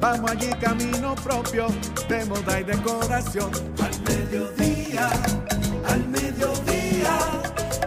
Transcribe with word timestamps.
Vamos 0.00 0.30
allí 0.30 0.50
camino 0.60 1.14
propio 1.16 1.66
de 2.08 2.24
moda 2.26 2.60
y 2.60 2.64
decoración. 2.64 3.50
Al 3.82 4.00
mediodía, 4.02 5.10
al 5.86 6.08
mediodía, 6.08 7.18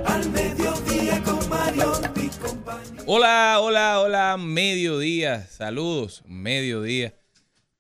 al 0.05 0.29
mediodía 0.29 1.23
con 1.23 1.49
Mario 1.49 1.93
y 2.15 2.27
compañía. 2.27 3.03
Hola, 3.05 3.59
hola, 3.61 4.01
hola, 4.01 4.37
mediodía. 4.37 5.47
Saludos, 5.47 6.23
mediodía. 6.25 7.13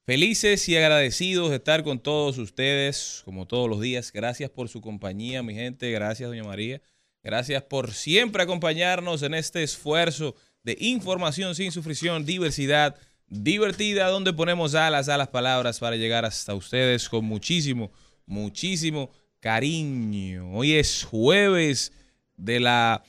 Felices 0.05 0.67
y 0.69 0.77
agradecidos 0.77 1.49
de 1.49 1.57
estar 1.57 1.83
con 1.83 1.99
todos 1.99 2.37
ustedes, 2.37 3.21
como 3.25 3.45
todos 3.47 3.69
los 3.69 3.81
días. 3.81 4.11
Gracias 4.11 4.49
por 4.49 4.69
su 4.69 4.81
compañía, 4.81 5.43
mi 5.43 5.53
gente. 5.53 5.91
Gracias, 5.91 6.29
doña 6.29 6.43
María. 6.43 6.81
Gracias 7.23 7.61
por 7.63 7.93
siempre 7.93 8.41
acompañarnos 8.41 9.21
en 9.21 9.33
este 9.33 9.61
esfuerzo 9.61 10.35
de 10.63 10.75
información 10.79 11.53
sin 11.53 11.71
sufrición, 11.71 12.25
diversidad 12.25 12.95
divertida, 13.31 14.09
donde 14.09 14.33
ponemos 14.33 14.75
alas 14.75 15.07
a 15.07 15.17
las 15.17 15.29
palabras 15.29 15.79
para 15.79 15.95
llegar 15.95 16.25
hasta 16.25 16.53
ustedes 16.53 17.07
con 17.07 17.23
muchísimo, 17.23 17.89
muchísimo 18.25 19.09
cariño. 19.39 20.51
Hoy 20.51 20.73
es 20.73 21.05
jueves 21.05 21.93
de 22.35 22.59
la 22.59 23.03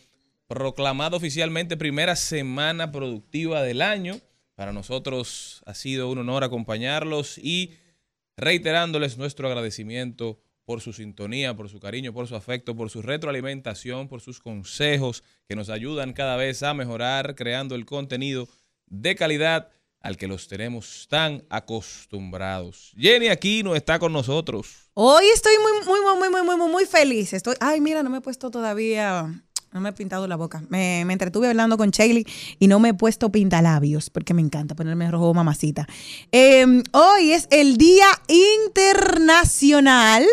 proclamada 0.46 1.16
oficialmente 1.16 1.76
primera 1.76 2.14
semana 2.14 2.92
productiva 2.92 3.62
del 3.62 3.82
año. 3.82 4.20
Para 4.54 4.72
nosotros 4.72 5.60
ha 5.66 5.74
sido 5.74 6.08
un 6.08 6.18
honor 6.18 6.44
acompañarlos 6.44 7.36
y 7.38 7.74
reiterándoles 8.36 9.18
nuestro 9.18 9.48
agradecimiento 9.48 10.38
por 10.64 10.80
su 10.80 10.92
sintonía, 10.92 11.56
por 11.56 11.68
su 11.68 11.80
cariño, 11.80 12.12
por 12.12 12.28
su 12.28 12.36
afecto, 12.36 12.76
por 12.76 12.90
su 12.90 13.02
retroalimentación, 13.02 14.06
por 14.06 14.20
sus 14.20 14.38
consejos 14.38 15.24
que 15.48 15.56
nos 15.56 15.68
ayudan 15.68 16.12
cada 16.12 16.36
vez 16.36 16.62
a 16.62 16.74
mejorar 16.74 17.34
creando 17.34 17.74
el 17.74 17.86
contenido 17.86 18.48
de 18.86 19.16
calidad 19.16 19.68
al 20.02 20.16
que 20.16 20.26
los 20.26 20.48
tenemos 20.48 21.06
tan 21.08 21.44
acostumbrados. 21.48 22.92
Jenny 22.96 23.28
Aquino 23.28 23.74
está 23.74 23.98
con 23.98 24.12
nosotros. 24.12 24.90
Hoy 24.94 25.24
estoy 25.34 25.54
muy, 25.58 25.86
muy, 25.86 26.00
muy, 26.00 26.30
muy, 26.30 26.42
muy, 26.42 26.56
muy, 26.56 26.70
muy 26.70 26.86
feliz. 26.86 27.32
Estoy, 27.32 27.54
ay, 27.60 27.80
mira, 27.80 28.02
no 28.02 28.10
me 28.10 28.18
he 28.18 28.20
puesto 28.20 28.50
todavía 28.50 29.42
no 29.72 29.80
me 29.80 29.88
he 29.88 29.92
pintado 29.92 30.26
la 30.26 30.36
boca. 30.36 30.62
Me, 30.68 31.04
me 31.06 31.14
entretuve 31.14 31.48
hablando 31.48 31.78
con 31.78 31.90
Shaley 31.90 32.26
y 32.58 32.68
no 32.68 32.78
me 32.78 32.90
he 32.90 32.94
puesto 32.94 33.32
pintalabios 33.32 34.10
porque 34.10 34.34
me 34.34 34.42
encanta 34.42 34.74
ponerme 34.74 35.10
rojo 35.10 35.32
mamacita. 35.32 35.88
Eh, 36.30 36.82
hoy 36.92 37.32
es 37.32 37.48
el 37.50 37.78
Día 37.78 38.06
Internacional 38.66 40.26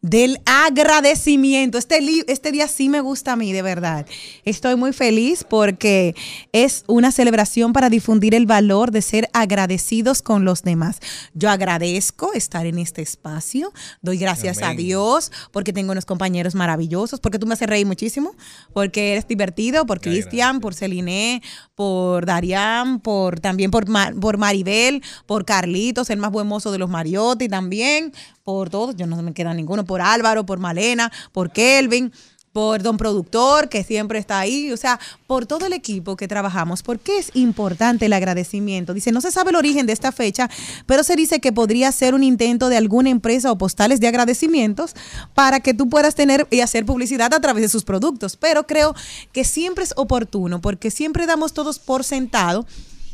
del 0.00 0.40
Agradecimiento. 0.46 1.76
Este, 1.76 2.00
este 2.26 2.52
día 2.52 2.68
sí 2.68 2.88
me 2.88 3.00
gusta 3.00 3.32
a 3.32 3.36
mí, 3.36 3.52
de 3.52 3.62
verdad. 3.62 4.06
Estoy 4.44 4.76
muy 4.76 4.92
feliz 4.92 5.44
porque 5.44 6.14
es 6.52 6.84
una 6.86 7.12
celebración 7.12 7.72
para 7.72 7.90
difundir 7.90 8.34
el 8.34 8.46
valor 8.46 8.90
de 8.90 9.02
ser 9.02 9.28
agradecidos 9.32 10.22
con 10.22 10.44
los 10.44 10.62
demás. 10.62 11.00
Yo 11.34 11.50
agradezco 11.50 12.32
estar 12.32 12.64
en 12.64 12.78
este 12.78 13.02
espacio. 13.02 13.72
Doy 14.00 14.16
gracias 14.18 14.62
a. 14.62 14.78
Dios 14.78 15.32
porque 15.52 15.72
tengo 15.72 15.92
unos 15.92 16.06
compañeros 16.06 16.54
maravillosos, 16.54 17.20
porque 17.20 17.38
tú 17.38 17.46
me 17.46 17.54
haces 17.54 17.68
reír 17.68 17.86
muchísimo, 17.86 18.34
porque 18.72 19.12
eres 19.12 19.26
divertido, 19.26 19.84
por 19.86 20.00
Cristian, 20.00 20.60
por 20.60 20.74
Celine, 20.74 21.42
por 21.78 22.26
Darian, 22.26 22.98
por 22.98 23.38
también 23.38 23.70
por, 23.70 23.84
por 24.20 24.36
Maribel, 24.36 25.00
por 25.26 25.44
Carlitos, 25.44 26.10
el 26.10 26.18
más 26.18 26.32
buen 26.32 26.48
mozo 26.48 26.72
de 26.72 26.78
los 26.78 26.90
Mariotti 26.90 27.48
también, 27.48 28.12
por 28.42 28.68
todos, 28.68 28.96
yo 28.96 29.06
no 29.06 29.22
me 29.22 29.32
queda 29.32 29.54
ninguno, 29.54 29.84
por 29.84 30.00
Álvaro, 30.00 30.44
por 30.44 30.58
Malena, 30.58 31.12
por 31.30 31.52
Kelvin. 31.52 32.12
Por 32.52 32.82
don 32.82 32.96
productor 32.96 33.68
que 33.68 33.84
siempre 33.84 34.18
está 34.18 34.40
ahí, 34.40 34.72
o 34.72 34.76
sea, 34.76 34.98
por 35.26 35.46
todo 35.46 35.66
el 35.66 35.72
equipo 35.72 36.16
que 36.16 36.28
trabajamos. 36.28 36.82
¿Por 36.82 36.98
qué 36.98 37.18
es 37.18 37.30
importante 37.34 38.06
el 38.06 38.12
agradecimiento? 38.12 38.94
Dice, 38.94 39.12
no 39.12 39.20
se 39.20 39.30
sabe 39.30 39.50
el 39.50 39.56
origen 39.56 39.86
de 39.86 39.92
esta 39.92 40.12
fecha, 40.12 40.50
pero 40.86 41.04
se 41.04 41.16
dice 41.16 41.40
que 41.40 41.52
podría 41.52 41.92
ser 41.92 42.14
un 42.14 42.22
intento 42.22 42.68
de 42.68 42.76
alguna 42.76 43.10
empresa 43.10 43.52
o 43.52 43.58
postales 43.58 44.00
de 44.00 44.08
agradecimientos 44.08 44.94
para 45.34 45.60
que 45.60 45.74
tú 45.74 45.88
puedas 45.88 46.14
tener 46.14 46.46
y 46.50 46.60
hacer 46.60 46.86
publicidad 46.86 47.32
a 47.34 47.40
través 47.40 47.62
de 47.62 47.68
sus 47.68 47.84
productos. 47.84 48.36
Pero 48.36 48.66
creo 48.66 48.94
que 49.32 49.44
siempre 49.44 49.84
es 49.84 49.92
oportuno 49.96 50.60
porque 50.60 50.90
siempre 50.90 51.26
damos 51.26 51.52
todos 51.52 51.78
por 51.78 52.04
sentado 52.04 52.66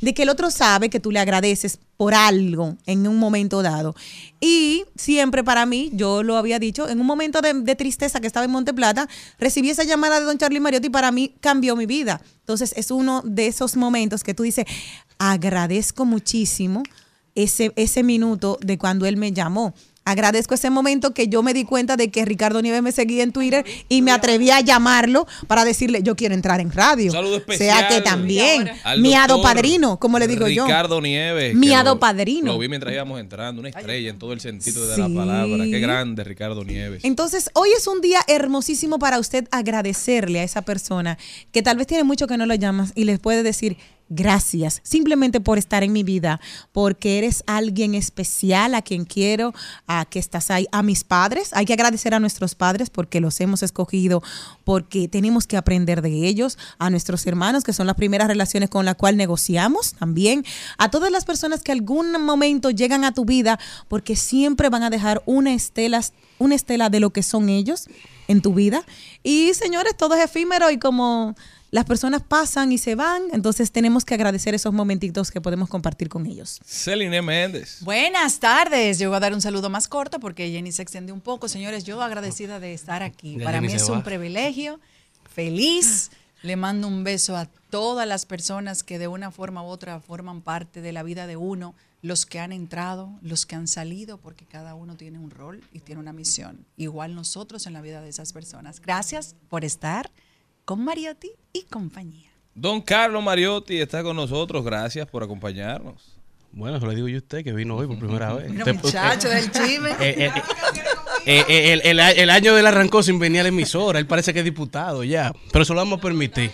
de 0.05 0.15
que 0.15 0.23
el 0.23 0.29
otro 0.29 0.51
sabe 0.51 0.91
que 0.91 1.01
tú 1.01 1.11
le 1.11 1.19
agradeces 1.19 1.79
por 1.97 2.15
algo 2.15 2.77
en 2.87 3.07
un 3.07 3.19
momento 3.19 3.63
dado. 3.63 3.95
Y 4.41 4.85
siempre 4.97 5.43
para 5.43 5.67
mí, 5.67 5.91
yo 5.95 6.23
lo 6.23 6.37
había 6.37 6.59
dicho, 6.59 6.89
en 6.89 7.01
un 7.01 7.07
momento 7.07 7.41
de, 7.41 7.75
tristeza 7.75 8.21
que 8.21 8.27
estaba 8.27 8.45
en 8.45 8.53
Monte 8.53 8.75
Plata, 8.75 9.09
recibí 9.39 9.71
esa 9.71 9.85
llamada 9.85 10.21
de 10.21 10.27
don 10.27 10.39
Charlie 10.39 10.61
Mariotti 10.61 10.89
y 10.89 10.91
para 10.91 11.11
mí 11.11 11.35
cambió 11.41 11.77
mi 11.77 11.87
vida. 11.87 12.21
Entonces 12.41 12.75
es 12.77 12.91
uno 12.91 13.23
de 13.25 13.47
esos 13.47 13.77
momentos 13.77 14.23
que 14.23 14.35
tú 14.35 14.43
dices, 14.43 14.67
agradezco 15.19 16.05
muchísimo 16.05 16.83
ese, 17.35 17.73
ese 17.77 18.03
minuto 18.03 18.59
de 18.61 18.79
cuando 18.79 19.07
él 19.07 19.17
me 19.17 19.33
llamó. 19.33 19.75
Agradezco 20.07 20.55
ese 20.55 20.69
momento 20.69 21.15
que 21.15 21.29
yo 21.29 21.43
me 21.43 21.55
di 21.55 21.65
cuenta 21.65 21.97
de 21.97 22.11
que 22.11 22.27
Ricardo 22.27 22.61
Nieves 22.61 22.83
me 22.83 22.93
seguía 22.93 23.23
en 23.23 23.33
Twitter 23.33 23.65
y 23.89 24.03
me 24.03 24.11
atreví 24.13 24.51
a 24.51 24.61
llamarlo 24.61 25.27
para 25.47 25.65
decirle, 25.65 26.03
yo 26.03 26.15
quiero 26.15 26.35
entrar 26.35 26.61
en 26.61 26.71
radio. 26.73 27.07
Un 27.07 27.13
saludo 27.13 27.37
especial. 27.39 27.79
Sea 27.79 27.89
que 27.89 28.01
también, 28.03 28.71
al 28.85 29.01
mi 29.01 29.15
ado 29.15 29.37
doctor 29.37 29.55
padrino, 29.55 29.99
como 29.99 30.19
le 30.19 30.27
digo 30.29 30.47
yo. 30.49 30.67
Ricardo 30.67 31.01
Nieves. 31.01 31.55
Mi 31.55 31.69
que 31.69 31.75
hado 31.75 31.95
lo- 31.95 32.01
padrino. 32.01 32.53
Lo 32.53 32.59
vi 32.59 32.69
mientras 32.69 32.93
íbamos 32.93 33.19
entrando, 33.19 33.61
una 33.61 33.71
estrella 33.71 34.11
en 34.11 34.19
todo 34.19 34.35
el 34.35 34.41
sentido 34.41 34.87
de 34.87 34.95
Sí. 34.95 35.01
la 35.01 35.09
palabra. 35.09 35.65
Qué 35.65 35.81
grande, 35.81 36.23
Ricardo 36.23 36.65
Nieves. 36.65 37.03
Entonces, 37.05 37.49
hoy 37.55 37.71
es 37.75 37.87
un 37.87 38.03
día 38.03 38.21
hermosísimo 38.29 38.99
para 38.99 39.19
usted 39.19 39.49
agradecerle 39.53 40.41
a 40.41 40.45
esa 40.45 40.61
persona 40.63 41.17
que 41.51 41.63
tal 41.63 41.79
vez 41.79 41.87
tiene 41.87 42.05
mucho 42.05 42.27
que 42.27 42.37
no 42.37 42.45
lo 42.45 42.55
llamas 42.55 42.93
y 42.95 43.05
les 43.05 43.19
puede 43.21 43.43
decir 43.43 43.79
gracias 44.15 44.81
simplemente 44.83 45.41
por 45.41 45.59
estar 45.59 45.83
en 45.83 45.93
mi 45.93 46.03
vida, 46.03 46.41
porque 46.73 47.19
eres 47.19 47.43
alguien 47.47 47.95
especial 47.95 48.75
a 48.75 48.83
quien 48.83 49.05
quiero, 49.05 49.53
a 49.87 50.05
que 50.05 50.19
estás 50.19 50.51
ahí, 50.51 50.67
a 50.73 50.83
mis 50.83 51.05
padres. 51.05 51.51
Hay 51.53 51.65
que 51.65 51.73
agradecer 51.73 52.15
a 52.15 52.21
nuestros 52.21 52.55
padres 52.55 52.91
porque 52.91 53.21
los 53.21 53.41
hemos 53.41 53.63
escogido, 53.63 54.23
porque 54.65 55.09
tenemos 55.09 55.47
que 55.47 55.57
aprender 55.57 56.03
de 56.03 56.27
ellos, 56.27 56.59
a 56.79 56.91
nuestros 56.91 57.27
hermanos, 57.27 57.65
que 57.65 57.73
son 57.73 57.87
las 57.87 57.97
primeras 57.97 58.29
relaciones 58.29 58.71
con 58.71 58.85
las 58.85 58.97
cuales 58.97 59.19
negociamos 59.19 59.95
también, 59.95 60.45
a 60.79 60.91
todas 60.91 61.11
las 61.11 61.25
personas 61.25 61.63
que 61.63 61.73
algún 61.73 62.13
momento 62.23 62.71
llegan 62.71 63.05
a 63.05 63.13
tu 63.13 63.25
vida, 63.25 63.59
porque 63.89 64.17
siempre 64.17 64.69
van 64.69 64.83
a 64.83 64.91
dejar 64.91 65.23
una 65.27 65.53
estela, 65.53 66.01
una 66.39 66.55
estela 66.55 66.91
de 66.91 67.01
lo 67.01 67.11
que 67.11 67.23
son 67.23 67.49
ellos 67.49 67.89
en 68.29 68.41
tu 68.41 68.55
vida. 68.55 68.85
Y 69.23 69.53
señores, 69.55 69.97
todo 69.97 70.15
es 70.15 70.25
efímero 70.25 70.71
y 70.71 70.79
como 70.79 71.35
las 71.75 71.87
personas 71.87 72.23
pasan 72.23 72.71
y 72.71 72.79
se 72.79 72.95
van, 72.95 73.25
entonces 73.33 73.73
tenemos 73.73 74.05
que 74.05 74.15
agradecer 74.15 74.55
esos 74.55 74.73
momentitos 74.73 75.33
que 75.33 75.41
podemos 75.41 75.69
compartir 75.69 76.09
con 76.09 76.25
ellos. 76.25 76.61
Celine 76.65 77.21
Méndez. 77.21 77.79
Buenas 77.81 78.39
tardes. 78.39 79.01
Yo 79.01 79.09
voy 79.09 79.17
a 79.17 79.19
dar 79.19 79.35
un 79.35 79.41
saludo 79.41 79.69
más 79.71 79.89
corto 79.89 80.21
porque 80.21 80.53
Jenny 80.53 80.71
se 80.71 80.83
extendió 80.83 81.13
un 81.13 81.21
poco. 81.21 81.49
Señores, 81.49 81.83
yo 81.83 82.01
agradecida 82.01 82.61
de 82.61 82.75
estar 82.75 83.03
aquí. 83.03 83.39
Ya 83.39 83.45
Para 83.47 83.59
Jenny 83.59 83.73
mí 83.73 83.75
es 83.75 83.89
un 83.89 83.99
va. 83.99 84.05
privilegio. 84.05 84.79
Feliz. 85.29 86.13
Le 86.43 86.55
mando 86.55 86.87
un 86.87 87.03
beso 87.03 87.37
a 87.37 87.47
todas 87.71 88.07
las 88.07 88.25
personas 88.25 88.85
que 88.85 89.01
de 89.01 89.09
una 89.09 89.33
forma 89.33 89.65
u 89.65 89.67
otra 89.67 89.99
forman 89.99 90.43
parte 90.43 90.81
de 90.81 90.93
la 90.93 91.03
vida 91.03 91.27
de 91.27 91.37
uno, 91.37 91.75
los 92.03 92.25
que 92.25 92.39
han 92.39 92.53
entrado, 92.53 93.11
los 93.21 93.47
que 93.47 93.57
han 93.57 93.67
salido, 93.67 94.19
porque 94.19 94.47
cada 94.47 94.77
uno 94.77 94.95
tiene 94.95 95.19
un 95.19 95.33
rol 95.33 95.61
y 95.73 95.81
tiene 95.81 96.01
una 96.01 96.13
misión. 96.13 96.67
Igual 96.77 97.17
nosotros 97.17 97.67
en 97.67 97.73
la 97.73 97.81
vida 97.81 98.01
de 98.01 98.11
esas 98.11 98.33
personas. 98.33 98.81
Gracias 98.81 99.35
por 99.49 99.65
estar 99.65 100.13
con 100.65 100.85
Mariotti 100.85 101.31
y 101.53 101.63
compañía. 101.65 102.31
Don 102.55 102.81
Carlos 102.81 103.23
Mariotti 103.23 103.81
está 103.81 104.03
con 104.03 104.17
nosotros. 104.17 104.65
Gracias 104.65 105.07
por 105.09 105.23
acompañarnos. 105.23 106.13
Bueno, 106.53 106.79
se 106.79 106.87
lo 106.87 106.93
digo 106.95 107.09
yo 107.09 107.17
a 107.17 107.19
usted 107.19 107.43
que 107.43 107.53
vino 107.53 107.75
hoy 107.77 107.87
por 107.89 107.99
primera 107.99 108.33
vez. 108.35 108.49
Mira, 108.49 108.65
Usted- 108.73 108.75
muchacho 108.85 109.29
del 109.29 109.51
chisme. 109.51 109.91
Eh, 110.01 110.27
eh, 110.27 110.33
eh, 111.27 111.45
eh, 111.49 111.73
el, 111.73 111.81
el- 111.99 112.01
el 112.19 112.31
año 112.31 112.55
de 112.55 112.61
él 112.61 112.67
arrancó 112.67 113.03
sin 113.03 113.19
venir 113.19 113.41
a 113.41 113.43
la 113.45 113.49
emisora. 113.49 113.99
Él 113.99 114.07
parece 114.07 114.33
que 114.33 114.41
es 114.41 114.45
diputado 114.45 115.03
ya. 115.05 115.33
Pero 115.53 115.65
se 115.65 115.73
lo 115.73 115.79
vamos 115.81 115.99
a 115.99 116.03
permitir. 116.03 116.51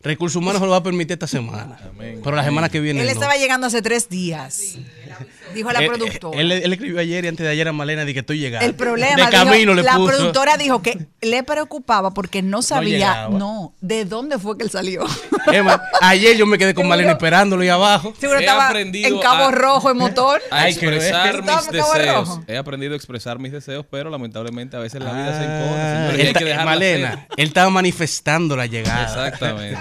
Recursos 0.00 0.36
Humanos 0.36 0.60
se 0.60 0.66
lo 0.66 0.70
va 0.72 0.76
a 0.78 0.82
permitir 0.82 1.12
esta 1.14 1.26
semana. 1.26 1.78
Pero 1.98 2.36
la 2.36 2.44
semana 2.44 2.68
que 2.68 2.80
viene. 2.80 3.00
Él 3.00 3.06
no. 3.06 3.12
estaba 3.12 3.36
llegando 3.36 3.66
hace 3.66 3.82
tres 3.82 4.08
días. 4.08 4.76
Dijo 5.54 5.70
la 5.72 5.80
Eh, 5.80 5.84
eh, 5.84 5.88
productora. 5.88 6.40
Él, 6.40 6.52
él 6.52 6.72
escribió 6.72 7.00
ayer 7.00 7.24
y 7.24 7.28
antes 7.28 7.44
de 7.44 7.50
ayer 7.52 7.68
a 7.68 7.72
Malena 7.72 8.04
de 8.04 8.12
que 8.14 8.20
estoy 8.20 8.38
llegando. 8.38 8.66
El 8.66 8.74
problema, 8.74 9.16
De 9.16 9.22
dijo, 9.22 9.30
camino 9.30 9.74
le 9.74 9.82
la 9.82 9.94
puso. 9.96 10.06
productora 10.08 10.56
dijo 10.56 10.82
que 10.82 11.06
le 11.20 11.42
preocupaba 11.42 12.12
porque 12.12 12.42
no 12.42 12.62
sabía, 12.62 13.28
no, 13.30 13.74
de 13.80 14.04
dónde 14.04 14.38
fue 14.38 14.56
que 14.58 14.64
él 14.64 14.70
salió. 14.70 15.04
Es 15.52 15.64
más, 15.64 15.80
ayer 16.02 16.36
yo 16.36 16.44
me 16.44 16.58
quedé 16.58 16.74
con 16.74 16.86
Malena 16.86 17.12
esperándolo 17.12 17.62
ahí 17.62 17.68
abajo. 17.70 18.12
Seguro 18.20 18.38
He 18.38 18.42
estaba 18.42 18.68
aprendido 18.68 19.08
en 19.08 19.18
Cabo 19.18 19.44
a- 19.46 19.50
Rojo 19.50 19.90
en 19.90 19.96
motor. 19.96 20.42
A 20.50 20.68
expresar 20.68 21.42
mis 21.42 21.70
deseos. 21.70 22.40
He 22.46 22.56
aprendido 22.58 22.92
a 22.92 22.96
expresar 22.96 23.38
mis 23.38 23.52
deseos, 23.52 23.86
pero 23.90 24.10
lamentablemente 24.10 24.76
a 24.76 24.80
veces 24.80 25.02
la 25.02 25.12
vida 25.12 25.32
se 25.38 25.44
Ah, 25.46 25.60
impone. 25.60 25.94
señores, 25.94 26.18
y 26.18 26.20
él 26.20 26.26
hay 26.26 26.32
que 26.34 26.38
ta- 26.40 26.44
dejarla 26.44 26.64
Malena, 26.70 27.26
él 27.36 27.46
estaba 27.48 27.70
manifestando 27.70 28.56
la 28.56 28.66
llegada. 28.66 29.04
Exactamente. 29.04 29.78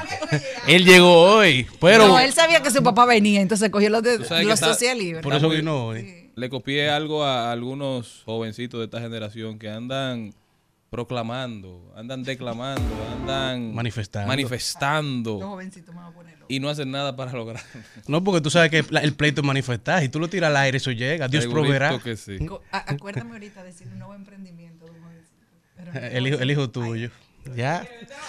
Él 0.67 0.85
llegó 0.85 1.21
hoy, 1.21 1.67
pero 1.81 2.07
no, 2.07 2.19
él 2.19 2.31
sabía 2.33 2.61
que 2.61 2.71
su 2.71 2.81
papá 2.81 3.05
venía, 3.05 3.41
entonces 3.41 3.69
cogió 3.69 3.89
los, 3.89 4.03
de, 4.03 4.19
los 4.19 4.31
está- 4.31 4.67
social 4.73 4.97
libres. 4.97 5.23
Por 5.29 5.37
eso 5.37 5.49
vino 5.49 5.85
hoy. 5.87 6.31
Le 6.35 6.49
copié 6.49 6.89
algo 6.89 7.23
a 7.23 7.51
algunos 7.51 8.21
jovencitos 8.25 8.79
de 8.79 8.85
esta 8.85 8.99
generación 9.01 9.57
que 9.59 9.69
andan 9.69 10.33
proclamando, 10.89 11.91
andan 11.95 12.23
declamando, 12.23 12.81
andan 13.19 13.73
Manifestando. 13.75 14.27
manifestando 14.27 15.39
jovencito 15.39 15.91
me 15.91 15.99
va 15.99 16.07
a 16.07 16.11
ponerlo. 16.11 16.45
y 16.47 16.59
no 16.61 16.69
hacen 16.69 16.91
nada 16.91 17.15
para 17.15 17.33
lograrlo. 17.33 17.67
No, 18.07 18.23
porque 18.23 18.39
tú 18.41 18.49
sabes 18.49 18.71
que 18.71 18.85
el 19.01 19.13
pleito 19.13 19.41
es 19.41 19.47
manifestar. 19.47 20.01
Si 20.01 20.09
tú 20.09 20.19
lo 20.19 20.29
tiras 20.29 20.49
al 20.49 20.57
aire, 20.57 20.77
eso 20.77 20.91
llega. 20.91 21.27
Dios 21.27 21.43
Segurito 21.43 21.63
proveerá. 21.63 21.99
que 21.99 22.15
sí. 22.15 22.37
Acuérdame 22.71 23.31
ahorita 23.33 23.61
de 23.63 23.67
decir 23.71 23.87
un 23.87 23.99
nuevo 23.99 24.13
emprendimiento 24.15 24.85
de 24.85 24.91
un 24.91 25.01
jovencito. 25.01 25.35
El 26.15 26.27
hijo, 26.27 26.39
el 26.39 26.51
hijo 26.51 26.69
tuyo. 26.69 27.11
Ya. 27.55 27.87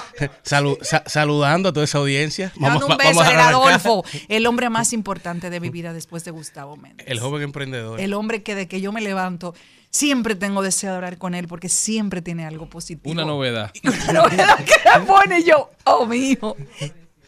Salu- 0.45 0.79
sa- 0.83 1.05
saludando 1.07 1.69
a 1.69 1.73
toda 1.73 1.85
esa 1.85 1.99
audiencia. 1.99 2.53
Dando 2.59 2.87
un 2.87 2.97
beso 2.97 3.21
a. 3.21 3.49
Adolfo, 3.49 4.05
el 4.29 4.47
hombre 4.47 4.69
más 4.71 4.93
importante 4.93 5.51
de 5.51 5.61
mi 5.61 5.71
vida 5.71 5.93
después 5.93 6.25
de 6.25 6.31
Gustavo 6.31 6.77
Méndez. 6.77 7.07
El 7.09 7.21
joven 7.21 7.43
emprendedor. 7.43 8.01
El 8.01 8.15
hombre 8.15 8.43
que 8.43 8.55
de 8.55 8.69
que 8.69 8.81
yo 8.81 8.93
me 8.93 9.01
levanto, 9.01 9.55
siempre 9.91 10.35
tengo 10.35 10.63
deseo 10.63 10.91
de 10.91 10.97
hablar 10.97 11.19
con 11.19 11.35
él 11.35 11.49
porque 11.49 11.69
siempre 11.69 12.23
tiene 12.23 12.45
algo 12.45 12.69
positivo. 12.69 13.11
Una 13.13 13.25
novedad. 13.25 13.73
Una 13.85 14.13
novedad 14.13 14.59
que 14.65 14.75
me 15.01 15.07
pone 15.07 15.43
yo, 15.45 15.71
oh, 15.85 16.07
mi 16.07 16.17
hijo, 16.31 16.57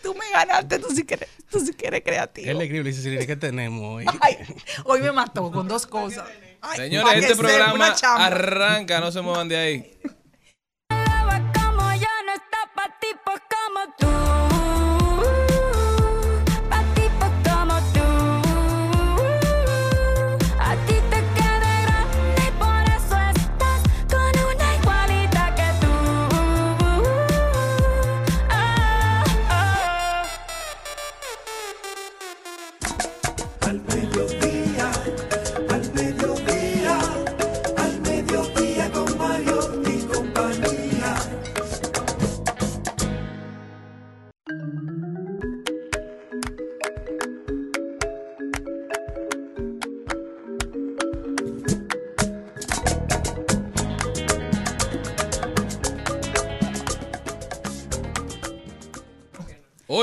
tú 0.02 0.14
me 0.14 0.30
ganaste, 0.32 0.78
tú 0.78 0.88
sí 0.94 1.04
que 1.04 1.14
eres, 1.14 1.28
tú 1.50 1.60
sí 1.60 1.72
que 1.74 1.86
eres 1.88 2.02
creativo. 2.02 2.50
Él 2.50 2.58
le 2.58 2.64
escribe 2.64 2.80
y 2.80 2.84
le 2.84 2.90
dice, 2.90 3.02
"Silvia, 3.02 3.26
¿qué 3.26 3.36
tenemos 3.36 3.82
hoy? 3.96 4.06
Ay, 4.20 4.36
hoy 4.84 5.00
me 5.00 5.12
mató 5.12 5.50
con 5.50 5.68
dos 5.68 5.86
cosas. 5.86 6.26
Ay, 6.62 6.76
Señores, 6.76 7.24
este 7.24 7.36
programa 7.36 7.94
arranca, 8.18 9.00
no 9.00 9.10
se 9.10 9.20
muevan 9.22 9.48
de 9.48 9.56
ahí. 9.56 9.98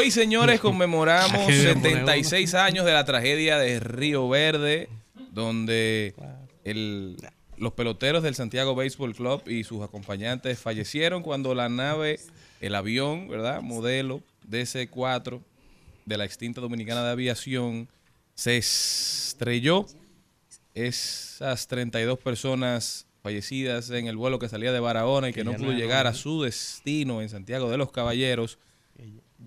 Hoy, 0.08 0.12
señores, 0.12 0.62
conmemoramos 0.62 1.34
Aquí 1.44 1.52
deben 1.52 1.82
poner 1.82 1.98
76 1.98 2.54
años 2.54 2.86
de 2.86 2.94
la 2.94 3.04
tragedia 3.04 3.58
de 3.58 3.82
Río 3.82 4.30
Verde, 4.30 4.88
donde 5.34 6.14
el- 6.64 7.18
los 7.58 7.74
peloteros 7.74 8.24
del 8.24 8.34
Santiago 8.34 8.74
Baseball 8.74 9.14
Club 9.14 9.42
y 9.50 9.66
sus 9.66 9.84
acompañantes 9.84 10.60
fallecieron 10.60 11.24
cuando 11.24 11.54
la 11.54 11.68
nave, 11.68 12.22
el 12.62 12.76
avión, 12.76 13.28
¿verdad? 13.28 13.62
Modelo 13.62 14.22
DC-4 14.50 15.42
de 16.06 16.18
la 16.18 16.24
extinta 16.24 16.62
Dominicana 16.62 17.04
de 17.04 17.12
Aviación 17.12 17.90
se 18.34 18.56
estrelló. 18.56 19.88
Esas 20.74 21.68
32 21.68 22.18
personas 22.20 23.08
fallecidas 23.22 23.90
en 23.90 24.08
el 24.08 24.16
vuelo 24.16 24.40
que 24.40 24.48
salía 24.48 24.72
de 24.72 24.80
Barahona 24.80 25.28
y 25.28 25.34
que 25.34 25.44
no 25.44 25.52
pudo 25.58 25.74
llegar 25.74 26.08
a 26.08 26.14
su 26.14 26.44
destino 26.44 27.22
en 27.22 27.28
Santiago 27.28 27.70
de 27.70 27.78
los 27.78 27.92
Caballeros. 27.92 28.58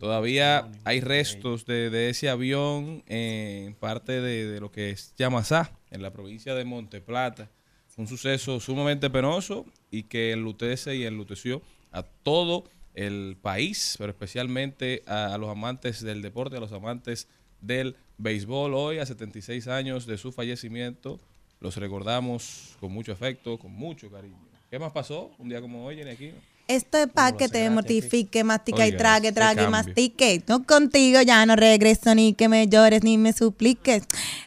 Todavía 0.00 0.67
hay 0.85 1.00
restos 1.00 1.67
de, 1.67 1.91
de 1.91 2.08
ese 2.08 2.31
avión 2.31 3.05
en 3.06 3.75
parte 3.75 4.23
de, 4.23 4.47
de 4.47 4.58
lo 4.58 4.73
que 4.73 4.91
es 4.91 5.14
Yamasá, 5.19 5.79
en 5.91 6.00
la 6.00 6.11
provincia 6.11 6.55
de 6.55 6.64
Monteplata. 6.64 7.50
Un 7.99 8.06
suceso 8.06 8.61
sumamente 8.61 9.11
penoso 9.11 9.67
y 9.91 10.05
que 10.05 10.32
enlutece 10.32 10.97
y 10.97 11.04
enluteció 11.04 11.61
a 11.92 12.02
todo 12.02 12.64
el 12.95 13.37
país, 13.42 13.97
pero 13.99 14.11
especialmente 14.11 15.02
a, 15.07 15.35
a 15.35 15.38
los 15.38 15.50
amantes 15.50 16.02
del 16.02 16.23
deporte, 16.23 16.57
a 16.57 16.61
los 16.61 16.73
amantes 16.73 17.28
del 17.61 17.97
béisbol. 18.16 18.73
Hoy, 18.73 18.99
a 19.00 19.04
76 19.04 19.69
años 19.69 20.07
de 20.07 20.16
su 20.16 20.33
fallecimiento, 20.33 21.21
los 21.61 21.76
recordamos 21.76 22.75
con 22.80 22.90
mucho 22.90 23.12
afecto, 23.12 23.59
con 23.59 23.73
mucho 23.73 24.11
cariño. 24.11 24.49
¿Qué 24.71 24.78
más 24.78 24.92
pasó 24.92 25.33
un 25.37 25.50
día 25.50 25.61
como 25.61 25.85
hoy, 25.85 25.97
Jenny, 25.97 26.11
aquí? 26.11 26.33
Esto 26.71 26.99
es 26.99 27.09
para 27.09 27.37
que 27.37 27.49
te 27.49 27.69
mortifique, 27.69 28.45
mastica 28.45 28.87
y 28.87 28.97
trague, 28.97 29.33
trague 29.33 29.65
y 29.65 29.67
mastique. 29.67 30.41
No 30.47 30.62
contigo 30.62 31.21
ya 31.21 31.45
no 31.45 31.57
regreso 31.57 32.15
ni 32.15 32.33
que 32.35 32.49
me 32.49 32.69
llores 32.69 33.03
ni 33.03 33.19
me 33.19 33.33
supliques. 33.33 34.05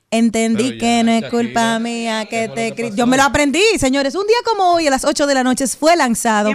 Entendí 0.09 0.77
que 0.77 1.03
no 1.03 1.11
es 1.11 1.29
culpa 1.29 1.79
mía 1.79 2.25
¿qué 2.29 2.47
que 2.47 2.71
te 2.71 2.75
que? 2.75 2.95
Yo 2.95 3.07
me 3.07 3.17
lo 3.17 3.23
aprendí, 3.23 3.59
señores. 3.77 4.15
Un 4.15 4.25
día 4.25 4.37
como 4.45 4.71
hoy, 4.71 4.87
a 4.87 4.89
las 4.89 5.03
8 5.03 5.27
de 5.27 5.33
la 5.33 5.43
noche, 5.43 5.67
fue 5.67 5.97
lanzado 5.97 6.51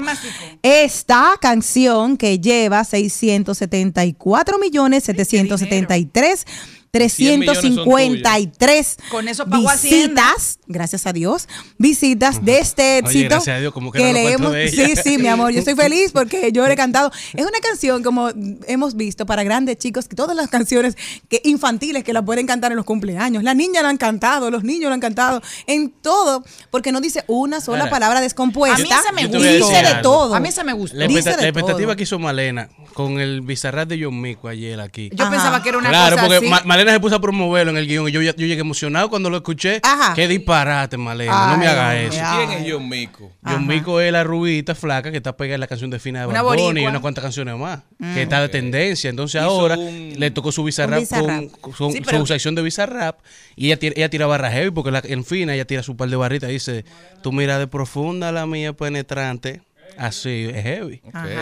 esta 0.62 1.34
canción 1.38 2.16
que 2.16 2.38
lleva 2.38 2.82
674 2.82 4.58
millones 4.58 5.04
773 5.04 6.46
100 6.46 6.46
millones 6.46 6.46
son 6.46 6.77
353 6.90 8.96
Con 9.10 9.28
eso 9.28 9.46
pagó 9.46 9.68
Hacienda. 9.68 10.22
visitas, 10.34 10.58
gracias 10.66 11.06
a 11.06 11.12
Dios, 11.12 11.48
visitas 11.78 12.44
de 12.44 12.58
este 12.58 13.00
Oye, 13.04 13.20
éxito 13.20 13.28
gracias 13.36 13.56
a 13.56 13.60
Dios, 13.60 13.72
como 13.72 13.92
que 13.92 13.98
no 13.98 14.06
lo 14.06 14.12
le 14.12 14.32
hemos, 14.32 14.52
de 14.52 14.64
ella. 14.68 14.86
sí, 14.86 14.94
sí, 15.02 15.18
mi 15.18 15.28
amor, 15.28 15.52
yo 15.52 15.58
estoy 15.60 15.74
feliz 15.74 16.12
porque 16.12 16.50
yo 16.52 16.66
le 16.66 16.72
he 16.72 16.76
cantado. 16.76 17.10
Es 17.34 17.46
una 17.46 17.58
canción 17.60 18.02
como 18.02 18.30
hemos 18.66 18.96
visto 18.96 19.26
para 19.26 19.42
grandes 19.42 19.78
chicos, 19.78 20.08
que 20.08 20.16
todas 20.16 20.36
las 20.36 20.48
canciones 20.48 20.96
que 21.28 21.40
infantiles 21.44 22.04
que 22.04 22.12
la 22.12 22.22
pueden 22.22 22.46
cantar 22.46 22.72
en 22.72 22.76
los 22.76 22.86
cumpleaños. 22.86 23.42
Las 23.42 23.56
niñas 23.56 23.82
la 23.82 23.90
han 23.90 23.98
cantado, 23.98 24.50
los 24.50 24.64
niños 24.64 24.88
la 24.88 24.94
han 24.94 25.00
cantado, 25.00 25.42
en 25.66 25.90
todo, 25.90 26.44
porque 26.70 26.92
no 26.92 27.00
dice 27.00 27.24
una 27.26 27.60
sola 27.60 27.90
palabra 27.90 28.20
descompuesta. 28.20 28.76
A 28.76 28.78
mí 28.78 28.88
esa 28.90 29.12
me 29.12 29.22
Yo 29.22 29.30
te 29.30 29.36
y 29.36 29.40
voy 29.40 29.48
a 29.48 29.52
dice 29.52 29.82
de 29.94 30.02
todo. 30.02 30.34
A 30.34 30.40
mí 30.40 30.48
esa 30.48 30.64
me 30.64 30.72
gustó. 30.72 30.96
La, 30.96 31.06
la 31.06 31.12
expectativa 31.18 31.92
todo. 31.92 31.96
que 31.96 32.02
hizo 32.02 32.18
Malena 32.18 32.68
con 32.94 33.20
el 33.20 33.42
bizarrap 33.42 33.88
de 33.88 34.02
John 34.02 34.20
Mico 34.20 34.48
ayer 34.48 34.80
aquí. 34.80 35.10
Yo 35.12 35.24
Ajá. 35.24 35.30
pensaba 35.30 35.62
que 35.62 35.68
era 35.68 35.78
una 35.78 35.90
claro, 35.90 36.16
cosa 36.16 36.26
porque 36.26 36.48
Malena 36.78 36.92
se 36.92 37.00
puso 37.00 37.16
a 37.16 37.20
promoverlo 37.20 37.72
en 37.72 37.76
el 37.76 37.88
guion 37.88 38.08
y 38.08 38.12
yo, 38.12 38.22
yo 38.22 38.32
llegué 38.32 38.60
emocionado 38.60 39.10
cuando 39.10 39.30
lo 39.30 39.38
escuché. 39.38 39.80
Ajá. 39.82 40.14
Qué 40.14 40.28
disparate, 40.28 40.96
Malena. 40.96 41.50
no 41.50 41.58
me 41.58 41.66
hagas 41.66 41.96
eso. 42.14 42.20
ay. 42.24 42.46
¿Quién 42.46 42.60
es 42.62 42.72
John 42.72 42.88
Mico? 42.88 43.32
John 43.44 43.66
Mico 43.66 44.00
es 44.00 44.12
la 44.12 44.22
rubita 44.22 44.76
flaca 44.76 45.10
que 45.10 45.16
está 45.16 45.36
pegada 45.36 45.56
en 45.56 45.60
la 45.60 45.66
canción 45.66 45.90
de 45.90 45.98
Fina 45.98 46.20
de 46.20 46.26
Bad 46.26 46.44
Bunny 46.54 46.82
y 46.82 46.86
unas 46.86 47.00
cuantas 47.00 47.22
canciones 47.24 47.56
más. 47.56 47.80
Que 47.98 48.22
está 48.22 48.40
de 48.40 48.48
tendencia. 48.48 49.10
Entonces 49.10 49.40
Hizo 49.40 49.50
ahora 49.50 49.76
un- 49.76 50.14
le 50.16 50.30
tocó 50.30 50.52
su 50.52 50.62
Bizarrap 50.62 51.00
Bizarrap. 51.00 51.50
con, 51.60 51.74
con 51.74 51.92
Sí, 51.92 52.00
su 52.08 52.26
sección 52.26 52.54
de 52.54 52.62
Bizarrap. 52.62 53.18
Y 53.56 53.66
ella, 53.66 53.76
tira- 53.78 53.94
ella 53.96 54.08
tira 54.08 54.26
barra 54.26 54.50
heavy 54.52 54.70
porque 54.70 54.92
la- 54.92 55.02
en 55.04 55.24
Fina 55.24 55.54
ella 55.54 55.64
tira 55.64 55.82
su 55.82 55.96
par 55.96 56.08
de 56.08 56.14
barritas 56.16 56.48
y 56.50 56.52
dice: 56.52 56.84
Tu 57.24 57.32
mira 57.32 57.58
de 57.58 57.66
profunda, 57.66 58.30
la 58.30 58.46
mía 58.46 58.72
penetrante. 58.72 59.62
Así 59.98 60.48
es 60.54 60.62
heavy. 60.62 61.00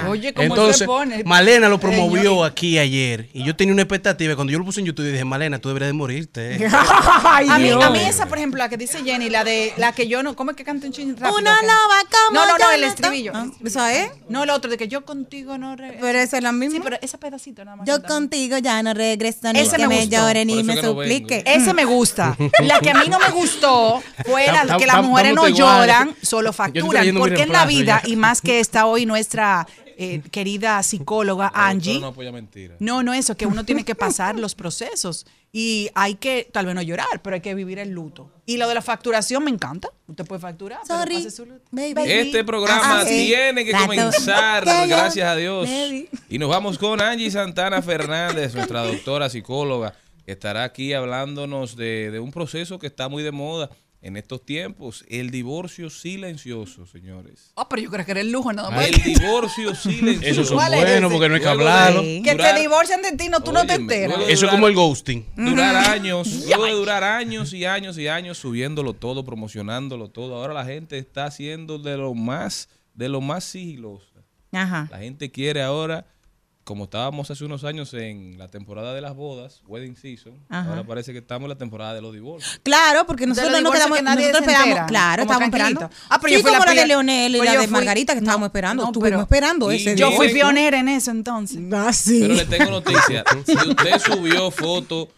Oye, 0.08 0.32
¿cómo 0.32 0.46
Entonces, 0.46 0.78
se 0.78 0.86
pone? 0.86 1.22
Malena 1.24 1.68
lo 1.68 1.78
promovió 1.78 2.30
Señor. 2.30 2.46
aquí 2.50 2.78
ayer. 2.78 3.28
Y 3.32 3.44
yo 3.44 3.54
tenía 3.54 3.72
una 3.74 3.82
expectativa. 3.82 4.34
Cuando 4.34 4.52
yo 4.52 4.58
lo 4.58 4.64
puse 4.64 4.80
en 4.80 4.86
YouTube, 4.86 5.10
dije: 5.10 5.24
Malena, 5.24 5.58
tú 5.58 5.68
deberías 5.68 5.88
de 5.88 5.92
morirte. 5.92 6.56
eh". 6.56 6.68
Ay, 7.24 7.46
A 7.50 7.58
mí, 7.58 7.64
Dios. 7.64 7.84
a 7.84 7.90
mí 7.90 7.98
esa, 8.00 8.26
por 8.26 8.38
ejemplo, 8.38 8.58
la 8.58 8.68
que 8.68 8.76
dice 8.76 9.02
Jenny, 9.04 9.28
la 9.30 9.44
de 9.44 9.72
la 9.76 9.92
que 9.92 10.08
yo 10.08 10.22
no, 10.22 10.34
¿cómo 10.36 10.50
es 10.52 10.56
que 10.56 10.64
canta 10.64 10.86
un 10.86 10.92
chin 10.92 11.16
rápido? 11.16 11.38
Una 11.38 11.56
que- 11.60 11.66
nova 11.66 11.96
como 12.10 12.40
No, 12.40 12.46
no, 12.46 12.58
no, 12.58 12.70
el 12.72 12.84
estribillo. 12.84 13.32
Ah, 13.34 13.46
¿Eso 13.64 13.86
es? 13.86 14.10
No, 14.28 14.44
el 14.44 14.50
otro, 14.50 14.70
de 14.70 14.76
que 14.78 14.88
yo 14.88 15.04
contigo 15.04 15.58
no 15.58 15.76
re- 15.76 15.98
Pero 16.00 16.18
esa 16.18 16.38
es 16.38 16.42
la 16.42 16.52
misma. 16.52 16.76
Sí, 16.76 16.80
pero 16.82 16.96
ese 17.02 17.18
pedacito 17.18 17.64
nada 17.64 17.76
más. 17.76 17.86
Yo 17.86 18.02
contigo 18.02 18.58
ya 18.58 18.82
no 18.82 18.94
regreso 18.94 19.52
ni 19.52 19.60
Ese 19.60 19.76
que 19.76 19.86
me 19.88 20.00
gustó. 20.00 20.10
llore 20.16 20.44
ni 20.44 20.62
me 20.64 20.76
no 20.76 20.82
suplique. 20.82 21.42
Ese 21.46 21.74
me 21.74 21.84
gusta. 21.84 22.36
La 22.62 22.80
que 22.80 22.90
a 22.90 22.94
mí 22.94 23.08
no 23.08 23.18
me 23.18 23.28
gustó 23.30 24.02
fue 24.24 24.46
la 24.46 24.76
que 24.76 24.86
las 24.86 25.02
mujeres 25.02 25.34
no 25.34 25.48
lloran, 25.48 26.14
solo 26.22 26.52
facturan. 26.52 27.14
Porque 27.16 27.42
en 27.42 27.52
la 27.52 27.66
vida, 27.66 28.02
y 28.04 28.16
más 28.16 28.40
que 28.46 28.60
está 28.60 28.86
hoy 28.86 29.04
nuestra 29.06 29.66
eh, 29.98 30.20
querida 30.30 30.82
psicóloga 30.82 31.50
Angie, 31.54 31.92
Pero 31.94 32.00
no 32.00 32.06
apoya 32.08 32.32
mentira. 32.32 32.76
no, 32.78 33.02
no 33.02 33.12
eso, 33.14 33.36
que 33.36 33.46
uno 33.46 33.64
tiene 33.64 33.84
que 33.84 33.94
pasar 33.94 34.38
los 34.38 34.54
procesos 34.54 35.26
y 35.52 35.88
hay 35.94 36.16
que, 36.16 36.46
tal 36.52 36.66
vez 36.66 36.74
no 36.74 36.82
llorar, 36.82 37.22
pero 37.22 37.34
hay 37.34 37.40
que 37.40 37.54
vivir 37.54 37.78
el 37.78 37.90
luto. 37.90 38.30
Y 38.44 38.58
lo 38.58 38.68
de 38.68 38.74
la 38.74 38.82
facturación 38.82 39.42
me 39.42 39.50
encanta. 39.50 39.88
Usted 40.06 40.26
puede 40.26 40.40
facturar. 40.40 40.80
pero 40.86 40.98
Sorry, 41.00 41.14
pase 41.14 41.30
su 41.30 41.46
luto. 41.46 41.64
baby. 41.70 41.94
Este 42.04 42.44
programa 42.44 43.00
Ah, 43.00 43.04
sí. 43.06 43.26
tiene 43.26 43.64
que 43.64 43.72
comenzar, 43.72 44.64
gracias 44.86 45.26
a 45.26 45.34
Dios. 45.34 45.66
Baby. 45.68 46.08
Y 46.28 46.38
nos 46.38 46.50
vamos 46.50 46.76
con 46.78 47.00
Angie 47.00 47.30
Santana 47.30 47.80
Fernández, 47.80 48.54
nuestra 48.54 48.82
doctora 48.82 49.30
psicóloga, 49.30 49.94
que 50.26 50.32
estará 50.32 50.64
aquí 50.64 50.92
hablándonos 50.92 51.74
de, 51.76 52.10
de 52.10 52.20
un 52.20 52.32
proceso 52.32 52.78
que 52.78 52.88
está 52.88 53.08
muy 53.08 53.22
de 53.22 53.32
moda 53.32 53.70
en 54.02 54.16
estos 54.16 54.44
tiempos, 54.44 55.04
el 55.08 55.30
divorcio 55.30 55.90
silencioso, 55.90 56.86
señores. 56.86 57.52
Ah, 57.56 57.68
pero 57.68 57.82
yo 57.82 57.90
creo 57.90 58.04
que 58.04 58.10
era 58.12 58.20
el 58.20 58.30
lujo, 58.30 58.52
nada 58.52 58.70
más. 58.70 58.86
El 58.88 59.02
divorcio 59.02 59.74
silencioso. 59.74 60.26
Esos 60.26 60.48
son 60.48 60.58
¿Cuál 60.58 60.74
es 60.74 60.80
buenos 60.80 61.10
ese? 61.10 61.12
porque 61.12 61.28
no 61.28 61.34
hay 61.34 61.40
que 61.40 61.48
hablarlo. 61.48 62.00
Que 62.02 62.32
durar- 62.34 62.54
te 62.54 62.60
divorcian 62.60 63.02
de 63.02 63.12
ti, 63.16 63.28
no, 63.28 63.40
tú 63.40 63.52
no 63.52 63.66
te 63.66 63.74
enteras. 63.74 64.18
Eso 64.28 64.46
es 64.46 64.50
como 64.52 64.68
el 64.68 64.74
ghosting. 64.74 65.26
durar 65.36 65.74
años, 65.90 66.44
luego 66.46 66.64
de 66.66 66.72
durar 66.72 67.02
años 67.04 67.52
y 67.52 67.64
años 67.64 67.98
y 67.98 68.06
años 68.08 68.38
subiéndolo 68.38 68.92
todo, 68.94 69.24
promocionándolo 69.24 70.08
todo. 70.10 70.36
Ahora 70.36 70.54
la 70.54 70.64
gente 70.64 70.98
está 70.98 71.24
haciendo 71.26 71.78
de 71.78 71.96
lo 71.96 72.14
más, 72.14 72.68
de 72.94 73.08
lo 73.08 73.20
más 73.20 73.44
sigiloso. 73.44 74.06
Ajá. 74.52 74.88
La 74.90 74.98
gente 74.98 75.30
quiere 75.30 75.62
ahora, 75.62 76.06
como 76.66 76.82
estábamos 76.84 77.30
hace 77.30 77.44
unos 77.44 77.62
años 77.62 77.94
en 77.94 78.38
la 78.38 78.48
temporada 78.48 78.92
de 78.92 79.00
las 79.00 79.14
bodas, 79.14 79.62
wedding 79.68 79.94
season, 79.94 80.34
Ajá. 80.48 80.68
ahora 80.70 80.82
parece 80.82 81.12
que 81.12 81.18
estamos 81.20 81.44
en 81.44 81.50
la 81.50 81.54
temporada 81.58 81.94
de 81.94 82.02
los 82.02 82.12
divorcios. 82.12 82.60
Claro, 82.64 83.06
porque 83.06 83.24
nosotros 83.24 83.62
no 83.62 83.70
quedamos, 83.70 83.98
que 83.98 84.02
nadie 84.02 84.22
nosotros 84.32 84.44
se 84.46 84.50
esperamos, 84.50 84.68
entera, 84.70 84.86
claro, 84.86 85.22
como 85.22 85.32
estábamos 85.32 85.46
esperando. 85.54 85.90
Ah, 86.10 86.18
pero 86.20 86.32
yo 86.34 86.40
fui 86.42 86.50
la 86.50 86.58
como 86.58 86.74
la, 86.74 86.80
de 86.80 86.86
Leonel 86.88 87.34
y 87.36 87.38
pues 87.38 87.50
la 87.52 87.60
de 87.60 87.66
fui- 87.68 87.72
Margarita 87.72 88.14
que 88.14 88.20
no, 88.20 88.24
estábamos 88.24 88.46
esperando. 88.48 88.82
no, 88.82 88.88
Estuvimos 88.88 89.10
pero- 89.10 89.22
esperando 89.22 89.70
ese 89.70 89.94
yo 89.96 90.10
Yo 90.10 90.16
fui 90.16 90.32
pionera 90.32 90.80
en 90.80 90.88
eso 90.88 91.12
entonces. 91.12 91.60
Ah, 91.72 91.92
sí. 91.92 92.18
Pero 92.22 92.34
le 92.34 92.44
tengo 92.46 92.70
noticia. 92.72 93.22
si 93.46 93.52
usted 93.68 93.98
subió 94.00 94.50
foto 94.50 95.08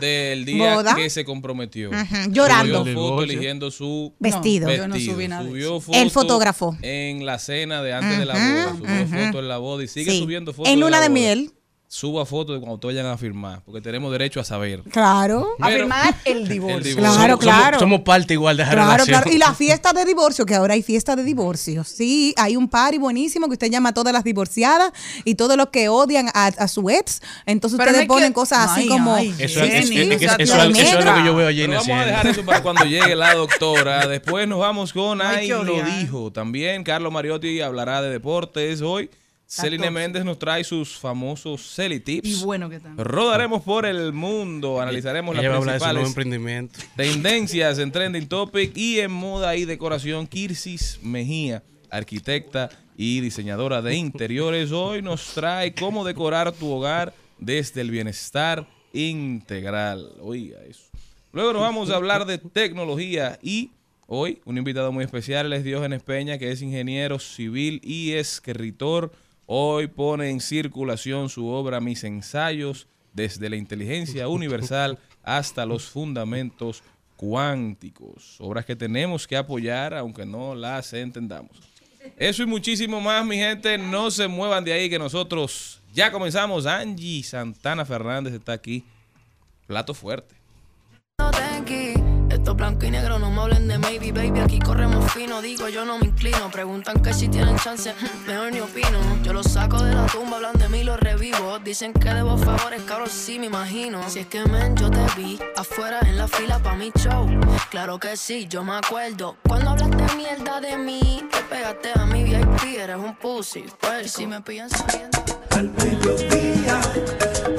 del 0.00 0.44
día 0.44 0.74
Boda. 0.74 0.94
que 0.94 1.08
se 1.10 1.24
comprometió, 1.24 1.90
llorando. 2.30 2.80
subió 2.80 2.94
foto 2.94 3.22
eligiendo 3.22 3.70
su 3.70 4.12
Vestido. 4.18 4.68
No, 4.68 4.74
yo 4.74 4.88
no 4.88 4.98
subí 5.00 5.28
nada 5.28 5.42
subió 5.48 5.80
foto 5.80 5.98
El 5.98 6.10
fotógrafo. 6.10 6.76
en 6.82 7.24
la 7.24 7.38
cena 7.38 7.82
de 7.82 7.92
antes 7.94 8.18
de 8.18 8.24
la 8.26 8.34
boda, 8.34 8.76
subió 8.76 9.06
foto 9.26 9.38
en 9.40 9.48
la 9.48 9.58
boda 9.58 9.84
y 9.84 9.88
sigue 9.88 10.10
Sí. 10.12 10.18
subiendo 10.20 10.52
fotos 10.52 10.70
En 10.72 10.80
la 10.80 10.86
luna 10.86 11.00
de 11.00 11.08
boda. 11.08 11.14
miel. 11.14 11.52
Suba 11.90 12.26
fotos 12.26 12.56
de 12.56 12.60
cuando 12.60 12.78
te 12.78 12.86
vayan 12.86 13.06
a 13.06 13.16
firmar, 13.16 13.62
porque 13.64 13.80
tenemos 13.80 14.12
derecho 14.12 14.40
a 14.40 14.44
saber. 14.44 14.82
Claro. 14.92 15.48
Pero- 15.56 15.68
Afirmar 15.68 16.14
el 16.26 16.46
divorcio. 16.46 16.76
El 16.76 16.84
divorcio. 16.84 16.96
Claro, 17.16 17.32
Somos- 17.32 17.40
claro. 17.40 17.78
Somos 17.78 18.00
parte 18.02 18.34
igual 18.34 18.58
de 18.58 18.64
esa 18.64 18.72
Claro, 18.72 18.90
relación. 18.92 19.22
claro. 19.22 19.32
Y 19.34 19.38
la 19.38 19.54
fiesta 19.54 19.94
de 19.94 20.04
divorcio, 20.04 20.44
que 20.44 20.54
ahora 20.54 20.74
hay 20.74 20.82
fiesta 20.82 21.16
de 21.16 21.24
divorcio. 21.24 21.84
Sí, 21.84 22.34
hay 22.36 22.56
un 22.56 22.68
party 22.68 22.98
buenísimo 22.98 23.46
que 23.46 23.54
usted 23.54 23.70
llama 23.70 23.88
a 23.88 23.94
todas 23.94 24.12
las 24.12 24.22
divorciadas 24.22 24.92
y 25.24 25.36
todos 25.36 25.56
los 25.56 25.68
que 25.70 25.88
odian 25.88 26.28
a, 26.34 26.48
a 26.48 26.68
su 26.68 26.90
ex. 26.90 27.22
Entonces 27.46 27.78
Pero 27.78 27.90
ustedes 27.92 28.06
no 28.06 28.14
ponen 28.14 28.28
que- 28.30 28.34
cosas 28.34 28.70
así 28.70 28.82
Ay, 28.82 28.88
como. 28.88 29.14
ay, 29.14 29.34
Eso, 29.38 29.62
es- 29.62 29.90
eso 29.90 29.92
eso 30.38 30.56
lo 31.04 31.14
que 31.14 31.24
yo 31.24 31.34
veo 31.34 31.46
a 31.48 31.50
Pero 31.50 31.56
Jenny 31.56 31.74
vamos 31.74 31.88
a 31.88 32.04
dejar 32.04 32.26
eso 32.26 32.44
para 32.44 32.62
cuando 32.62 32.84
llegue 32.84 33.16
la 33.16 33.32
doctora. 33.34 34.06
Después 34.06 34.46
nos 34.46 34.58
vamos 34.58 34.92
con 34.92 35.22
Ay, 35.22 35.48
que 35.48 35.54
lo 35.54 35.82
dijo. 35.82 36.30
También 36.32 36.84
Carlos 36.84 37.10
Mariotti 37.10 37.62
hablará 37.62 38.02
de 38.02 38.10
deportes 38.10 38.82
hoy. 38.82 39.08
Celine. 39.50 39.90
Méndez 39.90 40.26
nos 40.26 40.38
trae 40.38 40.62
sus 40.62 40.98
famosos 40.98 41.74
Celi 41.74 42.00
Tips. 42.00 42.28
Y 42.28 42.44
bueno 42.44 42.68
que 42.68 42.80
tal. 42.80 42.98
Rodaremos 42.98 43.62
por 43.62 43.86
el 43.86 44.12
mundo, 44.12 44.78
analizaremos 44.78 45.34
las 45.34 45.42
Ella 45.42 45.54
de 45.54 45.60
principales 45.60 46.06
emprendimiento. 46.06 46.78
tendencias 46.96 47.78
en 47.78 47.90
Trending 47.90 48.28
Topic 48.28 48.76
y 48.76 49.00
en 49.00 49.10
moda 49.10 49.56
y 49.56 49.64
decoración. 49.64 50.26
Kirsis 50.26 51.00
Mejía, 51.02 51.62
arquitecta 51.88 52.68
y 52.94 53.20
diseñadora 53.20 53.80
de 53.80 53.96
interiores, 53.96 54.70
hoy 54.70 55.00
nos 55.00 55.32
trae 55.32 55.72
cómo 55.72 56.04
decorar 56.04 56.52
tu 56.52 56.70
hogar 56.70 57.14
desde 57.38 57.80
el 57.80 57.90
bienestar 57.90 58.68
integral. 58.92 60.12
Oiga 60.20 60.58
eso. 60.68 60.84
Luego 61.32 61.54
nos 61.54 61.62
vamos 61.62 61.88
a 61.88 61.96
hablar 61.96 62.26
de 62.26 62.36
tecnología 62.36 63.38
y 63.42 63.70
hoy 64.06 64.42
un 64.44 64.58
invitado 64.58 64.92
muy 64.92 65.04
especial 65.04 65.50
es 65.54 65.64
Diógenes 65.64 66.02
Peña, 66.02 66.36
que 66.36 66.52
es 66.52 66.60
ingeniero 66.60 67.18
civil 67.18 67.80
y 67.82 68.12
escritor. 68.12 69.10
Hoy 69.50 69.86
pone 69.86 70.28
en 70.28 70.40
circulación 70.40 71.30
su 71.30 71.48
obra 71.48 71.80
Mis 71.80 72.04
ensayos 72.04 72.86
desde 73.14 73.48
la 73.48 73.56
inteligencia 73.56 74.28
universal 74.28 74.98
hasta 75.22 75.64
los 75.64 75.88
fundamentos 75.88 76.82
cuánticos. 77.16 78.36
Obras 78.40 78.66
que 78.66 78.76
tenemos 78.76 79.26
que 79.26 79.38
apoyar 79.38 79.94
aunque 79.94 80.26
no 80.26 80.54
las 80.54 80.92
entendamos. 80.92 81.56
Eso 82.18 82.42
y 82.42 82.46
muchísimo 82.46 83.00
más, 83.00 83.24
mi 83.24 83.38
gente. 83.38 83.78
No 83.78 84.10
se 84.10 84.28
muevan 84.28 84.64
de 84.64 84.74
ahí 84.74 84.90
que 84.90 84.98
nosotros 84.98 85.80
ya 85.94 86.12
comenzamos. 86.12 86.66
Angie 86.66 87.22
Santana 87.22 87.86
Fernández 87.86 88.34
está 88.34 88.52
aquí. 88.52 88.84
Plato 89.66 89.94
fuerte. 89.94 90.37
Blanco 92.54 92.86
y 92.86 92.90
negro, 92.90 93.18
no 93.18 93.30
me 93.30 93.40
hablen 93.40 93.68
de 93.68 93.78
maybe, 93.78 94.10
baby. 94.10 94.40
Aquí 94.40 94.58
corremos 94.58 95.12
fino, 95.12 95.40
digo 95.40 95.68
yo 95.68 95.84
no 95.84 95.98
me 95.98 96.06
inclino. 96.06 96.50
Preguntan 96.50 97.00
que 97.00 97.14
si 97.14 97.28
tienen 97.28 97.56
chance, 97.56 97.94
mejor 98.26 98.52
ni 98.52 98.60
opino. 98.60 98.98
Yo 99.22 99.32
los 99.32 99.46
saco 99.46 99.82
de 99.82 99.94
la 99.94 100.06
tumba, 100.06 100.36
hablan 100.36 100.56
de 100.58 100.68
mí, 100.68 100.82
los 100.82 100.98
revivo. 100.98 101.58
Dicen 101.60 101.92
que 101.92 102.12
debo 102.12 102.36
favores, 102.36 102.82
cabrón, 102.82 103.10
sí 103.10 103.38
me 103.38 103.46
imagino. 103.46 104.00
Si 104.08 104.20
es 104.20 104.26
que 104.26 104.44
men, 104.44 104.74
yo 104.76 104.90
te 104.90 105.06
vi 105.16 105.38
afuera 105.56 106.00
en 106.02 106.16
la 106.16 106.26
fila 106.26 106.58
pa' 106.58 106.74
mi 106.74 106.90
show. 106.98 107.28
Claro 107.70 107.98
que 107.98 108.16
sí, 108.16 108.48
yo 108.48 108.64
me 108.64 108.76
acuerdo. 108.76 109.36
Cuando 109.46 109.70
hablaste 109.70 110.16
mierda 110.16 110.60
de 110.60 110.76
mí, 110.76 111.22
te 111.30 111.38
pegaste 111.42 111.90
a 111.94 112.06
mi 112.06 112.24
VIP, 112.24 112.78
eres 112.78 112.96
un 112.96 113.14
pussy. 113.16 113.66
Pues, 113.80 114.06
y 114.06 114.08
si 114.08 114.26
me 114.26 114.40
pillan 114.40 114.68
sabiendo. 114.70 115.18
Al 115.50 115.70
mediodía, 115.70 116.80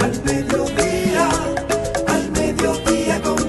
al 0.01 0.23
mediodía, 0.23 1.29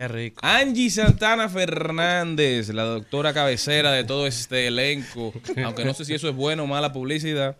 Qué 0.00 0.08
rico. 0.08 0.40
Angie 0.42 0.88
Santana 0.88 1.46
Fernández, 1.50 2.70
la 2.70 2.84
doctora 2.84 3.34
cabecera 3.34 3.92
de 3.92 4.02
todo 4.04 4.26
este 4.26 4.66
elenco, 4.68 5.30
aunque 5.64 5.84
no 5.84 5.92
sé 5.92 6.06
si 6.06 6.14
eso 6.14 6.26
es 6.26 6.34
bueno 6.34 6.62
o 6.62 6.66
mala 6.66 6.90
publicidad, 6.90 7.54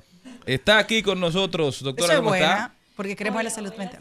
está 0.47 0.79
aquí 0.79 1.03
con 1.03 1.21
nosotros. 1.21 1.77
Eso 1.77 1.85
Doctora, 1.85 2.15
es 2.15 2.19
¿cómo 2.21 2.31
buena, 2.31 2.47
está? 2.47 2.75
porque 2.97 3.15
queremos 3.15 3.45
la 3.45 3.51
salud 3.51 3.75
mental. 3.77 4.01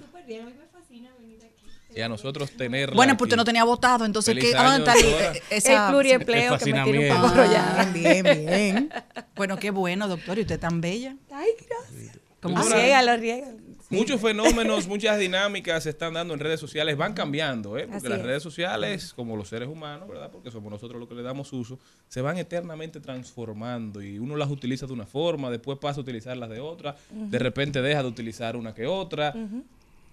Y 1.93 2.01
a 2.01 2.07
nosotros 2.07 2.51
tenerla 2.51 2.95
Bueno, 2.95 3.13
pues 3.17 3.25
aquí. 3.25 3.31
usted 3.31 3.35
no 3.37 3.43
tenía 3.43 3.63
votado, 3.65 4.05
entonces 4.05 4.33
Feliz 4.33 4.51
¿qué? 4.51 4.57
¿a 4.57 4.63
dónde 4.71 4.89
año, 4.89 4.99
está 5.01 5.09
doctora. 5.09 5.33
eh, 5.35 5.43
esa- 5.49 5.85
el 5.87 5.91
pluriempleo 5.91 6.57
que 6.57 6.65
me 6.71 6.71
tiene 6.71 6.79
un 6.79 6.85
fascinamiento. 6.85 7.21
poco 7.21 7.35
rollada. 7.35 7.85
Bien, 7.91 8.23
bien, 8.23 8.45
bien. 8.45 8.89
Bueno, 9.35 9.57
qué 9.57 9.71
bueno, 9.71 10.07
doctor, 10.07 10.37
y 10.37 10.41
usted 10.41 10.59
tan 10.59 10.79
bella. 10.79 11.15
Ay, 11.33 11.49
gracias. 11.67 12.17
¿Cómo 12.41 12.57
Así 12.59 12.69
se- 12.69 12.85
ella 12.85 13.01
lo 13.01 13.17
riega. 13.17 13.47
Muchos 13.89 14.21
fenómenos, 14.21 14.87
muchas 14.87 15.17
dinámicas 15.17 15.83
se 15.83 15.89
están 15.89 16.13
dando 16.13 16.35
en 16.35 16.39
redes 16.39 16.59
sociales, 16.59 16.95
van 16.95 17.13
cambiando, 17.13 17.75
¿eh? 17.77 17.83
porque 17.83 17.97
Así 17.97 18.07
las 18.07 18.19
es. 18.19 18.25
redes 18.25 18.43
sociales, 18.43 19.13
como 19.15 19.35
los 19.35 19.49
seres 19.49 19.67
humanos, 19.67 20.07
¿verdad? 20.07 20.29
Porque 20.31 20.51
somos 20.51 20.71
nosotros 20.71 20.99
los 20.99 21.09
que 21.09 21.15
le 21.15 21.23
damos 21.23 21.51
uso, 21.53 21.79
se 22.07 22.21
van 22.21 22.37
eternamente 22.37 22.99
transformando 22.99 24.01
y 24.01 24.19
uno 24.19 24.35
las 24.35 24.49
utiliza 24.51 24.85
de 24.85 24.93
una 24.93 25.07
forma, 25.07 25.49
después 25.49 25.79
pasa 25.79 25.99
a 25.99 26.03
utilizarlas 26.03 26.49
de 26.49 26.59
otra, 26.59 26.95
de 27.11 27.39
repente 27.39 27.81
deja 27.81 28.03
de 28.03 28.09
utilizar 28.09 28.55
una 28.55 28.75
que 28.75 28.85
otra, 28.85 29.33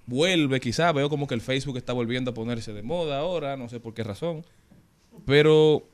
vuelve 0.06 0.58
quizá, 0.58 0.90
veo 0.92 1.10
como 1.10 1.26
que 1.26 1.34
el 1.34 1.42
Facebook 1.42 1.76
está 1.76 1.92
volviendo 1.92 2.30
a 2.30 2.34
ponerse 2.34 2.72
de 2.72 2.82
moda 2.82 3.18
ahora, 3.18 3.58
no 3.58 3.68
sé 3.68 3.78
por 3.78 3.92
qué 3.92 4.04
razón, 4.04 4.42
pero 5.26 5.86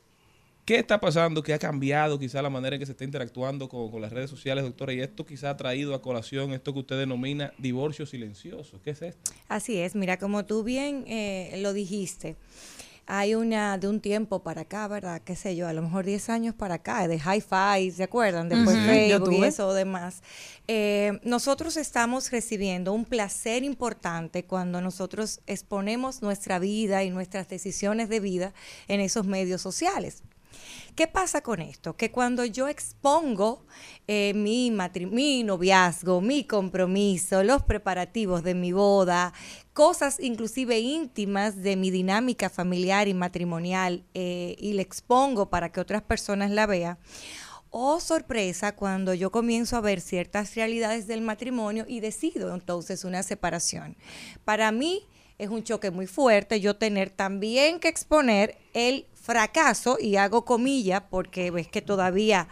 ¿Qué 0.64 0.76
está 0.76 1.00
pasando? 1.00 1.42
¿Qué 1.42 1.54
ha 1.54 1.58
cambiado 1.58 2.18
quizá 2.20 2.40
la 2.40 2.48
manera 2.50 2.76
en 2.76 2.80
que 2.80 2.86
se 2.86 2.92
está 2.92 3.04
interactuando 3.04 3.68
con, 3.68 3.90
con 3.90 4.00
las 4.00 4.12
redes 4.12 4.30
sociales, 4.30 4.62
doctora? 4.64 4.92
Y 4.92 5.00
esto 5.00 5.26
quizá 5.26 5.50
ha 5.50 5.56
traído 5.56 5.94
a 5.94 6.02
colación 6.02 6.52
esto 6.52 6.72
que 6.72 6.78
usted 6.80 6.98
denomina 6.98 7.52
divorcio 7.58 8.06
silencioso. 8.06 8.80
¿Qué 8.80 8.90
es 8.90 9.02
esto? 9.02 9.32
Así 9.48 9.78
es, 9.78 9.94
mira, 9.94 10.18
como 10.18 10.44
tú 10.44 10.62
bien 10.62 11.04
eh, 11.06 11.58
lo 11.58 11.72
dijiste, 11.72 12.36
hay 13.06 13.34
una 13.34 13.76
de 13.78 13.88
un 13.88 14.00
tiempo 14.00 14.42
para 14.42 14.62
acá, 14.62 14.86
¿verdad? 14.88 15.20
Qué 15.22 15.34
sé 15.36 15.56
yo, 15.56 15.66
a 15.66 15.72
lo 15.72 15.82
mejor 15.82 16.04
10 16.04 16.30
años 16.30 16.54
para 16.54 16.76
acá, 16.76 17.08
de 17.08 17.16
hi-fi, 17.16 17.90
¿se 17.90 18.04
acuerdan? 18.04 18.48
Después 18.48 18.76
Ujú, 18.78 18.86
Facebook 18.86 19.32
y 19.32 19.42
eso 19.44 19.74
demás. 19.74 20.22
Eh, 20.68 21.18
nosotros 21.24 21.76
estamos 21.76 22.30
recibiendo 22.30 22.92
un 22.92 23.04
placer 23.04 23.64
importante 23.64 24.44
cuando 24.44 24.80
nosotros 24.80 25.40
exponemos 25.46 26.22
nuestra 26.22 26.58
vida 26.60 27.02
y 27.02 27.10
nuestras 27.10 27.48
decisiones 27.48 28.08
de 28.08 28.20
vida 28.20 28.54
en 28.88 29.00
esos 29.00 29.26
medios 29.26 29.60
sociales. 29.60 30.22
¿Qué 30.94 31.06
pasa 31.06 31.42
con 31.42 31.60
esto? 31.60 31.96
Que 31.96 32.10
cuando 32.10 32.44
yo 32.44 32.68
expongo 32.68 33.64
eh, 34.06 34.32
mi, 34.34 34.70
mi 35.10 35.42
noviazgo, 35.42 36.20
mi 36.20 36.44
compromiso, 36.44 37.42
los 37.42 37.62
preparativos 37.62 38.42
de 38.42 38.54
mi 38.54 38.72
boda, 38.72 39.32
cosas 39.72 40.20
inclusive 40.20 40.80
íntimas 40.80 41.62
de 41.62 41.76
mi 41.76 41.90
dinámica 41.90 42.50
familiar 42.50 43.08
y 43.08 43.14
matrimonial, 43.14 44.04
eh, 44.14 44.56
y 44.58 44.74
le 44.74 44.82
expongo 44.82 45.48
para 45.48 45.72
que 45.72 45.80
otras 45.80 46.02
personas 46.02 46.50
la 46.50 46.66
vean, 46.66 46.98
Oh, 47.74 48.00
sorpresa, 48.00 48.76
cuando 48.76 49.14
yo 49.14 49.32
comienzo 49.32 49.78
a 49.78 49.80
ver 49.80 50.02
ciertas 50.02 50.54
realidades 50.54 51.06
del 51.06 51.22
matrimonio 51.22 51.86
y 51.88 52.00
decido 52.00 52.54
entonces 52.54 53.02
una 53.02 53.22
separación. 53.22 53.96
Para 54.44 54.70
mí 54.72 55.08
es 55.38 55.48
un 55.48 55.64
choque 55.64 55.90
muy 55.90 56.06
fuerte 56.06 56.60
yo 56.60 56.76
tener 56.76 57.08
también 57.08 57.80
que 57.80 57.88
exponer 57.88 58.58
el 58.74 59.06
fracaso, 59.22 59.96
y 60.00 60.16
hago 60.16 60.44
comillas 60.44 61.04
porque 61.08 61.50
ves 61.50 61.68
que 61.68 61.80
todavía 61.80 62.48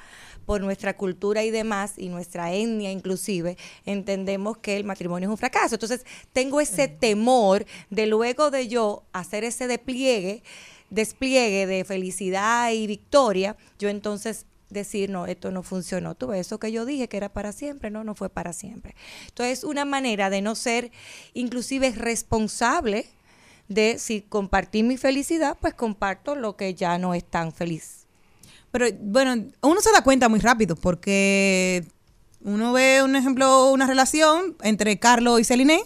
por 0.46 0.62
nuestra 0.62 0.96
cultura 0.96 1.44
y 1.44 1.50
demás, 1.50 1.94
y 1.96 2.08
nuestra 2.08 2.52
etnia 2.52 2.90
inclusive, 2.90 3.56
entendemos 3.84 4.58
que 4.58 4.76
el 4.76 4.84
matrimonio 4.84 5.28
es 5.28 5.30
un 5.30 5.38
fracaso. 5.38 5.74
Entonces, 5.74 6.04
tengo 6.32 6.60
ese 6.60 6.88
temor 6.88 7.66
de 7.90 8.06
luego 8.06 8.50
de 8.50 8.66
yo 8.66 9.04
hacer 9.12 9.44
ese 9.44 9.66
despliegue, 9.66 10.42
despliegue 10.88 11.66
de 11.66 11.84
felicidad 11.84 12.72
y 12.72 12.86
victoria, 12.86 13.56
yo 13.78 13.88
entonces 13.88 14.46
decir, 14.70 15.10
no, 15.10 15.26
esto 15.26 15.50
no 15.50 15.62
funcionó. 15.62 16.14
Tú 16.14 16.28
ves, 16.28 16.46
eso 16.46 16.58
que 16.58 16.72
yo 16.72 16.84
dije 16.84 17.08
que 17.08 17.16
era 17.16 17.28
para 17.32 17.52
siempre, 17.52 17.90
no, 17.90 18.02
no 18.04 18.14
fue 18.14 18.28
para 18.28 18.52
siempre. 18.52 18.94
Entonces, 19.28 19.64
una 19.64 19.84
manera 19.84 20.30
de 20.30 20.42
no 20.42 20.54
ser 20.54 20.90
inclusive 21.34 21.90
responsable 21.90 23.06
de 23.70 23.98
si 23.98 24.20
compartí 24.20 24.82
mi 24.82 24.98
felicidad, 24.98 25.56
pues 25.60 25.72
comparto 25.72 26.34
lo 26.34 26.56
que 26.56 26.74
ya 26.74 26.98
no 26.98 27.14
es 27.14 27.24
tan 27.24 27.52
feliz. 27.52 28.06
Pero 28.72 28.86
bueno, 29.00 29.46
uno 29.62 29.80
se 29.80 29.92
da 29.92 30.02
cuenta 30.02 30.28
muy 30.28 30.40
rápido 30.40 30.76
porque 30.76 31.84
uno 32.42 32.72
ve 32.72 33.02
un 33.02 33.14
ejemplo, 33.14 33.70
una 33.70 33.86
relación 33.86 34.56
entre 34.62 34.98
Carlos 34.98 35.40
y 35.40 35.44
Celine, 35.44 35.80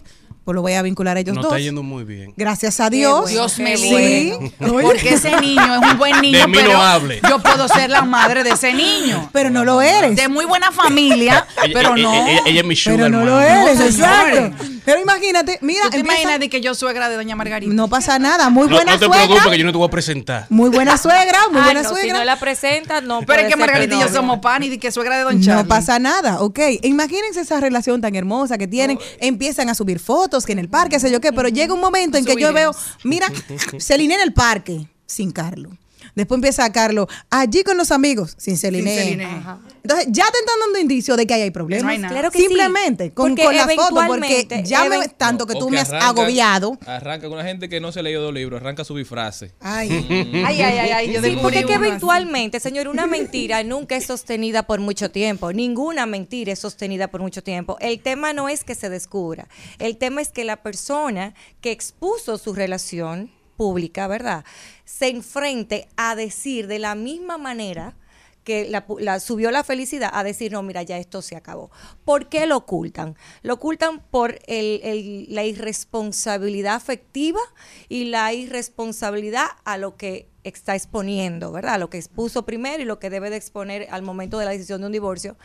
pues 0.45 0.55
lo 0.55 0.63
voy 0.63 0.75
a 0.75 0.83
vincular 0.83 1.17
a 1.17 1.21
ellos 1.21 1.35
No 1.35 1.43
dos. 1.43 1.53
está 1.53 1.61
yendo 1.61 1.83
muy 1.83 2.05
bien. 2.05 2.35
Gracias 2.37 2.81
a 2.81 2.91
Dios. 2.91 3.23
bueno, 3.23 3.29
Dios 3.29 3.59
me 3.59 3.77
libre. 3.77 4.39
bueno. 4.59 4.81
Porque 4.89 5.15
ese 5.15 5.41
niño 5.41 5.83
es 5.83 5.93
un 5.93 5.99
buen 5.99 6.21
niño, 6.21 6.39
De 6.39 6.47
mí 6.47 6.59
no 6.59 6.65
pero 6.65 6.79
hable. 6.81 7.21
yo 7.29 7.39
puedo 7.41 7.67
ser 7.69 7.91
la 7.91 8.03
madre 8.03 8.45
de 8.45 8.51
ese 8.51 8.73
niño. 8.73 9.29
Pero 9.33 9.51
no 9.51 9.65
lo 9.65 9.81
eres. 9.83 10.17
De 10.17 10.29
muy 10.29 10.45
buena 10.45 10.71
familia, 10.73 11.47
pero 11.73 11.97
no. 11.97 12.13
Ella, 12.15 12.41
ella 12.47 12.61
es 12.61 12.67
mi 12.67 12.77
sugar 12.77 12.99
Pero 12.99 13.09
no 13.11 13.25
lo 13.25 13.41
eres, 13.41 13.79
No, 13.79 13.85
exacto. 13.85 14.65
Pero 14.85 15.01
imagínate, 15.01 15.59
mira, 15.63 15.85
¿Tú 15.85 15.91
te 15.93 15.97
empieza- 16.01 16.21
imaginas 16.21 16.41
de 16.41 16.51
que 16.51 16.61
yo 16.61 16.75
suegra 16.75 17.09
de 17.09 17.17
doña 17.17 17.37
Margarita? 17.37 17.73
no 17.73 17.89
pasa 17.89 18.19
nada. 18.19 18.51
Muy 18.51 18.69
No, 18.69 18.75
buena 18.77 18.93
no 18.93 18.99
te 18.99 19.07
suegra. 19.07 19.25
preocupes 19.27 19.53
que 19.53 19.59
yo 19.59 19.65
no 19.65 19.73
te 19.73 19.79
voy 19.79 19.89
a 19.89 19.91
presentar. 19.91 20.47
Muy 20.51 20.69
buena 20.69 20.99
suegra, 20.99 21.39
muy 21.51 21.63
buena 21.63 21.83
no, 21.83 21.89
suegra. 21.89 22.05
si 22.05 22.13
no 22.13 22.25
la 22.25 22.37
presentas, 22.39 23.03
no 23.03 23.23
Pero 23.23 23.41
es 23.43 23.49
que 23.49 23.57
Margarita 23.57 23.95
y 23.97 24.01
yo 24.01 24.07
no. 24.09 24.13
somos 24.13 24.39
pan 24.41 24.63
y 24.63 24.69
de 24.69 24.79
que 24.79 24.93
suegra 24.93 25.17
de 25.17 25.23
don 25.25 25.41
Charlie. 25.41 25.63
No 25.63 25.69
pasa 25.69 25.99
nada, 25.99 26.41
ok. 26.43 26.59
Imagínense 26.83 27.41
esa 27.41 27.61
relación 27.61 28.01
tan 28.03 28.15
hermosa 28.15 28.59
que 28.59 28.67
tienen. 28.67 28.99
Empiezan 29.21 29.69
a 29.71 29.75
subir 29.75 30.01
fotos, 30.01 30.34
que 30.43 30.53
en 30.53 30.59
el 30.59 30.69
parque, 30.69 30.99
sé 30.99 31.11
yo 31.11 31.21
qué, 31.21 31.33
pero 31.33 31.49
llega 31.49 31.73
un 31.73 31.81
momento 31.81 32.19
en 32.19 32.25
que 32.25 32.37
yo 32.37 32.53
veo, 32.53 32.75
mira, 33.05 33.29
Celine 33.79 34.15
en 34.15 34.21
el 34.23 34.33
parque, 34.33 34.89
sin 35.07 35.31
Carlos. 35.31 35.73
Después 36.15 36.37
empieza 36.39 36.71
Carlos, 36.73 37.07
allí 37.31 37.63
con 37.65 37.77
los 37.77 37.91
amigos, 37.91 38.35
sin 38.39 38.57
Celine. 38.57 38.91
Sin 38.91 39.05
Celine. 39.05 39.25
Ajá. 39.25 39.59
Entonces, 39.83 40.07
ya 40.11 40.25
te 40.31 40.39
están 40.39 40.61
dando 40.61 40.79
indicios 40.79 41.17
de 41.17 41.27
que 41.27 41.35
ahí 41.35 41.43
hay 41.43 41.51
problemas. 41.51 41.85
No 41.85 41.91
hay 41.91 41.99
nada. 41.99 42.15
Claro 42.15 42.31
que 42.31 42.39
sí. 42.39 42.45
Simplemente 42.47 43.13
con, 43.13 43.37
con 43.37 43.55
las 43.55 43.75
fotos, 43.75 44.05
porque 44.07 44.47
ya 44.65 44.85
me, 44.87 45.09
tanto 45.09 45.47
que 45.47 45.55
tú 45.55 45.69
me 45.69 45.79
has 45.81 45.91
arranca- 45.91 46.09
agobiado. 46.09 46.79
Arranca 46.87 47.29
con 47.29 47.35
una 47.39 47.45
gente 47.47 47.69
que 47.69 47.81
no 47.81 47.93
se 47.93 48.03
leyó 48.03 48.23
dos 48.23 48.33
libros, 48.33 48.61
arranca 48.61 48.83
a 48.83 48.85
subir 48.85 49.05
frases. 49.07 49.53
Ay. 49.61 49.91
Ay, 50.47 50.63
ay, 50.63 50.79
ay, 50.79 50.91
ay, 50.91 51.13
yo 51.13 51.23
Sí, 51.23 51.37
porque 51.43 51.61
es 51.61 51.67
que 51.67 51.75
eventualmente, 51.75 52.61
señor, 52.61 52.89
una 52.89 53.07
mentira 53.07 53.63
nunca 53.63 53.97
es 53.97 54.07
sostenida 54.07 54.63
por 54.65 54.81
mucho 54.81 55.11
tiempo. 55.11 55.53
Ninguna 55.53 56.07
mentira 56.07 56.53
es 56.53 56.59
sostenida 56.61 57.09
por 57.09 57.21
mucho 57.21 57.43
tiempo. 57.43 57.77
El 57.81 58.01
tema 58.01 58.33
no 58.33 58.49
es 58.49 58.65
que 58.65 58.75
se 58.75 58.89
descubra. 58.89 59.49
El 59.79 59.97
tema 59.97 60.21
es 60.23 60.29
que 60.29 60.45
la 60.45 60.63
persona 60.63 61.35
que 61.61 61.73
expuso 61.73 62.39
su 62.39 62.55
relación 62.55 63.31
pública, 63.57 64.07
¿verdad? 64.09 64.45
Se 64.85 65.09
enfrente 65.09 65.89
a 65.97 66.15
decir 66.15 66.67
de 66.67 66.79
la 66.79 66.95
misma 66.95 67.39
manera 67.39 67.97
que 68.45 68.69
la, 68.69 68.85
la- 68.99 69.21
subió 69.21 69.51
la 69.51 69.65
felicidad 69.65 70.11
a 70.13 70.23
decir, 70.23 70.53
no, 70.53 70.63
mira, 70.63 70.83
ya 70.83 70.99
esto 70.99 71.23
se 71.23 71.35
acabó. 71.35 71.71
¿Por 72.05 72.29
qué 72.29 72.45
lo 72.47 72.59
ocultan? 72.59 73.17
Lo 73.43 73.55
ocultan 73.55 74.01
por 74.11 74.39
el- 74.47 75.27
la 75.31 75.45
irresponsabilidad 75.45 76.75
afectiva 76.75 77.41
y 77.89 78.05
la 78.05 78.35
irresponsabilidad 78.35 79.47
a 79.65 79.79
lo 79.79 79.97
que 79.97 80.29
está 80.43 80.75
exponiendo, 80.75 81.53
¿verdad? 81.53 81.81
Lo 81.81 81.89
que 81.89 81.97
expuso 81.97 82.45
primero 82.45 82.83
y 82.83 82.87
lo 82.87 82.99
que 82.99 83.09
debe 83.09 83.31
de 83.31 83.37
exponer 83.37 83.87
al 83.91 84.03
momento 84.03 84.39
de 84.39 84.45
la 84.45 84.51
decisión 84.51 84.83
de 84.83 84.89
un 84.89 84.93
divorcio. 84.93 85.37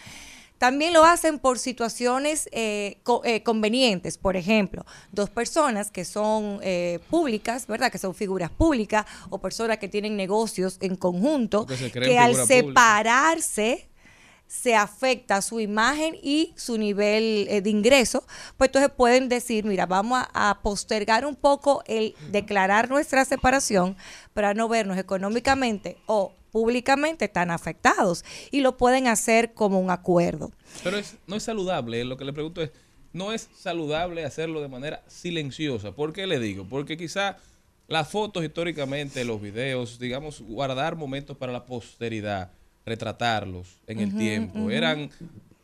También 0.60 0.94
lo 0.94 1.04
hacen 1.06 1.40
por 1.40 1.58
situaciones 1.58 2.48
eh, 2.52 3.00
co- 3.04 3.22
eh, 3.26 3.42
convenientes. 3.44 4.18
Por 4.20 4.36
ejemplo, 4.36 4.86
dos 5.12 5.30
personas 5.32 5.90
que 5.90 6.06
son 6.06 6.60
eh, 6.62 7.00
públicas, 7.10 7.66
¿verdad? 7.66 7.92
Que 7.92 7.98
son 7.98 8.14
figuras 8.14 8.52
públicas 8.52 9.06
o 9.32 9.40
personas 9.40 9.78
que 9.80 9.88
tienen 9.88 10.16
negocios 10.16 10.78
en 10.82 10.96
conjunto, 10.96 11.66
que 12.12 12.20
al 12.20 12.32
pública. 12.32 12.46
separarse 12.48 13.88
se 14.48 14.76
afecta 14.76 15.42
su 15.44 15.60
imagen 15.60 16.16
y 16.24 16.54
su 16.58 16.78
nivel 16.80 17.46
eh, 17.50 17.62
de 17.62 17.70
ingreso, 17.70 18.24
pues 18.58 18.70
entonces 18.70 18.92
pueden 18.98 19.30
decir, 19.30 19.64
mira, 19.64 19.86
vamos 19.86 20.24
a, 20.34 20.50
a 20.50 20.62
postergar 20.62 21.24
un 21.26 21.36
poco 21.36 21.84
el 21.86 22.16
declarar 22.32 22.90
nuestra 22.90 23.26
separación 23.26 23.96
para 24.34 24.56
no 24.56 24.68
vernos 24.68 24.98
económicamente 24.98 25.98
o 26.08 26.34
públicamente 26.52 27.28
tan 27.28 27.52
afectados 27.52 28.24
y 28.52 28.62
lo 28.62 28.78
pueden 28.78 29.08
hacer 29.08 29.54
como 29.54 29.80
un 29.80 29.92
acuerdo. 29.92 30.52
Pero 30.84 30.98
es, 30.98 31.18
no 31.28 31.36
es 31.36 31.44
saludable, 31.44 32.04
lo 32.06 32.18
que 32.18 32.26
le 32.26 32.34
pregunto 32.34 32.62
es, 32.62 32.72
no 33.14 33.34
es 33.34 33.50
saludable 33.58 34.26
hacerlo 34.26 34.62
de 34.62 34.68
manera 34.68 35.04
silenciosa. 35.08 35.94
¿Por 35.94 36.14
qué 36.14 36.28
le 36.28 36.40
digo? 36.40 36.66
Porque 36.70 36.98
quizá 36.98 37.38
las 37.88 38.08
fotos 38.08 38.44
históricamente, 38.44 39.26
los 39.26 39.42
videos, 39.42 40.00
digamos, 40.00 40.42
guardar 40.42 40.96
momentos 40.96 41.36
para 41.36 41.52
la 41.52 41.66
posteridad, 41.66 42.52
retratarlos 42.86 43.80
en 43.88 44.00
el 44.00 44.16
tiempo, 44.16 44.70
eran 44.70 45.10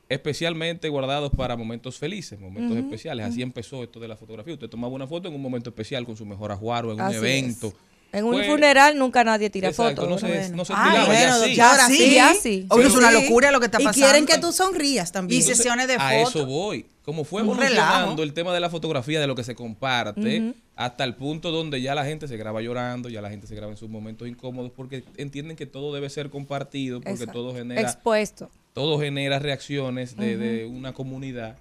especialmente 0.10 0.89
guardados 0.89 1.32
para 1.32 1.56
momentos 1.56 1.98
felices, 1.98 2.39
momentos 2.39 2.78
especiales. 2.78 3.26
Así 3.26 3.41
empezó 3.41 3.84
esto 3.84 4.00
de 4.00 4.08
la 4.08 4.17
fotografía. 4.17 4.54
Usted 4.54 4.69
tomaba 4.69 4.93
una 4.93 5.08
foto 5.08 5.28
en 5.28 5.36
un 5.36 5.41
momento 5.41 5.69
especial 5.69 6.06
con 6.06 6.17
su 6.17 6.26
mejor 6.26 6.52
ajuaro, 6.52 6.91
en 6.91 7.02
un 7.02 7.12
es. 7.12 7.74
En 8.15 8.25
un 8.25 8.34
Pues, 8.34 8.47
funeral 8.47 8.97
nunca 8.97 9.23
nadie 9.23 9.49
tira 9.49 9.69
exacto, 9.69 10.04
fotos. 10.04 10.10
no 10.21 10.28
se, 10.65 10.73
ya 10.73 11.06
bueno, 11.06 11.39
sí. 11.43 11.56
ya 11.56 11.78
Ya 11.78 11.88
sí. 11.88 11.95
sí, 11.97 12.15
ya 12.15 12.34
sí. 12.34 12.65
Oye, 12.69 12.88
es 12.88 12.95
una 12.95 13.12
locura 13.12 13.51
lo 13.51 13.60
que 13.60 13.65
está 13.65 13.82
Y 13.82 13.86
pasando. 13.86 14.06
quieren 14.06 14.25
que 14.25 14.38
tú 14.38 14.51
sonrías 14.51 15.12
también. 15.12 15.39
Y 15.39 15.43
sesiones 15.43 15.88
de 15.88 15.95
a 15.95 16.10
fotos. 16.23 16.36
eso 16.36 16.45
voy. 16.45 16.86
Como 17.04 17.23
fue 17.23 17.41
evolucionando 17.41 18.08
relajo. 18.08 18.23
el 18.23 18.34
tema 18.34 18.51
de 18.54 18.60
la 18.60 18.69
fotografía, 18.71 19.19
de 19.19 19.28
lo 19.28 19.36
que 19.36 19.43
se 19.43 19.54
comparte, 19.54 20.54
hasta 20.75 21.04
el 21.04 21.13
punto 21.13 21.51
donde 21.51 21.80
ya 21.82 21.93
la 21.93 22.04
gente 22.04 22.28
se 22.28 22.36
graba 22.36 22.62
llorando, 22.63 23.10
ya 23.10 23.21
la 23.21 23.30
gente 23.30 23.45
se 23.45 23.54
graba 23.56 23.71
en 23.71 23.78
sus 23.78 23.89
momentos 23.89 24.28
incómodos, 24.28 24.71
porque 24.75 25.04
entienden 25.17 25.56
que 25.56 25.67
todo 25.67 25.93
debe 25.93 26.10
ser 26.10 26.32
compartido, 26.32 26.99
porque 27.01 27.12
Exacto. 27.12 27.34
todo 27.34 27.54
genera, 27.54 27.80
Expuesto. 27.82 28.49
todo 28.73 28.99
genera 28.99 29.38
reacciones 29.38 30.17
de, 30.17 30.36
de 30.36 30.65
una 30.65 30.93
comunidad. 30.93 31.58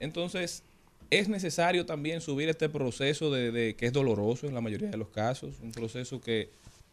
Entonces, 0.00 0.62
es 1.18 1.28
necesario 1.28 1.84
también 1.86 2.20
subir 2.20 2.48
este 2.48 2.68
proceso 2.68 3.30
de, 3.30 3.50
de- 3.52 3.74
que 3.76 3.86
es 3.86 3.92
doloroso 3.92 4.46
en 4.46 4.54
la 4.54 4.60
mayoría 4.60 4.88
de 4.88 4.96
los 4.96 5.08
casos, 5.08 5.56
un 5.62 5.70
proceso 5.72 6.20
que, 6.20 6.50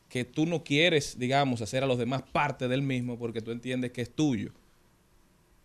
que 0.10 0.26
tú 0.26 0.46
no 0.46 0.64
quieres, 0.64 1.18
digamos, 1.18 1.62
hacer 1.62 1.84
a 1.84 1.88
los 1.88 1.98
demás 1.98 2.24
parte 2.32 2.68
del 2.68 2.82
mismo 2.82 3.18
porque 3.18 3.42
tú 3.42 3.52
entiendes 3.52 3.92
que 3.92 4.02
es 4.02 4.10
tuyo. 4.14 4.52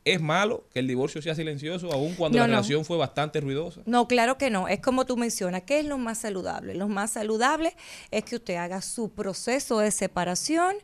¿Es 0.05 0.21
malo 0.21 0.65
que 0.73 0.81
el 0.81 0.87
divorcio 0.87 1.23
sea 1.23 1.35
silencioso, 1.35 1.91
aun 1.91 2.15
cuando 2.15 2.37
No, 2.37 2.43
la 2.45 2.49
no. 2.49 2.53
relación 2.57 2.85
fue 2.85 2.99
bastante 2.99 3.41
ruidosa? 3.41 3.81
No, 3.87 4.07
claro 4.07 4.37
que 4.37 4.51
no. 4.51 4.69
Es 4.69 4.81
como 4.81 5.07
tú 5.07 5.17
mencionas. 5.17 5.63
¿Qué 5.63 5.79
es 5.81 5.87
lo 5.87 5.97
más 5.97 6.19
saludable? 6.19 6.75
Lo 6.75 6.89
más 6.89 7.13
saludable 7.13 7.75
es 8.11 8.23
que 8.25 8.37
usted 8.37 8.57
haga 8.57 8.83
su 8.83 9.09
proceso 9.15 9.79
de 9.79 9.91
separación 9.91 10.77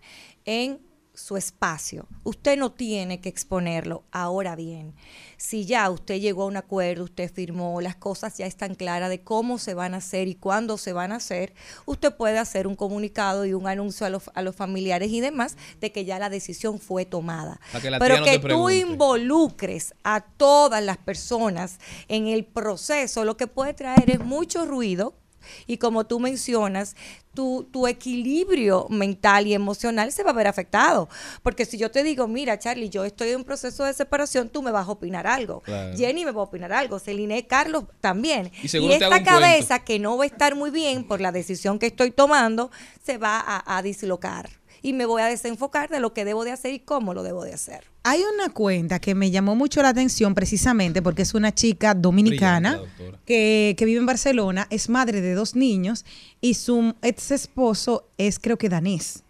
en 0.46 0.78
su 1.20 1.37
espacio. 1.37 2.06
Usted 2.24 2.56
no 2.56 2.72
tiene 2.72 3.20
que 3.20 3.28
exponerlo. 3.28 4.04
Ahora 4.11 4.56
bien, 4.56 4.94
si 5.37 5.64
ya 5.64 5.88
usted 5.90 6.18
llegó 6.20 6.42
a 6.44 6.46
un 6.46 6.56
acuerdo, 6.56 7.04
usted 7.04 7.33
firmó, 7.33 7.80
las 7.80 7.96
cosas 7.96 8.37
ya 8.38 8.46
están 8.46 8.74
claras 8.74 9.11
de 9.11 9.22
cómo 9.22 9.59
se 9.59 9.74
van 9.74 9.94
a 9.94 9.98
hacer 9.98 10.28
y 10.28 10.35
cuándo 10.35 10.78
se 10.78 10.92
van 10.92 11.12
a 11.12 11.16
hacer, 11.16 11.54
usted 11.87 12.14
puede 12.14 12.38
hacer 12.38 12.66
un 12.66 12.74
comunicado 12.74 13.44
y 13.44 13.52
un 13.52 13.68
anuncio 13.68 14.06
a 14.06 14.11
los, 14.11 14.30
a 14.35 14.42
los 14.42 14.56
familiares 14.56 15.11
y 15.11 15.20
demás 15.20 15.56
de 15.80 15.92
que 15.92 16.04
ya 16.04 16.18
la 16.18 16.30
decisión 16.30 16.78
fue 16.78 17.04
tomada. 17.04 17.61
Que 17.80 17.90
Pero 17.98 18.18
no 18.18 18.24
que 18.24 18.38
tú 18.38 18.70
involucres 18.70 19.94
a 20.02 20.22
todas 20.22 20.83
las 20.83 20.96
personas 20.96 21.78
en 22.09 22.26
el 22.26 22.44
proceso, 22.44 23.24
lo 23.24 23.37
que 23.37 23.46
puede 23.46 23.74
traer 23.74 24.11
es 24.11 24.20
mucho 24.20 24.64
ruido 24.66 25.19
y 25.66 25.78
como 25.78 26.06
tú 26.06 26.20
mencionas, 26.20 26.96
tu, 27.34 27.68
tu 27.70 27.86
equilibrio 27.86 28.86
mental 28.90 29.46
y 29.46 29.54
emocional 29.54 30.12
se 30.12 30.22
va 30.22 30.30
a 30.30 30.34
ver 30.34 30.46
afectado. 30.46 31.08
Porque 31.42 31.64
si 31.64 31.78
yo 31.78 31.90
te 31.90 32.02
digo, 32.02 32.26
mira, 32.26 32.58
Charlie, 32.58 32.88
yo 32.90 33.04
estoy 33.04 33.30
en 33.30 33.36
un 33.36 33.44
proceso 33.44 33.84
de 33.84 33.92
separación, 33.94 34.48
tú 34.48 34.62
me 34.62 34.70
vas 34.70 34.88
a 34.88 34.90
opinar 34.90 35.26
algo. 35.26 35.60
Claro. 35.60 35.96
Jenny 35.96 36.24
me 36.24 36.32
va 36.32 36.40
a 36.40 36.44
opinar 36.44 36.72
algo. 36.72 36.98
Celine, 36.98 37.46
Carlos 37.46 37.84
también. 38.00 38.50
Y 38.62 38.92
esta 38.92 39.08
cuento. 39.08 39.30
cabeza 39.30 39.78
que 39.80 39.98
no 39.98 40.16
va 40.16 40.24
a 40.24 40.26
estar 40.26 40.54
muy 40.56 40.70
bien 40.70 41.04
por 41.06 41.20
la 41.20 41.32
decisión 41.32 41.78
que 41.78 41.86
estoy 41.86 42.10
tomando, 42.10 42.70
se 43.02 43.18
va 43.18 43.38
a, 43.38 43.76
a 43.76 43.82
dislocar. 43.82 44.60
Y 44.82 44.92
me 44.92 45.06
voy 45.06 45.22
a 45.22 45.26
desenfocar 45.26 45.88
de 45.88 46.00
lo 46.00 46.12
que 46.12 46.24
debo 46.24 46.44
de 46.44 46.52
hacer 46.52 46.72
y 46.72 46.80
cómo 46.80 47.14
lo 47.14 47.22
debo 47.22 47.44
de 47.44 47.52
hacer. 47.52 47.84
Hay 48.02 48.22
una 48.34 48.48
cuenta 48.48 48.98
que 48.98 49.14
me 49.14 49.30
llamó 49.30 49.54
mucho 49.54 49.82
la 49.82 49.90
atención 49.90 50.34
precisamente 50.34 51.02
porque 51.02 51.22
es 51.22 51.34
una 51.34 51.54
chica 51.54 51.94
dominicana 51.94 52.80
que 53.26 53.76
vive 53.78 53.98
en 53.98 54.06
Barcelona, 54.06 54.66
es 54.70 54.88
madre 54.88 55.20
de 55.20 55.34
dos 55.34 55.54
niños 55.54 56.04
y 56.40 56.54
su 56.54 56.94
ex 57.02 57.30
esposo 57.30 58.08
es 58.16 58.38
creo 58.38 58.56
que 58.56 58.68
danés. 58.68 59.22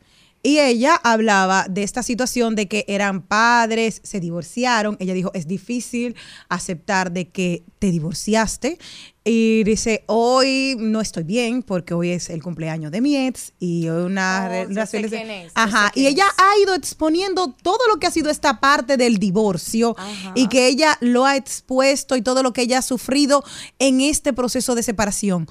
Y 0.43 0.59
ella 0.59 0.95
hablaba 1.05 1.67
de 1.69 1.83
esta 1.83 2.03
situación 2.03 2.55
de 2.57 2.67
que 2.67 2.85
eran 2.89 3.21
padres, 3.21 4.01
se 4.05 4.21
divorciaron. 4.21 4.97
Ella 4.99 5.13
dijo, 5.13 5.31
es 5.35 5.47
difícil 5.47 6.17
aceptar 6.49 7.13
de 7.13 7.29
que 7.29 7.63
te 7.79 7.91
divorciaste. 7.91 8.79
Y 9.23 9.65
dice, 9.65 10.03
hoy 10.07 10.77
no 10.79 11.03
estoy 11.03 11.25
bien 11.25 11.63
porque 11.63 11.93
hoy 11.93 12.09
es 12.11 12.31
el 12.31 12.43
cumpleaños 12.43 12.91
de 12.91 13.03
mi 13.03 13.19
ex 13.19 13.53
y 13.59 13.87
hoy 13.91 14.05
una 14.05 14.47
Oh, 14.47 14.49
relación... 14.49 15.03
Ajá, 15.55 15.93
y 15.95 16.07
ella 16.07 16.25
es. 16.27 16.43
ha 16.43 16.59
ido 16.63 16.75
exponiendo 16.75 17.55
todo 17.63 17.87
lo 17.93 17.99
que 18.01 18.07
ha 18.07 18.11
sido 18.11 18.31
esta 18.31 18.61
parte 18.61 18.97
del 18.97 19.19
divorcio 19.19 19.95
Ajá. 19.99 20.33
y 20.35 20.49
que 20.49 20.69
ella 20.69 20.97
lo 21.03 21.27
ha 21.27 21.37
expuesto 21.37 22.17
y 22.17 22.23
todo 22.23 22.43
lo 22.43 22.55
que 22.55 22.63
ella 22.63 22.79
ha 22.79 22.83
sufrido 22.83 23.45
en 23.79 24.01
este 24.01 24.33
proceso 24.33 24.75
de 24.75 24.83
separación. 24.83 25.47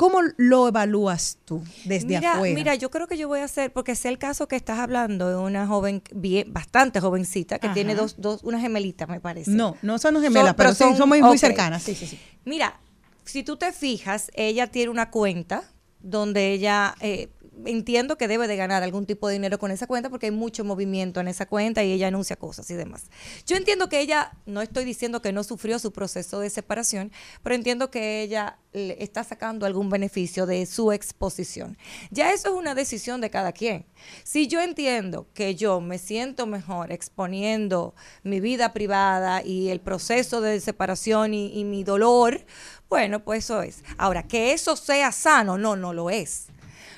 ¿Cómo 0.00 0.20
lo 0.38 0.66
evalúas 0.68 1.36
tú 1.44 1.62
desde 1.84 2.06
mira, 2.06 2.32
afuera? 2.32 2.54
Mira, 2.54 2.74
yo 2.74 2.90
creo 2.90 3.06
que 3.06 3.18
yo 3.18 3.28
voy 3.28 3.40
a 3.40 3.44
hacer, 3.44 3.70
porque 3.70 3.94
sé 3.94 4.08
el 4.08 4.16
caso 4.16 4.48
que 4.48 4.56
estás 4.56 4.78
hablando 4.78 5.28
de 5.28 5.36
una 5.36 5.66
joven, 5.66 6.02
bien, 6.14 6.50
bastante 6.54 7.00
jovencita, 7.00 7.58
que 7.58 7.66
Ajá. 7.66 7.74
tiene 7.74 7.94
dos, 7.94 8.14
dos, 8.16 8.42
una 8.42 8.58
gemelita, 8.58 9.06
me 9.06 9.20
parece. 9.20 9.50
no, 9.50 9.76
no 9.82 9.98
son 9.98 10.14
gemelas, 10.22 10.46
Son- 10.46 10.56
pero, 10.56 10.72
son- 10.74 10.96
son 10.96 11.06
muy, 11.06 11.22
muy 11.22 11.36
cercanas. 11.36 11.82
Sí, 11.82 11.94
sí, 11.94 12.06
sí. 12.06 12.18
Mira, 12.46 12.80
si 13.26 13.42
tú 13.42 13.58
te 13.58 13.72
fijas, 13.72 14.30
ella 14.34 14.68
tiene 14.68 14.90
una 14.90 15.10
cuenta 15.10 15.64
donde 16.00 16.52
ella 16.52 16.94
eh, 17.00 17.28
entiendo 17.66 18.16
que 18.16 18.28
debe 18.28 18.48
de 18.48 18.56
ganar 18.56 18.82
algún 18.82 19.06
tipo 19.06 19.28
de 19.28 19.34
dinero 19.34 19.58
con 19.58 19.70
esa 19.70 19.86
cuenta 19.86 20.10
porque 20.10 20.26
hay 20.26 20.32
mucho 20.32 20.64
movimiento 20.64 21.20
en 21.20 21.28
esa 21.28 21.46
cuenta 21.46 21.82
y 21.82 21.92
ella 21.92 22.08
anuncia 22.08 22.36
cosas 22.36 22.70
y 22.70 22.74
demás. 22.74 23.04
Yo 23.46 23.56
entiendo 23.56 23.88
que 23.88 24.00
ella, 24.00 24.32
no 24.46 24.62
estoy 24.62 24.84
diciendo 24.84 25.22
que 25.22 25.32
no 25.32 25.44
sufrió 25.44 25.78
su 25.78 25.92
proceso 25.92 26.40
de 26.40 26.50
separación, 26.50 27.12
pero 27.42 27.54
entiendo 27.54 27.90
que 27.90 28.22
ella 28.22 28.58
está 28.72 29.24
sacando 29.24 29.66
algún 29.66 29.90
beneficio 29.90 30.46
de 30.46 30.64
su 30.66 30.92
exposición. 30.92 31.76
Ya 32.10 32.32
eso 32.32 32.50
es 32.50 32.54
una 32.54 32.74
decisión 32.74 33.20
de 33.20 33.30
cada 33.30 33.52
quien. 33.52 33.86
Si 34.22 34.46
yo 34.46 34.60
entiendo 34.60 35.26
que 35.34 35.56
yo 35.56 35.80
me 35.80 35.98
siento 35.98 36.46
mejor 36.46 36.92
exponiendo 36.92 37.94
mi 38.22 38.40
vida 38.40 38.72
privada 38.72 39.42
y 39.42 39.70
el 39.70 39.80
proceso 39.80 40.40
de 40.40 40.60
separación 40.60 41.34
y, 41.34 41.52
y 41.58 41.64
mi 41.64 41.82
dolor, 41.82 42.44
bueno, 42.88 43.24
pues 43.24 43.44
eso 43.44 43.62
es. 43.62 43.82
Ahora, 43.98 44.24
que 44.24 44.52
eso 44.52 44.76
sea 44.76 45.12
sano, 45.12 45.58
no, 45.58 45.76
no 45.76 45.92
lo 45.92 46.10
es. 46.10 46.46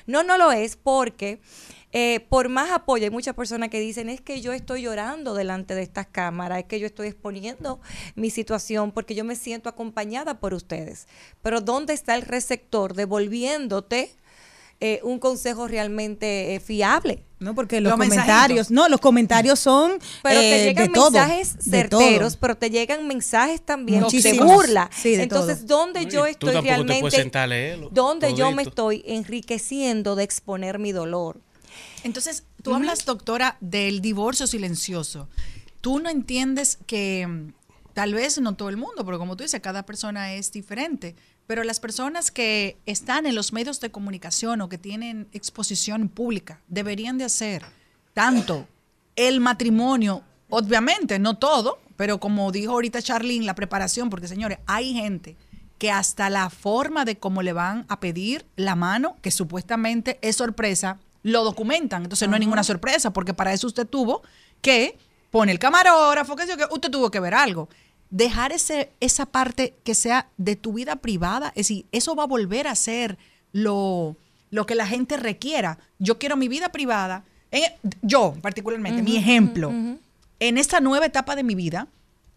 No, 0.05 0.23
no 0.23 0.37
lo 0.37 0.51
es 0.51 0.75
porque 0.75 1.39
eh, 1.95 2.25
por 2.27 2.49
más 2.49 2.71
apoyo, 2.71 3.03
hay 3.03 3.11
muchas 3.11 3.35
personas 3.35 3.69
que 3.69 3.79
dicen, 3.79 4.09
es 4.09 4.19
que 4.19 4.41
yo 4.41 4.51
estoy 4.51 4.81
llorando 4.81 5.35
delante 5.35 5.75
de 5.75 5.83
estas 5.83 6.07
cámaras, 6.07 6.57
es 6.57 6.65
que 6.65 6.79
yo 6.79 6.87
estoy 6.87 7.07
exponiendo 7.07 7.79
mi 8.15 8.31
situación 8.31 8.91
porque 8.91 9.13
yo 9.13 9.23
me 9.23 9.35
siento 9.35 9.69
acompañada 9.69 10.39
por 10.39 10.55
ustedes. 10.55 11.07
Pero 11.43 11.61
¿dónde 11.61 11.93
está 11.93 12.15
el 12.15 12.23
receptor 12.23 12.95
devolviéndote 12.95 14.15
eh, 14.85 14.99
un 15.03 15.17
consejo 15.17 15.65
realmente 15.65 16.55
eh, 16.55 16.59
fiable? 16.59 17.23
No, 17.39 17.55
porque 17.55 17.79
los, 17.79 17.91
Los 17.91 17.99
comentarios, 17.99 18.69
no, 18.69 18.89
los 18.89 18.99
comentarios 18.99 19.57
son 19.57 19.93
Pero 20.21 20.39
eh, 20.41 20.49
te 20.49 20.63
llegan 20.65 20.87
de 20.87 20.93
todo, 20.93 21.11
mensajes 21.11 21.57
de 21.65 21.83
todo. 21.85 22.01
certeros, 22.01 22.35
pero 22.35 22.57
te 22.57 22.69
llegan 22.69 23.07
mensajes 23.07 23.61
también 23.61 23.99
de 23.99 24.03
Muchísimos. 24.05 24.45
burla. 24.45 24.89
Sí, 24.93 25.15
de 25.15 25.23
Entonces, 25.23 25.65
todo. 25.65 25.77
¿dónde 25.77 26.05
yo 26.07 26.23
Oye, 26.23 26.35
tú 26.35 26.49
estoy 26.49 26.61
realmente, 26.61 27.79
dónde 27.91 28.33
yo 28.33 28.51
me 28.51 28.63
estoy 28.63 29.03
enriqueciendo 29.07 30.15
de 30.17 30.25
exponer 30.25 30.79
mi 30.79 30.91
dolor? 30.91 31.39
Entonces, 32.03 32.43
tú 32.61 32.75
hablas, 32.75 33.05
doctora, 33.05 33.55
del 33.61 34.01
divorcio 34.01 34.47
silencioso. 34.47 35.29
Tú 35.79 35.99
no 35.99 36.09
entiendes 36.09 36.77
que 36.87 37.25
mm, 37.25 37.53
tal 37.93 38.13
vez 38.13 38.37
no 38.41 38.55
todo 38.55 38.67
el 38.67 38.75
mundo, 38.75 39.05
pero 39.05 39.17
como 39.17 39.37
tú 39.37 39.43
dices, 39.43 39.61
cada 39.61 39.85
persona 39.85 40.33
es 40.33 40.51
diferente. 40.51 41.15
Pero 41.47 41.63
las 41.63 41.79
personas 41.79 42.31
que 42.31 42.77
están 42.85 43.25
en 43.25 43.35
los 43.35 43.51
medios 43.53 43.79
de 43.81 43.91
comunicación 43.91 44.61
o 44.61 44.69
que 44.69 44.77
tienen 44.77 45.27
exposición 45.33 46.09
pública 46.09 46.61
deberían 46.67 47.17
de 47.17 47.25
hacer 47.25 47.63
tanto 48.13 48.67
el 49.15 49.39
matrimonio, 49.39 50.23
obviamente, 50.49 51.19
no 51.19 51.37
todo, 51.37 51.79
pero 51.97 52.19
como 52.19 52.51
dijo 52.51 52.73
ahorita 52.73 53.01
Charlene, 53.01 53.45
la 53.45 53.55
preparación, 53.55 54.09
porque 54.09 54.27
señores, 54.27 54.59
hay 54.65 54.93
gente 54.93 55.35
que 55.77 55.91
hasta 55.91 56.29
la 56.29 56.49
forma 56.49 57.03
de 57.05 57.17
cómo 57.17 57.41
le 57.41 57.53
van 57.53 57.85
a 57.89 57.99
pedir 57.99 58.45
la 58.55 58.75
mano, 58.75 59.17
que 59.21 59.31
supuestamente 59.31 60.17
es 60.21 60.37
sorpresa, 60.37 60.99
lo 61.23 61.43
documentan. 61.43 62.03
Entonces 62.03 62.29
no 62.29 62.35
hay 62.35 62.39
ninguna 62.39 62.63
sorpresa, 62.63 63.11
porque 63.11 63.33
para 63.33 63.53
eso 63.53 63.67
usted 63.67 63.85
tuvo 63.85 64.23
que 64.61 64.97
poner 65.29 65.53
el 65.53 65.59
camarógrafo, 65.59 66.35
que 66.35 66.43
usted 66.71 66.89
tuvo 66.91 67.11
que 67.11 67.19
ver 67.19 67.33
algo. 67.33 67.67
Dejar 68.15 68.51
ese, 68.51 68.91
esa 68.99 69.25
parte 69.25 69.73
que 69.83 69.95
sea 69.95 70.27
de 70.37 70.55
tu 70.55 70.73
vida 70.73 70.97
privada, 70.97 71.47
es 71.55 71.67
decir, 71.67 71.85
eso 71.91 72.15
va 72.15 72.23
a 72.23 72.27
volver 72.27 72.67
a 72.67 72.75
ser 72.75 73.17
lo, 73.53 74.15
lo 74.51 74.67
que 74.67 74.75
la 74.75 74.85
gente 74.85 75.17
requiera. 75.17 75.79
Yo 75.97 76.19
quiero 76.19 76.37
mi 76.37 76.47
vida 76.47 76.69
privada. 76.71 77.23
En- 77.49 77.73
yo, 78.03 78.35
particularmente, 78.39 79.01
mi 79.01 79.17
ejemplo, 79.17 79.71
en 80.39 80.57
esta 80.59 80.79
nueva 80.79 81.07
etapa 81.07 81.35
de 81.35 81.41
mi 81.43 81.55
vida, 81.55 81.87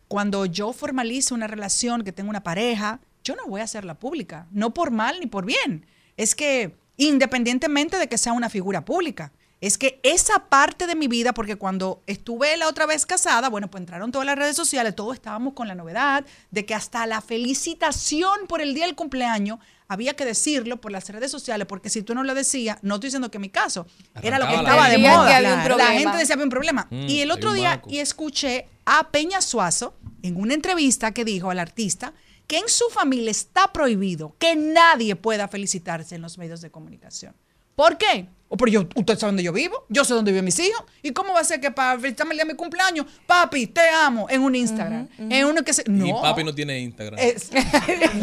cuando 0.09 0.47
yo 0.47 0.73
formalice 0.73 1.35
una 1.35 1.47
relación, 1.47 2.05
que 2.05 2.13
tengo 2.13 2.31
una 2.31 2.43
pareja, 2.43 3.01
yo 3.23 3.37
no 3.37 3.47
voy 3.47 3.61
a 3.61 3.65
hacerla 3.65 3.95
pública, 3.95 4.47
no 4.53 4.73
por 4.73 4.91
mal 4.91 5.21
ni 5.21 5.27
por 5.27 5.45
bien. 5.45 5.85
Es 6.17 6.35
que 6.35 6.75
independientemente 6.97 7.99
de 7.99 8.09
que 8.09 8.17
sea 8.17 8.33
una 8.33 8.49
figura 8.49 8.85
pública, 8.85 9.31
es 9.61 9.79
que 9.79 10.01
esa 10.03 10.49
parte 10.49 10.87
de 10.87 10.95
mi 10.95 11.09
vida, 11.09 11.33
porque 11.33 11.57
cuando 11.57 12.03
estuve 12.07 12.57
la 12.57 12.69
otra 12.69 12.85
vez 12.85 13.07
casada, 13.07 13.49
bueno, 13.49 13.71
pues 13.71 13.81
entraron 13.81 14.13
todas 14.13 14.27
las 14.27 14.37
redes 14.37 14.55
sociales, 14.55 14.95
todos 14.95 15.15
estábamos 15.15 15.55
con 15.55 15.67
la 15.67 15.75
novedad 15.75 16.25
de 16.51 16.67
que 16.67 16.75
hasta 16.75 17.07
la 17.07 17.23
felicitación 17.23 18.47
por 18.49 18.61
el 18.61 18.75
día 18.75 18.85
del 18.85 18.95
cumpleaños 18.95 19.59
había 19.89 20.15
que 20.15 20.25
decirlo 20.25 20.79
por 20.79 20.93
las 20.93 21.09
redes 21.09 21.31
sociales, 21.31 21.67
porque 21.67 21.89
si 21.89 22.03
tú 22.03 22.15
no 22.15 22.23
lo 22.23 22.35
decías, 22.35 22.79
no 22.83 22.97
estoy 22.97 23.09
diciendo 23.09 23.31
que 23.31 23.39
en 23.39 23.43
mi 23.43 23.49
caso, 23.49 23.87
era 24.23 24.39
lo 24.39 24.47
que 24.47 24.57
estaba 24.57 24.89
de 24.89 24.99
moda. 24.99 25.29
que 25.29 25.35
había 25.35 25.55
un 25.55 25.79
La 25.79 25.87
gente 25.93 26.19
decía 26.19 26.35
había 26.35 26.45
un 26.45 26.51
problema. 26.51 26.87
Mm, 26.91 27.09
y 27.09 27.21
el 27.21 27.31
otro 27.31 27.53
día, 27.53 27.81
y 27.89 27.99
escuché 27.99 28.69
a 28.85 29.11
Peña 29.11 29.41
Suazo 29.41 29.95
en 30.23 30.37
una 30.37 30.55
entrevista 30.55 31.13
que 31.13 31.25
dijo 31.25 31.51
al 31.51 31.61
artista 31.61 32.13
que 32.47 32.59
en 32.59 32.69
su 32.69 32.89
familia 32.91 33.31
está 33.31 33.73
prohibido 33.73 34.37
que 34.39 34.55
nadie 34.55 35.17
pueda 35.17 35.49
felicitarse 35.49 36.15
en 36.15 36.23
los 36.23 36.37
medios 36.37 36.61
de 36.61 36.71
comunicación. 36.71 37.35
¿Por 37.75 37.99
qué? 37.99 38.29
O 38.49 38.57
pero 38.57 38.71
yo, 38.71 38.89
usted 38.95 39.19
sabe 39.19 39.31
dónde 39.31 39.43
yo 39.43 39.53
vivo, 39.53 39.85
yo 39.89 40.05
sé 40.05 40.15
dónde 40.15 40.31
viven 40.31 40.45
mis 40.45 40.59
hijos. 40.61 40.85
¿Y 41.03 41.11
cómo 41.13 41.33
va 41.35 41.41
a 41.41 41.45
ser 41.45 41.61
que 41.61 41.71
para 41.73 41.99
felicitarme 41.99 42.33
el 42.33 42.39
día 42.39 42.45
de 42.45 42.53
mi 42.53 42.57
cumpleaños, 42.57 43.07
papi, 43.27 43.67
te 43.67 43.89
amo, 43.89 44.27
en 44.31 44.41
un 44.43 44.55
Instagram? 44.55 45.09
En 45.19 45.47
uno 45.47 45.63
que 45.65 45.73
se. 45.73 45.83
No. 45.89 46.07
Y 46.07 46.13
papi 46.13 46.45
no 46.45 46.55
tiene 46.55 46.79
Instagram. 46.81 47.19
Es, 47.19 47.51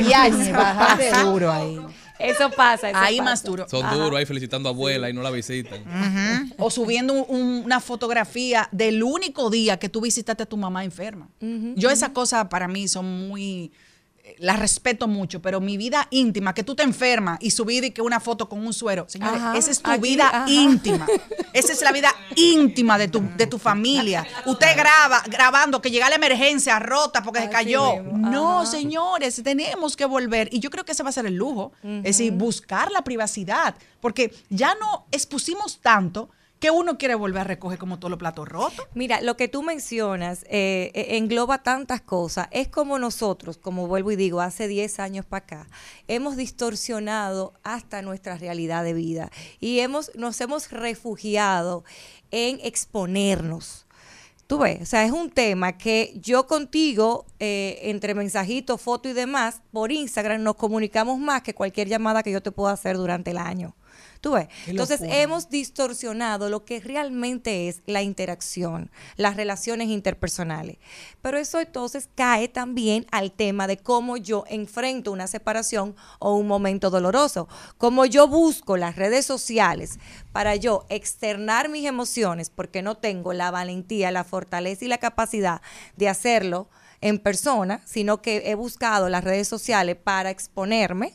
Yañe, 0.07 0.51
bájate 0.51 1.11
duro 1.23 1.51
ahí. 1.51 1.79
Eso 2.19 2.49
pasa. 2.51 2.89
eso 2.89 2.97
Ahí 2.99 3.17
pasa. 3.17 3.29
más 3.29 3.43
duro. 3.43 3.67
Son 3.67 3.89
duros 3.91 4.17
ahí 4.17 4.25
felicitando 4.25 4.69
a 4.69 4.71
abuela 4.71 5.09
y 5.09 5.13
no 5.13 5.21
la 5.23 5.29
visitan. 5.31 5.83
O 6.57 6.69
subiendo 6.69 7.13
un- 7.13 7.25
un- 7.27 7.65
una 7.65 7.79
fotografía 7.81 8.69
del 8.71 9.03
único 9.03 9.49
día 9.49 9.77
que 9.77 9.89
tú 9.89 9.99
visitaste 9.99 10.43
a 10.43 10.45
tu 10.45 10.55
mamá 10.55 10.85
enferma. 10.85 11.27
Yo 11.75 11.89
esas 11.89 12.09
cosas 12.09 12.47
para 12.47 12.67
mí 12.67 12.87
son 12.87 13.27
muy... 13.27 13.71
la 14.37 14.55
respeto 14.55 15.07
mucho, 15.09 15.41
pero 15.41 15.59
mi 15.59 15.75
vida 15.75 16.07
íntima, 16.09 16.53
que 16.53 16.63
tú 16.63 16.75
te 16.75 16.83
enfermas 16.83 17.37
y 17.41 17.51
subir 17.51 17.83
y 17.83 17.91
que 17.91 18.01
una 18.01 18.21
foto 18.21 18.47
con 18.47 18.65
un 18.65 18.73
suero, 18.73 19.05
señores, 19.09 19.41
Ajá, 19.41 19.57
esa 19.57 19.69
es 19.71 19.81
tu 19.81 19.91
aquí, 19.91 20.01
vida 20.01 20.27
ajá. 20.29 20.45
íntima. 20.49 21.05
Esa 21.51 21.73
es 21.73 21.81
la 21.81 21.91
vida 21.91 22.09
íntima 22.35 22.97
de 22.97 23.09
tu, 23.09 23.21
de 23.37 23.47
tu 23.47 23.59
familia. 23.59 24.25
Usted 24.45 24.77
graba, 24.77 25.21
grabando 25.27 25.81
que 25.81 25.91
llega 25.91 26.09
la 26.09 26.15
emergencia 26.15 26.79
rota 26.79 27.21
porque 27.21 27.41
se 27.41 27.49
cayó. 27.49 27.97
mismo, 28.01 28.17
No, 28.29 28.61
ajá. 28.61 28.71
señores, 28.71 29.41
tenemos 29.43 29.95
que 29.97 30.05
volver. 30.05 30.47
Y 30.53 30.59
yo 30.61 30.69
creo 30.69 30.85
que 30.85 30.93
ese 30.93 31.03
va 31.03 31.09
a 31.09 31.13
ser 31.13 31.25
el 31.25 31.35
lujo. 31.35 31.73
Es 31.83 32.03
decir, 32.03 32.31
buscar 32.31 32.91
la 32.91 33.03
privacidad. 33.03 33.75
Porque 33.99 34.33
ya 34.49 34.73
no 34.75 35.05
expusimos 35.11 35.79
tanto 35.79 36.29
que 36.63 36.71
uno 36.71 36.97
quiere 36.97 37.15
volver 37.15 37.41
a 37.41 37.43
recoger 37.43 37.77
como 37.77 37.99
todos 37.99 38.09
los 38.09 38.19
platos 38.19 38.47
rotos. 38.47 38.87
Mira, 38.93 39.19
lo 39.19 39.35
que 39.35 39.49
tú 39.49 39.63
mencionas 39.63 40.43
eh, 40.43 40.91
eh, 40.93 41.17
engloba 41.17 41.61
tantas 41.61 41.99
cosas. 41.99 42.47
Es 42.51 42.69
como 42.69 42.99
nosotros, 42.99 43.57
como 43.57 43.85
vuelvo 43.85 44.13
y 44.13 44.15
digo, 44.15 44.39
hace 44.39 44.69
10 44.69 44.99
años 44.99 45.25
para 45.25 45.43
acá, 45.43 45.67
hemos 46.07 46.37
distorsionado 46.37 47.51
hasta 47.63 48.01
nuestra 48.01 48.37
realidad 48.37 48.85
de 48.85 48.93
vida 48.93 49.29
y 49.59 49.79
hemos, 49.79 50.15
nos 50.15 50.39
hemos 50.39 50.71
refugiado 50.71 51.83
en 52.31 52.61
exponernos. 52.63 53.85
Tú 54.47 54.59
ves, 54.59 54.83
o 54.83 54.85
sea, 54.85 55.03
es 55.03 55.11
un 55.11 55.31
tema 55.31 55.77
que 55.77 56.13
yo 56.15 56.47
contigo, 56.47 57.25
eh, 57.39 57.79
entre 57.81 58.15
mensajitos, 58.15 58.79
foto 58.79 59.09
y 59.09 59.13
demás, 59.13 59.61
por 59.73 59.91
Instagram 59.91 60.41
nos 60.41 60.55
comunicamos 60.55 61.19
más 61.19 61.41
que 61.41 61.53
cualquier 61.53 61.89
llamada 61.89 62.23
que 62.23 62.31
yo 62.31 62.41
te 62.41 62.51
pueda 62.51 62.71
hacer 62.71 62.95
durante 62.95 63.31
el 63.31 63.37
año. 63.37 63.75
Tú 64.23 64.31
ves. 64.31 64.47
Entonces 64.67 65.01
hemos 65.03 65.49
distorsionado 65.49 66.47
lo 66.47 66.63
que 66.63 66.79
realmente 66.79 67.67
es 67.67 67.81
la 67.87 68.03
interacción, 68.03 68.89
las 69.17 69.35
relaciones 69.35 69.89
interpersonales. 69.89 70.77
Pero 71.21 71.37
eso 71.37 71.59
entonces 71.59 72.07
cae 72.15 72.47
también 72.47 73.05
al 73.11 73.33
tema 73.33 73.67
de 73.67 73.75
cómo 73.75 74.15
yo 74.15 74.45
enfrento 74.47 75.11
una 75.11 75.27
separación 75.27 75.97
o 76.19 76.37
un 76.37 76.47
momento 76.47 76.89
doloroso, 76.89 77.49
cómo 77.77 78.05
yo 78.05 78.29
busco 78.29 78.77
las 78.77 78.95
redes 78.95 79.25
sociales 79.25 79.99
para 80.31 80.55
yo 80.55 80.85
externar 80.87 81.67
mis 81.67 81.85
emociones 81.85 82.49
porque 82.49 82.81
no 82.81 82.95
tengo 82.95 83.33
la 83.33 83.51
valentía, 83.51 84.09
la 84.09 84.23
fortaleza 84.23 84.85
y 84.85 84.87
la 84.87 84.99
capacidad 84.99 85.61
de 85.97 86.07
hacerlo 86.07 86.69
en 87.01 87.19
persona, 87.19 87.81
sino 87.83 88.21
que 88.21 88.43
he 88.45 88.55
buscado 88.55 89.09
las 89.09 89.25
redes 89.25 89.49
sociales 89.49 89.97
para 90.01 90.29
exponerme. 90.29 91.13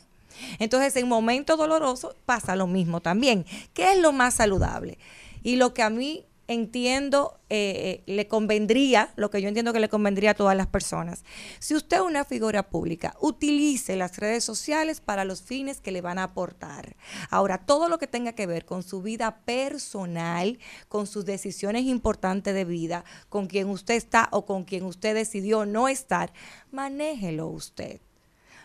Entonces, 0.59 0.95
en 0.95 1.07
momentos 1.07 1.57
dolorosos 1.57 2.15
pasa 2.25 2.55
lo 2.55 2.67
mismo 2.67 3.01
también. 3.01 3.45
¿Qué 3.73 3.93
es 3.93 3.99
lo 3.99 4.11
más 4.11 4.35
saludable? 4.35 4.97
Y 5.43 5.55
lo 5.55 5.73
que 5.73 5.83
a 5.83 5.89
mí 5.89 6.25
entiendo 6.49 7.39
eh, 7.49 8.01
eh, 8.07 8.11
le 8.11 8.27
convendría, 8.27 9.13
lo 9.15 9.29
que 9.29 9.39
yo 9.39 9.47
entiendo 9.47 9.71
que 9.71 9.79
le 9.79 9.87
convendría 9.87 10.31
a 10.31 10.33
todas 10.33 10.57
las 10.57 10.65
personas. 10.65 11.23
Si 11.59 11.75
usted 11.75 11.97
es 11.97 12.03
una 12.03 12.25
figura 12.25 12.69
pública, 12.69 13.15
utilice 13.21 13.95
las 13.95 14.17
redes 14.17 14.43
sociales 14.43 14.99
para 14.99 15.25
los 15.25 15.43
fines 15.43 15.79
que 15.79 15.91
le 15.91 16.01
van 16.01 16.17
a 16.17 16.23
aportar. 16.23 16.95
Ahora, 17.29 17.59
todo 17.59 17.87
lo 17.87 17.99
que 17.99 18.07
tenga 18.07 18.33
que 18.33 18.47
ver 18.47 18.65
con 18.65 18.81
su 18.81 19.03
vida 19.03 19.41
personal, 19.45 20.57
con 20.87 21.05
sus 21.05 21.23
decisiones 21.23 21.83
importantes 21.83 22.55
de 22.55 22.65
vida, 22.65 23.05
con 23.29 23.45
quien 23.45 23.69
usted 23.69 23.93
está 23.93 24.27
o 24.31 24.47
con 24.47 24.63
quien 24.63 24.85
usted 24.85 25.13
decidió 25.13 25.67
no 25.67 25.87
estar, 25.87 26.33
manéjelo 26.71 27.47
usted 27.47 28.01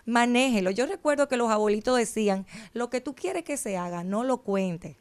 manéjelo. 0.06 0.70
Yo 0.70 0.86
recuerdo 0.86 1.28
que 1.28 1.36
los 1.36 1.50
abuelitos 1.50 1.96
decían, 1.96 2.46
lo 2.72 2.90
que 2.90 3.00
tú 3.00 3.14
quieres 3.14 3.44
que 3.44 3.56
se 3.56 3.76
haga, 3.76 4.04
no 4.04 4.24
lo 4.24 4.38
cuente. 4.38 4.96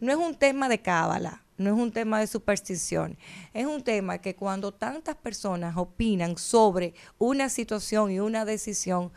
No 0.00 0.12
es 0.12 0.18
un 0.18 0.34
tema 0.34 0.68
de 0.68 0.80
cábala, 0.80 1.42
no 1.56 1.74
es 1.74 1.80
un 1.80 1.92
tema 1.92 2.20
de 2.20 2.26
superstición, 2.26 3.16
es 3.54 3.66
un 3.66 3.82
tema 3.82 4.18
que 4.18 4.34
cuando 4.34 4.72
tantas 4.72 5.16
personas 5.16 5.76
opinan 5.76 6.36
sobre 6.36 6.94
una 7.18 7.48
situación 7.48 8.10
y 8.10 8.20
una 8.20 8.44
decisión, 8.44 9.12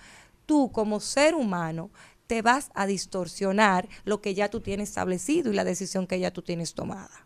tú 0.46 0.72
como 0.72 1.00
ser 1.00 1.36
humano 1.36 1.90
te 2.28 2.42
vas 2.42 2.72
a 2.74 2.88
distorsionar 2.88 3.88
lo 4.04 4.22
que 4.22 4.34
ya 4.34 4.50
tú 4.50 4.62
tienes 4.62 4.90
establecido 4.90 5.52
y 5.52 5.56
la 5.56 5.64
decisión 5.64 6.08
que 6.08 6.20
ya 6.20 6.32
tú 6.32 6.42
tienes 6.42 6.74
tomada. 6.74 7.26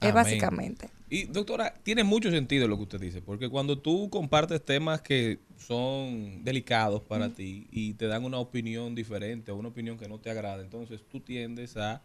Es 0.00 0.12
básicamente. 0.12 0.90
Y 1.14 1.26
doctora, 1.26 1.72
tiene 1.84 2.02
mucho 2.02 2.28
sentido 2.32 2.66
lo 2.66 2.76
que 2.76 2.82
usted 2.82 3.00
dice, 3.00 3.22
porque 3.22 3.48
cuando 3.48 3.78
tú 3.78 4.10
compartes 4.10 4.60
temas 4.64 5.00
que 5.00 5.38
son 5.56 6.42
delicados 6.42 7.02
para 7.02 7.30
ti 7.30 7.68
y 7.70 7.94
te 7.94 8.08
dan 8.08 8.24
una 8.24 8.38
opinión 8.40 8.96
diferente 8.96 9.52
o 9.52 9.56
una 9.56 9.68
opinión 9.68 9.96
que 9.96 10.08
no 10.08 10.18
te 10.18 10.30
agrada, 10.30 10.60
entonces 10.60 11.02
tú 11.08 11.20
tiendes 11.20 11.76
a 11.76 12.02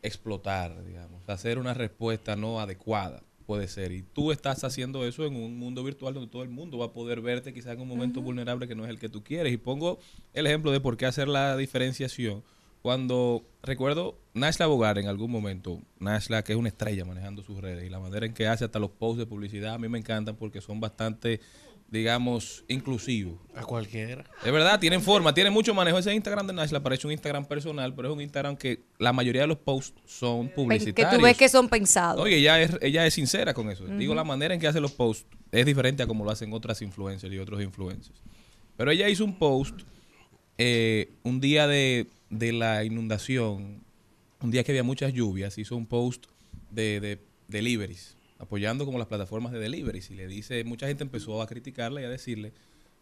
explotar, 0.00 0.86
digamos, 0.86 1.28
a 1.28 1.34
hacer 1.34 1.58
una 1.58 1.74
respuesta 1.74 2.34
no 2.34 2.60
adecuada, 2.60 3.22
puede 3.44 3.68
ser. 3.68 3.92
Y 3.92 4.00
tú 4.00 4.32
estás 4.32 4.64
haciendo 4.64 5.06
eso 5.06 5.26
en 5.26 5.36
un 5.36 5.58
mundo 5.58 5.84
virtual 5.84 6.14
donde 6.14 6.30
todo 6.30 6.44
el 6.44 6.48
mundo 6.48 6.78
va 6.78 6.86
a 6.86 6.92
poder 6.94 7.20
verte 7.20 7.52
quizás 7.52 7.74
en 7.74 7.82
un 7.82 7.88
momento 7.88 8.22
vulnerable 8.22 8.66
que 8.66 8.74
no 8.74 8.84
es 8.84 8.90
el 8.90 8.98
que 8.98 9.10
tú 9.10 9.22
quieres. 9.22 9.52
Y 9.52 9.58
pongo 9.58 9.98
el 10.32 10.46
ejemplo 10.46 10.72
de 10.72 10.80
por 10.80 10.96
qué 10.96 11.04
hacer 11.04 11.28
la 11.28 11.58
diferenciación. 11.58 12.42
Cuando 12.84 13.42
recuerdo 13.62 14.18
Nashla 14.34 14.66
Bogar 14.66 14.98
en 14.98 15.08
algún 15.08 15.30
momento, 15.30 15.80
Nashla 16.00 16.44
que 16.44 16.52
es 16.52 16.58
una 16.58 16.68
estrella 16.68 17.06
manejando 17.06 17.42
sus 17.42 17.58
redes 17.58 17.82
y 17.86 17.88
la 17.88 17.98
manera 17.98 18.26
en 18.26 18.34
que 18.34 18.46
hace 18.46 18.66
hasta 18.66 18.78
los 18.78 18.90
posts 18.90 19.20
de 19.20 19.24
publicidad 19.24 19.72
a 19.72 19.78
mí 19.78 19.88
me 19.88 19.96
encantan 19.96 20.36
porque 20.36 20.60
son 20.60 20.80
bastante, 20.80 21.40
digamos, 21.88 22.62
inclusivos. 22.68 23.38
A 23.54 23.62
cualquiera. 23.62 24.26
Es 24.44 24.52
verdad, 24.52 24.78
tienen 24.78 25.00
forma, 25.00 25.32
tiene 25.32 25.48
mucho 25.48 25.72
manejo. 25.72 25.96
Ese 25.96 26.14
Instagram 26.14 26.46
de 26.46 26.52
Nashla 26.52 26.82
parece 26.82 27.06
un 27.06 27.14
Instagram 27.14 27.46
personal, 27.46 27.94
pero 27.94 28.08
es 28.08 28.14
un 28.14 28.20
Instagram 28.20 28.54
que 28.54 28.82
la 28.98 29.14
mayoría 29.14 29.40
de 29.40 29.48
los 29.48 29.56
posts 29.56 29.98
son 30.04 30.48
Que 30.48 30.54
publicitarios. 30.54 31.16
tú 31.16 31.24
ves 31.24 31.38
que 31.38 31.48
son 31.48 31.70
pensados. 31.70 32.20
Oye, 32.20 32.36
ella 32.36 32.60
es, 32.60 32.76
ella 32.82 33.06
es 33.06 33.14
sincera 33.14 33.54
con 33.54 33.70
eso. 33.70 33.86
Digo, 33.86 34.14
la 34.14 34.24
manera 34.24 34.52
en 34.52 34.60
que 34.60 34.66
hace 34.66 34.82
los 34.82 34.92
posts 34.92 35.26
es 35.52 35.64
diferente 35.64 36.02
a 36.02 36.06
como 36.06 36.22
lo 36.22 36.30
hacen 36.30 36.52
otras 36.52 36.82
influencers 36.82 37.32
y 37.32 37.38
otros 37.38 37.62
influencers. 37.62 38.22
Pero 38.76 38.90
ella 38.90 39.08
hizo 39.08 39.24
un 39.24 39.38
post 39.38 39.74
eh, 40.58 41.14
un 41.22 41.40
día 41.40 41.66
de, 41.66 42.10
de 42.38 42.52
la 42.52 42.84
inundación, 42.84 43.82
un 44.40 44.50
día 44.50 44.64
que 44.64 44.72
había 44.72 44.82
muchas 44.82 45.12
lluvias, 45.12 45.56
hizo 45.58 45.76
un 45.76 45.86
post 45.86 46.26
de, 46.70 47.00
de 47.00 47.18
deliveries, 47.48 48.16
apoyando 48.38 48.84
como 48.84 48.98
las 48.98 49.06
plataformas 49.06 49.52
de 49.52 49.58
deliveries. 49.58 50.10
Y 50.10 50.14
le 50.14 50.26
dice, 50.26 50.64
mucha 50.64 50.86
gente 50.86 51.04
empezó 51.04 51.40
a 51.40 51.46
criticarle 51.46 52.02
y 52.02 52.04
a 52.04 52.08
decirle, 52.08 52.52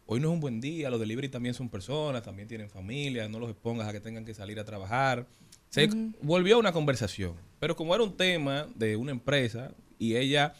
hoy 0.07 0.21
no 0.21 0.29
es 0.29 0.35
un 0.35 0.40
buen 0.40 0.61
día, 0.61 0.90
los 0.90 1.01
delivery 1.01 1.29
también 1.29 1.55
son 1.55 1.68
personas, 1.68 2.23
también 2.23 2.49
tienen 2.49 2.68
familia, 2.68 3.29
no 3.29 3.38
los 3.38 3.51
expongas 3.51 3.88
a 3.88 3.92
que 3.92 4.01
tengan 4.01 4.25
que 4.25 4.35
salir 4.35 4.61
a 4.61 4.64
trabajar. 4.64 5.27
Se 5.71 5.88
volvió 6.21 6.59
una 6.59 6.73
conversación, 6.73 7.35
pero 7.59 7.75
como 7.75 7.95
era 7.95 8.05
un 8.05 8.14
tema 8.14 8.66
de 8.75 8.97
una 8.97 9.11
empresa 9.11 9.73
y 9.99 10.16
ella, 10.16 10.55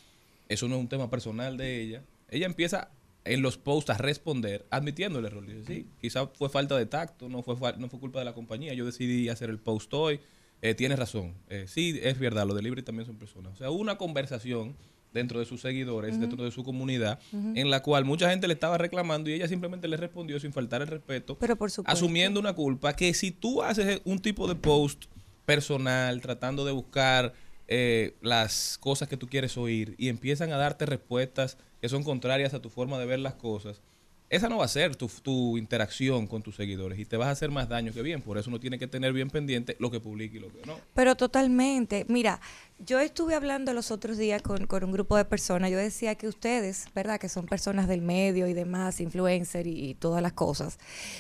eso 0.49 0.69
no 0.69 0.77
es 0.77 0.81
un 0.81 0.89
tema 0.89 1.11
personal 1.11 1.59
de 1.59 1.83
ella, 1.83 2.03
ella 2.31 2.47
empieza 2.47 2.89
en 3.25 3.43
los 3.43 3.57
posts 3.57 3.91
a 3.91 3.99
responder 3.99 4.67
admitiendo 4.71 5.19
el 5.19 5.27
error. 5.27 5.47
Dice, 5.47 5.65
sí, 5.67 5.87
quizás 6.01 6.29
fue 6.35 6.49
falta 6.49 6.77
de 6.77 6.87
tacto, 6.87 7.29
no 7.29 7.43
fue, 7.43 7.57
no 7.79 7.89
fue 7.89 8.01
culpa 8.01 8.19
de 8.19 8.25
la 8.25 8.35
compañía, 8.35 8.75
yo 8.75 8.85
decidí 8.85 9.29
hacer 9.29 9.51
el 9.51 9.59
post 9.59 9.93
hoy, 9.95 10.21
eh, 10.61 10.75
tienes 10.75 10.99
razón, 10.99 11.35
Eh, 11.49 11.67
sí, 11.69 11.99
es 12.03 12.19
verdad, 12.19 12.47
los 12.47 12.57
delivery 12.57 12.83
también 12.83 13.07
son 13.07 13.17
personas. 13.17 13.55
O 13.55 13.57
sea, 13.57 13.71
una 13.71 13.99
conversación 13.99 14.77
dentro 15.13 15.39
de 15.39 15.45
sus 15.45 15.61
seguidores, 15.61 16.19
dentro 16.19 16.43
de 16.43 16.51
su 16.51 16.65
comunidad, 16.65 17.19
en 17.33 17.69
la 17.69 17.83
cual 17.83 18.05
mucha 18.05 18.31
gente 18.31 18.49
le 18.49 18.55
estaba 18.55 18.79
reclamando 18.79 19.29
y 19.29 19.35
ella 19.35 19.47
simplemente 19.47 19.87
le 19.87 19.97
respondió 19.97 20.41
sin 20.41 20.53
faltar 20.53 20.81
el 20.81 20.89
respeto, 20.89 21.37
Pero 21.39 21.57
por 21.57 21.71
asumiendo 21.85 22.41
una 22.41 22.55
culpa 22.55 22.97
que 22.97 23.13
si 23.13 23.31
tú 23.31 23.63
haces 23.63 24.01
un 24.05 24.21
tipo 24.21 24.49
de 24.49 24.55
post 24.55 25.05
personal, 25.45 26.21
tratando 26.23 26.65
de 26.65 26.73
buscar 26.73 27.35
eh, 27.69 28.15
las 28.23 28.79
cosas 28.79 29.09
que 29.09 29.17
tú 29.17 29.29
quieres 29.29 29.57
oír 29.57 29.95
y 29.99 30.09
empiezan 30.09 30.53
a 30.53 30.57
darte 30.57 30.87
respuestas 30.87 31.59
que 31.83 31.89
son 31.89 32.05
contrarias 32.05 32.55
a 32.55 32.63
tu 32.63 32.71
forma 32.71 32.97
de 33.01 33.07
ver 33.07 33.19
las 33.19 33.35
cosas, 33.35 33.83
esa 34.31 34.49
no 34.49 34.59
va 34.59 34.65
a 34.65 34.69
ser 34.69 34.97
tu, 34.97 35.09
tu 35.09 35.59
interacción 35.59 36.27
con 36.29 36.43
tus 36.43 36.57
seguidores 36.57 36.99
y 36.99 37.05
te 37.05 37.17
vas 37.19 37.29
a 37.29 37.33
hacer 37.33 37.51
más 37.51 37.69
daño 37.69 37.93
que 37.93 38.01
bien. 38.01 38.23
Por 38.23 38.39
eso 38.39 38.49
uno 38.49 38.61
tiene 38.61 38.79
que 38.79 38.87
tener 38.87 39.13
bien 39.13 39.29
pendiente 39.29 39.77
lo 39.79 39.91
que 39.91 40.01
publica 40.01 40.37
y 40.37 40.41
lo 40.41 40.51
que 40.51 40.65
no. 40.65 40.79
Pero 40.95 41.17
totalmente. 41.17 42.07
Mira, 42.09 42.41
yo 42.85 42.99
estuve 42.99 43.37
hablando 43.37 43.73
los 43.75 43.93
otros 43.93 44.19
días 44.19 44.43
con, 44.43 44.67
un 44.69 44.93
grupo 44.93 45.17
de 45.17 45.25
personas. 45.25 45.71
Yo 45.71 45.79
decía 45.79 46.17
que 46.17 46.27
ustedes, 46.27 46.87
¿verdad? 46.95 47.21
Que 47.21 47.29
son 47.29 47.47
personas 47.47 47.87
del 47.87 48.03
medio 48.03 48.49
y 48.49 48.55
demás, 48.55 49.01
influencer 49.01 49.69
y, 49.69 49.91
y 49.91 49.95
todas 49.95 50.21
las 50.21 50.33
cosas. 50.33 50.79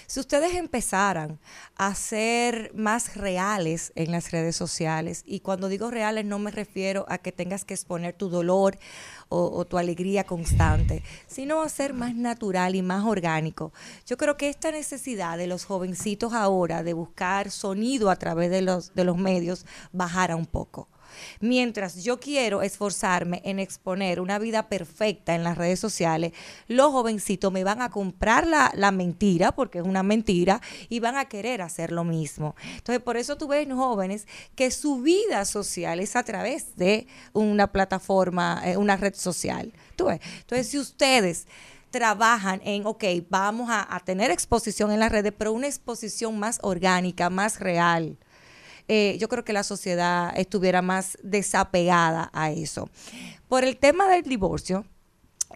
Si 0.08 0.18
ustedes 0.18 0.54
empezaran 0.54 1.38
a 1.76 1.94
ser 1.94 2.72
más 2.74 3.16
reales 3.16 3.92
en 3.94 4.10
las 4.10 4.32
redes 4.32 4.56
sociales, 4.56 5.22
y 5.24 5.40
cuando 5.40 5.68
digo 5.68 5.90
reales 5.90 6.24
no 6.24 6.40
me 6.40 6.50
refiero 6.50 7.06
a 7.08 7.18
que 7.18 7.30
tengas 7.30 7.64
que 7.64 7.74
exponer 7.74 8.14
tu 8.14 8.28
dolor 8.28 8.78
o, 9.28 9.46
o 9.46 9.64
tu 9.64 9.78
alegría 9.78 10.24
constante, 10.24 11.04
sino 11.28 11.62
a 11.62 11.68
ser 11.68 11.94
más 11.94 12.16
natural 12.16 12.74
y 12.74 12.82
más 12.82 13.04
orgánico. 13.04 13.72
Yo 14.04 14.16
creo 14.16 14.36
que 14.36 14.48
esta 14.48 14.72
necesidad 14.72 15.38
de 15.38 15.46
los 15.46 15.64
jovencitos 15.64 16.32
ahora 16.32 16.82
de 16.82 16.92
buscar 16.92 17.52
sonido 17.52 18.10
a 18.10 18.16
través 18.16 18.50
de 18.50 18.62
los, 18.62 18.94
de 18.94 19.04
los 19.04 19.16
medios 19.16 19.64
bajara 19.92 20.34
un 20.34 20.46
poco. 20.46 20.88
Mientras 21.40 22.02
yo 22.02 22.20
quiero 22.20 22.62
esforzarme 22.62 23.42
en 23.44 23.58
exponer 23.58 24.20
una 24.20 24.38
vida 24.38 24.68
perfecta 24.68 25.34
en 25.34 25.44
las 25.44 25.58
redes 25.58 25.80
sociales, 25.80 26.32
los 26.68 26.92
jovencitos 26.92 27.52
me 27.52 27.64
van 27.64 27.82
a 27.82 27.90
comprar 27.90 28.46
la, 28.46 28.90
mentira, 28.92 29.52
porque 29.52 29.78
es 29.78 29.84
una 29.84 30.02
mentira, 30.02 30.60
y 30.88 31.00
van 31.00 31.16
a 31.16 31.24
querer 31.26 31.62
hacer 31.62 31.92
lo 31.92 32.04
mismo. 32.04 32.54
Entonces, 32.76 33.02
por 33.02 33.16
eso 33.16 33.36
tú 33.36 33.48
ves 33.48 33.66
jóvenes 33.72 34.26
que 34.54 34.70
su 34.70 35.00
vida 35.00 35.44
social 35.44 36.00
es 36.00 36.16
a 36.16 36.22
través 36.22 36.76
de 36.76 37.06
una 37.32 37.72
plataforma, 37.72 38.62
eh, 38.64 38.76
una 38.76 38.96
red 38.96 39.14
social. 39.14 39.72
¿Tú 39.96 40.06
ves? 40.06 40.20
Entonces, 40.40 40.68
si 40.68 40.78
ustedes 40.78 41.46
trabajan 41.90 42.60
en, 42.64 42.86
ok, 42.86 43.04
vamos 43.28 43.70
a, 43.70 43.94
a 43.94 44.00
tener 44.00 44.30
exposición 44.30 44.90
en 44.90 45.00
las 45.00 45.12
redes, 45.12 45.32
pero 45.36 45.52
una 45.52 45.68
exposición 45.68 46.38
más 46.38 46.58
orgánica, 46.62 47.30
más 47.30 47.60
real. 47.60 48.16
Eh, 48.88 49.16
yo 49.20 49.28
creo 49.28 49.44
que 49.44 49.52
la 49.52 49.62
sociedad 49.62 50.32
estuviera 50.36 50.82
más 50.82 51.16
desapegada 51.22 52.30
a 52.32 52.50
eso. 52.50 52.88
Por 53.48 53.64
el 53.64 53.76
tema 53.76 54.08
del 54.08 54.22
divorcio, 54.24 54.84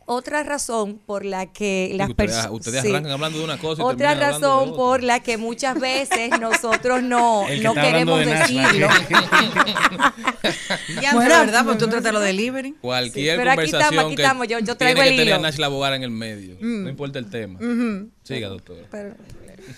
otra 0.09 0.43
razón 0.45 1.01
por 1.05 1.25
la 1.25 1.47
que 1.53 1.91
las 1.97 2.11
ustedes, 2.11 2.31
personas... 2.31 2.53
ustedes 2.53 2.85
arrancan 2.85 3.13
hablando 3.13 3.39
de 3.39 3.45
una 3.45 3.59
cosa 3.59 3.83
y 3.83 3.85
Otra 3.85 4.15
de 4.15 4.21
razón 4.21 4.69
otra. 4.69 4.77
por 4.77 5.03
la 5.03 5.21
que 5.21 5.37
muchas 5.37 5.81
veces 5.81 6.31
nosotros 6.41 7.03
no, 7.03 7.45
no 7.63 7.75
queremos 7.75 8.21
de 8.21 8.27
decirlo. 8.27 8.89
Ya, 11.03 11.13
Bueno, 11.13 11.35
de 11.35 11.41
verdad, 11.47 11.65
pues 11.65 11.79
tú 11.79 11.89
tratas 11.89 12.13
lo 12.13 12.21
delivery. 12.21 12.73
Cualquier 12.81 13.35
Sí, 13.35 13.39
pero 13.39 13.51
aquí 13.51 13.57
conversación 13.71 13.83
estamos, 13.93 14.05
aquí 14.07 14.17
que 14.17 14.23
estamos, 14.23 14.49
yo- 14.49 14.59
yo 14.61 14.77
traigo 14.77 14.95
tiene 15.03 15.09
el 15.11 15.15
que 15.17 15.23
tener 15.23 15.35
a 15.35 15.37
hilo. 15.39 15.43
Nash 15.43 15.57
Labogara 15.59 15.97
en 15.97 16.03
el 16.05 16.11
medio. 16.11 16.57
Mm. 16.61 16.85
No 16.85 16.89
importa 16.91 17.19
el 17.19 17.29
tema. 17.31 17.59
Siga, 18.23 18.49
doctora. 18.49 18.83
Pero- 18.91 19.15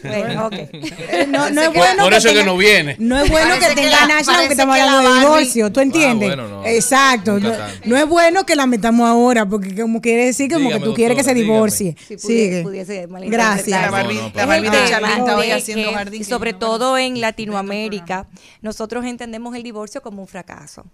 bueno, 0.02 0.46
ok. 0.46 0.52
Eh, 1.10 1.26
No, 1.28 1.50
no 1.50 1.62
es 1.62 1.72
bueno 1.72 2.04
Por 2.04 2.12
eso 2.14 2.28
es 2.28 2.34
que 2.34 2.40
tenga- 2.40 2.46
no 2.46 2.56
viene. 2.56 2.96
No 2.98 3.18
es 3.18 3.30
bueno 3.30 3.48
Parece 3.48 3.68
que 3.68 3.74
que 3.74 3.80
tenga 3.82 4.00
la- 4.00 4.06
Nash, 4.06 4.14
aunque 4.16 4.32
parece 4.32 4.52
estamos 4.52 4.78
hablando 4.78 5.12
de 5.14 5.20
divorcio. 5.20 5.72
¿Tú 5.72 5.80
entiendes? 5.80 6.28
bueno, 6.28 6.48
no. 6.48 6.66
Exacto. 6.66 7.38
No, 7.84 7.96
es 7.96 8.06
bueno 8.06 8.44
que 8.46 8.54
la 8.56 8.66
metamos 8.66 9.08
ahora, 9.08 9.46
porque 9.46 9.74
como 9.80 10.00
quiere 10.00 10.26
decir 10.26 10.48
como 10.50 10.66
Dígame, 10.66 10.80
que 10.80 10.84
tú 10.86 10.94
quieres 10.94 11.16
que 11.16 11.24
se 11.24 11.34
divorcie. 11.34 11.96
Si 12.06 12.14
pudiese- 12.16 12.26
Sigue. 12.26 12.62
pudiese. 12.62 13.06
Gracias. 13.26 13.90
La 13.92 15.36
hoy 15.36 15.46
de 15.48 15.52
haciendo 15.52 15.92
jardín. 15.92 16.20
y 16.20 16.24
sobre 16.24 16.52
todo 16.52 16.98
en 16.98 17.20
Latinoamérica, 17.20 18.26
nosotros 18.62 19.04
entendemos 19.04 19.54
el 19.56 19.62
divorcio 19.62 20.02
como 20.02 20.22
un 20.22 20.28
fracaso. 20.28 20.84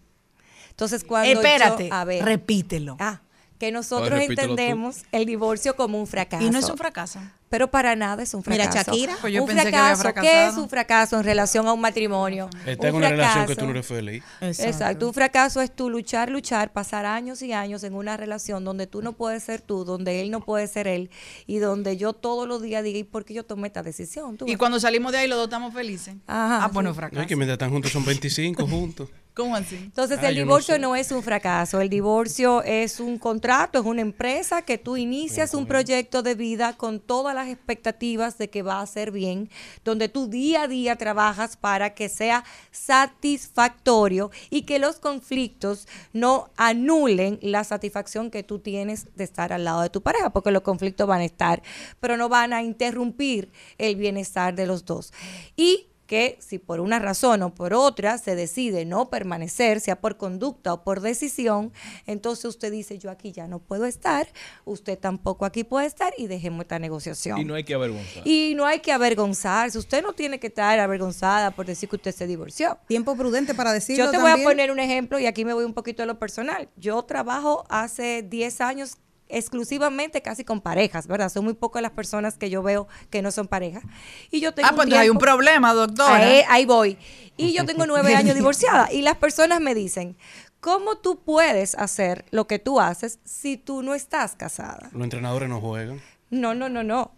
Entonces, 0.71 1.05
cuando 1.05 1.31
Espérate, 1.31 1.89
yo- 1.89 1.95
a 1.95 2.05
ver, 2.05 2.25
repítelo. 2.25 2.97
ah, 2.99 3.21
que 3.65 3.73
nosotros 3.73 4.11
Ay, 4.13 4.21
repítelo 4.29 4.49
tú. 4.49 4.53
entendemos 4.61 5.03
el 5.13 5.25
divorcio 5.27 5.75
como 5.77 5.99
un 5.99 6.07
fracaso. 6.07 6.45
Y 6.45 6.51
no 6.51 6.59
es 6.59 6.69
un 6.69 6.77
fracaso. 6.77 7.19
Pero 7.49 7.71
para 7.71 7.95
nada 7.95 8.23
es 8.23 8.35
un 8.35 8.43
Mira, 8.47 8.65
fracaso. 8.65 8.91
Shakira. 8.91 9.17
Pues 9.21 9.33
yo 9.33 9.43
un 9.43 9.49
pensé 9.49 9.71
que 9.71 9.77
había 9.77 9.97
fracaso, 9.97 10.27
¿Qué 10.27 10.47
es 10.49 10.57
un 10.57 10.69
fracaso 10.69 11.17
en 11.19 11.25
relación 11.25 11.67
a 11.69 11.73
un 11.73 11.81
matrimonio? 11.81 12.51
Está 12.67 12.89
en 12.89 12.95
Un 12.95 12.99
una 12.99 13.11
relación 13.11 13.47
que 13.47 13.55
tú 13.57 13.65
no 13.65 13.71
eres 13.71 13.87
feliz. 13.87 14.25
Exacto. 14.41 15.07
Un 15.07 15.15
fracaso 15.15 15.61
es 15.61 15.71
tú 15.75 15.89
luchar, 15.89 16.31
luchar, 16.31 16.73
pasar 16.73 17.07
años 17.07 17.43
y 17.43 17.53
años 17.53 17.85
en 17.85 17.95
una 17.95 18.17
relación 18.17 18.65
donde 18.65 18.87
tú 18.87 19.03
no 19.03 19.13
puedes 19.13 19.43
ser 19.45 19.61
tú, 19.61 19.85
donde 19.85 20.21
él 20.21 20.31
no 20.31 20.41
puede 20.41 20.67
ser 20.67 20.89
él 20.89 21.11
y 21.47 21.59
donde 21.59 21.97
yo 21.97 22.13
todos 22.13 22.49
los 22.49 22.61
días 22.61 22.83
diga, 22.83 22.99
¿y 22.99 23.05
por 23.05 23.25
qué 23.25 23.35
yo 23.35 23.45
tomé 23.45 23.69
esta 23.69 23.83
decisión? 23.83 24.37
Tú 24.37 24.47
Y 24.47 24.51
ves. 24.53 24.59
cuando 24.59 24.81
salimos 24.81 25.13
de 25.13 25.19
ahí 25.19 25.29
los 25.29 25.39
dos 25.39 25.47
estamos 25.47 25.73
felices. 25.73 26.17
Ajá, 26.27 26.65
ah, 26.65 26.71
bueno, 26.73 26.91
sí. 26.91 26.95
No, 26.95 27.01
fracaso. 27.01 27.23
es 27.23 27.27
que 27.29 27.37
mientras 27.37 27.55
están 27.55 27.71
juntos 27.71 27.93
son 27.93 28.05
25 28.05 28.67
juntos. 28.69 29.09
¿Cómo 29.35 29.57
así? 29.57 29.75
Entonces 29.75 30.21
Ah, 30.23 30.29
el 30.29 30.37
no 30.37 30.43
divorcio 30.43 30.77
sé. 30.77 30.81
no, 30.81 30.95
es 30.95 31.11
un 31.11 31.21
fracaso, 31.23 31.81
el 31.81 31.89
divorcio 31.89 32.63
es 32.63 33.01
un 33.01 33.19
contrato, 33.19 33.81
es 33.81 33.85
una 33.85 34.01
empresa 34.01 34.63
que 34.63 34.79
tú 34.79 34.97
inicias 34.97 35.55
un 35.55 35.67
proyecto 35.67 36.23
de 36.23 36.37
vida 36.37 36.77
con 36.77 37.01
todas 37.01 37.35
las 37.35 37.49
expectativas 37.49 38.39
de 38.39 38.49
que 38.49 38.63
va 38.63 38.81
a 38.81 38.87
ser 38.87 39.11
bien, 39.11 39.51
donde 39.85 40.09
tú 40.09 40.29
día 40.29 40.63
a 40.63 40.69
día 40.69 40.95
trabajas 40.95 41.57
para 41.57 41.95
que 41.95 42.09
sea 42.09 42.45
satisfactorio 42.71 44.31
y 44.51 44.63
que 44.63 44.79
los 44.79 45.01
conflictos 45.01 45.89
no 46.13 46.51
anulen 46.57 47.41
la 47.43 47.65
satisfacción 47.65 48.31
que 48.31 48.45
tú 48.45 48.61
tienes 48.61 49.09
de 49.17 49.25
estar 49.25 49.53
al 49.53 49.65
lado 49.65 49.83
de 49.83 49.91
tu 49.91 50.01
pareja, 50.01 50.31
porque 50.31 50.53
los 50.53 50.63
conflictos 50.63 51.09
van 51.09 51.23
a 51.23 51.25
estar, 51.25 51.61
pero 51.99 52.17
no 52.17 52.29
van 52.29 52.53
a 52.53 52.63
interrumpir 52.63 53.51
el 53.79 53.97
bienestar 53.97 54.55
de 54.55 54.67
los 54.67 54.85
dos. 54.85 55.13
Y 55.57 55.89
que 56.07 56.37
si 56.41 56.59
por 56.59 56.81
una 56.81 56.99
razón 56.99 57.43
o 57.43 57.55
por 57.55 57.75
otra 57.75 58.19
se 58.19 58.35
decide 58.35 58.85
no 58.85 59.11
permanecer, 59.11 59.81
sea 59.81 60.01
por 60.01 60.17
conducta 60.17 60.73
o 60.73 60.85
por 60.85 61.01
decisión, 61.01 61.73
entonces 62.07 62.45
usted 62.47 62.71
dice, 62.71 62.99
yo 62.99 63.11
aquí 63.11 63.33
ya 63.33 63.47
no 63.47 63.59
puedo 63.59 63.87
estar, 63.87 64.29
usted 64.65 64.99
tampoco 64.99 65.45
aquí 65.45 65.65
puede 65.65 65.87
estar 65.87 66.13
y 66.19 66.27
dejemos 66.27 66.63
esta 66.63 66.79
negociación. 66.79 67.39
Y 67.39 67.45
no 67.45 67.55
hay 67.55 67.65
que 67.65 67.75
avergonzar. 67.75 68.27
Y 68.27 68.55
no 68.55 68.67
hay 68.67 68.81
que 68.81 68.93
avergonzarse, 68.93 69.79
usted 69.79 70.03
no 70.03 70.13
tiene 70.13 70.39
que 70.39 70.49
estar 70.49 70.79
avergonzada 70.79 71.51
por 71.51 71.67
decir 71.67 71.89
que 71.89 71.97
usted 71.97 72.15
se 72.15 72.27
divorció. 72.27 72.79
Tiempo 72.87 73.17
prudente 73.17 73.55
para 73.55 73.73
decirlo 73.73 74.05
Yo 74.05 74.11
te 74.11 74.19
voy 74.19 74.31
a 74.31 74.43
poner 74.43 74.71
un 74.71 74.79
ejemplo 74.79 75.19
y 75.19 75.27
aquí 75.27 75.45
me 75.45 75.55
voy 75.55 75.65
un 75.65 75.75
poquito 75.75 76.03
a 76.03 76.07
lo 76.07 76.19
personal. 76.19 76.69
Yo 76.77 77.03
trabajo 77.03 77.65
hace 77.69 78.23
10 78.23 78.61
años 78.61 78.99
exclusivamente 79.37 80.23
casi 80.23 80.45
con 80.45 80.61
parejas, 80.61 81.07
¿verdad? 81.07 81.29
Son 81.29 81.45
muy 81.45 81.55
pocas 81.55 81.83
las 81.83 81.93
personas 81.93 82.39
que 82.39 82.51
yo 82.51 82.63
veo 82.63 82.89
que 83.11 83.23
no 83.23 83.31
son 83.31 83.49
parejas. 83.49 83.83
Y 84.31 84.41
yo 84.41 84.53
tengo 84.55 84.69
Ah, 84.71 84.73
pues 84.75 84.93
hay 84.93 85.11
un 85.11 85.19
problema, 85.19 85.75
doctora. 85.75 86.17
Ahí, 86.17 86.43
ahí 86.49 86.67
voy. 86.67 86.99
Y 87.37 87.53
yo 87.53 87.65
tengo 87.67 87.87
nueve 87.87 88.15
años 88.15 88.35
divorciada. 88.37 88.93
Y 88.93 89.03
las 89.03 89.17
personas 89.17 89.61
me 89.61 89.75
dicen, 89.75 90.17
¿cómo 90.61 90.97
tú 90.97 91.23
puedes 91.23 91.75
hacer 91.75 92.25
lo 92.31 92.47
que 92.47 92.59
tú 92.59 92.81
haces 92.81 93.19
si 93.25 93.57
tú 93.57 93.83
no 93.83 93.95
estás 93.95 94.35
casada? 94.37 94.89
Los 94.93 95.03
entrenadores 95.03 95.49
no 95.49 95.61
juegan. 95.61 96.01
No, 96.31 96.55
no, 96.55 96.69
no, 96.69 96.83
no. 96.83 97.13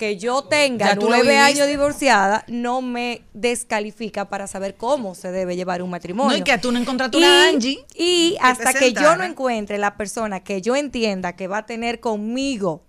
Que 0.00 0.16
yo 0.16 0.44
tenga 0.44 0.94
nueve 0.94 1.36
años 1.36 1.68
divorciada 1.68 2.42
no 2.48 2.80
me 2.80 3.22
descalifica 3.34 4.30
para 4.30 4.46
saber 4.46 4.76
cómo 4.76 5.14
se 5.14 5.30
debe 5.30 5.56
llevar 5.56 5.82
un 5.82 5.90
matrimonio. 5.90 6.30
No, 6.30 6.38
y 6.38 6.42
que 6.42 6.56
tú 6.56 6.72
no 6.72 6.78
encontraste 6.78 7.18
una 7.18 7.48
Angie 7.48 7.84
Y 7.94 8.34
hasta 8.40 8.72
que 8.72 8.94
yo 8.94 9.02
no 9.02 9.08
sentara. 9.08 9.26
encuentre 9.26 9.76
la 9.76 9.98
persona 9.98 10.40
que 10.40 10.62
yo 10.62 10.74
entienda 10.74 11.36
que 11.36 11.48
va 11.48 11.58
a 11.58 11.66
tener 11.66 12.00
conmigo 12.00 12.82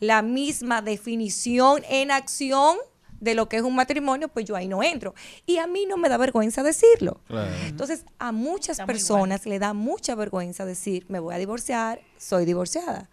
la 0.00 0.22
misma 0.22 0.82
definición 0.82 1.84
en 1.88 2.10
acción 2.10 2.78
de 3.20 3.34
lo 3.34 3.48
que 3.48 3.58
es 3.58 3.62
un 3.62 3.76
matrimonio, 3.76 4.26
pues 4.26 4.44
yo 4.44 4.56
ahí 4.56 4.66
no 4.66 4.82
entro. 4.82 5.14
Y 5.46 5.58
a 5.58 5.68
mí 5.68 5.86
no 5.86 5.98
me 5.98 6.08
da 6.08 6.16
vergüenza 6.16 6.64
decirlo. 6.64 7.20
Claro. 7.28 7.48
Entonces, 7.66 8.06
a 8.18 8.32
muchas 8.32 8.80
personas 8.80 9.46
le 9.46 9.60
da 9.60 9.72
mucha 9.72 10.16
vergüenza 10.16 10.64
decir, 10.64 11.06
me 11.08 11.20
voy 11.20 11.32
a 11.32 11.38
divorciar, 11.38 12.00
soy 12.18 12.44
divorciada. 12.44 13.08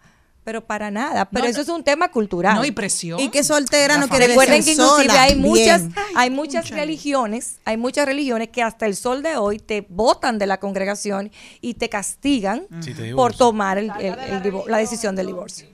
Pero 0.48 0.64
para 0.64 0.90
nada. 0.90 1.28
Pero 1.28 1.44
No, 1.44 1.50
eso 1.50 1.60
es 1.60 1.68
un 1.68 1.84
tema 1.84 2.10
cultural. 2.10 2.54
No, 2.56 2.64
y 2.64 2.70
presión. 2.70 3.20
Y 3.20 3.28
que 3.28 3.44
soltera 3.44 3.96
La 3.96 4.00
no 4.00 4.08
quiere 4.08 4.28
Recuerden 4.28 4.56
decir 4.56 4.76
que 4.76 4.82
inclusive 4.82 5.08
sola. 5.10 5.22
hay 5.24 5.34
muchas, 5.36 5.82
Bien. 5.82 5.94
hay 6.16 6.30
muchas 6.30 6.70
religiones, 6.70 7.58
hay 7.66 7.76
muchas 7.76 8.06
religiones 8.06 8.48
que 8.48 8.62
hasta 8.62 8.86
el 8.86 8.96
sol 8.96 9.22
de 9.22 9.36
hoy 9.36 9.58
te 9.58 9.84
botan 9.90 10.38
de 10.38 10.46
la 10.46 10.58
congregación 10.58 11.30
y 11.60 11.74
te 11.74 11.90
castigan 11.90 12.62
te 12.82 13.12
por 13.14 13.34
tomar 13.36 13.76
el- 13.76 13.92
el- 14.00 14.52
la 14.68 14.78
decisión 14.78 15.14
del 15.16 15.26
divorcio. 15.26 15.68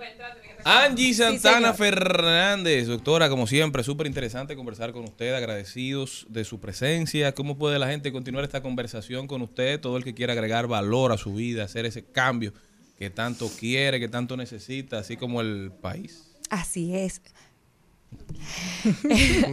Angie 0.64 1.14
Santana. 1.14 1.72
Fernández, 1.74 2.88
doctora, 2.88 3.28
como 3.28 3.46
siempre, 3.46 3.84
súper 3.84 4.08
interesante 4.08 4.56
conversar 4.56 4.92
con 4.92 5.04
usted, 5.04 5.34
agradecidos 5.34 6.26
de 6.30 6.42
su 6.44 6.58
presencia. 6.58 7.32
¿Cómo 7.32 7.56
puede 7.56 7.78
la 7.78 7.87
gente 7.87 8.10
continuar 8.10 8.42
esta 8.44 8.60
conversación 8.60 9.28
con 9.28 9.40
usted? 9.42 9.78
Todo 9.78 9.98
el 9.98 10.02
que 10.02 10.14
quiera 10.14 10.32
agregar 10.32 10.66
valor 10.66 11.12
a 11.12 11.16
su 11.16 11.32
vida, 11.34 11.62
hacer 11.62 11.87
ese 11.87 12.02
cambio 12.04 12.52
que 12.98 13.11
tanto 13.11 13.48
quiere, 13.48 14.00
que 14.00 14.09
tanto 14.09 14.37
necesita, 14.37 14.98
así 14.98 15.16
como 15.16 15.40
el 15.40 15.72
país. 15.80 16.35
Así 16.50 16.94
es. 16.94 17.22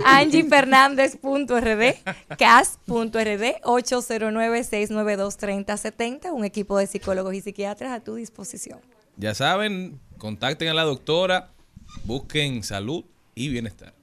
AngieFernández.rd, 0.06 1.96
CAS.rd, 2.38 3.62
809-692-3070, 3.64 6.32
un 6.32 6.46
equipo 6.46 6.78
de 6.78 6.86
psicólogos 6.88 7.34
y 7.34 7.42
psiquiatras 7.42 7.92
a 7.92 8.02
tu 8.04 8.16
disposición. 8.16 8.80
Ya 9.18 9.34
saben, 9.34 10.00
contacten 10.18 10.70
a 10.70 10.74
la 10.74 10.84
doctora, 10.84 11.52
busquen 12.06 12.64
salud 12.64 13.04
y 13.36 13.50
bienestar. 13.50 13.94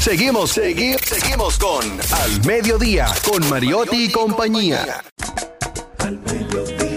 Seguimos, 0.00 0.50
seguimos, 0.52 1.00
seguimos 1.02 1.58
con 1.58 1.84
Al 2.12 2.46
Mediodía, 2.46 3.08
con 3.30 3.46
Mariotti 3.50 4.04
y 4.04 4.10
compañía. 4.10 5.02
Al 5.98 6.18
mediodía, 6.20 6.89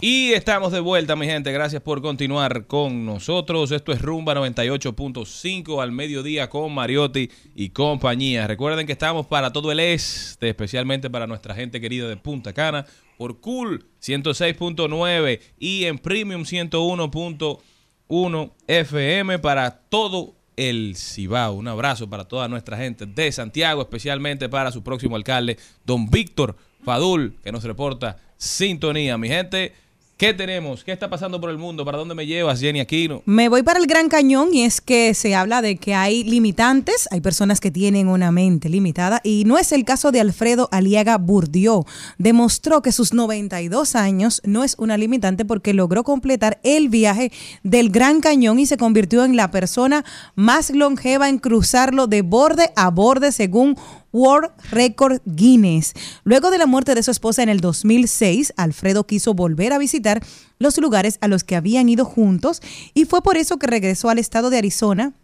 Y 0.00 0.32
estamos 0.32 0.70
de 0.70 0.78
vuelta, 0.78 1.16
mi 1.16 1.26
gente. 1.26 1.50
Gracias 1.50 1.82
por 1.82 2.00
continuar 2.00 2.68
con 2.68 3.04
nosotros. 3.04 3.72
Esto 3.72 3.90
es 3.90 4.00
Rumba 4.00 4.32
98.5 4.34 5.82
al 5.82 5.90
mediodía 5.90 6.48
con 6.48 6.72
Mariotti 6.72 7.28
y 7.56 7.70
compañía. 7.70 8.46
Recuerden 8.46 8.86
que 8.86 8.92
estamos 8.92 9.26
para 9.26 9.52
todo 9.52 9.72
el 9.72 9.80
este, 9.80 10.50
especialmente 10.50 11.10
para 11.10 11.26
nuestra 11.26 11.52
gente 11.52 11.80
querida 11.80 12.06
de 12.06 12.16
Punta 12.16 12.52
Cana, 12.52 12.86
por 13.16 13.40
Cool 13.40 13.86
106.9 14.00 15.40
y 15.58 15.86
en 15.86 15.98
Premium 15.98 16.42
101.1 16.42 18.52
FM 18.68 19.40
para 19.40 19.80
todo 19.80 20.36
el 20.56 20.94
Cibao. 20.94 21.54
Un 21.54 21.66
abrazo 21.66 22.08
para 22.08 22.28
toda 22.28 22.46
nuestra 22.46 22.76
gente 22.76 23.04
de 23.04 23.32
Santiago, 23.32 23.82
especialmente 23.82 24.48
para 24.48 24.70
su 24.70 24.84
próximo 24.84 25.16
alcalde, 25.16 25.58
don 25.84 26.08
Víctor 26.08 26.54
Fadul, 26.84 27.34
que 27.42 27.50
nos 27.50 27.64
reporta 27.64 28.18
sintonía. 28.36 29.18
Mi 29.18 29.26
gente, 29.26 29.87
¿Qué 30.18 30.34
tenemos? 30.34 30.82
¿Qué 30.82 30.90
está 30.90 31.08
pasando 31.08 31.40
por 31.40 31.48
el 31.48 31.58
mundo? 31.58 31.84
¿Para 31.84 31.96
dónde 31.96 32.16
me 32.16 32.26
llevas, 32.26 32.58
Jenny 32.58 32.80
Aquino? 32.80 33.22
Me 33.24 33.48
voy 33.48 33.62
para 33.62 33.78
el 33.78 33.86
Gran 33.86 34.08
Cañón 34.08 34.52
y 34.52 34.64
es 34.64 34.80
que 34.80 35.14
se 35.14 35.36
habla 35.36 35.62
de 35.62 35.76
que 35.76 35.94
hay 35.94 36.24
limitantes, 36.24 37.08
hay 37.12 37.20
personas 37.20 37.60
que 37.60 37.70
tienen 37.70 38.08
una 38.08 38.32
mente 38.32 38.68
limitada 38.68 39.20
y 39.22 39.44
no 39.44 39.58
es 39.58 39.70
el 39.70 39.84
caso 39.84 40.10
de 40.10 40.18
Alfredo 40.18 40.68
Aliaga 40.72 41.18
Burdió. 41.18 41.86
Demostró 42.18 42.82
que 42.82 42.90
sus 42.90 43.14
92 43.14 43.94
años 43.94 44.42
no 44.44 44.64
es 44.64 44.74
una 44.80 44.98
limitante 44.98 45.44
porque 45.44 45.72
logró 45.72 46.02
completar 46.02 46.58
el 46.64 46.88
viaje 46.88 47.30
del 47.62 47.90
Gran 47.90 48.20
Cañón 48.20 48.58
y 48.58 48.66
se 48.66 48.76
convirtió 48.76 49.24
en 49.24 49.36
la 49.36 49.52
persona 49.52 50.04
más 50.34 50.70
longeva 50.70 51.28
en 51.28 51.38
cruzarlo 51.38 52.08
de 52.08 52.22
borde 52.22 52.72
a 52.74 52.90
borde 52.90 53.30
según 53.30 53.76
World 54.12 54.50
Record 54.70 55.20
Guinness. 55.24 55.94
Luego 56.24 56.50
de 56.50 56.58
la 56.58 56.66
muerte 56.66 56.94
de 56.94 57.02
su 57.02 57.10
esposa 57.10 57.42
en 57.42 57.48
el 57.48 57.60
2006, 57.60 58.52
Alfredo 58.56 59.06
quiso 59.06 59.34
volver 59.34 59.72
a 59.72 59.78
visitar 59.78 60.22
los 60.58 60.78
lugares 60.78 61.18
a 61.20 61.28
los 61.28 61.44
que 61.44 61.56
habían 61.56 61.88
ido 61.88 62.04
juntos 62.04 62.60
y 62.94 63.04
fue 63.04 63.22
por 63.22 63.36
eso 63.36 63.58
que 63.58 63.66
regresó 63.66 64.10
al 64.10 64.18
estado 64.18 64.50
de 64.50 64.58
Arizona 64.58 65.14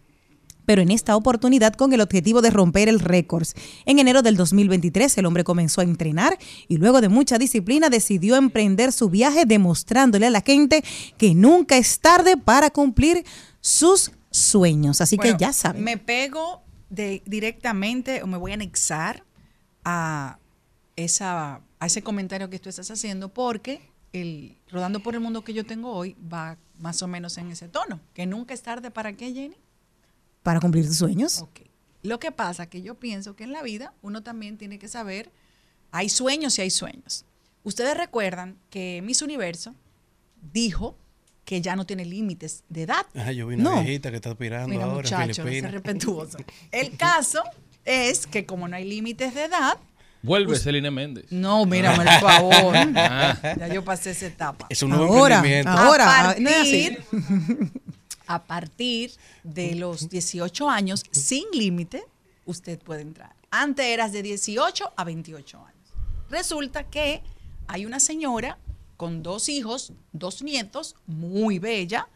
pero 0.65 0.81
en 0.81 0.91
esta 0.91 1.15
oportunidad 1.15 1.73
con 1.73 1.93
el 1.93 2.01
objetivo 2.01 2.41
de 2.41 2.49
romper 2.49 2.89
el 2.89 2.99
récord. 2.99 3.47
En 3.85 3.99
enero 3.99 4.21
del 4.21 4.35
2023 4.35 5.17
el 5.17 5.25
hombre 5.25 5.43
comenzó 5.43 5.81
a 5.81 5.83
entrenar 5.83 6.37
y 6.67 6.77
luego 6.77 7.01
de 7.01 7.09
mucha 7.09 7.37
disciplina 7.37 7.89
decidió 7.89 8.35
emprender 8.35 8.91
su 8.91 9.09
viaje 9.09 9.45
demostrándole 9.45 10.25
a 10.25 10.31
la 10.31 10.41
gente 10.41 10.83
que 11.17 11.35
nunca 11.35 11.77
es 11.77 11.99
tarde 11.99 12.37
para 12.37 12.69
cumplir 12.71 13.23
sus 13.61 14.11
sueños. 14.31 15.01
Así 15.01 15.15
Bueno, 15.15 15.37
que 15.37 15.41
ya 15.41 15.53
saben. 15.53 15.83
Me 15.83 15.97
pego 15.97 16.64
de, 16.89 17.21
directamente 17.25 18.23
o 18.23 18.27
me 18.27 18.37
voy 18.37 18.51
a 18.51 18.55
anexar 18.55 19.23
a, 19.83 20.39
esa, 20.95 21.61
a 21.79 21.85
ese 21.85 22.01
comentario 22.01 22.49
que 22.49 22.59
tú 22.59 22.69
estás 22.69 22.89
haciendo 22.91 23.33
porque 23.33 23.89
el 24.13 24.57
Rodando 24.69 25.01
por 25.01 25.13
el 25.13 25.19
Mundo 25.19 25.43
que 25.43 25.53
yo 25.53 25.65
tengo 25.65 25.91
hoy 25.91 26.15
va 26.31 26.57
más 26.79 27.01
o 27.01 27.07
menos 27.07 27.37
en 27.37 27.51
ese 27.51 27.67
tono. 27.67 27.99
Que 28.13 28.25
nunca 28.25 28.53
es 28.53 28.61
tarde 28.61 28.91
para 28.91 29.13
qué, 29.13 29.33
Jenny. 29.33 29.57
Para 30.43 30.59
cumplir 30.59 30.85
tus 30.85 30.97
sueños. 30.97 31.41
Ok. 31.41 31.61
Lo 32.01 32.19
que 32.19 32.31
pasa 32.31 32.67
que 32.67 32.81
yo 32.81 32.95
pienso 32.95 33.35
que 33.35 33.43
en 33.43 33.51
la 33.51 33.63
vida 33.63 33.93
uno 34.01 34.21
también 34.21 34.57
tiene 34.57 34.77
que 34.77 34.87
saber, 34.87 35.31
hay 35.91 36.09
sueños 36.09 36.57
y 36.57 36.61
hay 36.61 36.69
sueños. 36.69 37.25
Ustedes 37.63 37.97
recuerdan 37.97 38.59
que 38.69 39.01
Miss 39.03 39.21
Universo 39.21 39.73
dijo 40.53 40.97
que 41.45 41.61
ya 41.61 41.75
no 41.75 41.85
tiene 41.85 42.03
límites 42.05 42.63
de 42.69 42.81
edad. 42.83 43.05
Ajá, 43.15 43.31
yo 43.31 43.47
vi 43.47 43.55
una 43.55 43.63
No. 43.63 43.83
viejita 43.83 44.09
que 44.09 44.15
está 44.17 44.31
aspirando 44.31 44.67
Mira, 44.69 44.85
ahora 44.85 44.95
muchacho, 44.97 45.43
Filipinas. 45.43 45.71
respetuoso. 45.71 46.37
El 46.71 46.97
caso 46.97 47.43
es 47.85 48.25
que 48.27 48.45
como 48.45 48.67
no 48.67 48.75
hay 48.75 48.83
límites 48.83 49.33
de 49.35 49.45
edad, 49.45 49.77
Vuelve 50.23 50.57
Celine 50.57 50.89
Méndez. 50.89 51.25
no, 51.29 51.65
mírame 51.67 52.01
el 52.03 52.19
favor. 52.19 52.75
Ah. 52.95 53.37
Ya 53.59 53.67
yo 53.67 53.85
pasé 53.85 54.09
esa 54.09 54.25
etapa. 54.25 54.65
Es 54.69 54.81
un 54.81 54.89
nuevo 54.89 55.13
Ahora, 55.15 55.43
ahora, 55.67 56.31
a 56.31 56.35
no 56.39 56.49
es 56.49 56.55
así. 56.61 56.97
partir, 57.11 57.71
a 58.27 58.43
partir 58.43 59.11
de 59.43 59.75
los 59.75 60.09
18 60.09 60.67
años, 60.67 61.03
sin 61.11 61.43
límite, 61.53 62.03
usted 62.45 62.79
puede 62.79 63.01
entrar. 63.03 63.35
Antes 63.51 63.85
eras 63.85 64.11
de 64.13 64.23
18 64.23 64.93
a 64.97 65.03
28 65.03 65.57
años. 65.59 65.93
Resulta 66.31 66.85
que 66.85 67.21
hay 67.67 67.85
una 67.85 67.99
señora 67.99 68.57
con 68.97 69.23
dos 69.23 69.49
hijos, 69.49 69.93
dos 70.13 70.41
nietos, 70.43 70.95
muy 71.07 71.59
bella, 71.59 72.07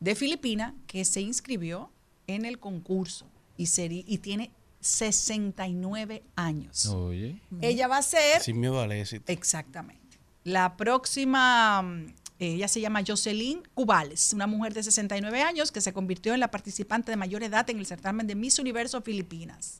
de 0.00 0.14
Filipina, 0.14 0.74
que 0.86 1.04
se 1.04 1.20
inscribió 1.20 1.90
en 2.26 2.44
el 2.44 2.58
concurso 2.58 3.26
y, 3.56 3.64
seri- 3.66 4.04
y 4.06 4.18
tiene 4.18 4.50
69 4.80 6.22
años. 6.36 6.86
Oye. 6.86 7.40
Ella 7.60 7.88
va 7.88 7.98
a 7.98 8.02
ser 8.02 8.40
Sin 8.42 8.60
miedo 8.60 8.80
al 8.80 8.92
éxito. 8.92 9.30
Exactamente. 9.30 10.18
La 10.44 10.76
próxima, 10.76 11.82
mm, 11.82 12.06
ella 12.38 12.66
se 12.68 12.80
llama 12.80 13.02
Jocelyn 13.06 13.62
Cubales, 13.74 14.32
una 14.32 14.46
mujer 14.46 14.74
de 14.74 14.82
69 14.82 15.42
años 15.42 15.70
que 15.70 15.80
se 15.80 15.92
convirtió 15.92 16.34
en 16.34 16.40
la 16.40 16.50
participante 16.50 17.12
de 17.12 17.16
mayor 17.16 17.42
edad 17.42 17.68
en 17.70 17.78
el 17.78 17.86
certamen 17.86 18.26
de 18.26 18.34
Miss 18.34 18.58
Universo 18.58 19.00
Filipinas. 19.02 19.78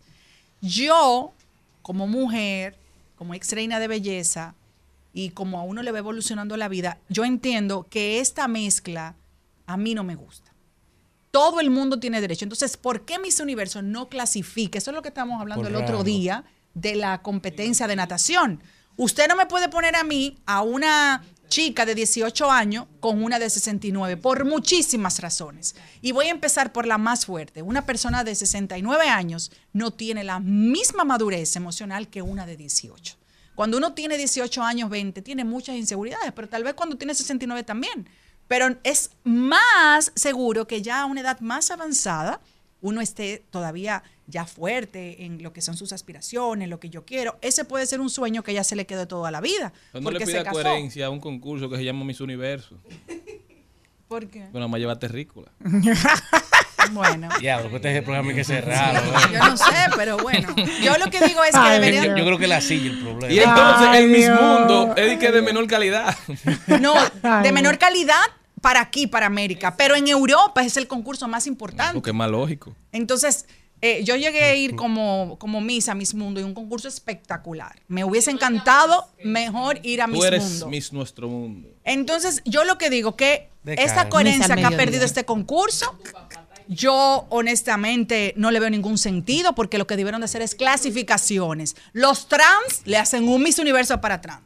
Yo, 0.60 1.32
como 1.82 2.06
mujer, 2.06 2.76
como 3.16 3.34
ex 3.34 3.50
reina 3.52 3.80
de 3.80 3.88
belleza 3.88 4.54
y 5.12 5.30
como 5.30 5.58
a 5.58 5.62
uno 5.62 5.82
le 5.82 5.92
va 5.92 5.98
evolucionando 5.98 6.56
la 6.56 6.68
vida, 6.68 6.98
yo 7.08 7.24
entiendo 7.24 7.86
que 7.88 8.20
esta 8.20 8.48
mezcla 8.48 9.16
a 9.66 9.76
mí 9.76 9.94
no 9.94 10.04
me 10.04 10.14
gusta. 10.14 10.52
Todo 11.30 11.60
el 11.60 11.70
mundo 11.70 11.98
tiene 11.98 12.20
derecho. 12.20 12.44
Entonces, 12.44 12.76
¿por 12.76 13.04
qué 13.04 13.18
Miss 13.18 13.40
Universo 13.40 13.80
no 13.82 14.08
clasifica? 14.08 14.78
Eso 14.78 14.90
es 14.90 14.94
lo 14.94 15.02
que 15.02 15.08
estamos 15.08 15.40
hablando 15.40 15.62
Por 15.62 15.70
el 15.70 15.76
otro 15.76 16.04
día 16.04 16.44
de 16.74 16.94
la 16.94 17.22
competencia 17.22 17.86
de 17.86 17.96
natación. 17.96 18.62
Usted 18.96 19.28
no 19.28 19.36
me 19.36 19.46
puede 19.46 19.68
poner 19.68 19.96
a 19.96 20.04
mí, 20.04 20.38
a 20.44 20.60
una 20.62 21.24
chica 21.48 21.84
de 21.84 21.94
18 21.94 22.50
años, 22.50 22.86
con 23.00 23.22
una 23.22 23.38
de 23.38 23.48
69, 23.48 24.16
por 24.18 24.44
muchísimas 24.44 25.20
razones. 25.20 25.74
Y 26.00 26.12
voy 26.12 26.26
a 26.26 26.30
empezar 26.30 26.72
por 26.72 26.86
la 26.86 26.98
más 26.98 27.26
fuerte. 27.26 27.62
Una 27.62 27.84
persona 27.84 28.24
de 28.24 28.34
69 28.34 29.08
años 29.08 29.52
no 29.72 29.90
tiene 29.90 30.24
la 30.24 30.40
misma 30.40 31.04
madurez 31.04 31.56
emocional 31.56 32.08
que 32.08 32.22
una 32.22 32.46
de 32.46 32.56
18. 32.56 33.16
Cuando 33.54 33.76
uno 33.76 33.92
tiene 33.92 34.16
18 34.16 34.62
años, 34.62 34.90
20, 34.90 35.22
tiene 35.22 35.44
muchas 35.44 35.76
inseguridades, 35.76 36.32
pero 36.32 36.48
tal 36.48 36.64
vez 36.64 36.74
cuando 36.74 36.96
tiene 36.96 37.14
69 37.14 37.62
también. 37.64 38.08
Pero 38.48 38.76
es 38.82 39.10
más 39.24 40.12
seguro 40.14 40.66
que 40.66 40.82
ya 40.82 41.02
a 41.02 41.06
una 41.06 41.20
edad 41.20 41.40
más 41.40 41.70
avanzada 41.70 42.40
uno 42.82 43.00
esté 43.00 43.44
todavía 43.50 44.02
ya 44.26 44.44
fuerte 44.44 45.24
en 45.24 45.42
lo 45.42 45.52
que 45.52 45.60
son 45.62 45.76
sus 45.76 45.92
aspiraciones, 45.92 46.68
lo 46.68 46.80
que 46.80 46.90
yo 46.90 47.04
quiero. 47.04 47.38
Ese 47.40 47.64
puede 47.64 47.86
ser 47.86 48.00
un 48.00 48.10
sueño 48.10 48.42
que 48.42 48.52
ya 48.52 48.64
se 48.64 48.76
le 48.76 48.86
quedó 48.86 49.06
toda 49.06 49.30
la 49.30 49.40
vida. 49.40 49.72
No 49.94 50.00
le 50.00 50.04
porque 50.04 50.26
se 50.26 50.32
pida 50.32 50.50
coherencia 50.50 51.06
a 51.06 51.10
un 51.10 51.20
concurso 51.20 51.70
que 51.70 51.76
se 51.76 51.84
llama 51.84 52.04
Miss 52.04 52.20
Universo. 52.20 52.76
¿Por 54.08 54.28
qué? 54.28 54.48
Bueno, 54.50 54.68
más 54.68 54.80
lleva 54.80 54.98
terrícola. 54.98 55.50
Bueno. 56.90 57.28
Diablo, 57.40 57.70
que 57.70 57.76
este 57.76 57.90
es 57.90 57.96
el 57.98 58.04
programa 58.04 58.30
hay 58.30 58.34
que 58.36 58.44
cerrarlo. 58.44 59.00
¿eh? 59.00 59.22
Yo 59.32 59.38
no 59.38 59.56
sé, 59.56 59.64
pero 59.96 60.16
bueno. 60.18 60.54
Yo 60.82 60.96
lo 60.98 61.10
que 61.10 61.20
digo 61.26 61.42
es 61.44 61.52
que 61.52 61.58
Ay, 61.58 61.76
Yo, 61.76 61.80
deberían... 61.80 62.16
yo 62.16 62.24
creo 62.24 62.38
que 62.38 62.46
la 62.48 62.60
silla 62.60 62.90
el 62.90 63.00
problema. 63.00 63.32
Y 63.32 63.38
entonces 63.38 63.86
Ay, 63.88 64.02
el 64.04 64.10
Miss 64.10 64.26
Dios. 64.26 64.40
Mundo 64.40 64.94
es 64.96 65.06
de 65.06 65.18
que 65.18 65.30
de 65.32 65.42
menor 65.42 65.66
calidad. 65.66 66.16
No, 66.80 66.94
de 66.94 67.48
no. 67.48 67.52
menor 67.52 67.78
calidad 67.78 68.20
para 68.60 68.80
aquí, 68.80 69.06
para 69.06 69.26
América. 69.26 69.76
Pero 69.76 69.94
en 69.94 70.08
Europa 70.08 70.62
es 70.62 70.76
el 70.76 70.86
concurso 70.86 71.28
más 71.28 71.46
importante. 71.46 71.94
Porque 71.94 72.10
es 72.10 72.16
más 72.16 72.30
lógico. 72.30 72.74
Entonces, 72.92 73.46
eh, 73.80 74.04
yo 74.04 74.14
llegué 74.14 74.44
a 74.44 74.54
ir 74.54 74.76
como, 74.76 75.36
como 75.40 75.60
Miss 75.60 75.88
a 75.88 75.94
Miss 75.96 76.14
Mundo 76.14 76.40
y 76.40 76.44
un 76.44 76.54
concurso 76.54 76.86
espectacular. 76.86 77.82
Me 77.88 78.04
hubiese 78.04 78.30
encantado 78.30 79.08
mejor 79.24 79.80
ir 79.82 80.02
a 80.02 80.06
Tú 80.06 80.12
Miss 80.12 80.24
eres 80.24 80.42
Mundo. 80.44 80.68
Miss 80.68 80.92
Nuestro 80.92 81.28
Mundo. 81.28 81.68
Entonces, 81.84 82.42
yo 82.44 82.62
lo 82.62 82.78
que 82.78 82.90
digo 82.90 83.16
que 83.16 83.48
esta 83.66 84.08
coherencia 84.08 84.54
que 84.54 84.64
ha 84.64 84.70
perdido 84.70 85.04
este 85.04 85.24
concurso, 85.24 85.98
yo 86.68 87.26
honestamente 87.30 88.34
no 88.36 88.50
le 88.50 88.60
veo 88.60 88.70
ningún 88.70 88.98
sentido 88.98 89.54
porque 89.54 89.78
lo 89.78 89.86
que 89.86 89.96
debieron 89.96 90.20
de 90.20 90.26
hacer 90.26 90.42
es 90.42 90.54
clasificaciones. 90.54 91.76
Los 91.92 92.28
trans 92.28 92.82
le 92.84 92.96
hacen 92.96 93.28
un 93.28 93.42
Miss 93.42 93.58
Universo 93.58 94.00
para 94.00 94.20
trans. 94.20 94.42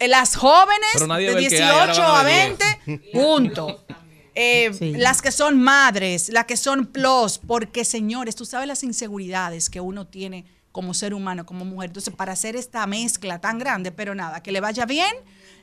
Las 0.00 0.36
jóvenes 0.36 0.94
de 0.98 1.06
ve 1.06 1.28
el 1.28 1.48
que 1.48 1.56
hay, 1.56 1.62
ahora 1.62 1.92
18 1.92 2.00
van 2.02 2.10
a 2.10 2.20
a 2.20 2.22
ver 2.24 2.56
20, 2.86 3.10
punto. 3.12 3.84
Eh, 4.34 4.70
Sí. 4.74 4.92
Las 4.92 5.22
que 5.22 5.32
son 5.32 5.58
madres, 5.58 6.28
las 6.28 6.44
que 6.44 6.58
son 6.58 6.86
plus, 6.86 7.38
porque 7.38 7.84
señores, 7.84 8.36
tú 8.36 8.44
sabes 8.44 8.68
las 8.68 8.82
inseguridades 8.82 9.70
que 9.70 9.80
uno 9.80 10.06
tiene 10.06 10.44
como 10.72 10.92
ser 10.92 11.14
humano, 11.14 11.46
como 11.46 11.64
mujer. 11.64 11.88
Entonces, 11.88 12.14
para 12.14 12.32
hacer 12.34 12.54
esta 12.54 12.86
mezcla 12.86 13.40
tan 13.40 13.58
grande, 13.58 13.92
pero 13.92 14.14
nada, 14.14 14.42
que 14.42 14.52
le 14.52 14.60
vaya 14.60 14.84
bien. 14.84 15.10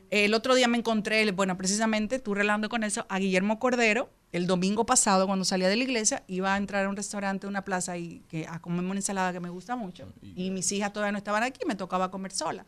El 0.09 0.33
otro 0.33 0.55
día 0.55 0.67
me 0.67 0.79
encontré, 0.79 1.29
bueno, 1.31 1.55
precisamente, 1.55 2.17
tú 2.17 2.33
relando 2.33 2.67
con 2.67 2.83
eso, 2.83 3.05
a 3.09 3.19
Guillermo 3.19 3.59
Cordero, 3.59 4.09
el 4.33 4.47
domingo 4.47 4.85
pasado, 4.85 5.27
cuando 5.27 5.45
salía 5.45 5.69
de 5.69 5.75
la 5.77 5.83
iglesia, 5.83 6.23
iba 6.27 6.53
a 6.53 6.57
entrar 6.57 6.85
a 6.85 6.89
un 6.89 6.95
restaurante, 6.95 7.47
una 7.47 7.63
plaza, 7.63 7.97
y 7.97 8.21
que, 8.29 8.45
a 8.49 8.59
comerme 8.59 8.89
una 8.91 8.99
ensalada 8.99 9.31
que 9.31 9.39
me 9.39 9.49
gusta 9.49 9.75
mucho. 9.75 10.11
Y 10.35 10.49
mis 10.49 10.71
hijas 10.71 10.91
todavía 10.91 11.11
no 11.13 11.17
estaban 11.19 11.43
aquí, 11.43 11.61
me 11.67 11.75
tocaba 11.75 12.09
comer 12.11 12.31
sola. 12.31 12.65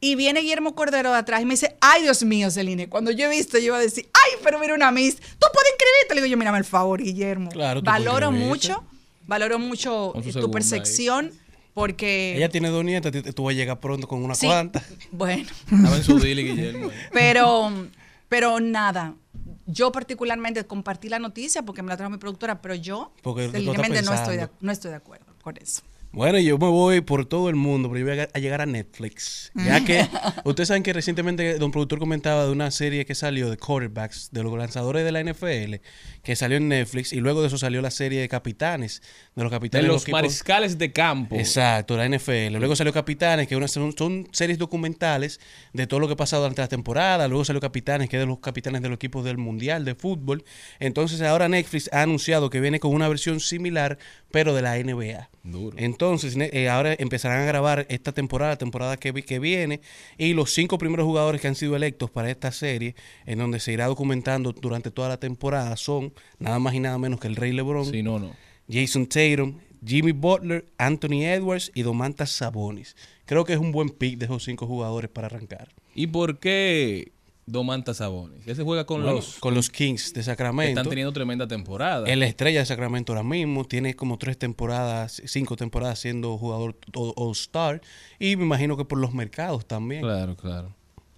Y 0.00 0.16
viene 0.16 0.40
Guillermo 0.40 0.74
Cordero 0.74 1.12
de 1.12 1.18
atrás 1.18 1.40
y 1.40 1.44
me 1.44 1.52
dice, 1.54 1.76
ay 1.80 2.02
Dios 2.02 2.24
mío, 2.24 2.50
Celine, 2.50 2.88
cuando 2.88 3.12
yo 3.12 3.26
he 3.26 3.30
visto, 3.30 3.56
yo 3.58 3.66
iba 3.66 3.76
a 3.76 3.80
decir, 3.80 4.08
ay, 4.12 4.40
pero 4.42 4.58
mira 4.58 4.74
una 4.74 4.90
Miss, 4.90 5.14
tú 5.14 5.46
puedes 5.52 5.70
inscribirte. 5.74 6.14
Le 6.16 6.20
digo 6.22 6.26
yo, 6.32 6.36
mírame 6.36 6.58
el 6.58 6.64
favor, 6.64 7.00
Guillermo. 7.00 7.50
Claro, 7.50 7.80
valoro 7.82 8.32
mucho, 8.32 8.84
valoro 9.28 9.60
mucho 9.60 10.12
eh, 10.16 10.32
tu 10.32 10.50
percepción, 10.50 11.30
porque... 11.72 12.36
Ella 12.36 12.48
tiene 12.48 12.70
dos 12.70 12.84
nietas, 12.84 13.12
tú- 13.12 13.22
tú 13.32 13.44
vas 13.44 13.54
a 13.54 13.56
llegar 13.56 13.78
pronto 13.78 14.08
con 14.08 14.24
una 14.24 14.34
Sí, 14.34 14.46
cuanta. 14.46 14.82
Bueno, 15.12 15.48
Estaba 15.70 15.96
en 15.96 16.02
su 16.02 16.18
Guillermo. 16.18 16.90
pero, 17.12 17.70
pero 18.28 18.58
nada. 18.58 19.14
Yo 19.66 19.92
particularmente 19.92 20.66
compartí 20.66 21.08
la 21.08 21.18
noticia 21.18 21.62
porque 21.62 21.82
me 21.82 21.88
la 21.88 21.96
trajo 21.96 22.10
mi 22.10 22.18
productora, 22.18 22.60
pero 22.60 22.74
yo, 22.74 23.12
Porque 23.22 24.02
no 24.02 24.14
estoy, 24.14 24.36
de, 24.36 24.48
no 24.60 24.72
estoy 24.72 24.90
de 24.90 24.96
acuerdo 24.96 25.34
con 25.42 25.56
eso. 25.56 25.82
Bueno, 26.12 26.38
yo 26.38 26.58
me 26.58 26.68
voy 26.68 27.00
por 27.00 27.24
todo 27.24 27.48
el 27.48 27.56
mundo, 27.56 27.88
pero 27.90 28.00
yo 28.00 28.06
voy 28.12 28.18
a 28.20 28.28
a 28.34 28.38
llegar 28.38 28.60
a 28.60 28.66
Netflix. 28.66 29.50
Ya 29.54 29.82
que 29.82 30.06
ustedes 30.44 30.68
saben 30.68 30.82
que 30.82 30.92
recientemente 30.92 31.54
Don 31.58 31.70
Productor 31.70 31.98
comentaba 31.98 32.44
de 32.44 32.52
una 32.52 32.70
serie 32.70 33.06
que 33.06 33.14
salió 33.14 33.48
de 33.48 33.56
quarterbacks, 33.56 34.28
de 34.30 34.42
los 34.42 34.56
lanzadores 34.56 35.04
de 35.04 35.12
la 35.12 35.22
NFL, 35.24 35.76
que 36.22 36.36
salió 36.36 36.58
en 36.58 36.68
Netflix, 36.68 37.14
y 37.14 37.20
luego 37.20 37.40
de 37.40 37.46
eso 37.48 37.56
salió 37.56 37.80
la 37.80 37.90
serie 37.90 38.20
de 38.20 38.28
capitanes, 38.28 39.00
de 39.34 39.42
los 39.42 39.50
De 39.50 39.56
capitanes 39.56 39.88
los 39.88 40.02
equipos- 40.02 40.12
mariscales 40.20 40.76
de 40.76 40.92
campo. 40.92 41.34
Exacto, 41.36 41.96
la 41.96 42.04
NFL. 42.06 42.58
Luego 42.58 42.76
salió 42.76 42.92
Capitanes, 42.92 43.48
que 43.48 43.56
una- 43.56 43.68
son, 43.68 43.96
son 43.96 44.28
series 44.32 44.58
documentales 44.58 45.40
de 45.72 45.86
todo 45.86 45.98
lo 46.00 46.08
que 46.08 46.12
ha 46.12 46.16
pasado 46.16 46.42
durante 46.42 46.60
la 46.60 46.68
temporada. 46.68 47.26
Luego 47.26 47.44
salió 47.46 47.60
Capitanes, 47.60 48.10
que 48.10 48.16
es 48.16 48.20
de 48.20 48.26
los 48.26 48.38
capitanes 48.40 48.82
de 48.82 48.88
los 48.90 48.96
equipos 48.96 49.24
del 49.24 49.38
Mundial 49.38 49.86
de 49.86 49.94
Fútbol. 49.94 50.44
Entonces 50.78 51.22
ahora 51.22 51.48
Netflix 51.48 51.88
ha 51.92 52.02
anunciado 52.02 52.50
que 52.50 52.60
viene 52.60 52.80
con 52.80 52.92
una 52.94 53.08
versión 53.08 53.40
similar, 53.40 53.96
pero 54.30 54.54
de 54.54 54.60
la 54.62 54.76
NBA. 54.76 55.30
Duro. 55.44 55.76
Entonces 55.78 56.36
eh, 56.38 56.68
ahora 56.68 56.94
empezarán 56.98 57.42
a 57.42 57.44
grabar 57.44 57.86
esta 57.88 58.12
temporada, 58.12 58.52
la 58.52 58.58
temporada 58.58 58.96
que, 58.96 59.10
vi- 59.12 59.22
que 59.22 59.38
viene, 59.38 59.80
y 60.16 60.34
los 60.34 60.52
cinco 60.54 60.78
primeros 60.78 61.04
jugadores 61.04 61.40
que 61.40 61.48
han 61.48 61.54
sido 61.56 61.74
electos 61.74 62.10
para 62.10 62.30
esta 62.30 62.52
serie, 62.52 62.94
en 63.26 63.38
donde 63.38 63.58
se 63.58 63.72
irá 63.72 63.86
documentando 63.86 64.52
durante 64.52 64.90
toda 64.90 65.08
la 65.08 65.18
temporada, 65.18 65.76
son 65.76 66.12
nada 66.38 66.58
más 66.58 66.74
y 66.74 66.80
nada 66.80 66.96
menos 66.98 67.18
que 67.18 67.26
el 67.28 67.36
Rey 67.36 67.52
LeBron. 67.52 67.86
Sí, 67.86 68.02
no, 68.02 68.18
no. 68.18 68.32
Jason 68.70 69.06
Tatum, 69.06 69.58
Jimmy 69.84 70.12
Butler, 70.12 70.66
Anthony 70.78 71.24
Edwards 71.24 71.72
y 71.74 71.82
Domantas 71.82 72.30
Sabonis. 72.30 72.94
Creo 73.24 73.44
que 73.44 73.52
es 73.54 73.58
un 73.58 73.72
buen 73.72 73.90
pick 73.90 74.18
de 74.18 74.26
esos 74.26 74.44
cinco 74.44 74.66
jugadores 74.66 75.10
para 75.10 75.26
arrancar. 75.26 75.68
¿Y 75.94 76.06
por 76.06 76.38
qué 76.38 77.10
Domantas 77.46 77.96
Sabonis? 77.98 78.46
Ese 78.46 78.62
juega 78.62 78.86
con 78.86 79.02
Bueno, 79.02 79.16
los 79.16 79.38
con 79.40 79.54
los 79.54 79.68
Kings 79.68 80.14
de 80.14 80.22
Sacramento. 80.22 80.70
están 80.80 80.88
teniendo 80.88 81.12
tremenda 81.12 81.48
temporada. 81.48 82.08
Es 82.08 82.16
la 82.16 82.26
estrella 82.26 82.60
de 82.60 82.66
Sacramento 82.66 83.12
ahora 83.12 83.24
mismo. 83.24 83.64
Tiene 83.64 83.94
como 83.94 84.16
tres 84.18 84.38
temporadas, 84.38 85.20
cinco 85.26 85.56
temporadas 85.56 85.98
siendo 85.98 86.38
jugador 86.38 86.76
All- 86.94 87.12
All-Star. 87.16 87.80
Y 88.20 88.36
me 88.36 88.44
imagino 88.44 88.76
que 88.76 88.84
por 88.84 88.98
los 88.98 89.12
mercados 89.12 89.66
también. 89.66 90.02
Claro, 90.02 90.36
claro. 90.36 90.74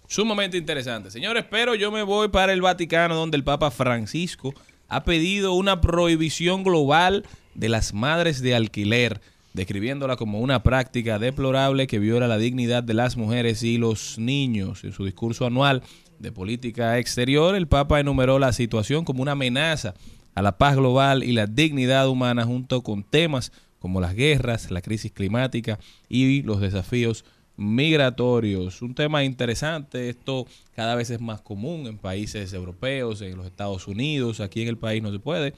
Sumamente 0.07 0.57
interesante. 0.57 1.11
Señores, 1.11 1.45
pero 1.49 1.75
yo 1.75 1.91
me 1.91 2.03
voy 2.03 2.27
para 2.29 2.53
el 2.53 2.61
Vaticano, 2.61 3.15
donde 3.15 3.37
el 3.37 3.43
Papa 3.43 3.69
Francisco 3.71 4.53
ha 4.87 5.03
pedido 5.03 5.53
una 5.53 5.81
prohibición 5.81 6.63
global 6.63 7.25
de 7.55 7.69
las 7.69 7.93
madres 7.93 8.41
de 8.41 8.53
alquiler, 8.53 9.19
describiéndola 9.53 10.15
como 10.15 10.39
una 10.41 10.61
práctica 10.61 11.17
deplorable 11.17 11.87
que 11.87 11.97
viola 11.97 12.27
la 12.27 12.37
dignidad 12.37 12.83
de 12.83 12.93
las 12.93 13.15
mujeres 13.17 13.63
y 13.63 13.77
los 13.77 14.19
niños. 14.19 14.83
En 14.83 14.91
su 14.91 15.05
discurso 15.05 15.45
anual 15.47 15.81
de 16.19 16.31
política 16.31 16.97
exterior, 16.97 17.55
el 17.55 17.67
Papa 17.67 17.99
enumeró 17.99 18.39
la 18.39 18.53
situación 18.53 19.05
como 19.05 19.21
una 19.21 19.33
amenaza 19.33 19.93
a 20.33 20.41
la 20.41 20.57
paz 20.57 20.75
global 20.75 21.23
y 21.23 21.31
la 21.31 21.47
dignidad 21.47 22.07
humana 22.09 22.45
junto 22.45 22.81
con 22.81 23.03
temas 23.03 23.51
como 23.79 24.01
las 24.01 24.15
guerras, 24.15 24.71
la 24.71 24.81
crisis 24.81 25.11
climática 25.11 25.79
y 26.09 26.41
los 26.41 26.59
desafíos 26.59 27.23
migratorios. 27.57 28.81
Un 28.81 28.95
tema 28.95 29.23
interesante, 29.23 30.09
esto 30.09 30.45
cada 30.75 30.95
vez 30.95 31.09
es 31.09 31.21
más 31.21 31.41
común 31.41 31.87
en 31.87 31.97
países 31.97 32.51
europeos, 32.53 33.21
en 33.21 33.37
los 33.37 33.45
Estados 33.45 33.87
Unidos, 33.87 34.39
aquí 34.39 34.61
en 34.61 34.67
el 34.67 34.77
país 34.77 35.01
no 35.01 35.11
se 35.11 35.19
puede 35.19 35.53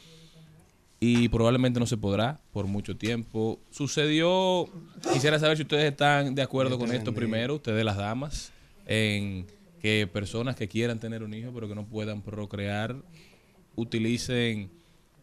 y 1.00 1.30
probablemente 1.30 1.80
no 1.80 1.86
se 1.86 1.98
podrá 1.98 2.40
por 2.52 2.66
mucho 2.66 2.98
tiempo. 2.98 3.60
Sucedió, 3.70 4.68
quisiera 5.14 5.40
saber 5.40 5.58
si 5.58 5.64
ustedes 5.64 5.92
están 5.92 6.36
de 6.36 6.42
acuerdo 6.42 6.78
con 6.78 6.92
esto 6.92 7.14
primero, 7.14 7.56
ustedes 7.56 7.86
las 7.86 7.98
damas, 7.98 8.52
en 8.86 9.46
que 9.82 10.08
personas 10.12 10.56
que 10.56 10.68
quieran 10.68 11.00
tener 11.00 11.24
un 11.24 11.34
hijo 11.34 11.52
pero 11.54 11.68
que 11.68 11.76
no 11.76 11.86
puedan 11.86 12.22
procrear 12.22 12.96
utilicen 13.76 14.72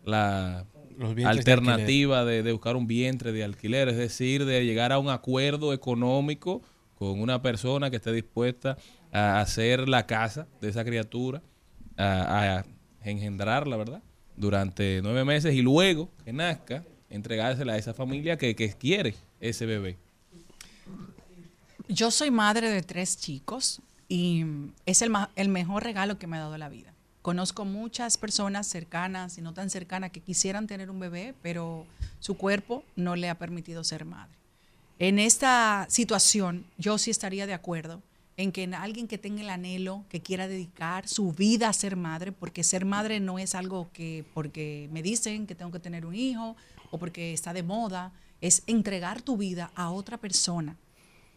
la 0.05 0.65
Los 0.97 1.15
vientres 1.15 1.45
de 1.45 1.53
alternativa 1.53 2.25
de, 2.25 2.43
de 2.43 2.53
buscar 2.53 2.77
un 2.77 2.87
vientre 2.87 3.33
de 3.33 3.43
alquiler, 3.43 3.89
es 3.89 3.97
decir, 3.97 4.45
de 4.45 4.65
llegar 4.65 4.93
a 4.93 4.99
un 4.99 5.09
acuerdo 5.09 5.73
económico 5.73 6.63
con 6.95 7.21
una 7.21 7.43
persona 7.43 7.91
que 7.91 7.97
esté 7.97 8.13
dispuesta 8.13 8.77
a 9.11 9.41
hacer 9.41 9.89
la 9.89 10.07
casa 10.07 10.47
de 10.61 10.69
esa 10.69 10.85
criatura, 10.85 11.43
a, 11.97 12.59
a 12.59 12.65
engendrarla, 13.09 13.77
¿verdad? 13.77 14.03
Durante 14.37 15.01
nueve 15.03 15.25
meses 15.25 15.55
y 15.55 15.63
luego 15.63 16.11
que 16.25 16.33
nazca, 16.33 16.85
entregársela 17.11 17.75
a 17.75 17.77
esa 17.77 17.95
familia 17.95 18.37
que, 18.39 18.55
que 18.55 18.73
quiere 18.73 19.15
ese 19.41 19.67
bebé. 19.67 19.97
Yo 21.89 22.11
soy 22.11 22.31
madre 22.31 22.71
de 22.71 22.83
tres 22.83 23.17
chicos 23.17 23.81
y 24.09 24.45
es 24.87 25.03
el, 25.03 25.13
el 25.37 25.49
mejor 25.49 25.85
regalo 25.85 26.19
que 26.19 26.27
me 26.27 26.37
ha 26.37 26.41
dado 26.41 26.59
la 26.59 26.69
vida. 26.69 26.93
Conozco 27.23 27.65
muchas 27.65 28.19
personas 28.19 28.67
cercanas 28.67 29.39
y 29.39 29.41
no 29.41 29.55
tan 29.55 29.71
cercanas 29.71 30.11
que 30.11 30.21
quisieran 30.21 30.67
tener 30.67 30.91
un 30.91 31.01
bebé, 31.01 31.35
pero 31.43 31.87
su 32.21 32.37
cuerpo 32.37 32.85
no 32.97 33.17
le 33.17 33.31
ha 33.31 33.39
permitido 33.39 33.83
ser 33.83 34.05
madre. 34.05 34.35
En 34.99 35.19
esta 35.19 35.87
situación, 35.89 36.67
yo 36.79 36.99
sí 36.99 37.11
estaría 37.11 37.47
de 37.47 37.55
acuerdo 37.55 38.03
en 38.37 38.53
que 38.53 38.63
en 38.63 38.75
alguien 38.75 39.09
que 39.09 39.19
tenga 39.19 39.43
el 39.43 39.51
anhelo, 39.51 40.05
que 40.09 40.21
quiera 40.21 40.49
dedicar 40.49 41.09
su 41.09 41.33
vida 41.33 41.69
a 41.69 41.73
ser 41.73 41.97
madre, 41.97 42.33
porque 42.33 42.65
ser 42.65 42.85
madre 42.85 43.21
no 43.21 43.39
es 43.39 43.55
algo 43.55 43.91
que 43.93 44.25
porque 44.35 44.89
me 44.93 45.03
dicen 45.03 45.47
que 45.47 45.55
tengo 45.55 45.71
que 45.71 45.81
tener 45.81 46.05
un 46.05 46.15
hijo 46.15 46.57
o 46.91 46.99
porque 46.99 47.33
está 47.33 47.53
de 47.53 47.63
moda, 47.63 48.13
es 48.41 48.63
entregar 48.67 49.23
tu 49.23 49.37
vida 49.37 49.71
a 49.75 49.91
otra 49.91 50.19
persona. 50.19 50.77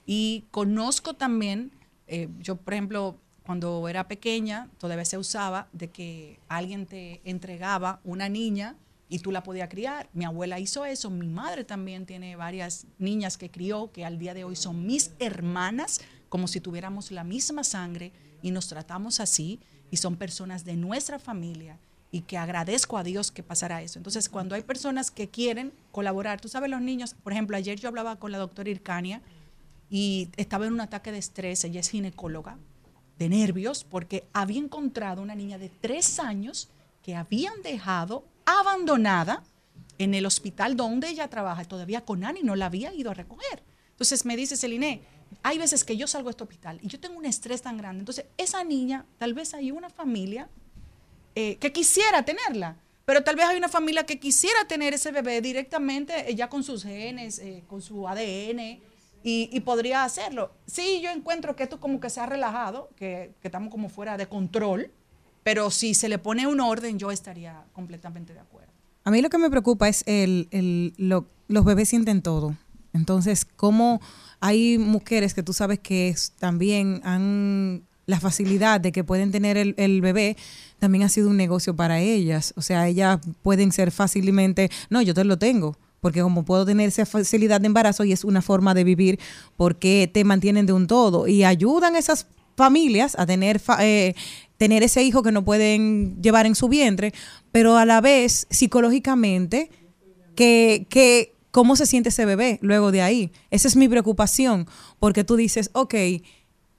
Y 0.06 0.46
conozco 0.52 1.14
también, 1.14 1.72
eh, 2.08 2.30
yo 2.40 2.56
por 2.56 2.74
ejemplo, 2.74 3.18
cuando 3.46 3.88
era 3.88 4.08
pequeña, 4.08 4.70
todavía 4.78 5.06
se 5.06 5.18
usaba 5.18 5.68
de 5.72 5.90
que 5.90 6.40
alguien 6.48 6.86
te 6.86 7.22
entregaba 7.24 8.00
una 8.04 8.30
niña 8.30 8.76
y 9.10 9.20
tú 9.20 9.32
la 9.32 9.44
podías 9.44 9.70
criar. 9.70 10.10
Mi 10.14 10.26
abuela 10.26 10.60
hizo 10.60 10.86
eso, 10.86 11.10
mi 11.10 11.28
madre 11.28 11.64
también 11.64 12.06
tiene 12.06 12.36
varias 12.36 12.88
niñas 13.00 13.38
que 13.38 13.50
crió, 13.50 13.92
que 13.92 14.06
al 14.06 14.20
día 14.20 14.34
de 14.34 14.44
hoy 14.44 14.56
son 14.56 14.86
mis 14.86 15.12
hermanas, 15.20 16.02
como 16.30 16.48
si 16.48 16.60
tuviéramos 16.60 17.12
la 17.12 17.24
misma 17.24 17.64
sangre 17.64 18.12
y 18.42 18.52
nos 18.52 18.68
tratamos 18.68 19.20
así 19.20 19.60
y 19.92 19.98
son 19.98 20.18
personas 20.18 20.66
de 20.66 20.76
nuestra 20.76 21.20
familia 21.20 21.80
y 22.12 22.22
que 22.22 22.38
agradezco 22.38 22.98
a 22.98 23.04
Dios 23.04 23.32
que 23.32 23.44
pasara 23.44 23.82
eso. 23.82 24.00
Entonces, 24.00 24.30
cuando 24.30 24.56
hay 24.56 24.62
personas 24.62 25.12
que 25.12 25.30
quieren 25.30 25.74
colaborar, 25.92 26.40
tú 26.40 26.48
sabes, 26.48 26.70
los 26.70 26.82
niños, 26.82 27.14
por 27.14 27.34
ejemplo, 27.34 27.58
ayer 27.58 27.80
yo 27.80 27.90
hablaba 27.90 28.18
con 28.18 28.32
la 28.32 28.38
doctora 28.38 28.70
Ircania, 28.70 29.22
y 29.90 30.30
estaba 30.38 30.66
en 30.66 30.74
un 30.74 30.82
ataque 30.82 31.12
de 31.12 31.18
estrés, 31.18 31.64
ella 31.64 31.80
es 31.80 31.90
ginecóloga, 31.90 32.58
de 33.18 33.30
nervios, 33.30 33.84
porque 33.84 34.28
había 34.34 34.60
encontrado 34.60 35.22
una 35.22 35.36
niña 35.36 35.58
de 35.58 35.70
tres 35.70 36.20
años 36.20 36.70
que 37.02 37.16
habían 37.16 37.62
dejado 37.64 38.26
abandonada 38.46 39.44
en 39.98 40.14
el 40.14 40.26
hospital 40.26 40.76
donde 40.76 41.10
ella 41.10 41.28
trabaja, 41.30 41.66
todavía 41.66 42.02
con 42.02 42.24
Ani 42.24 42.42
no 42.44 42.56
la 42.56 42.68
había 42.68 42.94
ido 42.94 43.12
a 43.12 43.14
recoger. 43.14 43.64
Entonces 43.92 44.26
me 44.26 44.36
dice 44.36 44.56
Celine, 44.56 45.02
hay 45.44 45.58
veces 45.58 45.84
que 45.84 45.98
yo 45.98 46.08
salgo 46.08 46.30
a 46.30 46.32
este 46.32 46.44
hospital 46.44 46.80
y 46.82 46.88
yo 46.88 47.00
tengo 47.00 47.18
un 47.18 47.26
estrés 47.26 47.62
tan 47.62 47.78
grande. 47.78 48.02
Entonces, 48.02 48.26
esa 48.38 48.64
niña, 48.64 49.06
tal 49.18 49.34
vez 49.34 49.54
hay 49.54 49.72
una 49.72 49.90
familia 49.90 50.50
eh, 51.36 51.58
que 51.58 51.72
quisiera 51.72 52.24
tenerla, 52.24 52.78
pero 53.06 53.24
tal 53.24 53.36
vez 53.36 53.46
hay 53.46 53.58
una 53.58 53.70
familia 53.70 54.06
que 54.06 54.20
quisiera 54.20 54.68
tener 54.68 54.94
ese 54.94 55.12
bebé 55.12 55.42
directamente, 55.42 56.36
ya 56.36 56.50
con 56.50 56.64
sus 56.64 56.84
genes, 56.84 57.40
eh, 57.40 57.64
con 57.68 57.82
su 57.82 58.08
ADN, 58.08 58.80
y, 59.24 59.50
y 59.52 59.60
podría 59.62 60.04
hacerlo. 60.04 60.52
Sí, 60.66 61.02
yo 61.04 61.10
encuentro 61.12 61.56
que 61.56 61.64
esto 61.64 61.80
como 61.80 62.00
que 62.00 62.10
se 62.10 62.20
ha 62.20 62.26
relajado, 62.26 62.90
que, 62.96 63.34
que 63.42 63.48
estamos 63.48 63.70
como 63.72 63.90
fuera 63.90 64.18
de 64.18 64.28
control, 64.28 64.92
pero 65.44 65.70
si 65.72 65.94
se 65.94 66.10
le 66.10 66.18
pone 66.18 66.48
un 66.48 66.60
orden, 66.60 66.98
yo 67.00 67.12
estaría 67.12 67.64
completamente 67.74 68.34
de 68.34 68.40
acuerdo. 68.40 68.72
A 69.04 69.12
mí 69.12 69.22
lo 69.22 69.30
que 69.30 69.38
me 69.38 69.50
preocupa 69.50 69.88
es 69.88 70.04
el, 70.06 70.48
el- 70.52 70.94
lo- 70.98 71.26
los 71.48 71.64
bebés 71.66 71.90
sienten 71.90 72.22
todo. 72.22 72.56
Entonces, 72.94 73.46
cómo 73.46 74.02
hay 74.40 74.78
mujeres 74.78 75.34
que 75.34 75.44
tú 75.44 75.54
sabes 75.54 75.80
que 75.80 76.14
también 76.40 77.02
han 77.04 77.84
la 78.06 78.20
facilidad 78.22 78.80
de 78.80 78.94
que 78.94 79.04
pueden 79.04 79.32
tener 79.34 79.58
el, 79.58 79.74
el 79.78 80.00
bebé, 80.00 80.38
también 80.80 81.04
ha 81.04 81.10
sido 81.10 81.30
un 81.30 81.36
negocio 81.36 81.76
para 81.76 82.00
ellas. 82.00 82.54
O 82.56 82.62
sea, 82.62 82.88
ellas 82.88 83.20
pueden 83.44 83.74
ser 83.74 83.92
fácilmente, 83.92 84.70
no, 84.90 85.02
yo 85.02 85.14
te 85.14 85.26
lo 85.26 85.38
tengo. 85.38 85.76
Porque 86.08 86.22
como 86.22 86.46
puedo 86.46 86.66
tener 86.66 86.88
esa 86.88 87.06
facilidad 87.06 87.60
de 87.60 87.68
embarazo 87.68 88.06
y 88.06 88.14
es 88.14 88.24
una 88.24 88.42
forma 88.42 88.74
de 88.74 88.86
vivir, 88.86 89.20
porque 89.58 90.10
te 90.14 90.24
mantienen 90.24 90.66
de 90.66 90.72
un 90.72 90.88
todo 90.88 91.28
y 91.28 91.44
ayudan 91.44 91.96
a 91.96 92.00
esas 92.00 92.28
familias 92.56 93.14
a 93.20 93.26
tener, 93.26 93.60
eh, 93.82 94.16
tener 94.56 94.84
ese 94.84 95.04
hijo 95.04 95.22
que 95.22 95.34
no 95.34 95.44
pueden 95.44 96.16
llevar 96.22 96.46
en 96.46 96.56
su 96.56 96.70
vientre, 96.70 97.14
pero 97.52 97.76
a 97.76 97.84
la 97.84 98.00
vez 98.00 98.48
psicológicamente, 98.50 99.70
que, 100.34 100.88
que 100.88 101.34
cómo 101.52 101.76
se 101.76 101.86
siente 101.86 102.08
ese 102.08 102.24
bebé 102.24 102.58
luego 102.62 102.94
de 102.94 103.02
ahí. 103.02 103.34
Esa 103.52 103.68
es 103.68 103.76
mi 103.76 103.90
preocupación, 103.90 104.66
porque 105.00 105.26
tú 105.26 105.36
dices, 105.36 105.72
ok, 105.74 105.94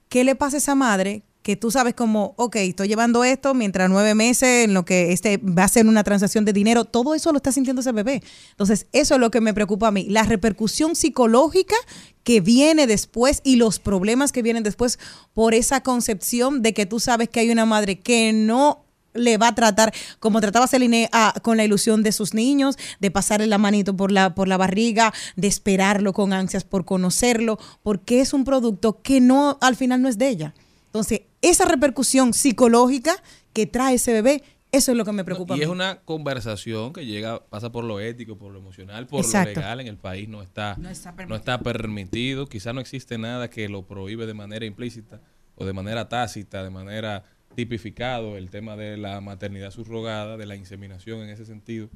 ¿qué 0.09 0.23
le 0.23 0.33
pasa 0.33 0.57
a 0.57 0.57
esa 0.57 0.73
madre? 0.73 1.21
Que 1.41 1.55
tú 1.55 1.71
sabes 1.71 1.93
como, 1.93 2.33
ok, 2.35 2.57
estoy 2.57 2.89
llevando 2.89 3.23
esto 3.23 3.53
mientras 3.53 3.89
nueve 3.89 4.13
meses 4.13 4.65
en 4.65 4.73
lo 4.73 4.83
que 4.83 5.13
este 5.13 5.37
va 5.37 5.63
a 5.63 5.67
ser 5.69 5.87
una 5.87 6.03
transacción 6.03 6.43
de 6.43 6.51
dinero, 6.51 6.83
todo 6.83 7.15
eso 7.15 7.31
lo 7.31 7.37
está 7.37 7.51
sintiendo 7.53 7.79
ese 7.79 7.93
bebé. 7.93 8.21
Entonces, 8.51 8.87
eso 8.91 9.13
es 9.15 9.21
lo 9.21 9.31
que 9.31 9.39
me 9.39 9.53
preocupa 9.53 9.87
a 9.87 9.91
mí, 9.91 10.05
la 10.09 10.23
repercusión 10.23 10.97
psicológica 10.97 11.75
que 12.23 12.41
viene 12.41 12.87
después 12.87 13.39
y 13.45 13.55
los 13.55 13.79
problemas 13.79 14.33
que 14.33 14.41
vienen 14.41 14.63
después 14.63 14.99
por 15.33 15.53
esa 15.53 15.81
concepción 15.81 16.61
de 16.61 16.73
que 16.73 16.85
tú 16.85 16.99
sabes 16.99 17.29
que 17.29 17.39
hay 17.39 17.49
una 17.51 17.65
madre 17.65 17.99
que 17.99 18.33
no 18.33 18.83
le 19.13 19.37
va 19.37 19.47
a 19.47 19.55
tratar 19.55 19.93
como 20.19 20.41
trataba 20.41 20.67
Celine 20.67 21.09
a- 21.13 21.33
con 21.41 21.57
la 21.57 21.63
ilusión 21.63 22.03
de 22.03 22.11
sus 22.11 22.33
niños, 22.33 22.77
de 22.99 23.11
pasarle 23.11 23.47
la 23.47 23.57
manito 23.57 23.95
por 23.95 24.11
la, 24.11 24.35
por 24.35 24.47
la 24.49 24.57
barriga, 24.57 25.13
de 25.37 25.47
esperarlo 25.47 26.11
con 26.13 26.33
ansias 26.33 26.65
por 26.65 26.83
conocerlo, 26.85 27.57
porque 27.81 28.19
es 28.19 28.33
un 28.33 28.43
producto 28.43 29.01
que 29.01 29.21
no, 29.21 29.57
al 29.61 29.77
final 29.77 30.01
no 30.01 30.09
es 30.09 30.17
de 30.17 30.27
ella. 30.29 30.53
Entonces, 30.85 31.21
esa 31.41 31.65
repercusión 31.65 32.33
psicológica 32.33 33.15
que 33.53 33.65
trae 33.65 33.95
ese 33.95 34.13
bebé, 34.13 34.43
eso 34.71 34.91
es 34.91 34.97
lo 34.97 35.05
que 35.05 35.11
me 35.11 35.23
preocupa. 35.23 35.57
Y 35.57 35.61
a 35.61 35.63
es 35.63 35.69
una 35.69 35.99
conversación 36.01 36.93
que 36.93 37.05
llega, 37.05 37.43
pasa 37.45 37.71
por 37.71 37.83
lo 37.83 37.99
ético, 37.99 38.37
por 38.37 38.51
lo 38.51 38.59
emocional, 38.59 39.07
por 39.07 39.21
Exacto. 39.21 39.55
lo 39.55 39.61
legal 39.61 39.79
en 39.79 39.87
el 39.87 39.97
país 39.97 40.29
no 40.29 40.43
está, 40.43 40.75
No 40.77 40.89
está 40.89 41.13
no 41.27 41.35
está 41.35 41.59
permitido. 41.61 42.47
Quizá 42.47 42.71
no 42.73 42.81
existe 42.81 43.17
nada 43.17 43.49
que 43.49 43.67
lo 43.67 43.83
prohíbe 43.83 44.27
de 44.27 44.35
manera 44.35 44.65
implícita 44.65 45.21
o 45.55 45.65
de 45.65 45.73
manera 45.73 46.07
tácita, 46.07 46.63
de 46.63 46.69
manera 46.69 47.23
tipificado 47.55 48.37
el 48.37 48.51
tema 48.51 48.75
de 48.75 48.95
la 48.97 49.21
maternidad 49.21 49.71
subrogada, 49.71 50.37
de 50.37 50.45
la 50.45 50.55
inseminación 50.55 51.21
en 51.21 51.29
ese 51.29 51.45
sentido. 51.45 51.89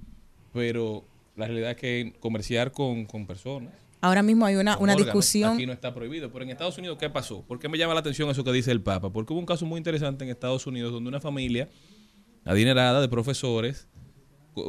Pero 0.51 1.05
la 1.35 1.45
realidad 1.45 1.71
es 1.71 1.77
que 1.77 2.13
comerciar 2.19 2.71
con, 2.71 3.05
con 3.05 3.27
personas 3.27 3.73
Ahora 4.03 4.21
mismo 4.21 4.45
hay 4.45 4.55
una, 4.55 4.73
una 4.77 4.93
órganos, 4.93 5.05
discusión. 5.05 5.53
Aquí 5.53 5.65
no 5.65 5.71
está 5.71 5.93
prohibido. 5.93 6.29
Pero 6.31 6.43
en 6.43 6.49
Estados 6.51 6.77
Unidos, 6.77 6.97
¿qué 6.99 7.09
pasó? 7.09 7.41
¿Por 7.43 7.57
qué 7.59 7.69
me 7.69 7.77
llama 7.77 7.93
la 7.93 8.01
atención 8.01 8.29
eso 8.29 8.43
que 8.43 8.51
dice 8.51 8.69
el 8.71 8.81
Papa? 8.81 9.11
Porque 9.11 9.31
hubo 9.31 9.39
un 9.39 9.45
caso 9.45 9.65
muy 9.65 9.77
interesante 9.77 10.25
en 10.25 10.29
Estados 10.29 10.67
Unidos 10.67 10.91
donde 10.91 11.07
una 11.07 11.21
familia 11.21 11.69
adinerada 12.43 12.99
de 12.99 13.07
profesores 13.07 13.87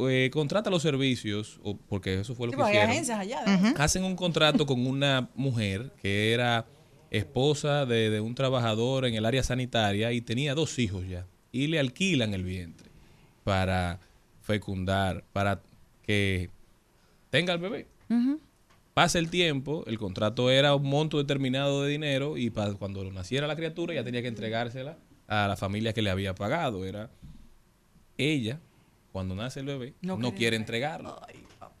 eh, 0.09 0.29
contrata 0.31 0.69
los 0.69 0.81
servicios, 0.81 1.59
o 1.63 1.75
porque 1.77 2.21
eso 2.21 2.33
fue 2.33 2.47
lo 2.47 2.51
Sí, 2.53 2.57
que 2.57 2.63
porque 2.63 2.77
hay 2.79 2.97
hicieron. 2.99 3.19
agencias 3.19 3.19
allá. 3.19 3.73
Hacen 3.83 4.03
un 4.05 4.15
contrato 4.15 4.65
con 4.65 4.87
una 4.87 5.29
mujer 5.35 5.91
que 6.01 6.31
era 6.33 6.65
esposa 7.11 7.85
de, 7.85 8.09
de 8.09 8.19
un 8.21 8.35
trabajador 8.35 9.05
en 9.05 9.15
el 9.15 9.25
área 9.25 9.43
sanitaria 9.43 10.11
y 10.13 10.21
tenía 10.21 10.55
dos 10.55 10.79
hijos 10.79 11.07
ya. 11.07 11.27
Y 11.51 11.67
le 11.67 11.79
alquilan 11.79 12.33
el 12.33 12.43
vientre 12.45 12.89
para 13.43 13.99
fecundar, 14.41 15.23
para 15.33 15.61
que 16.03 16.49
tenga 17.29 17.53
el 17.53 17.59
bebé. 17.59 17.87
Pasa 18.95 19.19
el 19.19 19.29
tiempo, 19.29 19.83
el 19.87 19.97
contrato 19.97 20.49
era 20.49 20.73
un 20.73 20.83
monto 20.87 21.17
determinado 21.17 21.83
de 21.83 21.91
dinero 21.91 22.37
y 22.37 22.49
pa- 22.49 22.73
cuando 22.75 23.03
naciera 23.11 23.45
la 23.45 23.57
criatura 23.57 23.93
ya 23.93 24.05
tenía 24.05 24.21
que 24.21 24.29
entregársela 24.29 24.97
a 25.27 25.49
la 25.49 25.57
familia 25.57 25.91
que 25.91 26.01
le 26.01 26.09
había 26.09 26.33
pagado. 26.33 26.85
Era 26.85 27.11
ella, 28.17 28.61
cuando 29.11 29.35
nace 29.35 29.59
el 29.59 29.65
bebé, 29.65 29.95
no, 30.01 30.13
No 30.15 30.21
quiere 30.29 30.37
quiere 30.37 30.55
entregarlo. 30.55 31.19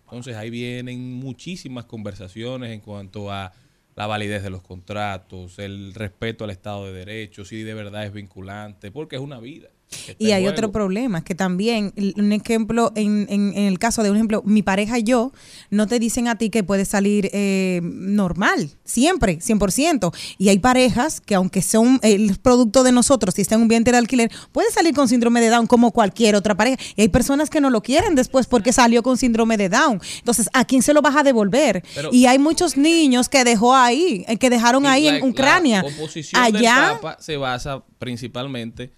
Entonces 0.03 0.35
ahí 0.35 0.49
vienen 0.49 1.13
muchísimas 1.13 1.85
conversaciones 1.85 2.71
en 2.73 2.81
cuanto 2.81 3.31
a 3.31 3.53
la 3.95 4.07
validez 4.07 4.43
de 4.43 4.49
los 4.49 4.61
contratos, 4.61 5.57
el 5.57 5.93
respeto 5.93 6.43
al 6.43 6.49
Estado 6.49 6.85
de 6.85 6.91
Derecho, 6.91 7.45
si 7.45 7.63
de 7.63 7.73
verdad 7.73 8.05
es 8.05 8.11
vinculante, 8.11 8.91
porque 8.91 9.15
es 9.15 9.21
una 9.21 9.39
vida. 9.39 9.69
Y 10.19 10.31
hay 10.31 10.41
juego. 10.43 10.51
otro 10.57 10.71
problema, 10.71 11.23
que 11.23 11.35
también, 11.35 11.93
un 12.17 12.31
ejemplo, 12.33 12.91
en, 12.95 13.27
en- 13.29 13.53
en 13.55 13.63
el 13.65 13.79
caso 13.79 14.03
de 14.03 14.09
un 14.09 14.17
ejemplo, 14.17 14.41
mi 14.45 14.61
pareja 14.61 14.99
y 14.99 15.03
yo, 15.03 15.31
no 15.69 15.87
te 15.87 15.99
dicen 15.99 16.27
a 16.27 16.37
ti 16.37 16.49
que 16.49 16.63
puedes 16.63 16.89
salir 16.89 17.29
eh, 17.33 17.79
normal, 17.83 18.71
siempre, 18.83 19.39
100%. 19.39 20.13
Y 20.37 20.49
hay 20.49 20.59
parejas 20.59 21.21
que 21.21 21.35
aunque 21.35 21.61
son 21.61 21.99
el 22.03 22.37
producto 22.39 22.83
de 22.83 22.91
nosotros, 22.91 23.35
si 23.35 23.41
está 23.41 23.55
en 23.55 23.61
un 23.61 23.67
vientre 23.67 23.93
de 23.93 23.97
alquiler, 23.99 24.31
puede 24.51 24.69
salir 24.71 24.93
con 24.93 25.07
síndrome 25.07 25.39
de 25.39 25.49
Down 25.49 25.67
como 25.67 25.91
cualquier 25.91 26.35
otra 26.35 26.55
pareja. 26.55 26.77
Y 26.95 27.01
hay 27.03 27.07
personas 27.09 27.49
que 27.49 27.61
no 27.61 27.69
lo 27.69 27.81
quieren 27.81 28.15
después 28.15 28.47
porque 28.47 28.73
salió 28.73 29.01
con 29.01 29.17
síndrome 29.17 29.55
de 29.57 29.69
Down. 29.69 30.01
Entonces, 30.19 30.49
¿a 30.53 30.65
quién 30.65 30.81
se 30.81 30.93
lo 30.93 31.01
vas 31.01 31.15
a 31.15 31.23
devolver? 31.23 31.83
Pero- 31.95 32.09
y 32.11 32.25
hay 32.25 32.37
muchos 32.39 32.75
niños 32.75 33.29
que 33.29 33.43
dejó 33.43 33.73
ahí, 33.75 34.25
eh, 34.27 34.37
que 34.37 34.49
dejaron 34.49 34.85
ahí 34.85 35.05
la- 35.05 35.17
en 35.17 35.23
Ucrania. 35.23 35.83
La 35.83 35.89
oposición 35.89 36.41
Allá... 36.43 36.75
del 36.89 36.99
Papa 36.99 37.17
se 37.21 37.37
basa 37.37 37.83
principalmente 37.99 38.91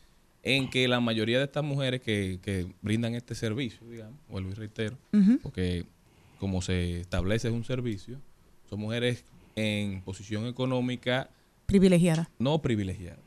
en 0.55 0.69
que 0.69 0.87
la 0.87 0.99
mayoría 0.99 1.37
de 1.39 1.45
estas 1.45 1.63
mujeres 1.63 2.01
que, 2.01 2.39
que 2.41 2.67
brindan 2.81 3.15
este 3.15 3.35
servicio, 3.35 3.87
digamos, 3.89 4.19
vuelvo 4.29 4.51
y 4.51 4.53
reitero, 4.53 4.97
porque 5.43 5.85
como 6.39 6.61
se 6.61 7.01
establece 7.01 7.47
es 7.47 7.53
un 7.53 7.63
servicio, 7.65 8.19
son 8.69 8.79
mujeres 8.79 9.23
en 9.55 10.01
posición 10.01 10.45
económica 10.47 11.29
privilegiada. 11.65 12.29
no 12.39 12.61
privilegiada. 12.61 13.17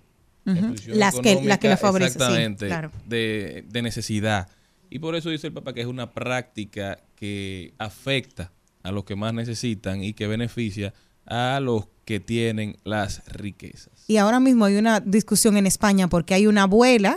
Las 0.44 1.14
que- 1.20 1.34
las 1.34 1.58
que 1.58 1.68
la 1.68 1.74
económica, 1.74 1.76
favorece, 1.76 2.10
sí, 2.12 2.16
Exactamente, 2.18 2.66
claro. 2.68 2.90
de, 3.06 3.64
de 3.68 3.82
necesidad. 3.82 4.48
Y 4.88 4.98
por 4.98 5.14
eso 5.14 5.28
dice 5.30 5.46
el 5.48 5.52
Papa 5.52 5.72
que 5.74 5.82
es 5.82 5.86
una 5.86 6.10
práctica 6.12 6.98
que 7.14 7.74
afecta 7.78 8.50
a 8.82 8.90
los 8.90 9.04
que 9.04 9.14
más 9.16 9.34
necesitan 9.34 10.02
y 10.02 10.14
que 10.14 10.26
beneficia 10.26 10.94
a 11.26 11.60
los 11.60 11.86
que 12.06 12.18
tienen 12.18 12.76
las 12.84 13.24
riquezas. 13.28 13.99
Y 14.11 14.16
ahora 14.16 14.40
mismo 14.40 14.64
hay 14.64 14.74
una 14.74 14.98
discusión 14.98 15.56
en 15.56 15.68
España 15.68 16.08
porque 16.08 16.34
hay 16.34 16.48
una 16.48 16.64
abuela, 16.64 17.16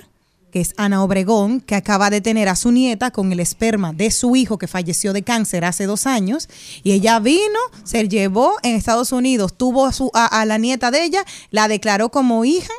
que 0.51 0.61
es 0.61 0.75
Ana 0.77 1.03
Obregón, 1.03 1.59
que 1.59 1.73
acaba 1.73 2.11
de 2.11 2.21
tener 2.21 2.47
a 2.47 2.55
su 2.55 2.71
nieta 2.71 3.09
con 3.09 3.31
el 3.31 3.39
esperma 3.39 3.93
de 3.93 4.11
su 4.11 4.35
hijo 4.35 4.59
que 4.59 4.67
falleció 4.67 5.11
de 5.11 5.23
cáncer 5.23 5.65
hace 5.65 5.87
dos 5.87 6.05
años. 6.05 6.47
Y 6.83 6.91
ella 6.91 7.17
vino, 7.17 7.59
se 7.83 8.07
llevó 8.07 8.57
en 8.61 8.75
Estados 8.75 9.11
Unidos, 9.11 9.55
tuvo 9.57 9.87
a, 9.87 9.91
su, 9.91 10.11
a, 10.13 10.27
a 10.39 10.45
la 10.45 10.59
nieta 10.59 10.91
de 10.91 11.03
ella, 11.03 11.25
la 11.49 11.67
declaró 11.67 12.09
como 12.09 12.45
hija 12.45 12.73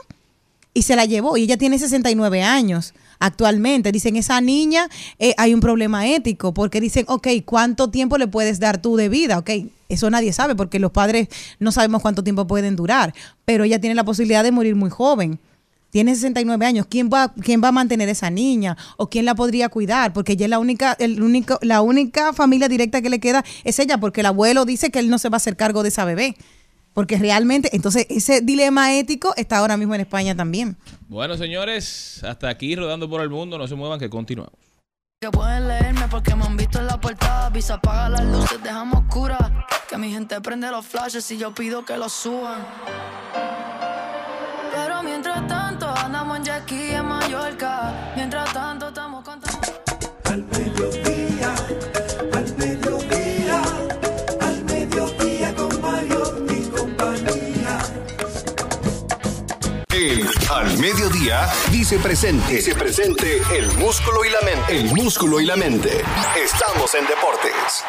y 0.74 0.82
se 0.82 0.94
la 0.94 1.06
llevó. 1.06 1.36
Y 1.36 1.42
ella 1.42 1.56
tiene 1.56 1.76
69 1.80 2.40
años 2.44 2.94
actualmente. 3.18 3.90
Dicen, 3.90 4.14
esa 4.14 4.40
niña 4.40 4.88
eh, 5.18 5.34
hay 5.38 5.54
un 5.54 5.60
problema 5.60 6.06
ético 6.06 6.54
porque 6.54 6.80
dicen, 6.80 7.04
ok, 7.08 7.26
¿cuánto 7.44 7.90
tiempo 7.90 8.16
le 8.16 8.28
puedes 8.28 8.60
dar 8.60 8.80
tú 8.80 8.94
de 8.94 9.08
vida? 9.08 9.38
Ok, 9.38 9.50
eso 9.94 10.10
nadie 10.10 10.32
sabe 10.32 10.54
porque 10.54 10.78
los 10.78 10.90
padres 10.90 11.28
no 11.58 11.72
sabemos 11.72 12.02
cuánto 12.02 12.22
tiempo 12.22 12.46
pueden 12.46 12.76
durar, 12.76 13.14
pero 13.44 13.64
ella 13.64 13.80
tiene 13.80 13.94
la 13.94 14.04
posibilidad 14.04 14.42
de 14.44 14.52
morir 14.52 14.76
muy 14.76 14.90
joven. 14.90 15.40
Tiene 15.90 16.12
69 16.12 16.66
años. 16.66 16.86
¿Quién 16.90 17.08
va, 17.08 17.32
¿Quién 17.34 17.62
va 17.62 17.68
a 17.68 17.72
mantener 17.72 18.08
esa 18.08 18.28
niña? 18.28 18.76
¿O 18.96 19.08
quién 19.08 19.24
la 19.24 19.36
podría 19.36 19.68
cuidar? 19.68 20.12
Porque 20.12 20.32
ella 20.32 20.46
es 20.46 20.50
la 20.50 20.58
única, 20.58 20.96
el 20.98 21.22
único, 21.22 21.56
la 21.62 21.82
única 21.82 22.32
familia 22.32 22.66
directa 22.66 23.00
que 23.00 23.08
le 23.08 23.20
queda 23.20 23.44
es 23.62 23.78
ella, 23.78 23.98
porque 23.98 24.22
el 24.22 24.26
abuelo 24.26 24.64
dice 24.64 24.90
que 24.90 24.98
él 24.98 25.08
no 25.08 25.18
se 25.18 25.28
va 25.28 25.36
a 25.36 25.38
hacer 25.38 25.54
cargo 25.56 25.84
de 25.84 25.90
esa 25.90 26.04
bebé. 26.04 26.34
Porque 26.94 27.16
realmente, 27.16 27.70
entonces 27.76 28.06
ese 28.08 28.40
dilema 28.40 28.92
ético 28.96 29.34
está 29.36 29.58
ahora 29.58 29.76
mismo 29.76 29.94
en 29.94 30.00
España 30.00 30.34
también. 30.34 30.76
Bueno, 31.08 31.36
señores, 31.36 32.24
hasta 32.24 32.48
aquí 32.48 32.74
rodando 32.74 33.08
por 33.08 33.20
el 33.20 33.30
mundo. 33.30 33.56
No 33.56 33.68
se 33.68 33.76
muevan, 33.76 34.00
que 34.00 34.10
continuamos. 34.10 34.54
Que 35.24 35.30
pueden 35.30 35.68
leerme 35.68 36.06
porque 36.10 36.34
me 36.36 36.44
han 36.44 36.54
visto 36.54 36.78
en 36.80 36.86
la 36.86 37.00
portada. 37.00 37.48
Visa 37.48 37.76
apaga 37.76 38.10
las 38.10 38.24
luces, 38.24 38.62
dejamos 38.62 39.04
oscuras. 39.04 39.40
Que 39.88 39.96
mi 39.96 40.12
gente 40.12 40.38
prende 40.42 40.70
los 40.70 40.84
flashes 40.84 41.30
y 41.30 41.38
yo 41.38 41.54
pido 41.54 41.82
que 41.82 41.96
los 41.96 42.12
suban. 42.12 42.58
Pero 44.70 45.02
mientras 45.02 45.46
tanto 45.48 45.88
andamos 45.88 46.36
en 46.36 46.44
Jackie 46.44 46.90
en 46.90 47.06
Mallorca. 47.06 48.12
Mientras 48.14 48.52
tanto 48.52 48.88
estamos 48.88 49.24
cantando. 49.24 49.66
Al 50.24 50.44
Al 60.50 60.76
Mediodía 60.78 61.48
dice 61.70 62.00
presente. 62.00 62.56
Dice 62.56 62.74
presente 62.74 63.40
el 63.56 63.70
músculo 63.78 64.24
y 64.24 64.28
la 64.28 64.40
mente. 64.40 64.76
El 64.76 64.92
músculo 64.92 65.40
y 65.40 65.46
la 65.46 65.54
mente. 65.54 66.02
Estamos 66.36 66.92
en 66.96 67.06
deportes. 67.06 67.84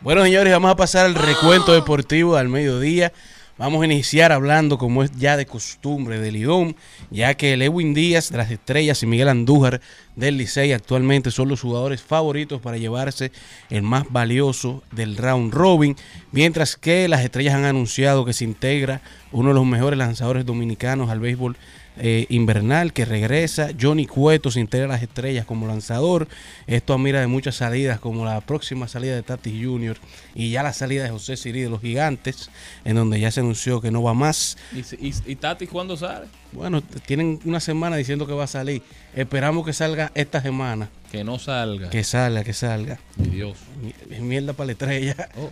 Bueno, 0.00 0.22
señores, 0.22 0.50
vamos 0.50 0.70
a 0.70 0.76
pasar 0.76 1.04
al 1.04 1.16
recuento 1.16 1.74
deportivo 1.74 2.36
al 2.36 2.48
mediodía. 2.48 3.12
Vamos 3.56 3.82
a 3.82 3.84
iniciar 3.84 4.32
hablando, 4.32 4.78
como 4.78 5.04
es 5.04 5.12
ya 5.12 5.36
de 5.36 5.46
costumbre, 5.46 6.18
del 6.18 6.34
Lidón, 6.34 6.74
ya 7.12 7.34
que 7.34 7.56
Lewin 7.56 7.94
Díaz 7.94 8.30
de 8.30 8.38
las 8.38 8.50
Estrellas 8.50 9.00
y 9.04 9.06
Miguel 9.06 9.28
Andújar 9.28 9.80
del 10.16 10.38
Licey 10.38 10.72
actualmente 10.72 11.30
son 11.30 11.50
los 11.50 11.60
jugadores 11.60 12.02
favoritos 12.02 12.60
para 12.60 12.78
llevarse 12.78 13.30
el 13.70 13.82
más 13.82 14.10
valioso 14.10 14.82
del 14.90 15.16
round 15.16 15.54
robin, 15.54 15.94
mientras 16.32 16.76
que 16.76 17.06
las 17.06 17.20
Estrellas 17.20 17.54
han 17.54 17.64
anunciado 17.64 18.24
que 18.24 18.32
se 18.32 18.42
integra 18.42 19.02
uno 19.30 19.50
de 19.50 19.54
los 19.54 19.66
mejores 19.66 20.00
lanzadores 20.00 20.44
dominicanos 20.44 21.08
al 21.08 21.20
béisbol 21.20 21.56
eh, 21.96 22.26
invernal 22.28 22.92
que 22.92 23.04
regresa. 23.04 23.70
Johnny 23.80 24.06
Cueto 24.06 24.50
se 24.50 24.60
integra 24.60 24.86
a 24.86 24.88
las 24.88 25.02
estrellas 25.02 25.46
como 25.46 25.66
lanzador. 25.66 26.28
Esto 26.66 26.94
a 26.94 26.98
mira 26.98 27.20
de 27.20 27.26
muchas 27.26 27.56
salidas, 27.56 28.00
como 28.00 28.24
la 28.24 28.40
próxima 28.40 28.88
salida 28.88 29.14
de 29.14 29.22
Tati 29.22 29.64
Jr. 29.64 29.96
y 30.34 30.50
ya 30.50 30.62
la 30.62 30.72
salida 30.72 31.04
de 31.04 31.10
José 31.10 31.36
Siri 31.36 31.62
de 31.62 31.70
los 31.70 31.80
Gigantes, 31.80 32.50
en 32.84 32.96
donde 32.96 33.20
ya 33.20 33.30
se 33.30 33.40
anunció 33.40 33.80
que 33.80 33.90
no 33.90 34.02
va 34.02 34.14
más. 34.14 34.56
¿Y, 34.72 35.08
y, 35.08 35.14
y 35.26 35.36
Tati 35.36 35.66
cuándo 35.66 35.96
sale? 35.96 36.26
Bueno, 36.52 36.82
tienen 36.82 37.40
una 37.44 37.60
semana 37.60 37.96
diciendo 37.96 38.26
que 38.26 38.32
va 38.32 38.44
a 38.44 38.48
salir. 38.48 38.82
Esperamos 39.14 39.64
que 39.64 39.72
salga 39.72 40.10
esta 40.14 40.40
semana. 40.40 40.88
Que 41.14 41.24
no 41.24 41.38
salga. 41.38 41.90
Que 41.90 42.02
salga, 42.02 42.42
que 42.42 42.52
salga. 42.52 42.98
Mi 43.16 43.28
Dios. 43.28 43.56
Mi- 44.10 44.18
Mierda 44.20 44.52
para 44.52 44.66
la 44.66 44.72
estrella. 44.72 45.14
Oh. 45.36 45.50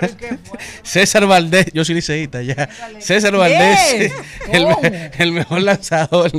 César 0.82 1.26
Valdés, 1.26 1.66
yo 1.72 1.84
soy 1.84 1.96
liceísta 1.96 2.42
ya. 2.42 2.68
César 3.00 3.36
Valdés, 3.36 4.12
el, 4.52 4.66
me- 4.66 5.10
el 5.18 5.32
mejor 5.32 5.62
lanzador 5.62 6.30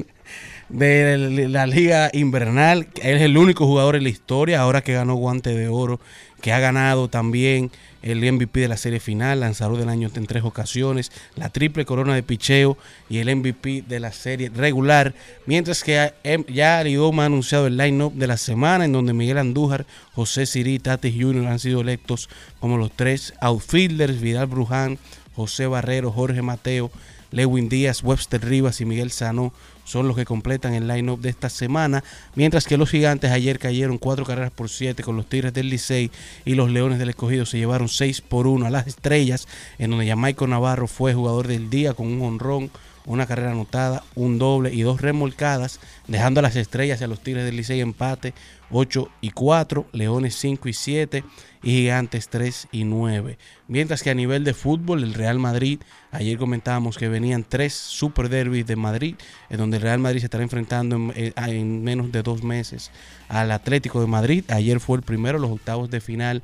de 0.70 1.48
la 1.50 1.68
liga 1.68 2.10
invernal. 2.14 2.88
Él 3.02 3.18
es 3.18 3.22
el 3.24 3.38
único 3.38 3.66
jugador 3.66 3.96
en 3.98 4.04
la 4.04 4.10
historia, 4.10 4.62
ahora 4.62 4.82
que 4.82 4.94
ganó 4.94 5.16
guante 5.16 5.50
de 5.54 5.68
oro, 5.68 6.00
que 6.42 6.52
ha 6.52 6.60
ganado 6.60 7.08
también 7.08 7.72
el 8.02 8.20
MVP 8.20 8.60
de 8.60 8.68
la 8.68 8.78
serie 8.78 9.00
final, 9.00 9.42
lanzador 9.42 9.78
del 9.78 9.89
año 9.89 10.10
en 10.14 10.26
tres 10.26 10.44
ocasiones, 10.44 11.12
la 11.36 11.50
triple 11.50 11.86
corona 11.86 12.16
de 12.16 12.24
picheo 12.24 12.78
y 13.10 13.20
el 13.20 13.36
MVP 13.36 13.84
de 13.88 14.00
la 14.00 14.12
serie 14.12 14.50
regular. 14.50 15.14
Mientras 15.46 15.84
que 15.84 16.14
em, 16.24 16.44
ya 16.48 16.80
Aridoma 16.80 17.24
ha 17.24 17.26
anunciado 17.28 17.68
el 17.68 17.78
line-up 17.78 18.14
de 18.14 18.28
la 18.28 18.38
semana, 18.38 18.86
en 18.86 18.92
donde 18.92 19.14
Miguel 19.14 19.38
Andújar, 19.38 19.86
José 20.14 20.46
Siri, 20.46 20.80
Tatis 20.80 21.16
Jr. 21.16 21.48
han 21.48 21.60
sido 21.60 21.82
electos 21.82 22.30
como 22.60 22.78
los 22.78 22.92
tres 22.92 23.34
outfielders, 23.39 24.20
Vidal 24.20 24.48
Bruján, 24.48 24.98
José 25.36 25.68
Barrero, 25.68 26.12
Jorge 26.12 26.42
Mateo, 26.42 26.92
Lewin 27.32 27.70
Díaz, 27.70 28.04
Webster 28.04 28.44
Rivas 28.44 28.82
y 28.82 28.86
Miguel 28.86 29.12
Sano 29.12 29.54
son 29.84 30.08
los 30.08 30.16
que 30.16 30.26
completan 30.26 30.74
el 30.74 30.88
line-up 30.88 31.22
de 31.22 31.30
esta 31.30 31.50
semana, 31.50 32.04
mientras 32.36 32.66
que 32.66 32.78
los 32.78 32.90
gigantes 32.90 33.32
ayer 33.32 33.60
cayeron 33.60 33.98
cuatro 33.98 34.26
carreras 34.26 34.52
por 34.52 34.70
siete 34.70 35.04
con 35.04 35.18
los 35.18 35.28
Tigres 35.28 35.54
del 35.54 35.70
Licey 35.70 36.12
y 36.46 36.56
los 36.56 36.70
Leones 36.70 37.00
del 37.00 37.10
Escogido 37.10 37.46
se 37.46 37.58
llevaron 37.58 37.90
seis 37.90 38.22
por 38.22 38.48
uno 38.48 38.66
a 38.66 38.70
las 38.70 38.88
estrellas, 38.88 39.48
en 39.80 39.92
donde 39.92 40.08
Jamaico 40.08 40.48
Navarro 40.48 40.88
fue 40.88 41.14
jugador 41.14 41.48
del 41.48 41.70
día 41.70 41.94
con 41.94 42.08
un 42.08 42.22
honrón, 42.22 42.72
una 43.06 43.26
carrera 43.26 43.52
anotada, 43.52 44.04
un 44.16 44.38
doble 44.38 44.74
y 44.74 44.82
dos 44.82 45.02
remolcadas, 45.02 45.80
dejando 46.08 46.40
a 46.40 46.44
las 46.44 46.56
estrellas 46.56 47.02
y 47.02 47.04
a 47.04 47.08
los 47.08 47.22
Tigres 47.22 47.46
del 47.46 47.58
Licey 47.58 47.82
empate 47.82 48.34
8 48.72 49.10
y 49.22 49.32
4, 49.32 49.88
Leones 49.92 50.36
5 50.36 50.70
y 50.70 50.74
7 50.74 51.24
y 51.64 51.72
Gigantes 51.72 52.30
3 52.30 52.68
y 52.72 52.84
9. 52.84 53.38
Mientras 53.68 54.03
que 54.03 54.09
a 54.09 54.16
nivel 54.16 54.43
de 54.43 54.53
fútbol, 54.53 55.03
el 55.03 55.14
Real 55.14 55.39
Madrid, 55.39 55.80
ayer 56.12 56.38
comentábamos 56.38 56.97
que 56.97 57.07
venían 57.07 57.45
tres 57.47 57.74
super 57.74 58.30
de 58.30 58.76
Madrid, 58.76 59.16
en 59.49 59.57
donde 59.57 59.78
el 59.78 59.84
Real 59.84 59.99
Madrid 59.99 60.20
se 60.20 60.26
estará 60.26 60.43
enfrentando 60.43 60.95
en, 60.95 61.14
eh, 61.16 61.34
en 61.36 61.84
menos 61.84 62.12
de 62.12 62.24
dos 62.24 62.43
meses 62.43 62.91
al 63.30 63.51
Atlético 63.51 64.01
de 64.01 64.07
Madrid. 64.07 64.43
Ayer 64.49 64.80
fue 64.80 64.97
el 64.97 65.03
primero, 65.03 65.39
los 65.39 65.51
octavos 65.51 65.89
de 65.89 66.01
final 66.01 66.41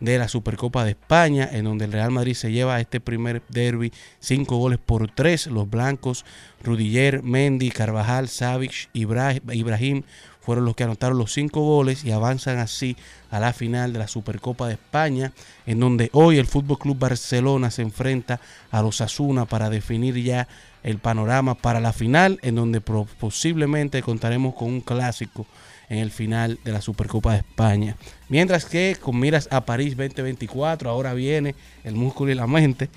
de 0.00 0.16
la 0.18 0.28
Supercopa 0.28 0.84
de 0.84 0.92
España, 0.92 1.46
en 1.52 1.64
donde 1.64 1.84
el 1.84 1.92
Real 1.92 2.10
Madrid 2.10 2.32
se 2.34 2.50
lleva 2.52 2.80
este 2.80 3.00
primer 3.00 3.42
derby 3.50 3.92
cinco 4.18 4.56
goles 4.56 4.78
por 4.78 5.10
tres. 5.10 5.46
Los 5.46 5.68
blancos, 5.68 6.24
Rudiger, 6.62 7.22
Mendy, 7.22 7.70
Carvajal, 7.70 8.28
Savic, 8.28 8.88
Ibra- 8.94 9.42
Ibrahim 9.52 10.02
fueron 10.40 10.64
los 10.64 10.74
que 10.74 10.84
anotaron 10.84 11.18
los 11.18 11.32
cinco 11.32 11.60
goles 11.60 12.04
y 12.04 12.12
avanzan 12.12 12.58
así 12.58 12.96
a 13.30 13.40
la 13.40 13.52
final 13.52 13.92
de 13.92 13.98
la 13.98 14.08
Supercopa 14.08 14.66
de 14.66 14.74
España, 14.74 15.32
en 15.66 15.80
donde 15.80 16.10
hoy 16.12 16.38
el 16.38 16.46
Fútbol 16.46 16.78
Club 16.78 16.98
Barcelona 16.98 17.70
se 17.70 17.82
enfrenta 17.82 18.40
a 18.70 18.82
los 18.82 19.00
Asuna 19.00 19.44
para 19.44 19.70
definir 19.70 20.16
ya 20.22 20.48
el 20.82 20.98
panorama 20.98 21.54
para 21.54 21.80
la 21.80 21.92
final, 21.92 22.38
en 22.42 22.54
donde 22.54 22.80
posiblemente 22.80 24.02
contaremos 24.02 24.54
con 24.54 24.68
un 24.68 24.80
clásico 24.80 25.46
en 25.90 25.98
el 25.98 26.10
final 26.10 26.58
de 26.64 26.72
la 26.72 26.80
Supercopa 26.80 27.32
de 27.32 27.38
España. 27.38 27.96
Mientras 28.28 28.64
que 28.64 28.96
con 29.00 29.18
miras 29.18 29.48
a 29.50 29.64
París 29.66 29.96
2024, 29.96 30.88
ahora 30.88 31.12
viene 31.14 31.54
el 31.84 31.96
músculo 31.96 32.30
y 32.30 32.36
la 32.36 32.46
mente, 32.46 32.88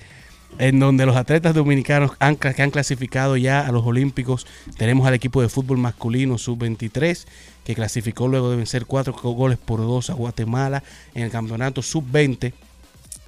en 0.58 0.78
donde 0.78 1.06
los 1.06 1.16
atletas 1.16 1.54
dominicanos 1.54 2.12
que 2.16 2.62
han 2.62 2.70
clasificado 2.70 3.36
ya 3.36 3.66
a 3.66 3.72
los 3.72 3.84
Olímpicos. 3.84 4.46
Tenemos 4.76 5.06
al 5.06 5.14
equipo 5.14 5.42
de 5.42 5.48
fútbol 5.48 5.78
masculino 5.78 6.38
sub-23, 6.38 7.26
que 7.64 7.74
clasificó 7.74 8.28
luego 8.28 8.50
de 8.50 8.56
vencer 8.56 8.86
cuatro 8.86 9.12
goles 9.12 9.58
por 9.58 9.80
dos 9.80 10.10
a 10.10 10.14
Guatemala 10.14 10.82
en 11.14 11.22
el 11.22 11.30
campeonato 11.30 11.82
sub-20 11.82 12.52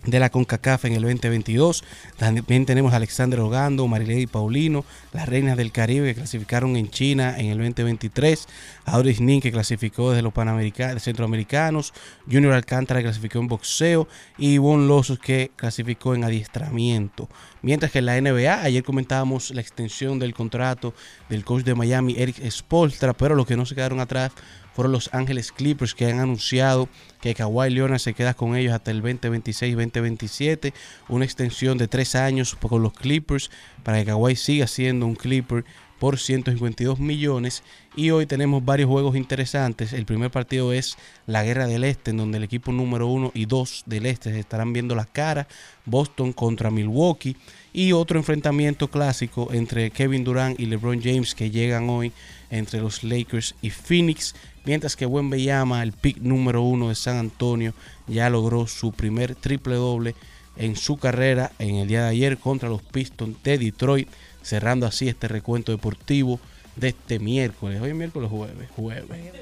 de 0.07 0.21
la 0.21 0.31
CONCACAF 0.31 0.85
en 0.85 0.93
el 0.95 1.03
2022. 1.03 1.85
También 2.17 2.65
tenemos 2.65 2.93
a 2.93 2.97
Alexander 2.97 3.41
Ogando, 3.41 3.87
Marilady 3.89 4.27
Paulino, 4.27 4.85
las 5.17 5.29
reinas 5.29 5.57
del 5.57 5.73
Caribe 5.73 6.09
que 6.09 6.15
clasificaron 6.15 6.77
en 6.77 6.91
China 6.91 7.35
en 7.39 7.47
el 7.47 7.59
2023, 7.59 8.47
Auris 8.85 9.21
Nin 9.21 9.41
que 9.41 9.51
clasificó 9.51 10.11
desde 10.11 10.23
los 10.23 10.33
Panamericanos, 10.33 11.03
centroamericanos, 11.03 11.95
Junior 12.31 12.53
Alcántara 12.53 13.01
que 13.01 13.05
clasificó 13.05 13.39
en 13.39 13.49
boxeo 13.49 14.07
y 14.37 14.53
Ivonne 14.53 14.87
Losos 14.87 15.19
que 15.19 15.51
clasificó 15.57 16.15
en 16.15 16.25
adiestramiento. 16.25 17.29
Mientras 17.63 17.91
que 17.91 18.01
en 18.01 18.07
la 18.07 18.21
NBA, 18.21 18.63
ayer 18.63 18.85
comentábamos 18.85 19.51
la 19.53 19.63
extensión 19.63 20.19
del 20.19 20.35
contrato 20.35 20.93
del 21.31 21.45
coach 21.45 21.65
de 21.65 21.75
Miami, 21.75 22.15
Eric 22.19 22.49
Spolstra, 22.51 23.15
pero 23.15 23.35
los 23.35 23.47
que 23.47 23.57
no 23.57 23.65
se 23.65 23.75
quedaron 23.75 24.01
atrás 24.01 24.33
fueron 24.77 24.93
los 24.93 25.09
Ángeles 25.15 25.53
Clippers 25.53 25.95
que 25.95 26.05
han 26.05 26.21
anunciado 26.21 26.91
que 27.23 27.35
Kawhi 27.35 27.71
Leonard 27.71 27.99
se 27.99 28.13
queda 28.13 28.35
con 28.35 28.55
ellos 28.55 28.75
hasta 28.75 28.91
el 28.91 29.03
2026-2027, 29.03 30.75
una 31.09 31.25
extensión 31.25 31.79
de 31.79 31.89
tres 31.89 32.15
años 32.15 32.55
con 32.57 32.83
los 32.83 32.93
Clippers 32.93 33.51
para 33.87 33.99
que 33.99 34.07
Kawhi 34.07 34.35
siga 34.35 34.67
siendo 34.67 35.07
un 35.07 35.15
Clipper 35.15 35.65
por 36.01 36.19
152 36.19 36.99
millones 36.99 37.63
y 37.95 38.11
hoy 38.11 38.27
tenemos 38.27 38.65
varios 38.65 38.91
juegos 38.91 39.15
interesantes. 39.15 39.93
El 39.93 40.07
primer 40.07 40.33
partido 40.33 40.73
es 40.73 40.97
la 41.29 41.45
Guerra 41.45 41.69
del 41.69 41.85
Este, 41.85 42.11
en 42.11 42.17
donde 42.17 42.39
el 42.39 42.43
equipo 42.43 42.73
número 42.73 43.07
uno 43.07 43.31
y 43.33 43.47
dos 43.47 43.85
del 43.87 44.07
Este 44.07 44.33
se 44.33 44.41
estarán 44.41 44.73
viendo 44.73 44.97
las 44.97 45.07
caras, 45.07 45.47
Boston 45.85 46.33
contra 46.33 46.73
Milwaukee 46.73 47.37
y 47.73 47.93
otro 47.93 48.19
enfrentamiento 48.19 48.89
clásico 48.89 49.51
entre 49.53 49.93
Kevin 49.93 50.25
Durant 50.25 50.59
y 50.59 50.67
LeBron 50.67 51.01
James 51.01 51.37
que 51.37 51.53
llegan 51.53 51.89
hoy 51.89 52.11
entre 52.51 52.81
los 52.81 53.05
Lakers 53.05 53.55
y 53.63 53.71
Phoenix, 53.71 54.35
mientras 54.65 54.97
que 54.97 55.07
Wembanyama, 55.07 55.85
el 55.85 55.93
pick 55.93 56.17
número 56.19 56.61
uno 56.61 56.89
de 56.89 56.97
San 56.97 57.19
Antonio, 57.19 57.73
ya 58.09 58.31
logró 58.31 58.67
su 58.67 58.91
primer 58.91 59.37
triple 59.37 59.77
doble 59.77 60.17
en 60.57 60.77
su 60.77 60.97
carrera 60.97 61.53
en 61.59 61.77
el 61.77 61.89
día 61.89 62.03
de 62.03 62.11
ayer 62.11 62.39
contra 62.39 62.69
los 62.69 62.83
Pistons 62.83 63.43
de 63.43 63.59
Detroit, 63.59 64.09
cerrando 64.43 64.87
así 64.87 65.09
este 65.09 65.29
recuento 65.29 65.73
deportivo 65.73 66.41
de 66.77 66.89
este 66.89 67.19
miércoles. 67.19 67.81
Hoy 67.81 67.91
es 67.91 67.95
miércoles 67.95 68.31
jueves, 68.31 68.69
jueves. 68.77 69.33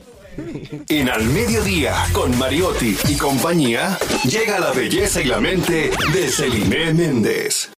En 0.88 1.08
Al 1.08 1.24
Mediodía, 1.26 1.94
con 2.12 2.36
Mariotti 2.38 2.96
y 3.08 3.16
compañía, 3.16 3.96
llega 4.24 4.58
la 4.58 4.72
belleza 4.72 5.20
y 5.20 5.26
la 5.26 5.40
mente 5.40 5.90
de 6.12 6.28
Celine 6.28 6.92
Méndez. 6.92 7.70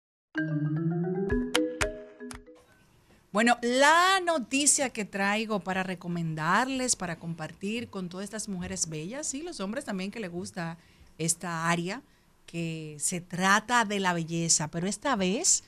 Bueno, 3.36 3.58
la 3.60 4.18
noticia 4.24 4.88
que 4.88 5.04
traigo 5.04 5.60
para 5.60 5.82
recomendarles, 5.82 6.96
para 6.96 7.18
compartir 7.18 7.88
con 7.88 8.08
todas 8.08 8.24
estas 8.24 8.48
mujeres 8.48 8.88
bellas 8.88 9.34
y 9.34 9.42
los 9.42 9.60
hombres 9.60 9.84
también 9.84 10.10
que 10.10 10.20
les 10.20 10.30
gusta 10.30 10.78
esta 11.18 11.68
área, 11.68 12.00
que 12.46 12.96
se 12.98 13.20
trata 13.20 13.84
de 13.84 14.00
la 14.00 14.12
belleza, 14.12 14.68
pero 14.68 14.86
esta 14.86 15.16
vez 15.16 15.64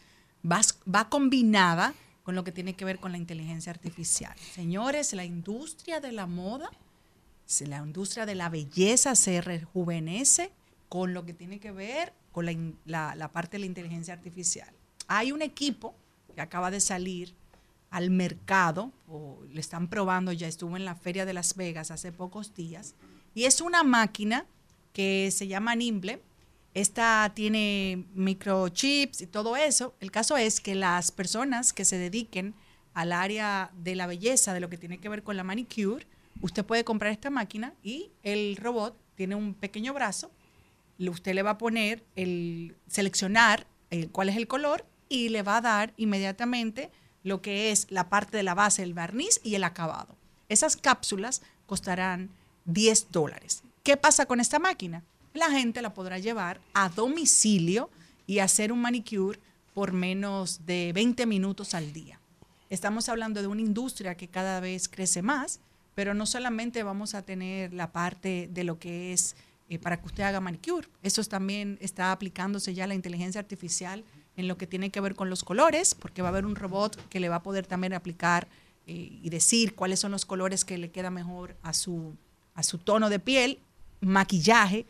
va, 0.49 0.61
va 0.93 1.09
combinada 1.09 1.95
con 2.23 2.35
lo 2.35 2.45
que 2.45 2.53
tiene 2.53 2.75
que 2.75 2.85
ver 2.85 2.99
con 2.99 3.13
la 3.13 3.19
inteligencia 3.19 3.73
artificial. 3.73 4.37
Señores, 4.55 5.13
la 5.13 5.25
industria 5.25 6.01
de 6.01 6.13
la 6.13 6.27
moda, 6.27 6.71
la 7.67 7.79
industria 7.79 8.27
de 8.27 8.35
la 8.35 8.49
belleza 8.49 9.15
se 9.15 9.41
rejuvenece 9.41 10.53
con 10.89 11.15
lo 11.15 11.25
que 11.25 11.35
tiene 11.35 11.59
que 11.59 11.73
ver 11.73 12.13
con 12.33 12.77
la 12.85 13.31
parte 13.33 13.53
de 13.57 13.61
la 13.61 13.67
inteligencia 13.67 14.15
artificial. 14.15 14.73
Hay 15.07 15.33
un 15.33 15.43
equipo 15.43 15.95
que 16.35 16.41
acaba 16.41 16.71
de 16.71 16.81
salir 16.81 17.35
al 17.91 18.11
mercado, 18.11 18.93
o 19.09 19.43
le 19.51 19.61
están 19.61 19.89
probando, 19.89 20.31
ya 20.33 20.47
estuvo 20.47 20.77
en 20.77 20.85
la 20.85 20.95
Feria 20.95 21.25
de 21.25 21.33
Las 21.33 21.57
Vegas 21.57 21.91
hace 21.91 22.13
pocos 22.13 22.55
días, 22.55 22.95
y 23.35 23.45
es 23.45 23.63
una 23.63 23.83
máquina 23.83 24.45
que 24.93 25.31
se 25.33 25.49
llama 25.49 25.75
Nimble. 25.75 26.23
Esta 26.79 27.33
tiene 27.35 28.05
microchips 28.15 29.21
y 29.23 29.27
todo 29.27 29.57
eso. 29.57 29.95
El 29.99 30.13
caso 30.13 30.37
es 30.37 30.61
que 30.61 30.75
las 30.75 31.11
personas 31.11 31.73
que 31.73 31.85
se 31.85 31.99
dediquen 31.99 32.55
al 32.95 33.11
área 33.13 33.73
de 33.83 33.97
la 33.97 34.07
belleza, 34.07 34.55
de 34.55 34.61
lo 34.61 34.69
que 34.69 34.77
tiene 34.77 34.99
que 34.99 35.09
ver 35.09 35.25
con 35.25 35.37
la 35.37 35.43
manicure, 35.43 36.07
usted 36.41 36.65
puede 36.65 36.85
comprar 36.85 37.11
esta 37.11 37.31
máquina 37.31 37.75
y 37.83 38.11
el 38.23 38.57
robot 38.57 38.97
tiene 39.17 39.35
un 39.35 39.55
pequeño 39.55 39.93
brazo 39.93 40.31
usted 41.07 41.35
le 41.35 41.43
va 41.43 41.51
a 41.51 41.59
poner 41.59 42.05
el 42.17 42.75
seleccionar 42.89 43.67
eh, 43.91 44.09
cuál 44.11 44.29
es 44.29 44.37
el 44.37 44.49
color 44.49 44.85
y 45.09 45.29
le 45.29 45.43
va 45.43 45.59
a 45.59 45.61
dar 45.61 45.95
inmediatamente 45.97 46.91
lo 47.23 47.41
que 47.41 47.71
es 47.71 47.87
la 47.91 48.09
parte 48.09 48.37
de 48.37 48.43
la 48.43 48.55
base, 48.55 48.83
el 48.83 48.95
barniz 48.95 49.41
y 49.45 49.55
el 49.55 49.65
acabado. 49.65 50.17
Esas 50.49 50.77
cápsulas 50.77 51.43
costarán 51.67 52.31
10 52.65 53.13
dólares. 53.13 53.63
¿Qué 53.85 53.97
pasa 53.97 54.27
con 54.27 54.41
esta 54.41 54.59
máquina? 54.59 55.05
La 55.35 55.51
gente 55.51 55.83
la 55.83 55.95
podrá 55.95 56.19
llevar 56.19 56.61
a 56.75 56.89
domicilio 56.89 57.91
y 58.27 58.39
hacer 58.39 58.73
un 58.73 58.81
manicure 58.81 59.39
por 59.75 59.93
menos 59.93 60.67
de 60.67 60.93
20 60.95 61.27
minutos 61.27 61.75
al 61.75 61.93
día. 61.93 62.21
Estamos 62.71 63.09
hablando 63.09 63.41
de 63.41 63.47
una 63.47 63.61
industria 63.61 64.17
que 64.17 64.29
cada 64.29 64.61
vez 64.61 64.89
crece 64.89 65.23
más, 65.23 65.61
pero 65.95 66.15
no 66.15 66.27
solamente 66.27 66.83
vamos 66.83 67.15
a 67.15 67.23
tener 67.23 67.73
la 67.73 67.93
parte 67.93 68.49
de 68.53 68.65
lo 68.65 68.79
que 68.79 69.13
es 69.13 69.37
eh, 69.69 69.79
para 69.79 70.01
que 70.01 70.07
usted 70.07 70.23
haga 70.23 70.41
manicure, 70.41 70.89
eso 71.03 71.21
es 71.21 71.29
también 71.29 71.77
está 71.83 72.11
aplicándose 72.11 72.73
ya 72.73 72.87
la 72.87 72.95
inteligencia 72.95 73.39
artificial 73.39 74.03
en 74.37 74.49
lo 74.49 74.57
que 74.57 74.67
tiene 74.67 74.91
que 74.91 75.01
ver 75.01 75.15
con 75.15 75.29
los 75.29 75.45
colores, 75.45 75.95
porque 75.95 76.23
va 76.23 76.29
a 76.29 76.31
haber 76.31 76.47
un 76.47 76.57
robot 76.57 76.97
que 77.09 77.21
le 77.21 77.29
va 77.29 77.37
a 77.37 77.43
poder 77.43 77.67
también 77.67 77.93
aplicar 77.93 78.49
eh, 78.87 79.19
y 79.23 79.29
decir 79.29 79.75
cuáles 79.75 80.01
son 80.01 80.13
los 80.13 80.25
colores 80.25 80.65
que 80.65 80.79
le 80.79 80.91
queda 80.91 81.11
mejor 81.11 81.57
a 81.63 81.75
su, 81.75 82.17
a 82.55 82.63
su 82.63 82.79
tono 82.79 83.11
de 83.11 83.19
piel, 83.19 83.61
maquillaje, 84.01 84.87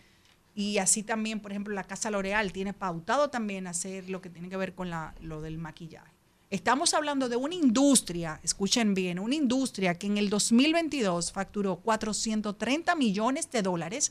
y 0.59 0.79
así 0.79 1.05
también, 1.05 1.39
por 1.39 1.53
ejemplo, 1.53 1.73
la 1.73 1.85
casa 1.85 2.11
L'Oreal 2.11 2.53
tiene 2.53 2.73
pautado 2.73 3.31
también 3.31 3.69
hacer 3.69 4.11
lo 4.11 4.21
que 4.21 4.29
tiene 4.29 4.49
que 4.49 4.57
ver 4.57 4.75
con 4.75 4.91
la, 4.91 5.15
lo 5.21 5.41
del 5.41 5.57
maquillaje. 5.57 6.11
Estamos 6.51 6.95
hablando 6.95 7.29
de 7.29 7.37
una 7.37 7.55
industria, 7.55 8.41
escuchen 8.43 8.93
bien, 8.93 9.21
una 9.21 9.37
industria 9.37 9.95
que 9.95 10.09
en 10.09 10.19
el 10.19 10.31
2022 10.31 11.31
facturó 11.31 11.77
430 11.77 12.97
millones 12.97 13.49
de 13.53 13.63
dólares 13.63 14.11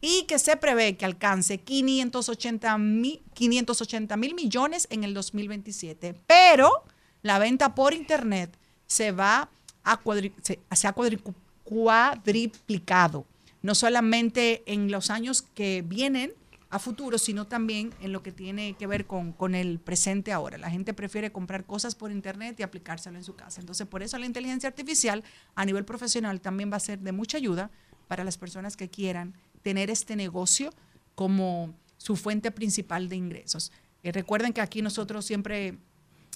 y 0.00 0.22
que 0.22 0.38
se 0.38 0.56
prevé 0.56 0.96
que 0.96 1.04
alcance 1.04 1.58
580 1.58 2.78
mil 2.78 3.20
580 3.34 4.16
mil 4.16 4.34
millones 4.34 4.86
en 4.90 5.04
el 5.04 5.12
2027. 5.12 6.14
Pero 6.26 6.84
la 7.20 7.38
venta 7.38 7.74
por 7.74 7.92
Internet 7.92 8.56
se 8.86 9.12
va 9.12 9.50
a, 9.84 10.02
cuadri- 10.02 10.32
se, 10.42 10.58
ha 10.86 10.94
cuadricu- 10.94 11.34
cuadriplicado, 11.64 13.26
no 13.62 13.74
solamente 13.74 14.62
en 14.66 14.90
los 14.90 15.10
años 15.10 15.42
que 15.42 15.82
vienen 15.86 16.32
a 16.70 16.78
futuro, 16.78 17.18
sino 17.18 17.46
también 17.46 17.92
en 18.00 18.12
lo 18.12 18.22
que 18.22 18.32
tiene 18.32 18.74
que 18.74 18.86
ver 18.86 19.06
con, 19.06 19.32
con 19.32 19.54
el 19.54 19.78
presente 19.78 20.32
ahora. 20.32 20.56
La 20.56 20.70
gente 20.70 20.94
prefiere 20.94 21.30
comprar 21.30 21.64
cosas 21.64 21.94
por 21.94 22.10
internet 22.10 22.58
y 22.58 22.62
aplicárselo 22.62 23.18
en 23.18 23.24
su 23.24 23.34
casa. 23.34 23.60
Entonces, 23.60 23.86
por 23.86 24.02
eso 24.02 24.16
la 24.18 24.24
inteligencia 24.24 24.70
artificial 24.70 25.22
a 25.54 25.66
nivel 25.66 25.84
profesional 25.84 26.40
también 26.40 26.72
va 26.72 26.76
a 26.76 26.80
ser 26.80 27.00
de 27.00 27.12
mucha 27.12 27.36
ayuda 27.36 27.70
para 28.08 28.24
las 28.24 28.38
personas 28.38 28.76
que 28.76 28.88
quieran 28.88 29.34
tener 29.62 29.90
este 29.90 30.16
negocio 30.16 30.72
como 31.14 31.74
su 31.98 32.16
fuente 32.16 32.50
principal 32.50 33.08
de 33.08 33.16
ingresos. 33.16 33.70
Eh, 34.02 34.10
recuerden 34.10 34.52
que 34.52 34.60
aquí 34.60 34.82
nosotros 34.82 35.24
siempre 35.24 35.76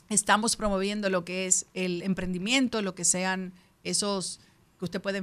estamos 0.09 0.57
promoviendo 0.57 1.11
lo 1.11 1.25
que 1.25 1.47
es 1.47 1.67
el 1.75 2.03
emprendimiento, 2.03 2.83
lo 2.83 2.95
que 2.95 3.05
sean 3.05 3.53
esos 3.83 4.41
que 4.79 4.85
usted 4.85 5.01
puede 5.01 5.23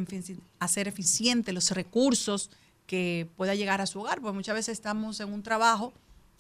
hacer 0.60 0.88
eficiente, 0.88 1.54
los 1.54 1.72
recursos 1.72 2.50
que 2.86 3.30
pueda 3.38 3.56
llegar 3.56 3.82
a 3.82 3.86
su 3.86 4.02
hogar, 4.02 4.22
porque 4.22 4.36
muchas 4.36 4.56
veces 4.56 4.74
estamos 4.74 5.20
en 5.20 5.32
un 5.32 5.44
trabajo 5.44 5.94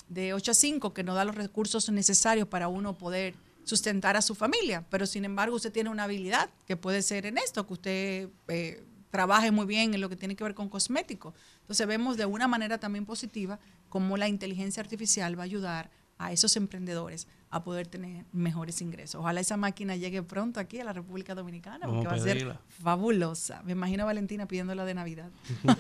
de 0.09 0.33
8 0.33 0.51
a 0.51 0.53
5 0.53 0.93
que 0.93 1.03
no 1.03 1.13
da 1.13 1.25
los 1.25 1.35
recursos 1.35 1.89
necesarios 1.89 2.47
para 2.47 2.67
uno 2.67 2.97
poder 2.97 3.35
sustentar 3.63 4.17
a 4.17 4.21
su 4.21 4.35
familia, 4.35 4.85
pero 4.89 5.05
sin 5.05 5.25
embargo 5.25 5.55
usted 5.55 5.71
tiene 5.71 5.89
una 5.89 6.03
habilidad 6.03 6.49
que 6.67 6.75
puede 6.75 7.01
ser 7.01 7.25
en 7.25 7.37
esto, 7.37 7.65
que 7.65 7.73
usted 7.73 8.29
eh, 8.49 8.83
trabaje 9.09 9.51
muy 9.51 9.65
bien 9.65 9.93
en 9.93 10.01
lo 10.01 10.09
que 10.09 10.15
tiene 10.15 10.35
que 10.35 10.43
ver 10.43 10.53
con 10.53 10.69
cosméticos. 10.69 11.33
Entonces 11.61 11.87
vemos 11.87 12.17
de 12.17 12.25
una 12.25 12.47
manera 12.47 12.77
también 12.79 13.05
positiva 13.05 13.59
cómo 13.89 14.17
la 14.17 14.27
inteligencia 14.27 14.81
artificial 14.81 15.37
va 15.37 15.43
a 15.43 15.45
ayudar 15.45 15.91
a 16.17 16.31
esos 16.31 16.55
emprendedores 16.57 17.27
a 17.53 17.63
poder 17.63 17.85
tener 17.85 18.25
mejores 18.33 18.81
ingresos. 18.81 19.21
Ojalá 19.21 19.39
esa 19.39 19.57
máquina 19.57 19.95
llegue 19.95 20.23
pronto 20.23 20.59
aquí 20.59 20.79
a 20.79 20.83
la 20.83 20.91
República 20.91 21.35
Dominicana, 21.35 21.85
porque 21.85 22.07
va 22.07 22.13
a 22.13 22.19
ser 22.19 22.57
fabulosa. 22.81 23.61
Me 23.63 23.73
imagino 23.73 24.01
a 24.01 24.05
Valentina 24.07 24.47
pidiéndola 24.47 24.85
de 24.85 24.93
Navidad. 24.95 25.29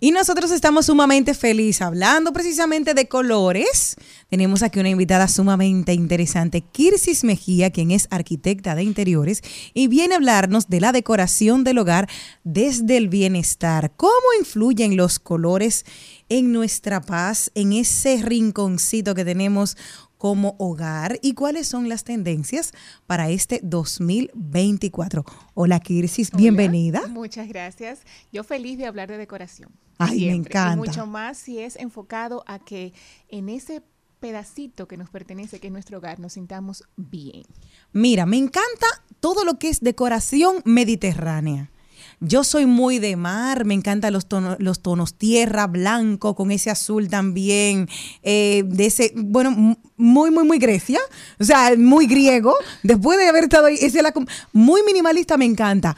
Y 0.00 0.10
nosotros 0.10 0.50
estamos 0.50 0.86
sumamente 0.86 1.32
felices 1.32 1.80
hablando 1.80 2.32
precisamente 2.32 2.92
de 2.92 3.06
colores. 3.06 3.94
Tenemos 4.28 4.62
aquí 4.62 4.80
una 4.80 4.88
invitada 4.88 5.28
sumamente 5.28 5.92
interesante, 5.92 6.60
Kirsis 6.60 7.22
Mejía, 7.22 7.70
quien 7.70 7.92
es 7.92 8.08
arquitecta 8.10 8.74
de 8.74 8.82
interiores 8.82 9.42
y 9.74 9.86
viene 9.86 10.14
a 10.14 10.16
hablarnos 10.16 10.68
de 10.68 10.80
la 10.80 10.90
decoración 10.90 11.62
del 11.62 11.78
hogar 11.78 12.08
desde 12.42 12.96
el 12.96 13.08
bienestar. 13.08 13.92
¿Cómo 13.96 14.12
influyen 14.40 14.96
los 14.96 15.20
colores 15.20 15.84
en 16.32 16.50
nuestra 16.50 17.02
paz, 17.02 17.50
en 17.54 17.74
ese 17.74 18.22
rinconcito 18.22 19.14
que 19.14 19.22
tenemos 19.22 19.76
como 20.22 20.54
hogar 20.60 21.18
y 21.20 21.34
cuáles 21.34 21.66
son 21.66 21.88
las 21.88 22.04
tendencias 22.04 22.72
para 23.08 23.28
este 23.30 23.58
2024? 23.64 25.24
Hola 25.54 25.80
Kirsis, 25.80 26.28
Hola, 26.32 26.40
bienvenida. 26.40 27.08
Muchas 27.08 27.48
gracias. 27.48 28.02
Yo 28.30 28.44
feliz 28.44 28.78
de 28.78 28.86
hablar 28.86 29.10
de 29.10 29.18
decoración. 29.18 29.72
Ay, 29.98 30.26
me 30.26 30.34
encanta. 30.34 30.74
Y 30.74 30.76
mucho 30.76 31.06
más 31.06 31.38
si 31.38 31.58
es 31.58 31.74
enfocado 31.74 32.44
a 32.46 32.60
que 32.60 32.92
en 33.30 33.48
ese 33.48 33.82
pedacito 34.20 34.86
que 34.86 34.96
nos 34.96 35.10
pertenece, 35.10 35.58
que 35.58 35.66
es 35.66 35.72
nuestro 35.72 35.98
hogar, 35.98 36.20
nos 36.20 36.34
sintamos 36.34 36.84
bien. 36.94 37.42
Mira, 37.90 38.24
me 38.24 38.36
encanta 38.36 38.86
todo 39.18 39.44
lo 39.44 39.58
que 39.58 39.70
es 39.70 39.80
decoración 39.80 40.62
mediterránea. 40.64 41.72
Yo 42.20 42.44
soy 42.44 42.66
muy 42.66 42.98
de 42.98 43.16
mar, 43.16 43.64
me 43.64 43.74
encantan 43.74 44.12
los 44.12 44.26
tonos, 44.26 44.56
los 44.58 44.80
tonos 44.80 45.14
tierra, 45.14 45.66
blanco, 45.66 46.34
con 46.34 46.50
ese 46.50 46.70
azul 46.70 47.08
también, 47.08 47.88
eh, 48.22 48.62
de 48.66 48.86
ese, 48.86 49.12
bueno, 49.16 49.50
muy, 49.96 50.30
muy, 50.30 50.44
muy 50.44 50.58
Grecia, 50.58 51.00
o 51.38 51.44
sea, 51.44 51.74
muy 51.76 52.06
griego. 52.06 52.54
Después 52.82 53.18
de 53.18 53.28
haber 53.28 53.44
estado 53.44 53.66
ahí, 53.66 53.76
es 53.80 53.94
la 53.94 54.12
muy 54.52 54.82
minimalista, 54.82 55.36
me 55.36 55.44
encanta. 55.44 55.96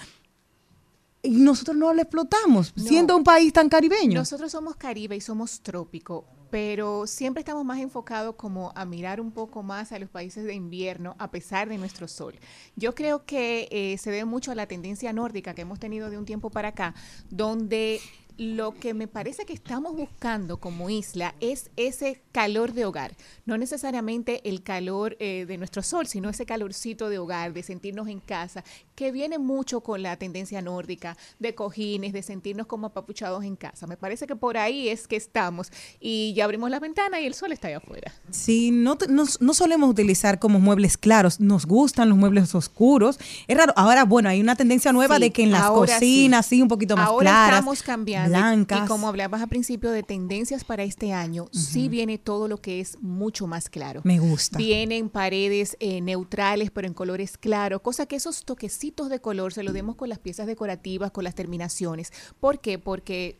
Y 1.22 1.30
nosotros 1.30 1.76
no 1.76 1.94
lo 1.94 2.02
explotamos, 2.02 2.72
No. 2.76 2.84
siendo 2.84 3.16
un 3.16 3.24
país 3.24 3.52
tan 3.52 3.70
caribeño. 3.70 4.18
Nosotros 4.18 4.52
somos 4.52 4.76
Caribe 4.76 5.16
y 5.16 5.22
somos 5.22 5.60
trópico, 5.60 6.26
pero 6.54 7.08
siempre 7.08 7.40
estamos 7.40 7.64
más 7.64 7.80
enfocados 7.80 8.36
como 8.36 8.70
a 8.76 8.84
mirar 8.84 9.20
un 9.20 9.32
poco 9.32 9.64
más 9.64 9.90
a 9.90 9.98
los 9.98 10.08
países 10.08 10.44
de 10.44 10.54
invierno 10.54 11.16
a 11.18 11.32
pesar 11.32 11.68
de 11.68 11.78
nuestro 11.78 12.06
sol. 12.06 12.38
Yo 12.76 12.94
creo 12.94 13.24
que 13.24 13.66
eh, 13.72 13.98
se 13.98 14.12
debe 14.12 14.24
mucho 14.24 14.52
a 14.52 14.54
la 14.54 14.68
tendencia 14.68 15.12
nórdica 15.12 15.52
que 15.52 15.62
hemos 15.62 15.80
tenido 15.80 16.10
de 16.10 16.16
un 16.16 16.24
tiempo 16.24 16.50
para 16.50 16.68
acá, 16.68 16.94
donde 17.28 17.98
lo 18.36 18.74
que 18.74 18.94
me 18.94 19.06
parece 19.08 19.46
que 19.46 19.52
estamos 19.52 19.94
buscando 19.96 20.58
como 20.58 20.90
isla 20.90 21.34
es 21.40 21.70
ese 21.76 22.22
calor 22.32 22.72
de 22.72 22.84
hogar, 22.84 23.16
no 23.46 23.58
necesariamente 23.58 24.48
el 24.48 24.62
calor 24.62 25.16
eh, 25.20 25.46
de 25.46 25.58
nuestro 25.58 25.82
sol, 25.82 26.06
sino 26.06 26.30
ese 26.30 26.46
calorcito 26.46 27.08
de 27.08 27.18
hogar, 27.18 27.52
de 27.52 27.62
sentirnos 27.62 28.08
en 28.08 28.20
casa, 28.20 28.64
que 28.94 29.10
viene 29.12 29.38
mucho 29.38 29.80
con 29.80 30.02
la 30.02 30.16
tendencia 30.16 30.62
nórdica, 30.62 31.16
de 31.38 31.54
cojines, 31.54 32.12
de 32.12 32.22
sentirnos 32.22 32.66
como 32.66 32.86
apapuchados 32.88 33.44
en 33.44 33.56
casa. 33.56 33.86
Me 33.86 33.96
parece 33.96 34.26
que 34.26 34.36
por 34.36 34.56
ahí 34.56 34.88
es 34.88 35.08
que 35.08 35.16
estamos 35.16 35.70
y 36.00 36.32
ya 36.34 36.44
abrimos 36.44 36.70
la 36.70 36.78
ventana 36.80 37.20
y 37.20 37.26
el 37.26 37.34
sol 37.34 37.52
está 37.52 37.68
allá 37.68 37.78
afuera. 37.78 38.12
Sí, 38.30 38.70
no, 38.70 38.96
no, 39.08 39.24
no 39.40 39.54
solemos 39.54 39.90
utilizar 39.90 40.38
como 40.38 40.60
muebles 40.60 40.96
claros, 40.96 41.40
nos 41.40 41.66
gustan 41.66 42.08
los 42.08 42.18
muebles 42.18 42.54
oscuros. 42.54 43.18
Es 43.48 43.56
raro, 43.56 43.72
ahora 43.76 44.04
bueno, 44.04 44.28
hay 44.28 44.40
una 44.40 44.54
tendencia 44.56 44.92
nueva 44.92 45.16
Sí, 45.16 45.22
de 45.22 45.30
que 45.32 45.42
en 45.42 45.50
las 45.50 45.68
cocinas 45.70 46.46
sí. 46.46 46.62
un 46.62 46.68
poquito 46.68 46.96
más 46.96 47.08
Ahora 47.08 47.22
claras, 47.30 47.58
estamos 47.60 47.82
cambiando. 47.82 48.28
y- 48.36 48.40
blancas. 48.40 48.84
Y 48.84 48.88
como 48.88 49.08
hablabas 49.08 49.42
al 49.42 49.48
principio 49.48 49.90
de 49.90 50.02
tendencias 50.02 50.62
para 50.64 50.84
este 50.84 51.12
año, 51.12 51.46
sí 51.52 51.88
viene 51.88 52.18
todo 52.18 52.46
lo 52.48 52.58
que 52.60 52.80
es 52.80 52.96
mucho 53.00 53.46
más 53.46 53.68
claro. 53.68 54.02
Me 54.04 54.18
gusta. 54.18 54.56
Vienen 54.58 55.08
paredes 55.08 55.76
eh, 55.80 56.00
neutrales, 56.00 56.70
pero 56.70 56.86
en 56.86 56.94
colores 56.94 57.36
claros, 57.38 57.80
cosa 57.80 58.06
que 58.06 58.16
esos 58.16 58.44
toquecitos 58.44 58.83
de 58.92 59.20
color 59.20 59.52
se 59.52 59.62
los 59.62 59.72
demos 59.74 59.96
con 59.96 60.08
las 60.08 60.18
piezas 60.18 60.46
decorativas, 60.46 61.10
con 61.10 61.24
las 61.24 61.34
terminaciones. 61.34 62.12
¿Por 62.40 62.60
qué? 62.60 62.78
Porque 62.78 63.38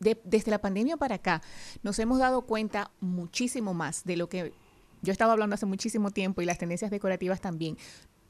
de- 0.00 0.20
desde 0.24 0.50
la 0.50 0.60
pandemia 0.60 0.96
para 0.96 1.16
acá 1.16 1.42
nos 1.82 1.98
hemos 1.98 2.18
dado 2.18 2.42
cuenta 2.42 2.90
muchísimo 3.00 3.74
más 3.74 4.04
de 4.04 4.16
lo 4.16 4.28
que 4.28 4.52
yo 5.02 5.12
estaba 5.12 5.32
hablando 5.32 5.54
hace 5.54 5.66
muchísimo 5.66 6.10
tiempo 6.10 6.40
y 6.42 6.46
las 6.46 6.58
tendencias 6.58 6.90
decorativas 6.90 7.40
también. 7.40 7.76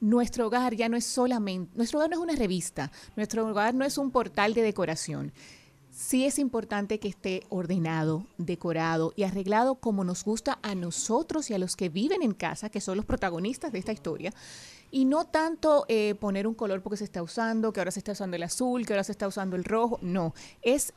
Nuestro 0.01 0.47
hogar 0.47 0.75
ya 0.75 0.89
no 0.89 0.97
es 0.97 1.05
solamente, 1.05 1.71
nuestro 1.77 1.99
hogar 1.99 2.09
no 2.09 2.17
es 2.17 2.21
una 2.21 2.35
revista, 2.35 2.91
nuestro 3.15 3.47
hogar 3.47 3.73
no 3.73 3.85
es 3.85 3.97
un 3.97 4.11
portal 4.11 4.53
de 4.53 4.61
decoración. 4.61 5.31
Sí 5.89 6.25
es 6.25 6.39
importante 6.39 6.99
que 6.99 7.07
esté 7.07 7.43
ordenado, 7.47 8.25
decorado 8.37 9.13
y 9.15 9.23
arreglado 9.23 9.75
como 9.75 10.03
nos 10.03 10.25
gusta 10.25 10.59
a 10.61 10.75
nosotros 10.75 11.49
y 11.49 11.53
a 11.53 11.57
los 11.57 11.77
que 11.77 11.87
viven 11.87 12.21
en 12.21 12.33
casa, 12.33 12.69
que 12.69 12.81
son 12.81 12.97
los 12.97 13.05
protagonistas 13.05 13.71
de 13.71 13.79
esta 13.79 13.93
historia. 13.93 14.33
Y 14.91 15.05
no 15.05 15.25
tanto 15.25 15.85
eh, 15.87 16.15
poner 16.15 16.47
un 16.47 16.53
color 16.53 16.81
porque 16.81 16.97
se 16.97 17.03
está 17.03 17.21
usando, 17.21 17.73
que 17.73 17.79
ahora 17.79 17.91
se 17.91 17.99
está 17.99 18.13
usando 18.13 18.35
el 18.35 18.43
azul, 18.43 18.85
que 18.85 18.93
ahora 18.93 19.03
se 19.03 19.11
está 19.11 19.27
usando 19.27 19.55
el 19.55 19.63
rojo. 19.63 19.99
No, 20.01 20.33
es 20.61 20.93